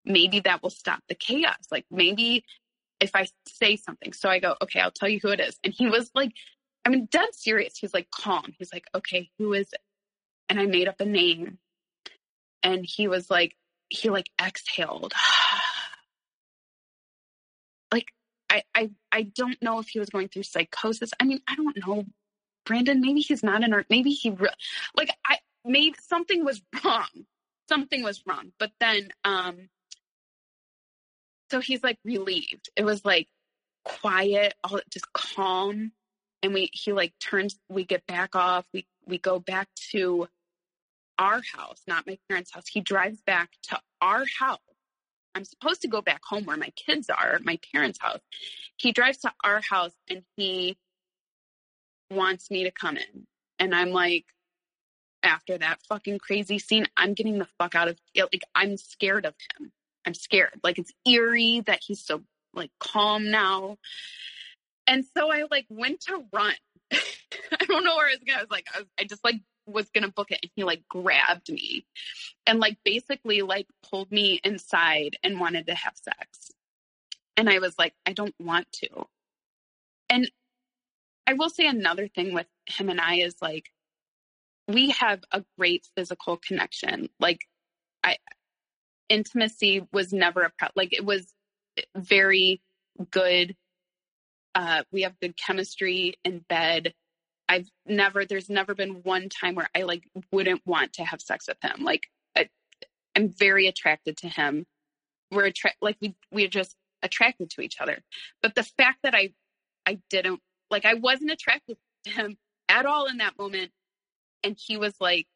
maybe 0.04 0.40
that 0.40 0.62
will 0.62 0.70
stop 0.70 1.00
the 1.08 1.16
chaos. 1.16 1.56
Like 1.72 1.86
maybe 1.90 2.44
if 3.00 3.16
I 3.16 3.28
say 3.48 3.76
something. 3.76 4.12
So 4.14 4.28
I 4.30 4.40
go, 4.40 4.56
okay, 4.62 4.80
I'll 4.80 4.92
tell 4.92 5.08
you 5.08 5.20
who 5.22 5.30
it 5.30 5.40
is. 5.40 5.58
And 5.64 5.74
he 5.74 5.88
was 5.88 6.10
like, 6.14 6.32
I 6.84 6.90
mean, 6.90 7.08
dead 7.10 7.28
serious. 7.34 7.76
He's 7.78 7.94
like 7.94 8.10
calm. 8.12 8.54
He's 8.58 8.72
like, 8.72 8.86
okay, 8.94 9.30
who 9.38 9.52
is 9.54 9.68
it? 9.72 9.80
And 10.48 10.60
I 10.60 10.66
made 10.66 10.88
up 10.88 11.00
a 11.00 11.04
name. 11.04 11.58
And 12.62 12.84
he 12.84 13.08
was 13.08 13.30
like, 13.30 13.56
he 13.88 14.10
like 14.10 14.30
exhaled. 14.40 15.12
like, 17.92 18.06
I, 18.50 18.62
I, 18.74 18.90
I 19.10 19.22
don't 19.22 19.60
know 19.62 19.78
if 19.78 19.88
he 19.88 19.98
was 19.98 20.10
going 20.10 20.28
through 20.28 20.44
psychosis. 20.44 21.10
I 21.18 21.24
mean, 21.24 21.40
I 21.48 21.56
don't 21.56 21.76
know, 21.86 22.04
Brandon. 22.64 23.00
Maybe 23.00 23.20
he's 23.20 23.42
not 23.42 23.62
in, 23.62 23.74
or 23.74 23.84
maybe 23.88 24.10
he, 24.10 24.30
re- 24.30 24.48
like, 24.96 25.10
I 25.26 25.38
made 25.64 25.94
something 26.00 26.44
was 26.44 26.62
wrong. 26.84 27.08
Something 27.68 28.02
was 28.02 28.22
wrong. 28.26 28.52
But 28.58 28.72
then, 28.80 29.08
um, 29.24 29.68
so 31.50 31.60
he's 31.60 31.82
like 31.82 31.98
relieved. 32.04 32.70
It 32.76 32.84
was 32.84 33.04
like 33.04 33.28
quiet, 33.84 34.54
all 34.64 34.80
just 34.90 35.12
calm. 35.12 35.92
And 36.42 36.54
we 36.54 36.70
he 36.72 36.92
like 36.92 37.12
turns 37.20 37.58
we 37.68 37.84
get 37.84 38.06
back 38.06 38.34
off. 38.34 38.66
We 38.72 38.86
we 39.06 39.18
go 39.18 39.38
back 39.38 39.68
to 39.92 40.28
our 41.18 41.40
house, 41.54 41.82
not 41.86 42.06
my 42.06 42.18
parents' 42.28 42.52
house. 42.52 42.66
He 42.66 42.80
drives 42.80 43.20
back 43.22 43.50
to 43.64 43.78
our 44.00 44.24
house. 44.38 44.58
I'm 45.34 45.44
supposed 45.44 45.82
to 45.82 45.88
go 45.88 46.02
back 46.02 46.20
home 46.24 46.44
where 46.44 46.56
my 46.56 46.70
kids 46.70 47.08
are, 47.08 47.38
my 47.42 47.58
parents' 47.72 47.98
house. 48.00 48.20
He 48.76 48.92
drives 48.92 49.18
to 49.18 49.32
our 49.42 49.60
house 49.60 49.94
and 50.10 50.22
he 50.36 50.76
wants 52.10 52.50
me 52.50 52.64
to 52.64 52.70
come 52.70 52.96
in. 52.96 53.26
And 53.58 53.74
I'm 53.74 53.90
like, 53.90 54.26
after 55.22 55.56
that 55.56 55.80
fucking 55.88 56.18
crazy 56.18 56.58
scene, 56.58 56.86
I'm 56.96 57.14
getting 57.14 57.38
the 57.38 57.46
fuck 57.58 57.74
out 57.74 57.88
of 57.88 57.98
like 58.16 58.42
I'm 58.54 58.76
scared 58.76 59.24
of 59.24 59.34
him. 59.56 59.72
I'm 60.04 60.14
scared. 60.14 60.60
Like 60.62 60.78
it's 60.78 60.92
eerie 61.06 61.60
that 61.66 61.80
he's 61.86 62.04
so 62.04 62.22
like 62.54 62.70
calm 62.80 63.30
now. 63.30 63.78
And 64.86 65.04
so 65.16 65.32
I 65.32 65.44
like 65.50 65.66
went 65.68 66.00
to 66.02 66.24
run. 66.32 66.54
I 66.92 67.64
don't 67.66 67.84
know 67.84 67.96
where 67.96 68.08
I 68.08 68.12
was 68.12 68.20
going. 68.26 68.38
I 68.38 68.42
was 68.42 68.50
like, 68.50 68.66
I, 68.74 68.78
was, 68.80 68.88
I 68.98 69.04
just 69.04 69.24
like 69.24 69.40
was 69.66 69.90
gonna 69.90 70.10
book 70.10 70.30
it, 70.30 70.40
and 70.42 70.50
he 70.56 70.64
like 70.64 70.82
grabbed 70.88 71.50
me, 71.50 71.86
and 72.46 72.60
like 72.60 72.78
basically 72.84 73.42
like 73.42 73.66
pulled 73.88 74.10
me 74.10 74.40
inside 74.44 75.16
and 75.22 75.40
wanted 75.40 75.66
to 75.66 75.74
have 75.74 75.94
sex. 75.96 76.50
And 77.36 77.48
I 77.48 77.58
was 77.60 77.74
like, 77.78 77.94
I 78.06 78.12
don't 78.12 78.34
want 78.38 78.66
to. 78.72 79.06
And 80.10 80.30
I 81.26 81.34
will 81.34 81.48
say 81.48 81.66
another 81.66 82.08
thing 82.08 82.34
with 82.34 82.46
him 82.66 82.90
and 82.90 83.00
I 83.00 83.16
is 83.16 83.36
like, 83.40 83.70
we 84.68 84.90
have 84.90 85.24
a 85.32 85.44
great 85.58 85.88
physical 85.96 86.36
connection. 86.36 87.08
Like, 87.18 87.46
I 88.04 88.18
intimacy 89.08 89.86
was 89.92 90.12
never 90.12 90.42
a 90.42 90.50
pro- 90.58 90.68
like 90.74 90.92
it 90.92 91.04
was 91.04 91.32
eh, 91.78 91.82
very 91.96 92.62
good. 93.10 93.54
Uh, 94.54 94.82
we 94.92 95.02
have 95.02 95.18
good 95.20 95.36
chemistry 95.36 96.14
in 96.24 96.44
bed. 96.48 96.94
I've 97.48 97.68
never, 97.86 98.24
there's 98.24 98.48
never 98.50 98.74
been 98.74 99.02
one 99.02 99.28
time 99.28 99.54
where 99.54 99.68
I 99.74 99.82
like 99.82 100.04
wouldn't 100.30 100.62
want 100.66 100.94
to 100.94 101.04
have 101.04 101.20
sex 101.20 101.46
with 101.48 101.58
him. 101.62 101.84
Like, 101.84 102.06
I, 102.36 102.48
I'm 103.16 103.30
very 103.30 103.66
attracted 103.66 104.16
to 104.18 104.28
him. 104.28 104.66
We're 105.30 105.46
attract, 105.46 105.76
like 105.80 105.96
we 106.00 106.14
we're 106.30 106.48
just 106.48 106.76
attracted 107.02 107.50
to 107.50 107.62
each 107.62 107.80
other. 107.80 107.98
But 108.42 108.54
the 108.54 108.62
fact 108.62 108.98
that 109.02 109.14
I, 109.14 109.32
I 109.86 109.98
didn't 110.10 110.40
like, 110.70 110.84
I 110.84 110.94
wasn't 110.94 111.30
attracted 111.30 111.76
to 112.04 112.10
him 112.10 112.36
at 112.68 112.86
all 112.86 113.06
in 113.06 113.18
that 113.18 113.38
moment, 113.38 113.70
and 114.42 114.56
he 114.58 114.76
was 114.76 114.94
like, 115.00 115.26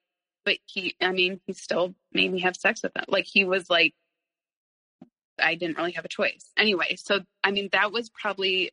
but 0.44 0.58
he, 0.66 0.94
I 1.00 1.12
mean, 1.12 1.40
he 1.46 1.52
still 1.54 1.94
made 2.12 2.32
me 2.32 2.40
have 2.40 2.56
sex 2.56 2.82
with 2.82 2.96
him. 2.96 3.04
Like 3.08 3.26
he 3.26 3.44
was 3.44 3.68
like, 3.68 3.94
I 5.38 5.54
didn't 5.54 5.76
really 5.76 5.92
have 5.92 6.04
a 6.04 6.08
choice. 6.08 6.50
Anyway, 6.56 6.96
so 6.96 7.20
I 7.42 7.50
mean, 7.50 7.68
that 7.72 7.92
was 7.92 8.10
probably 8.10 8.70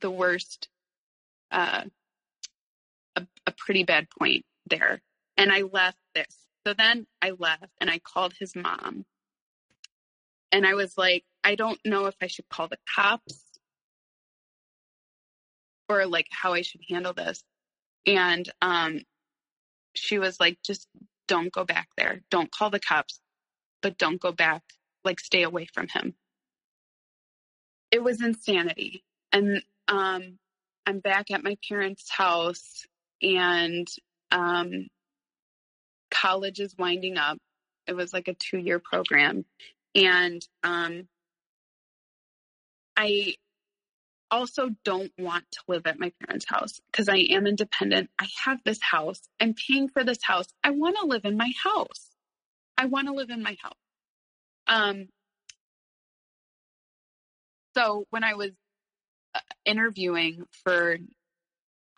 the 0.00 0.10
worst, 0.10 0.68
uh, 1.50 1.84
a, 3.16 3.26
a 3.46 3.52
pretty 3.52 3.84
bad 3.84 4.08
point 4.10 4.44
there. 4.68 5.00
And 5.36 5.52
I 5.52 5.62
left 5.62 5.98
this. 6.14 6.36
So 6.66 6.74
then 6.74 7.06
I 7.20 7.32
left 7.38 7.72
and 7.80 7.90
I 7.90 7.98
called 7.98 8.34
his 8.38 8.54
mom. 8.56 9.04
And 10.52 10.66
I 10.66 10.74
was 10.74 10.96
like, 10.96 11.24
I 11.42 11.56
don't 11.56 11.78
know 11.84 12.06
if 12.06 12.14
I 12.22 12.26
should 12.26 12.48
call 12.48 12.68
the 12.68 12.78
cops 12.94 13.42
or 15.88 16.06
like 16.06 16.28
how 16.30 16.54
I 16.54 16.62
should 16.62 16.82
handle 16.88 17.12
this. 17.12 17.44
And 18.06 18.50
um, 18.62 19.00
she 19.94 20.18
was 20.18 20.38
like, 20.40 20.58
just 20.64 20.88
don't 21.28 21.52
go 21.52 21.64
back 21.64 21.88
there. 21.96 22.20
Don't 22.30 22.50
call 22.50 22.70
the 22.70 22.80
cops, 22.80 23.20
but 23.82 23.98
don't 23.98 24.20
go 24.20 24.32
back. 24.32 24.62
Like, 25.04 25.20
stay 25.20 25.42
away 25.42 25.66
from 25.72 25.88
him. 25.88 26.14
It 27.90 28.02
was 28.02 28.22
insanity. 28.22 29.04
And 29.32 29.62
um, 29.88 30.38
I'm 30.86 31.00
back 31.00 31.30
at 31.30 31.42
my 31.42 31.56
parents' 31.68 32.10
house, 32.10 32.84
and 33.22 33.86
um, 34.30 34.88
college 36.10 36.60
is 36.60 36.74
winding 36.78 37.16
up. 37.16 37.38
It 37.86 37.94
was 37.94 38.12
like 38.12 38.28
a 38.28 38.34
two 38.34 38.58
year 38.58 38.78
program. 38.78 39.44
And 39.94 40.46
um, 40.62 41.08
I 42.96 43.34
also 44.30 44.70
don't 44.84 45.12
want 45.18 45.44
to 45.52 45.60
live 45.68 45.86
at 45.86 45.98
my 45.98 46.12
parents' 46.20 46.46
house 46.48 46.80
because 46.90 47.08
I 47.08 47.18
am 47.30 47.46
independent. 47.46 48.10
I 48.18 48.26
have 48.44 48.58
this 48.64 48.80
house. 48.82 49.20
I'm 49.38 49.54
paying 49.54 49.88
for 49.88 50.02
this 50.02 50.18
house. 50.22 50.46
I 50.62 50.70
want 50.70 50.96
to 51.00 51.06
live 51.06 51.24
in 51.24 51.36
my 51.36 51.52
house. 51.62 52.10
I 52.76 52.86
want 52.86 53.06
to 53.08 53.14
live 53.14 53.30
in 53.30 53.42
my 53.42 53.56
house. 53.62 53.72
Um, 54.66 55.08
so 57.76 58.04
when 58.10 58.24
I 58.24 58.34
was 58.34 58.50
interviewing 59.64 60.44
for 60.64 60.98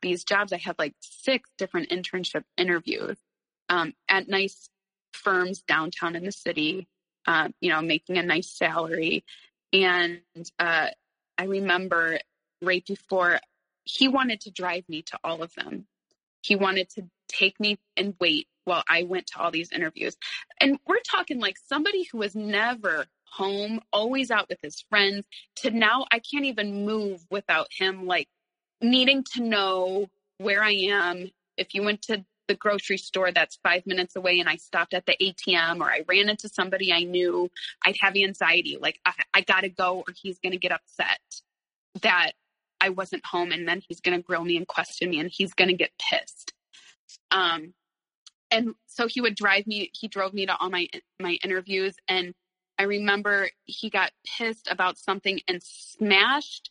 these 0.02 0.24
jobs, 0.24 0.52
I 0.52 0.58
had 0.58 0.78
like 0.78 0.94
six 1.00 1.48
different 1.58 1.90
internship 1.90 2.44
interviews 2.56 3.16
um, 3.68 3.94
at 4.08 4.28
nice 4.28 4.68
firms 5.12 5.62
downtown 5.62 6.16
in 6.16 6.24
the 6.24 6.32
city, 6.32 6.86
uh, 7.26 7.48
you 7.60 7.70
know, 7.70 7.82
making 7.82 8.18
a 8.18 8.22
nice 8.22 8.50
salary. 8.50 9.24
And 9.72 10.20
uh, 10.58 10.88
I 11.38 11.44
remember 11.44 12.18
right 12.62 12.84
before 12.86 13.40
he 13.84 14.08
wanted 14.08 14.40
to 14.42 14.50
drive 14.50 14.84
me 14.88 15.02
to 15.02 15.18
all 15.24 15.42
of 15.42 15.52
them. 15.54 15.86
He 16.42 16.56
wanted 16.56 16.90
to 16.90 17.08
take 17.28 17.58
me 17.58 17.78
and 17.96 18.14
wait 18.20 18.46
while 18.64 18.84
I 18.88 19.04
went 19.04 19.28
to 19.28 19.40
all 19.40 19.50
these 19.50 19.72
interviews. 19.72 20.16
And 20.60 20.78
we're 20.86 21.00
talking 21.08 21.40
like 21.40 21.56
somebody 21.68 22.08
who 22.10 22.22
has 22.22 22.34
never 22.34 23.06
home, 23.31 23.81
always 23.93 24.31
out 24.31 24.48
with 24.48 24.59
his 24.62 24.85
friends, 24.89 25.27
to 25.57 25.70
now 25.70 26.07
I 26.11 26.20
can't 26.20 26.44
even 26.44 26.85
move 26.85 27.24
without 27.31 27.69
him 27.70 28.07
like 28.07 28.28
needing 28.81 29.24
to 29.35 29.43
know 29.43 30.09
where 30.39 30.62
I 30.62 30.73
am. 30.73 31.31
If 31.57 31.74
you 31.74 31.82
went 31.82 32.03
to 32.03 32.24
the 32.48 32.55
grocery 32.55 32.98
store 32.98 33.32
that's 33.32 33.59
five 33.62 33.86
minutes 33.86 34.16
away 34.16 34.39
and 34.39 34.48
I 34.48 34.57
stopped 34.57 34.94
at 34.94 35.07
the 35.07 35.16
ATM 35.20 35.81
or 35.81 35.90
I 35.90 36.05
ran 36.07 36.28
into 36.28 36.48
somebody 36.48 36.93
I 36.93 37.03
knew, 37.03 37.51
I'd 37.85 37.97
have 38.01 38.15
anxiety. 38.16 38.78
Like, 38.81 39.01
I, 39.05 39.12
I 39.35 39.40
got 39.40 39.62
to 39.62 39.69
go 39.69 39.98
or 40.07 40.15
he's 40.15 40.39
going 40.39 40.53
to 40.53 40.59
get 40.59 40.73
upset 40.73 41.20
that 42.03 42.32
I 42.81 42.90
wasn't 42.90 43.24
home 43.24 43.53
and 43.53 43.66
then 43.66 43.82
he's 43.86 44.01
going 44.01 44.16
to 44.16 44.23
grill 44.23 44.44
me 44.44 44.57
and 44.57 44.66
question 44.66 45.11
me 45.11 45.19
and 45.19 45.31
he's 45.32 45.55
going 45.55 45.69
to 45.69 45.74
get 45.74 45.90
pissed. 45.98 46.53
Um, 47.31 47.74
and 48.51 48.74
so 48.86 49.09
he 49.09 49.20
would 49.20 49.35
drive 49.35 49.66
me, 49.66 49.90
he 49.93 50.09
drove 50.09 50.32
me 50.32 50.47
to 50.47 50.57
all 50.57 50.70
my, 50.70 50.89
my 51.20 51.39
interviews. 51.43 51.97
And 52.07 52.35
I 52.78 52.85
remember 52.85 53.48
he 53.65 53.90
got 53.90 54.12
pissed 54.24 54.69
about 54.70 54.98
something 54.98 55.40
and 55.48 55.62
smashed 55.62 56.70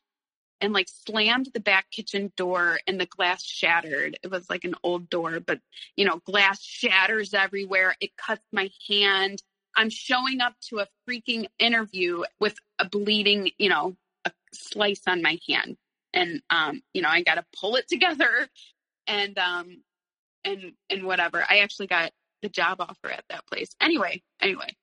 and 0.61 0.73
like 0.73 0.87
slammed 0.87 1.49
the 1.53 1.59
back 1.59 1.89
kitchen 1.91 2.31
door 2.37 2.79
and 2.87 2.99
the 2.99 3.05
glass 3.05 3.43
shattered. 3.43 4.17
It 4.23 4.31
was 4.31 4.49
like 4.49 4.63
an 4.63 4.75
old 4.83 5.09
door, 5.09 5.39
but 5.39 5.59
you 5.95 6.05
know, 6.05 6.19
glass 6.25 6.61
shatters 6.61 7.33
everywhere. 7.33 7.95
It 7.99 8.15
cuts 8.17 8.45
my 8.51 8.69
hand. 8.89 9.41
I'm 9.75 9.89
showing 9.89 10.41
up 10.41 10.53
to 10.69 10.79
a 10.79 10.87
freaking 11.07 11.47
interview 11.59 12.23
with 12.39 12.55
a 12.79 12.87
bleeding, 12.87 13.51
you 13.57 13.69
know, 13.69 13.97
a 14.23 14.31
slice 14.53 15.01
on 15.07 15.21
my 15.21 15.39
hand. 15.47 15.77
And 16.13 16.41
um, 16.49 16.81
you 16.93 17.01
know, 17.01 17.09
I 17.09 17.23
got 17.23 17.35
to 17.35 17.45
pull 17.59 17.75
it 17.75 17.87
together 17.87 18.47
and 19.07 19.37
um 19.37 19.81
and 20.43 20.73
and 20.89 21.03
whatever. 21.03 21.43
I 21.49 21.59
actually 21.59 21.87
got 21.87 22.11
the 22.41 22.49
job 22.49 22.79
offer 22.79 23.09
at 23.11 23.25
that 23.29 23.45
place. 23.47 23.75
Anyway, 23.81 24.21
anyway. 24.39 24.75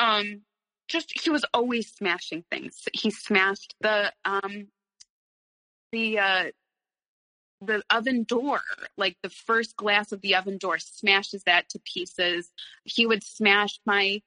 Um 0.00 0.42
just 0.88 1.12
he 1.22 1.30
was 1.30 1.44
always 1.54 1.92
smashing 1.92 2.44
things. 2.50 2.82
He 2.92 3.10
smashed 3.10 3.74
the 3.80 4.12
um 4.24 4.68
the 5.92 6.18
uh 6.18 6.44
the 7.62 7.82
oven 7.90 8.24
door, 8.24 8.62
like 8.96 9.16
the 9.22 9.28
first 9.28 9.76
glass 9.76 10.12
of 10.12 10.22
the 10.22 10.34
oven 10.34 10.56
door, 10.56 10.78
smashes 10.78 11.44
that 11.44 11.68
to 11.68 11.78
pieces. 11.80 12.50
He 12.84 13.06
would 13.06 13.22
smash 13.22 13.78
my 13.84 14.22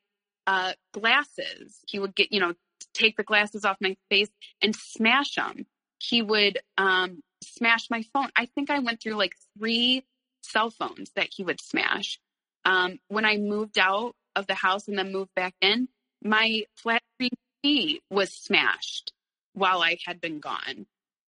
uh 0.48 0.74
glasses. 0.94 1.80
He 1.88 2.00
would 2.00 2.16
get, 2.16 2.32
you 2.32 2.40
know, 2.40 2.54
take 2.94 3.18
the 3.18 3.24
glasses 3.24 3.66
off 3.66 3.78
my 3.82 3.98
face 4.10 4.30
and 4.62 4.76
smash 4.76 5.36
them. 5.36 5.66
He 6.00 6.22
would 6.22 6.60
um 6.78 7.24
smash 7.44 7.90
my 7.90 8.04
phone. 8.14 8.30
I 8.36 8.45
think 8.45 8.70
I 8.70 8.80
went 8.80 9.02
through 9.02 9.16
like 9.16 9.34
three 9.58 10.06
cell 10.44 10.70
phones 10.70 11.12
that 11.16 11.30
he 11.36 11.44
would 11.44 11.60
smash. 11.62 12.20
Um, 12.66 13.00
when 13.10 13.26
I 13.26 13.38
moved 13.38 13.78
out 13.78 14.16
of 14.35 14.47
the 14.47 14.53
house 14.53 14.88
and 14.88 14.97
then 14.97 15.11
moved 15.11 15.34
back 15.35 15.53
in, 15.61 15.88
my 16.23 16.64
flat 16.76 17.01
screen 17.15 17.31
TV 17.64 17.99
was 18.10 18.34
smashed 18.34 19.14
while 19.53 19.81
I 19.81 19.97
had 20.05 20.19
been 20.22 20.39
gone. 20.39 20.85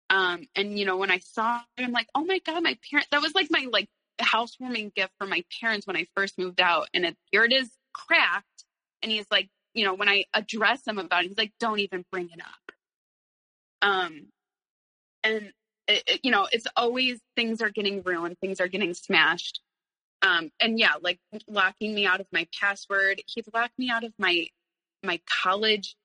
Um, 0.10 0.48
and 0.56 0.78
you 0.78 0.86
know, 0.86 0.98
when 0.98 1.12
I 1.12 1.20
saw 1.20 1.62
it, 1.78 1.84
I'm 1.84 1.92
like, 1.92 2.08
oh 2.14 2.26
my 2.26 2.40
god, 2.40 2.62
my 2.64 2.78
parents. 2.90 3.08
That 3.12 3.22
was 3.22 3.34
like 3.34 3.48
my 3.50 3.68
like 3.72 3.88
housewarming 4.20 4.92
gift 4.96 5.14
for 5.18 5.26
my 5.26 5.44
parents 5.60 5.88
when 5.88 5.96
I 5.96 6.06
first 6.16 6.38
moved 6.38 6.62
out. 6.62 6.88
And 6.94 7.06
it, 7.06 7.16
here 7.32 7.44
it 7.44 7.54
is, 7.54 7.70
cracked. 7.94 8.66
And 9.02 9.12
he's 9.12 9.26
like, 9.32 9.50
you 9.74 9.86
know, 9.86 9.94
when 9.94 10.10
I 10.10 10.26
address 10.34 10.86
him 10.86 10.98
about 10.98 11.24
it, 11.24 11.30
he's 11.30 11.38
like, 11.38 11.54
don't 11.60 11.80
even 11.80 12.06
bring 12.12 12.30
it 12.30 12.42
up. 12.42 12.76
Um, 13.82 14.28
and 15.24 15.52
it, 15.88 16.04
it, 16.08 16.20
you 16.24 16.32
know, 16.32 16.48
it's 16.52 16.68
always 16.76 17.20
things 17.36 17.62
are 17.62 17.70
getting 17.70 18.04
ruined, 18.04 18.38
things 18.40 18.60
are 18.60 18.68
getting 18.68 18.94
smashed. 18.94 19.62
Um, 20.22 20.52
and 20.60 20.80
yeah, 20.80 20.94
like 21.02 21.20
locking 21.48 21.94
me 21.96 22.06
out 22.06 22.22
of 22.22 22.28
my 22.32 22.48
password. 22.60 23.22
He 23.28 23.44
locked 23.54 23.78
me 23.80 23.90
out 23.90 24.04
of 24.04 24.14
my 24.20 24.48
my 25.04 25.20
college 25.44 25.96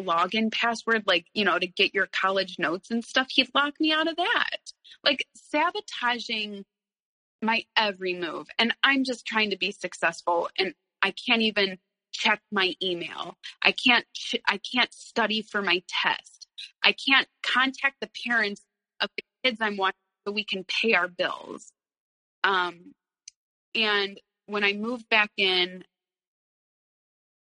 login 0.00 0.52
password, 0.52 1.04
like, 1.06 1.26
you 1.34 1.44
know, 1.44 1.58
to 1.58 1.66
get 1.66 1.94
your 1.94 2.06
college 2.06 2.56
notes 2.58 2.90
and 2.90 3.04
stuff. 3.04 3.28
He'd 3.30 3.48
lock 3.54 3.74
me 3.80 3.92
out 3.92 4.08
of 4.08 4.16
that. 4.16 4.58
Like 5.04 5.24
sabotaging 5.34 6.64
my 7.42 7.64
every 7.76 8.14
move. 8.14 8.48
And 8.58 8.74
I'm 8.82 9.04
just 9.04 9.26
trying 9.26 9.50
to 9.50 9.58
be 9.58 9.72
successful 9.72 10.48
and 10.58 10.74
I 11.02 11.12
can't 11.12 11.42
even 11.42 11.78
check 12.12 12.40
my 12.50 12.74
email. 12.82 13.36
I 13.62 13.72
can't 13.72 14.04
I 14.46 14.58
can't 14.58 14.92
study 14.92 15.42
for 15.42 15.62
my 15.62 15.82
test. 15.88 16.48
I 16.82 16.92
can't 16.92 17.28
contact 17.42 17.96
the 18.00 18.10
parents 18.26 18.62
of 19.00 19.10
the 19.16 19.22
kids 19.44 19.58
I'm 19.60 19.76
watching 19.76 19.98
so 20.26 20.32
we 20.32 20.44
can 20.44 20.64
pay 20.64 20.94
our 20.94 21.08
bills. 21.08 21.72
Um 22.44 22.92
and 23.74 24.20
when 24.46 24.64
I 24.64 24.72
moved 24.72 25.08
back 25.08 25.30
in 25.36 25.84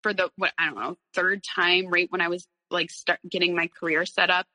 for 0.02 0.12
the 0.12 0.30
what 0.36 0.52
I 0.58 0.66
don't 0.66 0.76
know, 0.76 0.96
third 1.14 1.42
time 1.44 1.88
right 1.88 2.10
when 2.10 2.20
I 2.20 2.28
was 2.28 2.46
like 2.70 2.90
start 2.90 3.20
getting 3.28 3.54
my 3.54 3.68
career 3.68 4.06
set 4.06 4.30
up, 4.30 4.46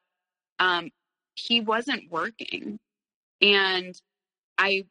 um 0.59 0.91
he 1.35 1.61
wasn't 1.61 2.11
working. 2.11 2.79
And 3.41 3.95
I 4.57 4.85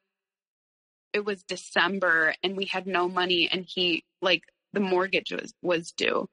it 1.12 1.24
was 1.24 1.42
December 1.44 2.34
and 2.42 2.56
we 2.56 2.64
had 2.66 2.86
no 2.86 3.08
money 3.08 3.48
and 3.50 3.66
he 3.66 4.04
like 4.22 4.44
the 4.72 4.80
mortgage 4.80 5.32
was 5.32 5.54
was 5.62 5.92
due. 5.92 6.28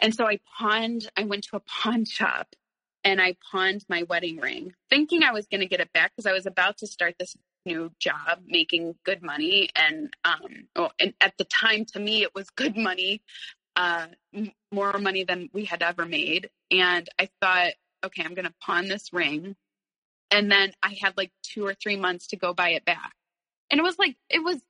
And 0.00 0.14
so 0.14 0.26
I 0.26 0.38
pawned 0.58 1.10
I 1.16 1.24
went 1.24 1.44
to 1.44 1.56
a 1.56 1.60
pawn 1.60 2.04
shop 2.06 2.48
and 3.04 3.20
I 3.20 3.36
pawned 3.50 3.84
my 3.88 4.02
wedding 4.04 4.38
ring 4.38 4.74
thinking 4.90 5.22
I 5.22 5.32
was 5.32 5.46
going 5.46 5.60
to 5.60 5.66
get 5.66 5.80
it 5.80 5.92
back 5.92 6.12
because 6.14 6.26
I 6.26 6.32
was 6.32 6.46
about 6.46 6.78
to 6.78 6.86
start 6.86 7.16
this 7.18 7.36
new 7.66 7.90
job 7.98 8.40
making 8.46 8.94
good 9.04 9.22
money 9.22 9.68
and 9.76 10.12
um 10.24 10.66
well, 10.76 10.92
and 10.98 11.14
at 11.20 11.34
the 11.38 11.44
time 11.44 11.84
to 11.84 12.00
me 12.00 12.22
it 12.22 12.34
was 12.34 12.48
good 12.50 12.76
money 12.76 13.20
uh 13.76 14.06
more 14.72 14.98
money 14.98 15.24
than 15.24 15.48
we 15.52 15.64
had 15.64 15.82
ever 15.82 16.06
made 16.06 16.50
and 16.70 17.08
I 17.18 17.28
thought 17.40 17.72
okay 18.04 18.22
I'm 18.24 18.34
going 18.34 18.46
to 18.46 18.54
pawn 18.64 18.88
this 18.88 19.12
ring 19.12 19.56
and 20.30 20.50
then 20.50 20.72
I 20.82 20.96
had 21.00 21.16
like 21.16 21.32
2 21.54 21.66
or 21.66 21.74
3 21.74 21.96
months 21.96 22.28
to 22.28 22.36
go 22.36 22.54
buy 22.54 22.70
it 22.70 22.84
back 22.84 23.12
and 23.70 23.78
it 23.78 23.82
was 23.82 23.98
like 23.98 24.16
it 24.28 24.42
was 24.42 24.60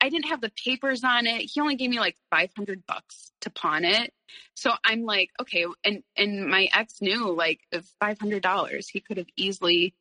I 0.00 0.08
didn't 0.08 0.26
have 0.26 0.40
the 0.40 0.52
papers 0.64 1.04
on 1.04 1.26
it. 1.26 1.50
He 1.52 1.60
only 1.60 1.76
gave 1.76 1.90
me 1.90 1.98
like 1.98 2.16
500 2.30 2.86
bucks 2.86 3.32
to 3.40 3.50
pawn 3.50 3.84
it. 3.84 4.12
So 4.54 4.72
I'm 4.84 5.04
like, 5.04 5.30
okay. 5.40 5.64
And, 5.84 6.02
and 6.16 6.46
my 6.48 6.68
ex 6.72 7.00
knew 7.00 7.34
like 7.34 7.60
$500, 8.02 8.86
he 8.92 9.00
could 9.00 9.16
have 9.16 9.26
easily, 9.36 9.94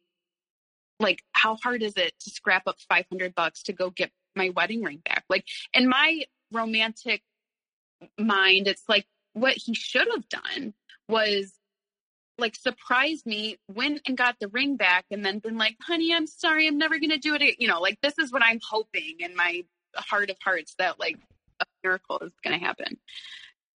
like, 1.00 1.24
how 1.34 1.56
hard 1.56 1.84
is 1.84 1.94
it 1.98 2.14
to 2.22 2.30
scrap 2.30 2.68
up 2.68 2.78
500 2.90 3.36
bucks 3.36 3.64
to 3.64 3.74
go 3.74 3.90
get 3.90 4.12
my 4.36 4.50
wedding 4.50 4.84
ring 4.84 5.02
back? 5.06 5.26
Like, 5.30 5.46
in 5.74 5.90
my 5.90 6.24
romantic 6.52 7.22
mind, 8.18 8.68
it's 8.68 8.84
like 8.88 9.06
what 9.34 9.56
he 9.56 9.74
should 9.74 10.08
have 10.14 10.28
done 10.30 10.74
was 11.08 11.54
like 12.38 12.56
surprised 12.56 13.26
me, 13.26 13.58
went 13.68 14.02
and 14.06 14.18
got 14.18 14.38
the 14.40 14.48
ring 14.48 14.76
back, 14.76 15.06
and 15.12 15.26
then 15.26 15.40
been 15.40 15.58
like, 15.58 15.76
honey, 15.82 16.14
I'm 16.14 16.28
sorry, 16.28 16.68
I'm 16.68 16.78
never 16.78 17.00
gonna 17.00 17.18
do 17.18 17.36
it. 17.36 17.56
You 17.60 17.68
know, 17.68 17.80
like 17.80 18.00
this 18.02 18.18
is 18.20 18.32
what 18.32 18.44
I'm 18.44 18.60
hoping 18.68 19.18
in 19.20 19.36
my 19.36 19.64
heart 19.96 20.30
of 20.30 20.38
hearts 20.44 20.76
that 20.80 21.00
like 21.00 21.18
a 21.60 21.66
miracle 21.84 22.20
is 22.20 22.34
gonna 22.44 22.60
happen. 22.60 22.98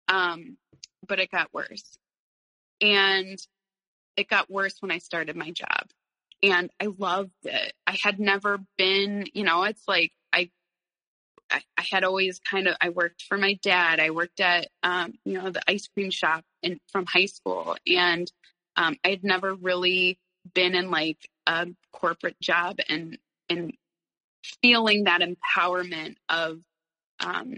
Um, 0.07 0.57
but 1.07 1.19
it 1.19 1.31
got 1.31 1.53
worse. 1.53 1.97
And 2.81 3.37
it 4.17 4.27
got 4.27 4.49
worse 4.49 4.75
when 4.81 4.91
I 4.91 4.97
started 4.97 5.35
my 5.35 5.51
job. 5.51 5.87
And 6.41 6.69
I 6.79 6.87
loved 6.97 7.31
it. 7.43 7.73
I 7.85 7.97
had 8.01 8.19
never 8.19 8.59
been, 8.77 9.25
you 9.33 9.43
know, 9.43 9.63
it's 9.63 9.83
like 9.87 10.11
I 10.31 10.49
I, 11.51 11.61
had 11.77 12.03
always 12.03 12.39
kind 12.39 12.67
of 12.67 12.75
I 12.79 12.89
worked 12.89 13.23
for 13.23 13.37
my 13.37 13.53
dad. 13.61 13.99
I 13.99 14.11
worked 14.11 14.39
at 14.39 14.67
um, 14.83 15.13
you 15.25 15.33
know, 15.33 15.49
the 15.49 15.61
ice 15.67 15.87
cream 15.87 16.11
shop 16.11 16.43
in 16.61 16.79
from 16.91 17.05
high 17.05 17.25
school 17.25 17.75
and 17.87 18.31
um, 18.75 18.95
I 19.03 19.09
had 19.09 19.23
never 19.23 19.53
really 19.53 20.19
been 20.53 20.75
in 20.75 20.89
like 20.89 21.29
a 21.47 21.67
corporate 21.91 22.39
job 22.39 22.79
and 22.87 23.17
and 23.49 23.73
feeling 24.61 25.03
that 25.03 25.21
empowerment 25.21 26.15
of 26.29 26.59
um, 27.19 27.57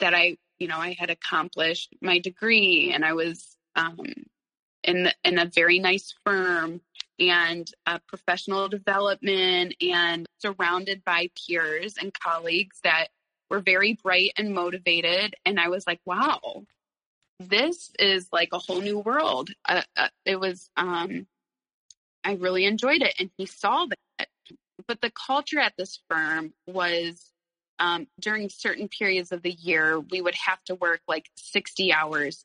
that 0.00 0.14
I 0.14 0.38
you 0.58 0.66
know 0.68 0.78
I 0.78 0.96
had 0.98 1.10
accomplished 1.10 1.94
my 2.00 2.18
degree 2.18 2.92
and 2.92 3.04
I 3.04 3.12
was 3.12 3.56
um, 3.76 3.98
in 4.82 5.04
the, 5.04 5.14
in 5.24 5.38
a 5.38 5.50
very 5.54 5.78
nice 5.78 6.14
firm 6.24 6.80
and 7.18 7.70
uh, 7.86 7.98
professional 8.06 8.68
development 8.68 9.74
and 9.80 10.26
surrounded 10.38 11.04
by 11.04 11.28
peers 11.34 11.96
and 12.00 12.12
colleagues 12.12 12.78
that 12.84 13.08
were 13.50 13.60
very 13.60 13.98
bright 14.02 14.32
and 14.36 14.52
motivated 14.52 15.34
and 15.44 15.58
I 15.58 15.68
was 15.68 15.86
like 15.86 16.00
wow 16.04 16.64
this 17.38 17.90
is 17.98 18.28
like 18.32 18.50
a 18.52 18.58
whole 18.58 18.80
new 18.80 18.98
world. 18.98 19.50
Uh, 19.68 19.82
uh, 19.96 20.08
it 20.24 20.40
was, 20.40 20.70
um, 20.76 21.26
I 22.24 22.34
really 22.34 22.64
enjoyed 22.64 23.02
it. 23.02 23.14
And 23.18 23.30
he 23.36 23.46
saw 23.46 23.86
that. 23.86 24.28
But 24.86 25.00
the 25.00 25.10
culture 25.10 25.58
at 25.58 25.74
this 25.76 26.00
firm 26.08 26.52
was 26.66 27.32
um, 27.78 28.06
during 28.20 28.48
certain 28.48 28.88
periods 28.88 29.32
of 29.32 29.42
the 29.42 29.52
year, 29.52 29.98
we 29.98 30.20
would 30.20 30.34
have 30.34 30.62
to 30.64 30.74
work 30.74 31.00
like 31.08 31.28
60 31.36 31.92
hours. 31.92 32.44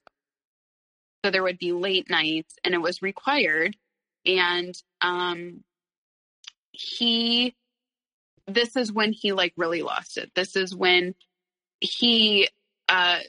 So 1.23 1.31
there 1.31 1.43
would 1.43 1.59
be 1.59 1.71
late 1.71 2.09
nights 2.09 2.55
and 2.63 2.73
it 2.73 2.81
was 2.81 3.01
required. 3.01 3.77
And 4.25 4.75
um, 5.01 5.63
he, 6.71 7.55
this 8.47 8.75
is 8.75 8.91
when 8.91 9.13
he 9.13 9.31
like 9.31 9.53
really 9.57 9.81
lost 9.81 10.17
it. 10.17 10.31
This 10.35 10.55
is 10.55 10.75
when 10.75 11.15
he, 11.79 12.49
uh, 12.89 13.19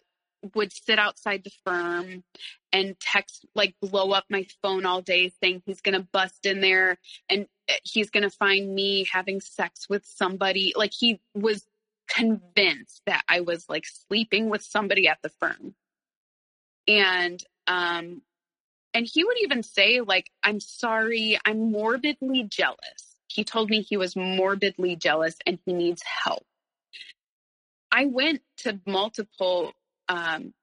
would 0.55 0.73
sit 0.73 0.99
outside 0.99 1.45
the 1.45 1.53
firm 1.65 2.25
and 2.73 2.99
text 2.99 3.47
like 3.55 3.75
blow 3.81 4.11
up 4.13 4.25
my 4.29 4.47
phone 4.63 4.85
all 4.87 5.01
day 5.01 5.33
saying 5.43 5.63
he's 5.65 5.81
going 5.81 5.99
to 5.99 6.09
bust 6.13 6.47
in 6.47 6.61
there 6.61 6.99
and 7.29 7.47
eh, 7.69 7.77
he's 7.85 8.11
going 8.11 8.23
to 8.23 8.31
find 8.31 8.75
me 8.75 9.07
having 9.13 9.41
sex 9.41 9.89
with 9.89 10.05
somebody 10.05 10.73
like 10.77 10.93
he 10.93 11.21
was 11.35 11.65
convinced 12.09 13.03
that 13.07 13.23
I 13.29 13.41
was 13.41 13.69
like 13.69 13.85
sleeping 13.87 14.49
with 14.49 14.63
somebody 14.63 15.07
at 15.09 15.19
the 15.23 15.31
firm 15.41 15.75
and 16.89 17.43
um 17.67 18.23
and 18.95 19.07
he 19.07 19.25
would 19.25 19.39
even 19.43 19.63
say 19.63 20.01
like 20.01 20.31
I'm 20.43 20.61
sorry 20.61 21.39
I'm 21.45 21.73
morbidly 21.73 22.45
jealous 22.45 23.17
he 23.29 23.45
told 23.45 23.71
me 23.71 23.81
he 23.81 23.97
was 23.97 24.15
morbidly 24.17 24.97
jealous 24.97 25.37
and 25.47 25.59
he 25.65 25.73
needs 25.73 26.03
help 26.03 26.45
I 27.93 28.07
went 28.07 28.41
to 28.59 28.81
multiple 28.87 29.73
um, 30.09 30.55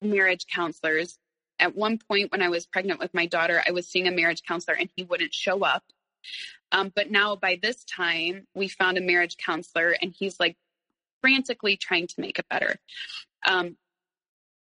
marriage 0.00 0.46
counselors. 0.52 1.18
At 1.58 1.76
one 1.76 1.98
point, 1.98 2.32
when 2.32 2.42
I 2.42 2.48
was 2.48 2.66
pregnant 2.66 2.98
with 2.98 3.12
my 3.12 3.26
daughter, 3.26 3.62
I 3.64 3.72
was 3.72 3.86
seeing 3.86 4.08
a 4.08 4.10
marriage 4.10 4.42
counselor 4.42 4.74
and 4.74 4.88
he 4.96 5.04
wouldn't 5.04 5.34
show 5.34 5.62
up. 5.64 5.84
Um, 6.72 6.90
but 6.94 7.10
now, 7.10 7.36
by 7.36 7.58
this 7.60 7.84
time, 7.84 8.46
we 8.54 8.68
found 8.68 8.96
a 8.96 9.02
marriage 9.02 9.36
counselor 9.36 9.94
and 10.00 10.14
he's 10.18 10.40
like 10.40 10.56
frantically 11.20 11.76
trying 11.76 12.06
to 12.06 12.20
make 12.20 12.38
it 12.38 12.48
better. 12.48 12.76
Um, 13.46 13.76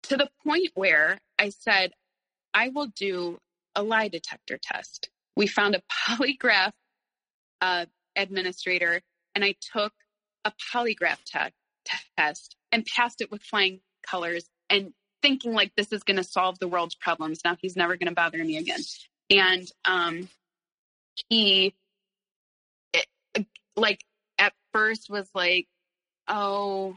to 0.04 0.16
the 0.16 0.30
point 0.48 0.70
where 0.74 1.20
I 1.38 1.50
said, 1.50 1.92
I 2.54 2.70
will 2.70 2.88
do 2.88 3.40
a 3.76 3.84
lie 3.84 4.08
detector 4.08 4.58
test. 4.62 5.10
We 5.36 5.48
found 5.48 5.76
a 5.76 5.82
polygraph 6.08 6.72
uh, 7.62 7.86
administrator 8.16 9.02
and 9.36 9.44
I 9.44 9.56
took 9.74 9.94
a 10.46 10.54
polygraph 10.74 11.24
te- 11.26 11.54
test 12.18 12.56
and 12.72 12.86
passed 12.86 13.22
it 13.22 13.32
with 13.32 13.44
flying 13.44 13.82
colors 14.06 14.46
and 14.70 14.94
thinking 15.22 15.54
like 15.54 15.74
this 15.76 15.92
is 15.92 16.04
going 16.04 16.18
to 16.18 16.24
solve 16.24 16.60
the 16.60 16.68
world's 16.68 16.96
problems. 16.96 17.42
Now 17.44 17.58
he's 17.60 17.76
never 17.76 17.98
going 17.98 18.10
to 18.10 18.16
bother 18.16 18.44
me 18.44 18.58
again. 18.58 18.80
And 19.30 19.72
um, 19.86 20.30
he, 21.30 21.76
it, 22.94 23.46
like, 23.76 24.04
at 24.38 24.54
first 24.74 25.10
was 25.10 25.30
like, 25.36 25.68
oh, 26.28 26.96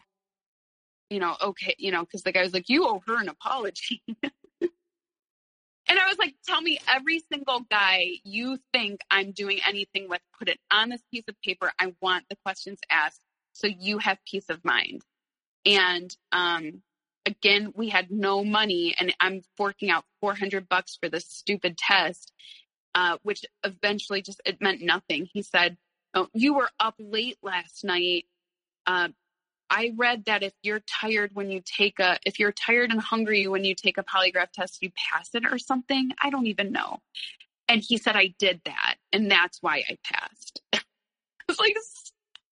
you 1.10 1.18
know, 1.18 1.36
okay, 1.42 1.74
you 1.78 1.90
know, 1.90 2.00
because 2.00 2.22
the 2.22 2.32
guy 2.32 2.42
was 2.42 2.54
like, 2.54 2.68
you 2.68 2.86
owe 2.86 3.02
her 3.06 3.20
an 3.20 3.28
apology. 3.28 4.02
and 5.92 6.00
I 6.00 6.06
was 6.06 6.16
like, 6.16 6.34
tell 6.48 6.62
me 6.62 6.78
every 6.90 7.22
single 7.30 7.60
guy 7.70 8.12
you 8.24 8.58
think 8.72 9.02
I'm 9.10 9.32
doing 9.32 9.58
anything 9.68 10.08
with, 10.08 10.22
put 10.38 10.48
it 10.48 10.58
on 10.70 10.88
this 10.88 11.02
piece 11.12 11.24
of 11.28 11.38
paper. 11.42 11.70
I 11.78 11.92
want 12.00 12.24
the 12.30 12.36
questions 12.46 12.78
asked 12.90 13.20
so 13.52 13.66
you 13.66 13.98
have 13.98 14.16
peace 14.26 14.46
of 14.48 14.64
mind. 14.64 15.02
And 15.66 16.16
um, 16.32 16.80
again, 17.26 17.74
we 17.76 17.90
had 17.90 18.10
no 18.10 18.42
money, 18.42 18.94
and 18.98 19.14
I'm 19.20 19.42
forking 19.58 19.90
out 19.90 20.04
400 20.22 20.66
bucks 20.66 20.96
for 20.98 21.10
this 21.10 21.26
stupid 21.26 21.76
test, 21.76 22.32
uh, 22.94 23.18
which 23.22 23.44
eventually 23.62 24.22
just 24.22 24.40
it 24.46 24.62
meant 24.62 24.80
nothing. 24.80 25.28
He 25.30 25.42
said, 25.42 25.76
"Oh, 26.14 26.28
you 26.32 26.54
were 26.54 26.70
up 26.80 26.94
late 26.98 27.36
last 27.42 27.84
night." 27.84 28.24
Uh, 28.86 29.08
I 29.72 29.92
read 29.96 30.26
that 30.26 30.42
if 30.42 30.52
you're 30.62 30.80
tired 30.80 31.30
when 31.32 31.50
you 31.50 31.62
take 31.64 31.98
a, 31.98 32.18
if 32.26 32.38
you're 32.38 32.52
tired 32.52 32.90
and 32.90 33.00
hungry 33.00 33.46
when 33.48 33.64
you 33.64 33.74
take 33.74 33.96
a 33.96 34.02
polygraph 34.02 34.52
test, 34.52 34.82
you 34.82 34.90
pass 34.94 35.30
it 35.34 35.46
or 35.50 35.58
something. 35.58 36.12
I 36.22 36.28
don't 36.28 36.46
even 36.46 36.72
know. 36.72 36.98
And 37.68 37.82
he 37.82 37.96
said 37.96 38.14
I 38.14 38.34
did 38.38 38.60
that, 38.66 38.96
and 39.14 39.30
that's 39.30 39.62
why 39.62 39.82
I 39.88 39.96
passed. 40.04 40.60
it's 41.48 41.58
like, 41.58 41.74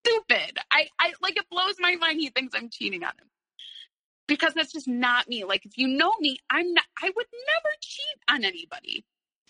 stupid. 0.03 0.59
I, 0.71 0.87
I 0.97 1.13
like 1.21 1.37
it 1.37 1.49
blows 1.49 1.75
my 1.79 1.95
mind 1.95 2.19
he 2.19 2.29
thinks 2.29 2.55
I'm 2.55 2.69
cheating 2.69 3.03
on 3.03 3.09
him. 3.09 3.27
Because 4.27 4.53
that's 4.53 4.71
just 4.71 4.87
not 4.87 5.27
me. 5.27 5.43
Like 5.43 5.65
if 5.65 5.77
you 5.77 5.87
know 5.87 6.13
me, 6.19 6.37
I'm 6.49 6.73
not 6.73 6.85
I 7.01 7.11
would 7.15 7.25
never 7.47 7.75
cheat 7.81 8.23
on 8.29 8.45
anybody. 8.45 9.03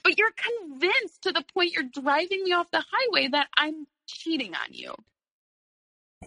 But 0.04 0.18
you're 0.18 0.32
convinced 0.32 1.24
to 1.24 1.34
the 1.34 1.44
point 1.54 1.74
you're 1.74 1.84
driving 1.84 2.44
me 2.44 2.54
off 2.54 2.72
the 2.72 2.84
highway 2.90 3.28
that 3.28 3.48
I'm 3.56 3.86
cheating 4.08 4.56
on 4.56 4.72
you. 4.74 4.94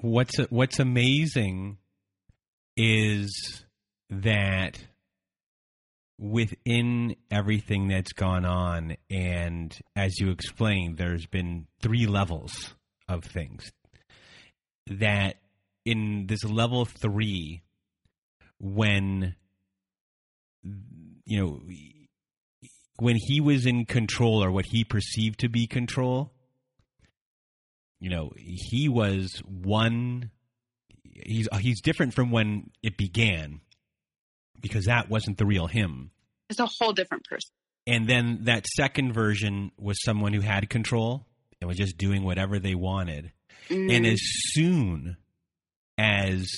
What's 0.00 0.36
what's 0.50 0.80
amazing 0.80 1.78
is 2.76 3.64
that 4.10 4.78
within 6.18 7.16
everything 7.30 7.88
that's 7.88 8.12
gone 8.12 8.44
on, 8.44 8.96
and 9.10 9.76
as 9.94 10.18
you 10.18 10.30
explained, 10.30 10.96
there's 10.96 11.26
been 11.26 11.66
three 11.80 12.06
levels 12.06 12.74
of 13.08 13.24
things. 13.24 13.70
That 14.86 15.36
in 15.84 16.26
this 16.26 16.44
level 16.44 16.84
three, 16.84 17.62
when 18.58 19.34
you 21.24 21.40
know 21.40 21.60
when 22.98 23.16
he 23.18 23.40
was 23.40 23.66
in 23.66 23.84
control 23.84 24.44
or 24.44 24.50
what 24.50 24.66
he 24.66 24.84
perceived 24.84 25.40
to 25.40 25.48
be 25.48 25.66
control 25.66 26.32
you 28.02 28.10
know 28.10 28.32
he 28.36 28.88
was 28.88 29.40
one 29.46 30.30
he's 31.04 31.48
he's 31.60 31.80
different 31.80 32.14
from 32.14 32.32
when 32.32 32.70
it 32.82 32.96
began 32.96 33.60
because 34.60 34.86
that 34.86 35.08
wasn't 35.08 35.38
the 35.38 35.46
real 35.46 35.68
him. 35.68 36.10
It's 36.50 36.58
a 36.58 36.66
whole 36.66 36.92
different 36.92 37.24
person. 37.24 37.50
And 37.86 38.08
then 38.08 38.40
that 38.42 38.66
second 38.66 39.12
version 39.12 39.70
was 39.78 39.96
someone 40.04 40.32
who 40.32 40.40
had 40.40 40.68
control 40.68 41.26
and 41.60 41.68
was 41.68 41.76
just 41.76 41.96
doing 41.96 42.24
whatever 42.24 42.58
they 42.58 42.74
wanted. 42.74 43.32
Mm. 43.68 43.96
and 43.96 44.06
as 44.06 44.18
soon 44.20 45.16
as 45.96 46.48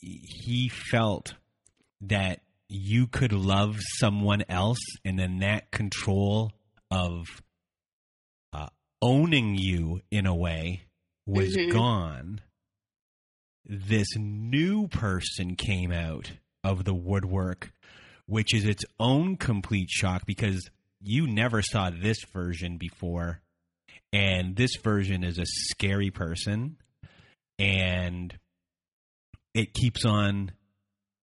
he 0.00 0.68
felt 0.68 1.34
that 2.00 2.40
you 2.68 3.06
could 3.06 3.32
love 3.32 3.78
someone 4.00 4.42
else 4.48 4.80
and 5.04 5.16
then 5.16 5.38
that 5.38 5.70
control 5.70 6.50
of 6.90 7.26
owning 9.02 9.56
you 9.56 10.00
in 10.10 10.26
a 10.26 10.34
way 10.34 10.84
was 11.26 11.54
mm-hmm. 11.54 11.72
gone. 11.72 12.40
This 13.66 14.08
new 14.16 14.88
person 14.88 15.56
came 15.56 15.92
out 15.92 16.32
of 16.64 16.84
the 16.84 16.94
woodwork 16.94 17.72
which 18.26 18.54
is 18.54 18.64
its 18.64 18.84
own 18.98 19.36
complete 19.36 19.90
shock 19.90 20.24
because 20.26 20.70
you 21.02 21.26
never 21.26 21.62
saw 21.62 21.90
this 21.90 22.18
version 22.32 22.78
before. 22.78 23.40
And 24.12 24.56
this 24.56 24.76
version 24.82 25.24
is 25.24 25.38
a 25.38 25.44
scary 25.44 26.10
person. 26.10 26.76
And 27.58 28.34
it 29.54 29.74
keeps 29.74 30.04
on 30.04 30.52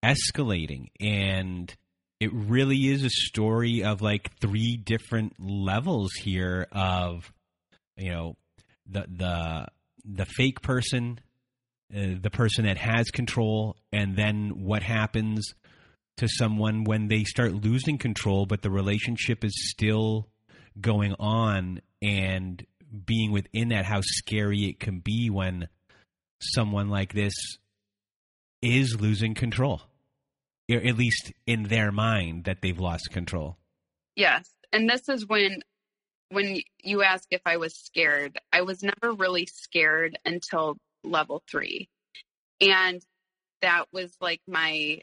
escalating. 0.04 0.90
And 1.00 1.74
it 2.20 2.32
really 2.32 2.88
is 2.88 3.04
a 3.04 3.10
story 3.10 3.82
of 3.82 4.02
like 4.02 4.38
three 4.38 4.76
different 4.76 5.34
levels 5.38 6.12
here 6.22 6.66
of 6.70 7.32
you 7.96 8.10
know 8.10 8.36
the 8.88 9.06
the 9.08 9.66
the 10.04 10.24
fake 10.24 10.62
person 10.62 11.20
uh, 11.94 12.14
the 12.20 12.30
person 12.30 12.64
that 12.64 12.78
has 12.78 13.10
control 13.10 13.76
and 13.92 14.16
then 14.16 14.64
what 14.64 14.82
happens 14.82 15.54
to 16.16 16.28
someone 16.28 16.84
when 16.84 17.08
they 17.08 17.24
start 17.24 17.52
losing 17.52 17.98
control 17.98 18.46
but 18.46 18.62
the 18.62 18.70
relationship 18.70 19.44
is 19.44 19.70
still 19.70 20.28
going 20.80 21.14
on 21.18 21.80
and 22.02 22.66
being 23.04 23.30
within 23.30 23.68
that 23.68 23.84
how 23.84 24.00
scary 24.02 24.64
it 24.64 24.80
can 24.80 24.98
be 24.98 25.30
when 25.30 25.68
someone 26.40 26.88
like 26.88 27.12
this 27.12 27.34
is 28.62 29.00
losing 29.00 29.34
control 29.34 29.82
at 30.78 30.96
least 30.96 31.32
in 31.46 31.64
their 31.64 31.90
mind 31.90 32.44
that 32.44 32.58
they've 32.62 32.78
lost 32.78 33.10
control. 33.10 33.56
Yes. 34.14 34.48
And 34.72 34.88
this 34.88 35.08
is 35.08 35.26
when 35.26 35.62
when 36.30 36.60
you 36.82 37.02
ask 37.02 37.26
if 37.30 37.42
I 37.44 37.56
was 37.56 37.74
scared, 37.74 38.38
I 38.52 38.62
was 38.62 38.82
never 38.82 39.12
really 39.12 39.46
scared 39.46 40.18
until 40.24 40.78
level 41.04 41.42
3. 41.50 41.88
And 42.60 43.02
that 43.62 43.86
was 43.92 44.16
like 44.20 44.40
my 44.46 45.00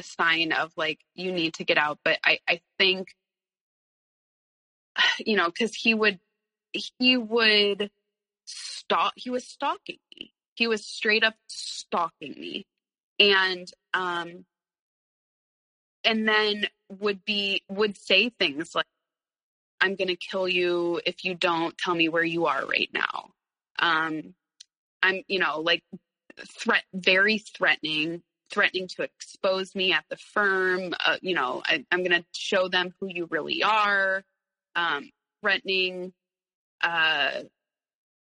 sign 0.00 0.52
of 0.52 0.72
like 0.76 1.00
you 1.14 1.32
need 1.32 1.54
to 1.54 1.64
get 1.64 1.78
out, 1.78 1.98
but 2.04 2.18
I 2.24 2.38
I 2.48 2.60
think 2.78 3.08
you 5.18 5.36
know, 5.36 5.50
cuz 5.50 5.74
he 5.74 5.94
would 5.94 6.20
he 6.98 7.16
would 7.16 7.90
stalk 8.46 9.14
he 9.16 9.30
was 9.30 9.46
stalking 9.46 9.98
me. 10.14 10.32
He 10.54 10.66
was 10.68 10.86
straight 10.86 11.24
up 11.24 11.34
stalking 11.48 12.32
me. 12.38 12.66
And 13.18 13.70
um 13.94 14.46
and 16.04 16.28
then 16.28 16.66
would 16.88 17.24
be 17.24 17.62
would 17.68 17.98
say 17.98 18.30
things 18.30 18.74
like 18.74 18.86
i'm 19.80 19.96
going 19.96 20.08
to 20.08 20.16
kill 20.16 20.48
you 20.48 21.00
if 21.06 21.24
you 21.24 21.34
don't 21.34 21.76
tell 21.78 21.94
me 21.94 22.08
where 22.08 22.24
you 22.24 22.46
are 22.46 22.64
right 22.66 22.90
now. 22.92 23.30
Um 23.78 24.34
i'm 25.02 25.22
you 25.28 25.38
know 25.38 25.60
like 25.60 25.82
threat 26.46 26.82
very 26.92 27.38
threatening 27.38 28.22
threatening 28.50 28.88
to 28.88 29.02
expose 29.02 29.74
me 29.74 29.92
at 29.92 30.04
the 30.08 30.16
firm 30.16 30.94
uh, 31.04 31.16
you 31.20 31.34
know 31.34 31.62
I, 31.64 31.84
am 31.90 32.04
going 32.04 32.22
to 32.22 32.24
show 32.32 32.68
them 32.68 32.94
who 33.00 33.08
you 33.08 33.26
really 33.30 33.62
are 33.62 34.24
um 34.74 35.10
threatening 35.42 36.12
uh 36.82 37.42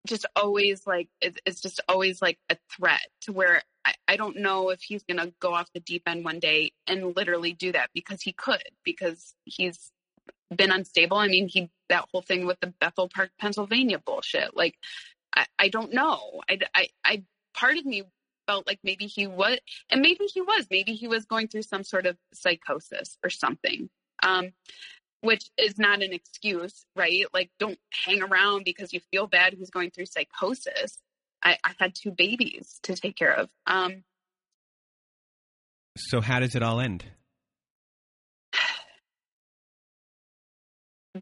just 0.07 0.27
always 0.35 0.87
like 0.87 1.09
it, 1.21 1.39
it's 1.45 1.61
just 1.61 1.81
always 1.89 2.23
like 2.23 2.39
a 2.49 2.57
threat 2.77 3.07
to 3.23 3.33
where 3.33 3.63
I, 3.85 3.95
I 4.09 4.17
don't 4.17 4.39
know 4.39 4.71
if 4.71 4.83
he's 4.83 5.05
going 5.05 5.19
to 5.19 5.33
go 5.41 5.53
off 5.53 5.73
the 5.73 5.81
deep 5.81 6.03
end 6.07 6.25
one 6.25 6.41
day 6.41 6.73
and 6.87 7.15
literally 7.15 7.53
do 7.53 7.73
that 7.73 7.91
because 7.95 8.23
he 8.23 8.33
could, 8.33 8.63
because 8.85 9.35
he's 9.45 9.93
been 10.55 10.71
unstable. 10.71 11.17
I 11.17 11.29
mean, 11.29 11.49
he, 11.49 11.71
that 11.89 12.07
whole 12.13 12.23
thing 12.23 12.47
with 12.47 12.61
the 12.61 12.69
Bethel 12.81 13.09
Park, 13.13 13.31
Pennsylvania 13.39 13.99
bullshit. 13.99 14.57
Like, 14.57 14.77
I, 15.35 15.47
I 15.59 15.69
don't 15.69 15.93
know. 15.93 16.41
I, 16.49 16.59
I, 16.75 16.89
I, 17.05 17.25
part 17.55 17.77
of 17.77 17.85
me 17.85 18.05
felt 18.47 18.67
like 18.67 18.79
maybe 18.85 19.07
he 19.07 19.27
was, 19.27 19.59
and 19.91 20.01
maybe 20.01 20.27
he 20.27 20.41
was, 20.41 20.67
maybe 20.71 20.95
he 20.95 21.09
was 21.09 21.25
going 21.25 21.49
through 21.49 21.63
some 21.63 21.83
sort 21.83 22.07
of 22.07 22.17
psychosis 22.33 23.19
or 23.25 23.31
something. 23.31 23.91
Um, 24.23 24.53
which 25.21 25.45
is 25.59 25.79
not 25.79 26.03
an 26.03 26.13
excuse, 26.13 26.85
right? 26.95 27.25
Like, 27.35 27.51
don't 27.59 27.79
hang 27.91 28.23
around 28.23 28.65
because 28.65 28.93
you 28.93 29.01
feel 29.11 29.27
bad 29.27 29.55
who's 29.55 29.71
going 29.71 29.91
through 29.91 30.07
psychosis. 30.07 30.99
I, 31.43 31.59
I 31.65 31.73
had 31.79 31.95
two 31.95 32.13
babies 32.13 32.79
to 32.85 32.95
take 32.95 33.17
care 33.17 33.33
of. 33.33 33.49
Um, 33.67 34.05
so 35.97 36.21
how 36.21 36.41
does 36.41 36.55
it 36.55 36.63
all 36.63 36.81
end? 36.81 37.05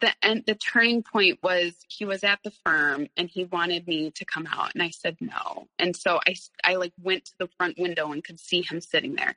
The 0.00 0.12
and 0.22 0.44
the 0.46 0.54
turning 0.54 1.02
point 1.02 1.38
was 1.42 1.72
he 1.88 2.04
was 2.04 2.24
at 2.24 2.40
the 2.42 2.52
firm 2.64 3.08
and 3.16 3.28
he 3.28 3.44
wanted 3.44 3.86
me 3.86 4.10
to 4.12 4.24
come 4.24 4.46
out 4.50 4.72
and 4.74 4.82
I 4.82 4.90
said 4.90 5.16
no. 5.20 5.68
And 5.78 5.96
so 5.96 6.20
I 6.26 6.34
I 6.64 6.76
like 6.76 6.92
went 7.02 7.26
to 7.26 7.32
the 7.38 7.48
front 7.58 7.78
window 7.78 8.10
and 8.12 8.24
could 8.24 8.40
see 8.40 8.62
him 8.62 8.80
sitting 8.80 9.14
there. 9.14 9.36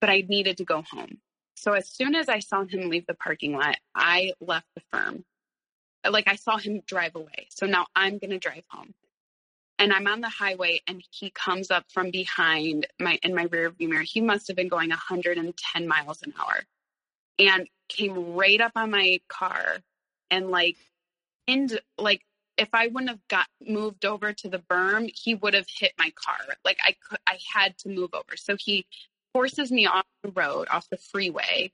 But 0.00 0.10
I 0.10 0.24
needed 0.28 0.58
to 0.58 0.64
go 0.64 0.82
home. 0.82 1.18
So 1.56 1.72
as 1.72 1.88
soon 1.88 2.14
as 2.14 2.28
I 2.28 2.40
saw 2.40 2.64
him 2.64 2.88
leave 2.88 3.06
the 3.06 3.14
parking 3.14 3.54
lot, 3.54 3.76
I 3.94 4.32
left 4.40 4.66
the 4.74 4.82
firm. 4.90 5.24
Like 6.08 6.28
I 6.28 6.36
saw 6.36 6.56
him 6.56 6.82
drive 6.86 7.14
away. 7.14 7.48
So 7.50 7.66
now 7.66 7.86
I'm 7.94 8.18
going 8.18 8.30
to 8.30 8.38
drive 8.38 8.64
home 8.68 8.94
and 9.78 9.92
I'm 9.92 10.06
on 10.06 10.20
the 10.20 10.28
highway 10.28 10.80
and 10.86 11.02
he 11.10 11.30
comes 11.30 11.70
up 11.70 11.84
from 11.92 12.10
behind 12.10 12.86
my 13.00 13.18
in 13.22 13.34
my 13.34 13.44
rear 13.44 13.70
view 13.70 13.88
mirror. 13.88 14.02
He 14.02 14.20
must 14.20 14.46
have 14.48 14.56
been 14.56 14.68
going 14.68 14.90
110 14.90 15.88
miles 15.88 16.22
an 16.22 16.34
hour 16.38 16.62
and 17.38 17.68
came 17.90 18.34
right 18.34 18.60
up 18.60 18.72
on 18.76 18.90
my 18.90 19.20
car 19.28 19.78
and 20.30 20.50
like 20.50 20.76
into 21.46 21.82
like 21.98 22.22
if 22.56 22.68
I 22.72 22.88
wouldn't 22.88 23.10
have 23.10 23.28
got 23.28 23.46
moved 23.66 24.04
over 24.04 24.32
to 24.32 24.48
the 24.48 24.58
berm, 24.58 25.10
he 25.14 25.34
would 25.34 25.54
have 25.54 25.66
hit 25.68 25.92
my 25.98 26.12
car. 26.14 26.36
Like 26.64 26.78
I 26.84 26.94
could 27.08 27.18
I 27.26 27.38
had 27.54 27.76
to 27.78 27.88
move 27.88 28.10
over. 28.14 28.36
So 28.36 28.56
he 28.58 28.86
forces 29.34 29.70
me 29.70 29.86
off 29.86 30.06
the 30.22 30.30
road, 30.30 30.68
off 30.70 30.88
the 30.90 30.96
freeway 30.96 31.72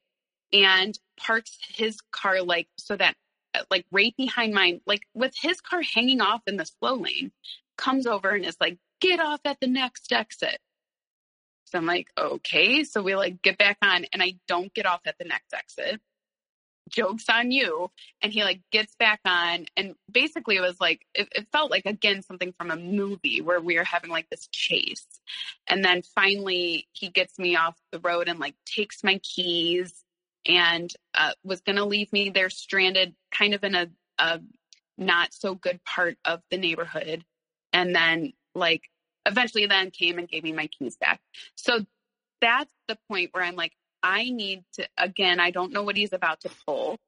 and 0.52 0.98
parks 1.18 1.58
his 1.68 1.98
car 2.12 2.42
like 2.42 2.68
so 2.78 2.96
that 2.96 3.14
uh, 3.54 3.62
like 3.70 3.86
right 3.90 4.14
behind 4.16 4.54
mine, 4.54 4.80
like 4.86 5.02
with 5.14 5.34
his 5.40 5.60
car 5.60 5.82
hanging 5.82 6.20
off 6.20 6.42
in 6.46 6.56
the 6.56 6.66
slow 6.66 6.94
lane 6.94 7.32
comes 7.76 8.06
over 8.06 8.30
and 8.30 8.44
is 8.44 8.56
like, 8.60 8.78
get 9.00 9.20
off 9.20 9.40
at 9.44 9.58
the 9.60 9.66
next 9.66 10.12
exit. 10.12 10.58
So 11.66 11.78
I'm 11.78 11.86
like, 11.86 12.08
okay. 12.16 12.84
So 12.84 13.02
we 13.02 13.16
like 13.16 13.42
get 13.42 13.58
back 13.58 13.78
on 13.82 14.06
and 14.12 14.22
I 14.22 14.34
don't 14.48 14.72
get 14.72 14.86
off 14.86 15.00
at 15.04 15.18
the 15.18 15.24
next 15.24 15.52
exit. 15.52 16.00
Joke's 16.88 17.28
on 17.28 17.50
you. 17.50 17.90
And 18.22 18.32
he 18.32 18.44
like 18.44 18.60
gets 18.70 18.94
back 18.94 19.20
on. 19.26 19.66
And 19.76 19.96
basically 20.10 20.56
it 20.56 20.60
was 20.60 20.80
like, 20.80 21.04
it, 21.14 21.28
it 21.34 21.48
felt 21.50 21.70
like 21.70 21.84
again 21.84 22.22
something 22.22 22.52
from 22.52 22.70
a 22.70 22.76
movie 22.76 23.40
where 23.40 23.60
we 23.60 23.76
are 23.78 23.84
having 23.84 24.10
like 24.10 24.30
this 24.30 24.48
chase. 24.52 25.06
And 25.66 25.84
then 25.84 26.02
finally 26.02 26.86
he 26.92 27.08
gets 27.08 27.38
me 27.38 27.56
off 27.56 27.76
the 27.90 27.98
road 27.98 28.28
and 28.28 28.38
like 28.38 28.54
takes 28.64 29.02
my 29.02 29.20
keys 29.22 30.04
and 30.46 30.92
uh, 31.14 31.32
was 31.42 31.60
going 31.60 31.76
to 31.76 31.84
leave 31.84 32.12
me 32.12 32.30
there 32.30 32.50
stranded 32.50 33.16
kind 33.32 33.54
of 33.54 33.64
in 33.64 33.74
a, 33.74 33.88
a 34.18 34.40
not 34.96 35.34
so 35.34 35.56
good 35.56 35.80
part 35.84 36.16
of 36.24 36.40
the 36.50 36.56
neighborhood 36.56 37.24
and 37.72 37.94
then 37.94 38.32
like 38.54 38.82
eventually 39.26 39.66
then 39.66 39.92
came 39.92 40.18
and 40.18 40.28
gave 40.28 40.44
me 40.44 40.52
my 40.52 40.68
keys 40.68 40.96
back. 40.96 41.20
So 41.56 41.86
that's 42.42 42.74
the 42.88 42.98
point 43.10 43.30
where 43.34 43.44
I'm 43.44 43.56
like, 43.56 43.74
I 44.02 44.30
need 44.30 44.64
to 44.74 44.88
again, 44.98 45.40
I 45.40 45.52
don't 45.52 45.72
know 45.72 45.84
what 45.84 45.96
he's 45.98 46.14
about 46.14 46.42
to 46.42 46.50
pull. 46.66 46.98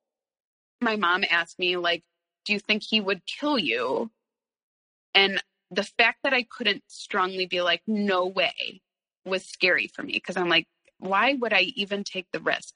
My 0.82 0.96
mom 0.96 1.24
asked 1.30 1.58
me, 1.60 1.76
like, 1.78 2.04
do 2.46 2.54
you 2.54 2.60
think 2.60 2.84
he 2.84 3.00
would 3.00 3.26
kill 3.26 3.58
you 3.58 4.10
And 5.14 5.42
the 5.70 5.84
fact 5.84 6.20
that 6.24 6.34
I 6.34 6.44
couldn't 6.44 6.84
strongly 6.88 7.46
be 7.46 7.62
like, 7.62 7.82
no 7.86 8.26
way 8.26 8.82
was 9.24 9.44
scary 9.44 9.88
for 9.88 10.02
me 10.02 10.14
because 10.14 10.36
I'm 10.36 10.48
like, 10.48 10.66
why 10.98 11.34
would 11.34 11.52
I 11.54 11.62
even 11.76 12.04
take 12.04 12.28
the 12.32 12.40
risk? 12.40 12.74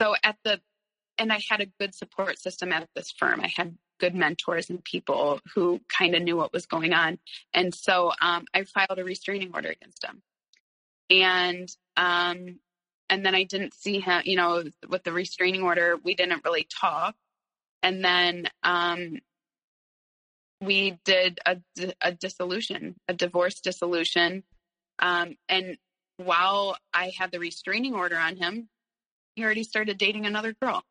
So 0.00 0.14
at 0.24 0.36
the, 0.44 0.60
and 1.18 1.32
I 1.32 1.40
had 1.48 1.60
a 1.60 1.70
good 1.78 1.94
support 1.94 2.38
system 2.38 2.72
at 2.72 2.88
this 2.94 3.10
firm. 3.10 3.40
I 3.40 3.52
had 3.54 3.76
good 4.00 4.14
mentors 4.14 4.70
and 4.70 4.82
people 4.82 5.40
who 5.54 5.80
kind 5.88 6.14
of 6.14 6.22
knew 6.22 6.36
what 6.36 6.52
was 6.52 6.66
going 6.66 6.92
on. 6.92 7.18
And 7.52 7.74
so 7.74 8.12
um, 8.20 8.46
I 8.52 8.64
filed 8.64 8.98
a 8.98 9.04
restraining 9.04 9.52
order 9.54 9.70
against 9.70 10.04
him. 10.04 10.22
And 11.10 11.68
um, 11.96 12.58
and 13.10 13.24
then 13.24 13.34
I 13.34 13.44
didn't 13.44 13.74
see 13.74 14.00
him, 14.00 14.22
you 14.24 14.36
know, 14.36 14.64
with 14.88 15.04
the 15.04 15.12
restraining 15.12 15.62
order, 15.62 15.96
we 16.02 16.14
didn't 16.14 16.44
really 16.44 16.66
talk. 16.80 17.14
And 17.82 18.02
then 18.02 18.48
um, 18.62 19.18
we 20.60 20.98
did 21.04 21.38
a, 21.44 21.58
a 22.00 22.12
dissolution, 22.12 22.96
a 23.06 23.12
divorce 23.12 23.60
dissolution. 23.60 24.42
Um, 24.98 25.36
and 25.48 25.76
while 26.16 26.78
I 26.94 27.12
had 27.16 27.30
the 27.30 27.38
restraining 27.38 27.94
order 27.94 28.16
on 28.16 28.36
him, 28.36 28.68
he 29.36 29.44
already 29.44 29.64
started 29.64 29.98
dating 29.98 30.24
another 30.24 30.54
girl. 30.54 30.82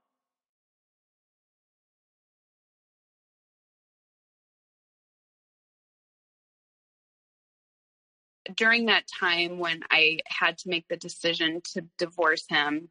During 8.56 8.88
that 8.88 9.06
time 9.20 9.60
when 9.60 9.82
I 9.90 10.20
had 10.28 10.58
to 10.60 10.70
make 10.70 10.86
the 10.90 10.98
decision 10.98 11.62
to 11.74 11.86
divorce 11.98 12.46
him, 12.50 12.90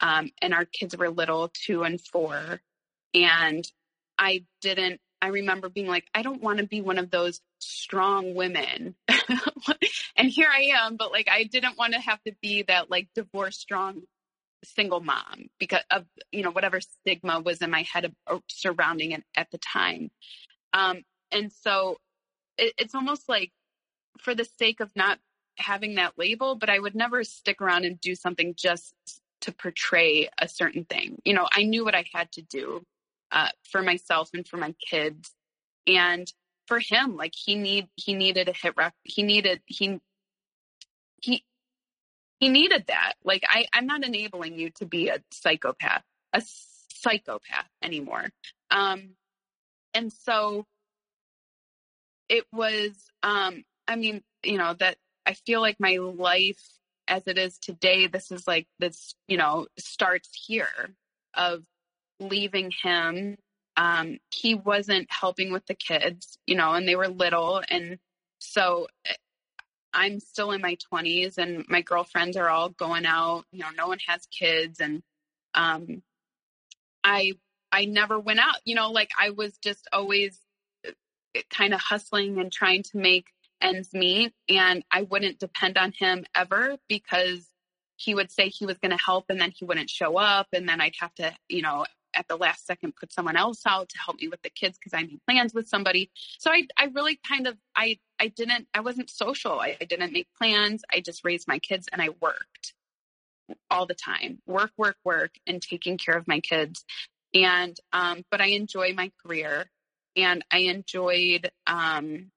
um, 0.00 0.30
and 0.40 0.52
our 0.52 0.64
kids 0.64 0.96
were 0.96 1.10
little, 1.10 1.50
two 1.66 1.84
and 1.84 2.00
four, 2.00 2.60
and 3.14 3.64
I 4.18 4.44
didn't 4.60 5.00
I 5.22 5.28
remember 5.28 5.68
being 5.68 5.86
like, 5.86 6.04
I 6.12 6.22
don't 6.22 6.42
want 6.42 6.58
to 6.58 6.66
be 6.66 6.80
one 6.80 6.98
of 6.98 7.08
those 7.08 7.40
strong 7.60 8.34
women. 8.34 8.96
and 10.16 10.28
here 10.28 10.48
I 10.52 10.72
am, 10.84 10.96
but 10.96 11.12
like 11.12 11.28
I 11.30 11.44
didn't 11.44 11.78
want 11.78 11.94
to 11.94 12.00
have 12.00 12.20
to 12.24 12.34
be 12.42 12.62
that 12.62 12.90
like 12.90 13.08
divorce 13.14 13.56
strong 13.56 14.02
single 14.64 15.00
mom 15.00 15.48
because 15.58 15.82
of 15.90 16.06
you 16.30 16.42
know 16.42 16.50
whatever 16.50 16.80
stigma 16.80 17.40
was 17.40 17.62
in 17.62 17.70
my 17.70 17.82
head 17.82 18.12
of, 18.26 18.42
surrounding 18.48 19.12
it 19.12 19.22
at 19.36 19.48
the 19.52 19.58
time. 19.58 20.10
Um, 20.72 21.02
and 21.30 21.52
so 21.52 21.98
it, 22.58 22.74
it's 22.76 22.96
almost 22.96 23.28
like 23.28 23.52
for 24.20 24.34
the 24.34 24.46
sake 24.58 24.80
of 24.80 24.90
not 24.94 25.18
having 25.58 25.96
that 25.96 26.14
label, 26.16 26.54
but 26.54 26.70
I 26.70 26.78
would 26.78 26.94
never 26.94 27.24
stick 27.24 27.60
around 27.60 27.84
and 27.84 28.00
do 28.00 28.14
something 28.14 28.54
just 28.56 28.94
to 29.42 29.52
portray 29.52 30.28
a 30.40 30.48
certain 30.48 30.84
thing. 30.84 31.20
You 31.24 31.34
know, 31.34 31.48
I 31.52 31.64
knew 31.64 31.84
what 31.84 31.94
I 31.94 32.04
had 32.12 32.30
to 32.32 32.42
do 32.42 32.82
uh, 33.30 33.48
for 33.70 33.82
myself 33.82 34.30
and 34.34 34.46
for 34.46 34.56
my 34.56 34.74
kids. 34.88 35.32
And 35.86 36.32
for 36.66 36.78
him, 36.78 37.16
like 37.16 37.34
he 37.36 37.56
need 37.56 37.88
he 37.96 38.14
needed 38.14 38.48
a 38.48 38.52
hit 38.52 38.74
rec. 38.76 38.94
He 39.02 39.22
needed 39.22 39.60
he 39.66 39.98
he 41.20 41.44
he 42.38 42.48
needed 42.48 42.84
that. 42.86 43.14
Like 43.24 43.42
I 43.48 43.66
I'm 43.72 43.86
not 43.86 44.04
enabling 44.04 44.58
you 44.58 44.70
to 44.76 44.86
be 44.86 45.08
a 45.08 45.18
psychopath, 45.32 46.04
a 46.32 46.42
psychopath 46.94 47.68
anymore. 47.82 48.30
Um, 48.70 49.10
and 49.92 50.12
so 50.12 50.66
it 52.28 52.46
was. 52.52 52.92
Um, 53.22 53.64
I 53.92 53.96
mean, 53.96 54.22
you 54.42 54.58
know 54.58 54.74
that 54.74 54.96
I 55.26 55.34
feel 55.34 55.60
like 55.60 55.76
my 55.78 55.98
life 55.98 56.62
as 57.08 57.22
it 57.26 57.38
is 57.38 57.58
today. 57.58 58.06
This 58.06 58.30
is 58.30 58.46
like 58.46 58.66
this. 58.78 59.14
You 59.28 59.36
know, 59.36 59.66
starts 59.78 60.30
here 60.46 60.94
of 61.34 61.64
leaving 62.20 62.72
him, 62.82 63.36
um, 63.76 64.18
he 64.30 64.54
wasn't 64.54 65.08
helping 65.10 65.52
with 65.52 65.66
the 65.66 65.74
kids, 65.74 66.38
you 66.46 66.54
know, 66.54 66.72
and 66.72 66.86
they 66.86 66.96
were 66.96 67.08
little. 67.08 67.62
And 67.68 67.98
so 68.38 68.88
eh, 69.06 69.14
I'm 69.92 70.20
still 70.20 70.52
in 70.52 70.60
my 70.60 70.76
20s 70.92 71.38
and 71.38 71.64
my 71.68 71.82
girlfriends 71.82 72.36
are 72.36 72.48
all 72.48 72.70
going 72.70 73.06
out, 73.06 73.44
you 73.52 73.60
know, 73.60 73.70
no 73.76 73.88
one 73.88 73.98
has 74.06 74.26
kids. 74.26 74.80
And 74.80 75.02
um, 75.54 76.02
I, 77.04 77.32
I 77.70 77.86
never 77.86 78.18
went 78.18 78.40
out, 78.40 78.56
you 78.64 78.74
know, 78.74 78.90
like 78.90 79.10
I 79.18 79.30
was 79.30 79.56
just 79.58 79.88
always 79.92 80.38
eh, 80.84 81.42
kind 81.50 81.74
of 81.74 81.80
hustling 81.80 82.38
and 82.38 82.52
trying 82.52 82.82
to 82.84 82.98
make 82.98 83.26
ends 83.62 83.92
meet. 83.92 84.32
And 84.48 84.84
I 84.90 85.02
wouldn't 85.02 85.38
depend 85.38 85.78
on 85.78 85.92
him 85.92 86.24
ever 86.34 86.76
because 86.88 87.48
he 87.96 88.14
would 88.14 88.32
say 88.32 88.48
he 88.48 88.66
was 88.66 88.78
going 88.78 88.90
to 88.90 89.02
help 89.02 89.26
and 89.28 89.40
then 89.40 89.52
he 89.54 89.64
wouldn't 89.64 89.90
show 89.90 90.18
up 90.18 90.48
and 90.52 90.68
then 90.68 90.80
I'd 90.80 90.96
have 91.00 91.14
to, 91.14 91.32
you 91.48 91.62
know, 91.62 91.86
at 92.14 92.28
the 92.28 92.36
last 92.36 92.66
second 92.66 92.94
put 92.96 93.12
someone 93.12 93.36
else 93.36 93.62
out 93.66 93.88
to 93.88 93.98
help 93.98 94.20
me 94.20 94.28
with 94.28 94.42
the 94.42 94.50
kids 94.50 94.76
because 94.76 94.92
I 94.92 95.02
made 95.02 95.20
plans 95.26 95.54
with 95.54 95.68
somebody. 95.68 96.10
So 96.38 96.50
I, 96.50 96.66
I 96.76 96.86
really 96.86 97.18
kind 97.26 97.46
of, 97.46 97.56
I, 97.76 97.98
I 98.20 98.28
didn't, 98.28 98.66
I 98.74 98.80
wasn't 98.80 99.08
social. 99.08 99.60
I, 99.60 99.76
I 99.80 99.84
didn't 99.84 100.12
make 100.12 100.28
plans. 100.36 100.82
I 100.92 101.00
just 101.00 101.24
raised 101.24 101.48
my 101.48 101.58
kids 101.58 101.88
and 101.92 102.02
I 102.02 102.10
worked 102.20 102.74
all 103.70 103.86
the 103.86 103.94
time, 103.94 104.40
work, 104.46 104.72
work, 104.76 104.96
work, 105.04 105.32
and 105.46 105.62
taking 105.62 105.96
care 105.96 106.16
of 106.16 106.28
my 106.28 106.40
kids. 106.40 106.84
And, 107.34 107.78
um, 107.92 108.24
but 108.30 108.40
I 108.40 108.48
enjoy 108.48 108.94
my 108.94 109.10
career 109.24 109.70
and 110.16 110.44
I 110.50 110.58
enjoyed, 110.58 111.50
um, 111.66 112.31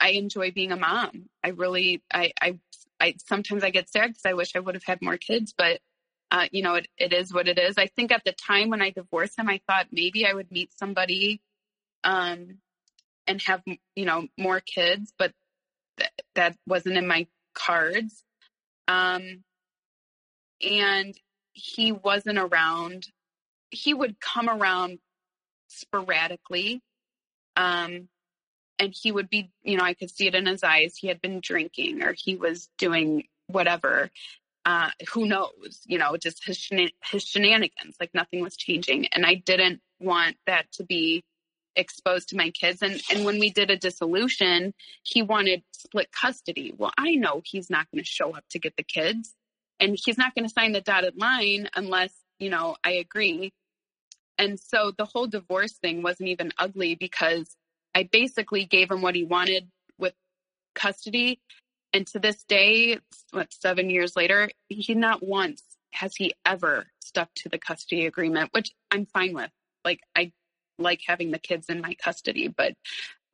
I, 0.00 0.10
enjoy 0.10 0.50
being 0.52 0.72
a 0.72 0.76
mom. 0.76 1.26
I 1.44 1.50
really, 1.50 2.02
I, 2.12 2.32
I, 2.40 2.58
I 3.00 3.14
sometimes 3.26 3.64
I 3.64 3.70
get 3.70 3.90
sad 3.90 4.08
because 4.08 4.26
I 4.26 4.34
wish 4.34 4.54
I 4.54 4.60
would 4.60 4.74
have 4.74 4.84
had 4.84 5.02
more 5.02 5.16
kids, 5.16 5.54
but 5.56 5.80
uh, 6.30 6.46
you 6.50 6.62
know, 6.62 6.74
it, 6.74 6.88
it 6.98 7.12
is 7.12 7.32
what 7.32 7.48
it 7.48 7.58
is. 7.58 7.76
I 7.78 7.86
think 7.86 8.10
at 8.10 8.24
the 8.24 8.32
time 8.32 8.70
when 8.70 8.82
I 8.82 8.90
divorced 8.90 9.38
him, 9.38 9.48
I 9.48 9.60
thought 9.66 9.86
maybe 9.92 10.26
I 10.26 10.32
would 10.32 10.50
meet 10.50 10.70
somebody 10.76 11.40
um, 12.04 12.58
and 13.26 13.40
have, 13.42 13.62
you 13.94 14.04
know, 14.04 14.26
more 14.36 14.60
kids, 14.60 15.12
but 15.18 15.32
th- 15.98 16.10
that 16.34 16.56
wasn't 16.66 16.96
in 16.96 17.06
my 17.06 17.26
cards. 17.54 18.24
Um, 18.88 19.44
and 20.60 21.14
he 21.52 21.92
wasn't 21.92 22.38
around. 22.38 23.06
He 23.70 23.94
would 23.94 24.20
come 24.20 24.48
around 24.48 24.98
sporadically. 25.68 26.82
Um, 27.56 28.08
and 28.78 28.94
he 28.94 29.12
would 29.12 29.28
be, 29.30 29.50
you 29.62 29.76
know, 29.76 29.84
I 29.84 29.94
could 29.94 30.10
see 30.10 30.26
it 30.26 30.34
in 30.34 30.46
his 30.46 30.62
eyes. 30.62 30.96
He 30.96 31.08
had 31.08 31.20
been 31.20 31.40
drinking 31.40 32.02
or 32.02 32.14
he 32.16 32.36
was 32.36 32.68
doing 32.78 33.24
whatever 33.46 34.10
uh, 34.66 34.90
who 35.12 35.26
knows, 35.26 35.80
you 35.86 35.96
know, 35.96 36.16
just 36.16 36.44
his, 36.44 36.68
his 37.04 37.22
shenanigans, 37.22 37.96
like 38.00 38.10
nothing 38.12 38.42
was 38.42 38.56
changing. 38.56 39.06
And 39.06 39.24
I 39.24 39.34
didn't 39.34 39.80
want 40.00 40.36
that 40.46 40.70
to 40.72 40.84
be 40.84 41.22
exposed 41.76 42.30
to 42.30 42.36
my 42.36 42.50
kids. 42.50 42.82
And, 42.82 43.00
and 43.12 43.24
when 43.24 43.38
we 43.38 43.50
did 43.50 43.70
a 43.70 43.76
dissolution, 43.76 44.74
he 45.04 45.22
wanted 45.22 45.62
split 45.72 46.10
custody. 46.10 46.74
Well, 46.76 46.90
I 46.98 47.14
know 47.14 47.42
he's 47.44 47.70
not 47.70 47.86
going 47.92 48.02
to 48.02 48.10
show 48.10 48.34
up 48.34 48.44
to 48.50 48.58
get 48.58 48.74
the 48.76 48.82
kids 48.82 49.34
and 49.78 49.96
he's 50.04 50.18
not 50.18 50.34
going 50.34 50.46
to 50.46 50.52
sign 50.52 50.72
the 50.72 50.80
dotted 50.80 51.16
line 51.16 51.68
unless, 51.76 52.12
you 52.40 52.50
know, 52.50 52.76
I 52.82 52.92
agree. 52.92 53.52
And 54.36 54.58
so 54.58 54.92
the 54.96 55.04
whole 55.04 55.28
divorce 55.28 55.74
thing 55.74 56.02
wasn't 56.02 56.30
even 56.30 56.52
ugly 56.58 56.96
because 56.96 57.56
I 57.96 58.02
basically 58.02 58.66
gave 58.66 58.90
him 58.90 59.00
what 59.00 59.14
he 59.14 59.24
wanted 59.24 59.70
with 59.98 60.12
custody 60.74 61.40
and 61.94 62.06
to 62.08 62.18
this 62.18 62.44
day, 62.44 62.98
what, 63.30 63.50
seven 63.54 63.88
years 63.88 64.14
later, 64.16 64.50
he 64.68 64.92
not 64.92 65.26
once 65.26 65.62
has 65.92 66.14
he 66.14 66.34
ever 66.44 66.88
stuck 67.00 67.30
to 67.36 67.48
the 67.48 67.56
custody 67.56 68.04
agreement, 68.04 68.50
which 68.52 68.70
I'm 68.90 69.06
fine 69.06 69.32
with. 69.32 69.50
Like, 69.82 70.00
I 70.14 70.32
like 70.78 71.00
having 71.06 71.30
the 71.30 71.38
kids 71.38 71.70
in 71.70 71.80
my 71.80 71.94
custody, 71.94 72.48
but 72.48 72.74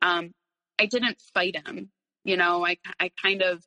um, 0.01 0.31
I 0.79 0.85
didn't 0.85 1.21
fight 1.33 1.57
him. 1.67 1.91
You 2.23 2.37
know, 2.37 2.65
I, 2.65 2.77
I 3.01 3.11
kind 3.21 3.41
of 3.41 3.61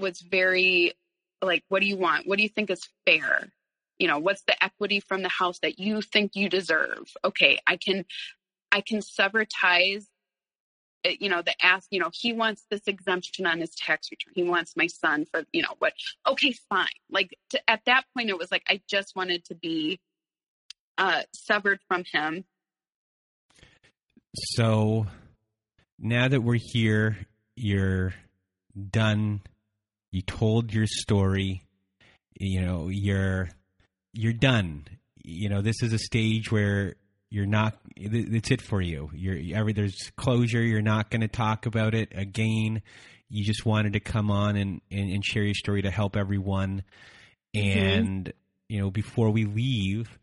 was 0.00 0.20
very 0.20 0.94
like, 1.40 1.62
what 1.68 1.80
do 1.80 1.86
you 1.86 1.96
want? 1.96 2.26
What 2.26 2.38
do 2.38 2.42
you 2.42 2.48
think 2.48 2.70
is 2.70 2.88
fair? 3.06 3.52
You 4.00 4.08
know, 4.08 4.18
what's 4.18 4.42
the 4.48 4.64
equity 4.64 4.98
from 4.98 5.22
the 5.22 5.28
house 5.28 5.60
that 5.60 5.78
you 5.78 6.02
think 6.02 6.34
you 6.34 6.48
deserve? 6.48 7.08
Okay, 7.24 7.60
I 7.68 7.76
can 7.76 8.04
I 8.72 8.80
can 8.80 9.02
sever 9.02 9.44
ties 9.44 10.06
uh, 11.06 11.10
you 11.20 11.28
know, 11.28 11.42
the 11.42 11.54
ask, 11.64 11.86
you 11.90 12.00
know, 12.00 12.10
he 12.12 12.32
wants 12.32 12.64
this 12.70 12.82
exemption 12.86 13.46
on 13.46 13.60
his 13.60 13.70
tax 13.70 14.10
return. 14.10 14.32
He 14.34 14.42
wants 14.42 14.76
my 14.76 14.88
son 14.88 15.26
for, 15.30 15.44
you 15.52 15.62
know, 15.62 15.74
what? 15.78 15.92
Okay, 16.26 16.52
fine. 16.68 16.88
Like 17.10 17.36
to, 17.50 17.70
at 17.70 17.82
that 17.86 18.04
point, 18.16 18.30
it 18.30 18.38
was 18.38 18.50
like 18.50 18.64
I 18.68 18.80
just 18.88 19.14
wanted 19.14 19.44
to 19.46 19.54
be 19.54 20.00
uh, 20.96 21.22
severed 21.32 21.78
from 21.86 22.04
him. 22.12 22.44
So 24.34 25.06
now 25.98 26.28
that 26.28 26.42
we're 26.42 26.58
here, 26.60 27.16
you're 27.54 28.14
done. 28.90 29.42
You 30.10 30.22
told 30.22 30.72
your 30.72 30.86
story. 30.86 31.64
You 32.38 32.62
know, 32.62 32.88
you're 32.90 33.50
you're 34.12 34.32
done. 34.32 34.86
You 35.22 35.48
know, 35.48 35.62
this 35.62 35.82
is 35.82 35.92
a 35.92 35.98
stage 35.98 36.50
where 36.50 36.96
you're 37.30 37.46
not 37.46 37.78
it's 37.96 38.50
it 38.50 38.60
for 38.60 38.80
you 38.80 39.10
you're 39.14 39.58
every 39.58 39.72
there's 39.72 40.10
closure 40.16 40.62
you're 40.62 40.80
not 40.80 41.10
going 41.10 41.20
to 41.20 41.28
talk 41.28 41.66
about 41.66 41.94
it 41.94 42.08
again 42.14 42.82
you 43.30 43.44
just 43.44 43.66
wanted 43.66 43.92
to 43.92 44.00
come 44.00 44.30
on 44.30 44.56
and, 44.56 44.80
and, 44.90 45.10
and 45.10 45.24
share 45.24 45.42
your 45.42 45.54
story 45.54 45.82
to 45.82 45.90
help 45.90 46.16
everyone 46.16 46.82
mm-hmm. 47.54 47.78
and 47.78 48.32
you 48.68 48.80
know 48.80 48.90
before 48.90 49.30
we 49.30 49.44
leave 49.44 50.18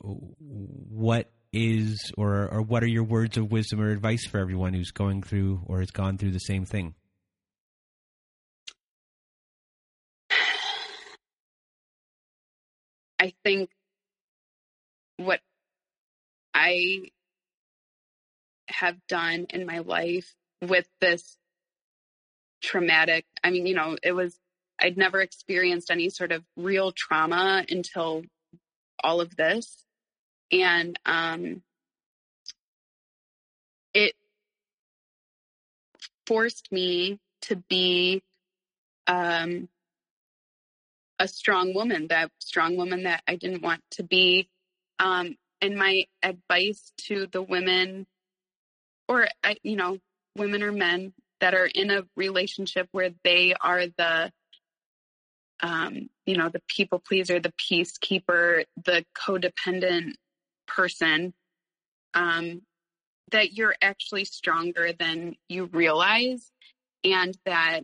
what 0.00 1.30
is 1.52 2.10
or 2.16 2.48
or 2.50 2.62
what 2.62 2.82
are 2.82 2.88
your 2.88 3.04
words 3.04 3.36
of 3.36 3.52
wisdom 3.52 3.80
or 3.80 3.90
advice 3.90 4.26
for 4.26 4.38
everyone 4.38 4.72
who's 4.72 4.90
going 4.90 5.22
through 5.22 5.60
or 5.66 5.80
has 5.80 5.90
gone 5.90 6.18
through 6.18 6.32
the 6.32 6.38
same 6.38 6.64
thing? 6.64 6.94
I 13.20 13.32
think 13.44 13.70
what 15.16 15.40
I 16.54 17.10
have 18.68 18.96
done 19.08 19.46
in 19.50 19.66
my 19.66 19.78
life 19.78 20.34
with 20.60 20.88
this 21.00 21.36
traumatic, 22.62 23.26
I 23.42 23.50
mean, 23.50 23.66
you 23.66 23.74
know, 23.74 23.96
it 24.02 24.12
was, 24.12 24.38
I'd 24.80 24.96
never 24.96 25.20
experienced 25.20 25.90
any 25.90 26.08
sort 26.08 26.32
of 26.32 26.44
real 26.56 26.92
trauma 26.92 27.64
until 27.68 28.22
all 29.02 29.20
of 29.20 29.36
this. 29.36 29.84
And 30.50 30.98
um, 31.06 31.62
it 33.94 34.14
forced 36.26 36.70
me 36.70 37.18
to 37.42 37.56
be 37.56 38.22
um, 39.06 39.68
a 41.18 41.28
strong 41.28 41.74
woman, 41.74 42.08
that 42.08 42.30
strong 42.38 42.76
woman 42.76 43.04
that 43.04 43.22
I 43.26 43.36
didn't 43.36 43.62
want 43.62 43.82
to 43.92 44.02
be. 44.02 44.48
Um, 44.98 45.36
and 45.62 45.76
my 45.76 46.04
advice 46.22 46.92
to 46.98 47.26
the 47.28 47.40
women, 47.40 48.06
or 49.08 49.28
you 49.62 49.76
know, 49.76 49.98
women 50.36 50.62
or 50.62 50.72
men 50.72 51.14
that 51.40 51.54
are 51.54 51.66
in 51.66 51.90
a 51.90 52.04
relationship 52.16 52.88
where 52.92 53.10
they 53.24 53.54
are 53.60 53.86
the, 53.86 54.32
um, 55.60 56.10
you 56.26 56.36
know, 56.36 56.48
the 56.48 56.62
people 56.68 56.98
pleaser, 56.98 57.40
the 57.40 57.52
peacekeeper, 57.52 58.64
the 58.84 59.04
codependent 59.16 60.14
person, 60.66 61.32
um, 62.14 62.62
that 63.30 63.52
you're 63.52 63.76
actually 63.80 64.24
stronger 64.24 64.92
than 64.92 65.36
you 65.48 65.66
realize, 65.66 66.50
and 67.04 67.36
that 67.46 67.80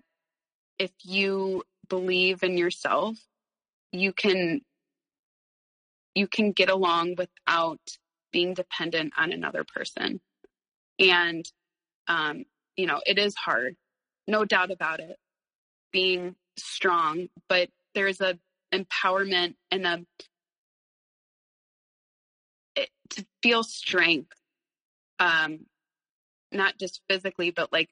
if 0.78 0.90
you 1.04 1.62
believe 1.88 2.42
in 2.42 2.58
yourself, 2.58 3.16
you 3.92 4.12
can 4.12 4.60
you 6.18 6.26
can 6.26 6.52
get 6.52 6.68
along 6.68 7.14
without 7.16 7.80
being 8.32 8.52
dependent 8.54 9.12
on 9.16 9.32
another 9.32 9.64
person. 9.64 10.20
And 10.98 11.50
um, 12.08 12.44
you 12.76 12.86
know, 12.86 13.00
it 13.06 13.18
is 13.18 13.34
hard, 13.36 13.76
no 14.26 14.44
doubt 14.44 14.70
about 14.70 15.00
it, 15.00 15.16
being 15.92 16.34
strong, 16.56 17.28
but 17.48 17.68
there's 17.94 18.20
a 18.20 18.38
empowerment 18.74 19.54
and 19.70 19.86
a 19.86 20.04
it, 22.76 22.90
to 23.10 23.26
feel 23.42 23.62
strength 23.62 24.34
um 25.20 25.60
not 26.52 26.78
just 26.78 27.00
physically 27.08 27.50
but 27.50 27.72
like 27.72 27.88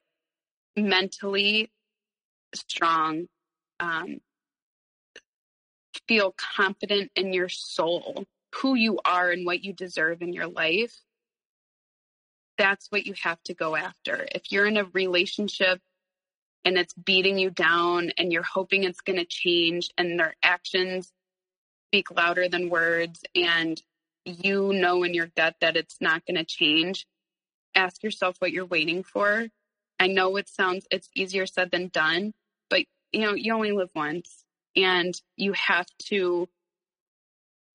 mentally 0.77 1.71
strong 2.53 3.27
um, 3.79 4.19
feel 6.07 6.35
confident 6.55 7.11
in 7.15 7.33
your 7.33 7.49
soul, 7.49 8.25
who 8.55 8.75
you 8.75 8.99
are 9.05 9.29
and 9.29 9.45
what 9.45 9.63
you 9.63 9.73
deserve 9.73 10.21
in 10.21 10.33
your 10.33 10.47
life, 10.47 10.95
that's 12.57 12.87
what 12.89 13.05
you 13.05 13.13
have 13.23 13.41
to 13.43 13.53
go 13.53 13.75
after. 13.75 14.27
If 14.33 14.51
you're 14.51 14.65
in 14.65 14.77
a 14.77 14.85
relationship 14.85 15.79
and 16.65 16.77
it's 16.77 16.93
beating 16.93 17.37
you 17.37 17.49
down 17.49 18.11
and 18.17 18.31
you're 18.33 18.43
hoping 18.43 18.83
it's 18.83 19.01
going 19.01 19.19
to 19.19 19.25
change 19.25 19.89
and 19.97 20.19
their 20.19 20.35
actions 20.41 21.11
speak 21.89 22.11
louder 22.11 22.49
than 22.49 22.69
words 22.69 23.21
and 23.35 23.81
you 24.25 24.73
know 24.73 25.03
in 25.03 25.13
your 25.13 25.29
gut 25.37 25.55
that 25.61 25.77
it's 25.77 25.97
not 26.01 26.25
going 26.25 26.35
to 26.35 26.43
change, 26.43 27.05
ask 27.75 28.03
yourself 28.03 28.35
what 28.39 28.51
you're 28.51 28.65
waiting 28.65 29.03
for. 29.03 29.47
I 29.99 30.07
know 30.07 30.35
it 30.35 30.49
sounds 30.49 30.85
it's 30.91 31.09
easier 31.15 31.45
said 31.45 31.71
than 31.71 31.87
done, 31.87 32.33
but 32.69 32.81
you 33.11 33.21
know, 33.21 33.33
you 33.33 33.53
only 33.53 33.71
live 33.71 33.89
once 33.95 34.43
and 34.77 35.13
you 35.35 35.53
have 35.53 35.87
to 36.05 36.47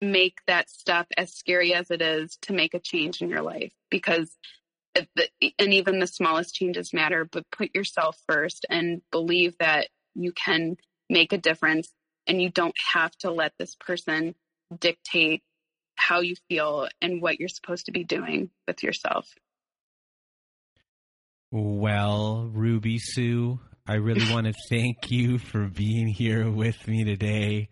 make 0.00 0.38
that 0.46 0.68
step 0.70 1.06
as 1.16 1.32
scary 1.32 1.74
as 1.74 1.90
it 1.90 2.02
is 2.02 2.36
to 2.42 2.52
make 2.52 2.74
a 2.74 2.80
change 2.80 3.22
in 3.22 3.28
your 3.28 3.42
life 3.42 3.72
because 3.90 4.36
and 4.94 5.72
even 5.72 6.00
the 6.00 6.06
smallest 6.06 6.54
changes 6.54 6.92
matter 6.92 7.24
but 7.24 7.50
put 7.50 7.74
yourself 7.74 8.18
first 8.28 8.66
and 8.68 9.00
believe 9.10 9.56
that 9.58 9.88
you 10.14 10.32
can 10.32 10.76
make 11.08 11.32
a 11.32 11.38
difference 11.38 11.90
and 12.26 12.42
you 12.42 12.50
don't 12.50 12.74
have 12.92 13.12
to 13.18 13.30
let 13.30 13.52
this 13.58 13.74
person 13.76 14.34
dictate 14.80 15.42
how 15.94 16.20
you 16.20 16.34
feel 16.48 16.88
and 17.00 17.22
what 17.22 17.38
you're 17.38 17.48
supposed 17.48 17.86
to 17.86 17.92
be 17.92 18.04
doing 18.04 18.50
with 18.66 18.82
yourself. 18.82 19.28
Well 21.50 22.50
ruby 22.52 22.98
sue 22.98 23.60
I 23.92 23.96
really 23.96 24.32
want 24.32 24.46
to 24.46 24.54
thank 24.70 25.10
you 25.10 25.36
for 25.36 25.66
being 25.66 26.06
here 26.06 26.50
with 26.50 26.88
me 26.88 27.04
today 27.04 27.68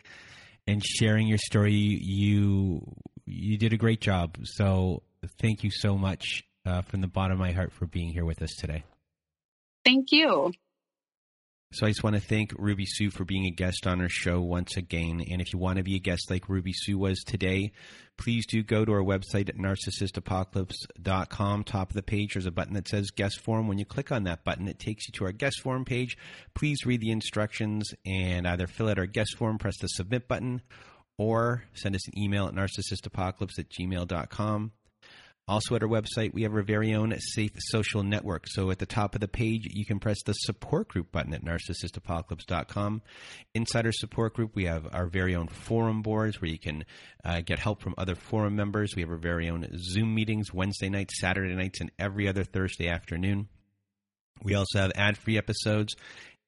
and 0.66 0.84
sharing 0.84 1.26
your 1.26 1.38
story. 1.38 1.72
You 1.72 2.82
you 3.24 3.56
did 3.56 3.72
a 3.72 3.78
great 3.78 4.02
job. 4.02 4.36
So 4.42 5.02
thank 5.40 5.64
you 5.64 5.70
so 5.70 5.96
much 5.96 6.42
uh, 6.66 6.82
from 6.82 7.00
the 7.00 7.06
bottom 7.06 7.32
of 7.32 7.38
my 7.38 7.52
heart 7.52 7.72
for 7.72 7.86
being 7.86 8.12
here 8.12 8.26
with 8.26 8.42
us 8.42 8.54
today. 8.58 8.84
Thank 9.82 10.12
you. 10.12 10.52
So 11.72 11.86
I 11.86 11.90
just 11.90 12.02
want 12.02 12.16
to 12.16 12.20
thank 12.20 12.52
Ruby 12.58 12.84
Sue 12.84 13.10
for 13.10 13.24
being 13.24 13.46
a 13.46 13.52
guest 13.52 13.86
on 13.86 14.00
our 14.00 14.08
show 14.08 14.40
once 14.40 14.76
again. 14.76 15.22
And 15.30 15.40
if 15.40 15.52
you 15.52 15.58
want 15.60 15.76
to 15.76 15.84
be 15.84 15.94
a 15.94 16.00
guest 16.00 16.28
like 16.28 16.48
Ruby 16.48 16.72
Sue 16.72 16.98
was 16.98 17.22
today, 17.22 17.70
please 18.16 18.44
do 18.44 18.64
go 18.64 18.84
to 18.84 18.90
our 18.90 19.04
website 19.04 19.48
at 19.48 19.56
narcissistapocalypse.com. 19.56 21.62
Top 21.62 21.90
of 21.90 21.94
the 21.94 22.02
page, 22.02 22.34
there's 22.34 22.46
a 22.46 22.50
button 22.50 22.74
that 22.74 22.88
says 22.88 23.12
guest 23.12 23.38
form. 23.38 23.68
When 23.68 23.78
you 23.78 23.84
click 23.84 24.10
on 24.10 24.24
that 24.24 24.42
button, 24.42 24.66
it 24.66 24.80
takes 24.80 25.06
you 25.06 25.12
to 25.12 25.26
our 25.26 25.32
guest 25.32 25.60
form 25.60 25.84
page. 25.84 26.18
Please 26.54 26.84
read 26.84 27.02
the 27.02 27.12
instructions 27.12 27.94
and 28.04 28.48
either 28.48 28.66
fill 28.66 28.88
out 28.88 28.98
our 28.98 29.06
guest 29.06 29.36
form, 29.36 29.56
press 29.56 29.78
the 29.78 29.86
submit 29.86 30.26
button, 30.26 30.62
or 31.18 31.62
send 31.74 31.94
us 31.94 32.08
an 32.08 32.18
email 32.18 32.48
at 32.48 32.54
narcissistapocalypse 32.54 33.60
at 33.60 33.68
gmail.com. 33.68 34.72
Also, 35.48 35.74
at 35.74 35.82
our 35.82 35.88
website, 35.88 36.32
we 36.32 36.42
have 36.42 36.54
our 36.54 36.62
very 36.62 36.94
own 36.94 37.12
Safe 37.18 37.50
Social 37.58 38.04
Network. 38.04 38.46
So, 38.46 38.70
at 38.70 38.78
the 38.78 38.86
top 38.86 39.14
of 39.16 39.20
the 39.20 39.28
page, 39.28 39.62
you 39.70 39.84
can 39.84 39.98
press 39.98 40.22
the 40.24 40.32
support 40.32 40.88
group 40.88 41.10
button 41.10 41.34
at 41.34 41.44
narcissistapocalypse.com. 41.44 43.02
Inside 43.54 43.86
our 43.86 43.92
support 43.92 44.34
group, 44.34 44.54
we 44.54 44.66
have 44.66 44.86
our 44.92 45.06
very 45.06 45.34
own 45.34 45.48
forum 45.48 46.02
boards 46.02 46.40
where 46.40 46.50
you 46.50 46.58
can 46.58 46.84
uh, 47.24 47.40
get 47.40 47.58
help 47.58 47.82
from 47.82 47.94
other 47.98 48.14
forum 48.14 48.54
members. 48.54 48.94
We 48.94 49.02
have 49.02 49.10
our 49.10 49.16
very 49.16 49.50
own 49.50 49.66
Zoom 49.76 50.14
meetings 50.14 50.54
Wednesday 50.54 50.88
nights, 50.88 51.20
Saturday 51.20 51.54
nights, 51.54 51.80
and 51.80 51.90
every 51.98 52.28
other 52.28 52.44
Thursday 52.44 52.88
afternoon. 52.88 53.48
We 54.42 54.54
also 54.54 54.78
have 54.78 54.92
ad 54.94 55.18
free 55.18 55.36
episodes 55.36 55.94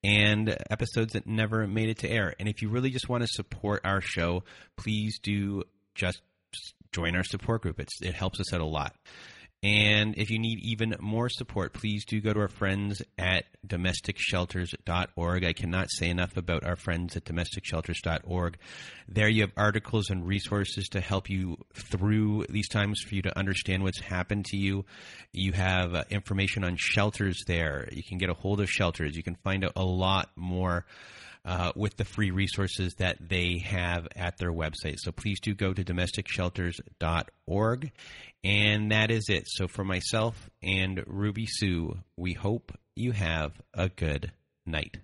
and 0.03 0.55
episodes 0.69 1.13
that 1.13 1.27
never 1.27 1.65
made 1.67 1.89
it 1.89 1.99
to 1.99 2.09
air. 2.09 2.33
And 2.39 2.49
if 2.49 2.61
you 2.61 2.69
really 2.69 2.89
just 2.89 3.07
want 3.07 3.23
to 3.23 3.27
support 3.27 3.81
our 3.85 4.01
show, 4.01 4.43
please 4.75 5.19
do 5.19 5.63
just 5.95 6.21
join 6.93 7.15
our 7.15 7.23
support 7.23 7.61
group. 7.61 7.79
It's, 7.79 8.01
it 8.01 8.13
helps 8.13 8.39
us 8.39 8.53
out 8.53 8.61
a 8.61 8.65
lot. 8.65 8.95
And 9.63 10.17
if 10.17 10.29
you 10.29 10.39
need 10.39 10.59
even 10.61 10.93
more 10.99 11.29
support, 11.29 11.71
please 11.71 12.03
do 12.03 12.19
go 12.19 12.33
to 12.33 12.39
our 12.41 12.49
friends 12.49 13.01
at 13.17 13.45
domesticshelters.org. 13.65 15.45
I 15.45 15.53
cannot 15.53 15.89
say 15.89 16.09
enough 16.09 16.35
about 16.35 16.65
our 16.65 16.75
friends 16.75 17.15
at 17.15 17.23
domesticshelters.org. 17.23 18.57
There 19.07 19.29
you 19.29 19.43
have 19.43 19.53
articles 19.55 20.09
and 20.09 20.27
resources 20.27 20.89
to 20.89 20.99
help 20.99 21.29
you 21.29 21.55
through 21.73 22.47
these 22.49 22.67
times 22.67 22.99
for 23.07 23.15
you 23.15 23.21
to 23.21 23.39
understand 23.39 23.83
what's 23.83 24.01
happened 24.01 24.45
to 24.47 24.57
you. 24.57 24.83
You 25.31 25.53
have 25.53 25.95
uh, 25.95 26.03
information 26.09 26.65
on 26.65 26.75
shelters 26.77 27.41
there. 27.47 27.87
You 27.93 28.03
can 28.03 28.17
get 28.17 28.29
a 28.29 28.33
hold 28.33 28.59
of 28.59 28.69
shelters. 28.69 29.15
You 29.15 29.23
can 29.23 29.35
find 29.45 29.63
out 29.63 29.73
a 29.77 29.85
lot 29.85 30.29
more 30.35 30.85
uh, 31.45 31.71
with 31.75 31.97
the 31.97 32.05
free 32.05 32.31
resources 32.31 32.95
that 32.95 33.17
they 33.19 33.59
have 33.59 34.07
at 34.15 34.37
their 34.37 34.51
website. 34.51 34.97
So 34.97 35.11
please 35.11 35.39
do 35.39 35.53
go 35.53 35.73
to 35.73 35.83
domesticshelters.org. 35.83 37.91
And 38.43 38.91
that 38.91 39.11
is 39.11 39.25
it. 39.29 39.45
So 39.47 39.67
for 39.67 39.83
myself 39.83 40.49
and 40.61 41.03
Ruby 41.07 41.45
Sue, 41.47 41.99
we 42.17 42.33
hope 42.33 42.71
you 42.95 43.11
have 43.11 43.53
a 43.73 43.89
good 43.89 44.31
night. 44.65 44.97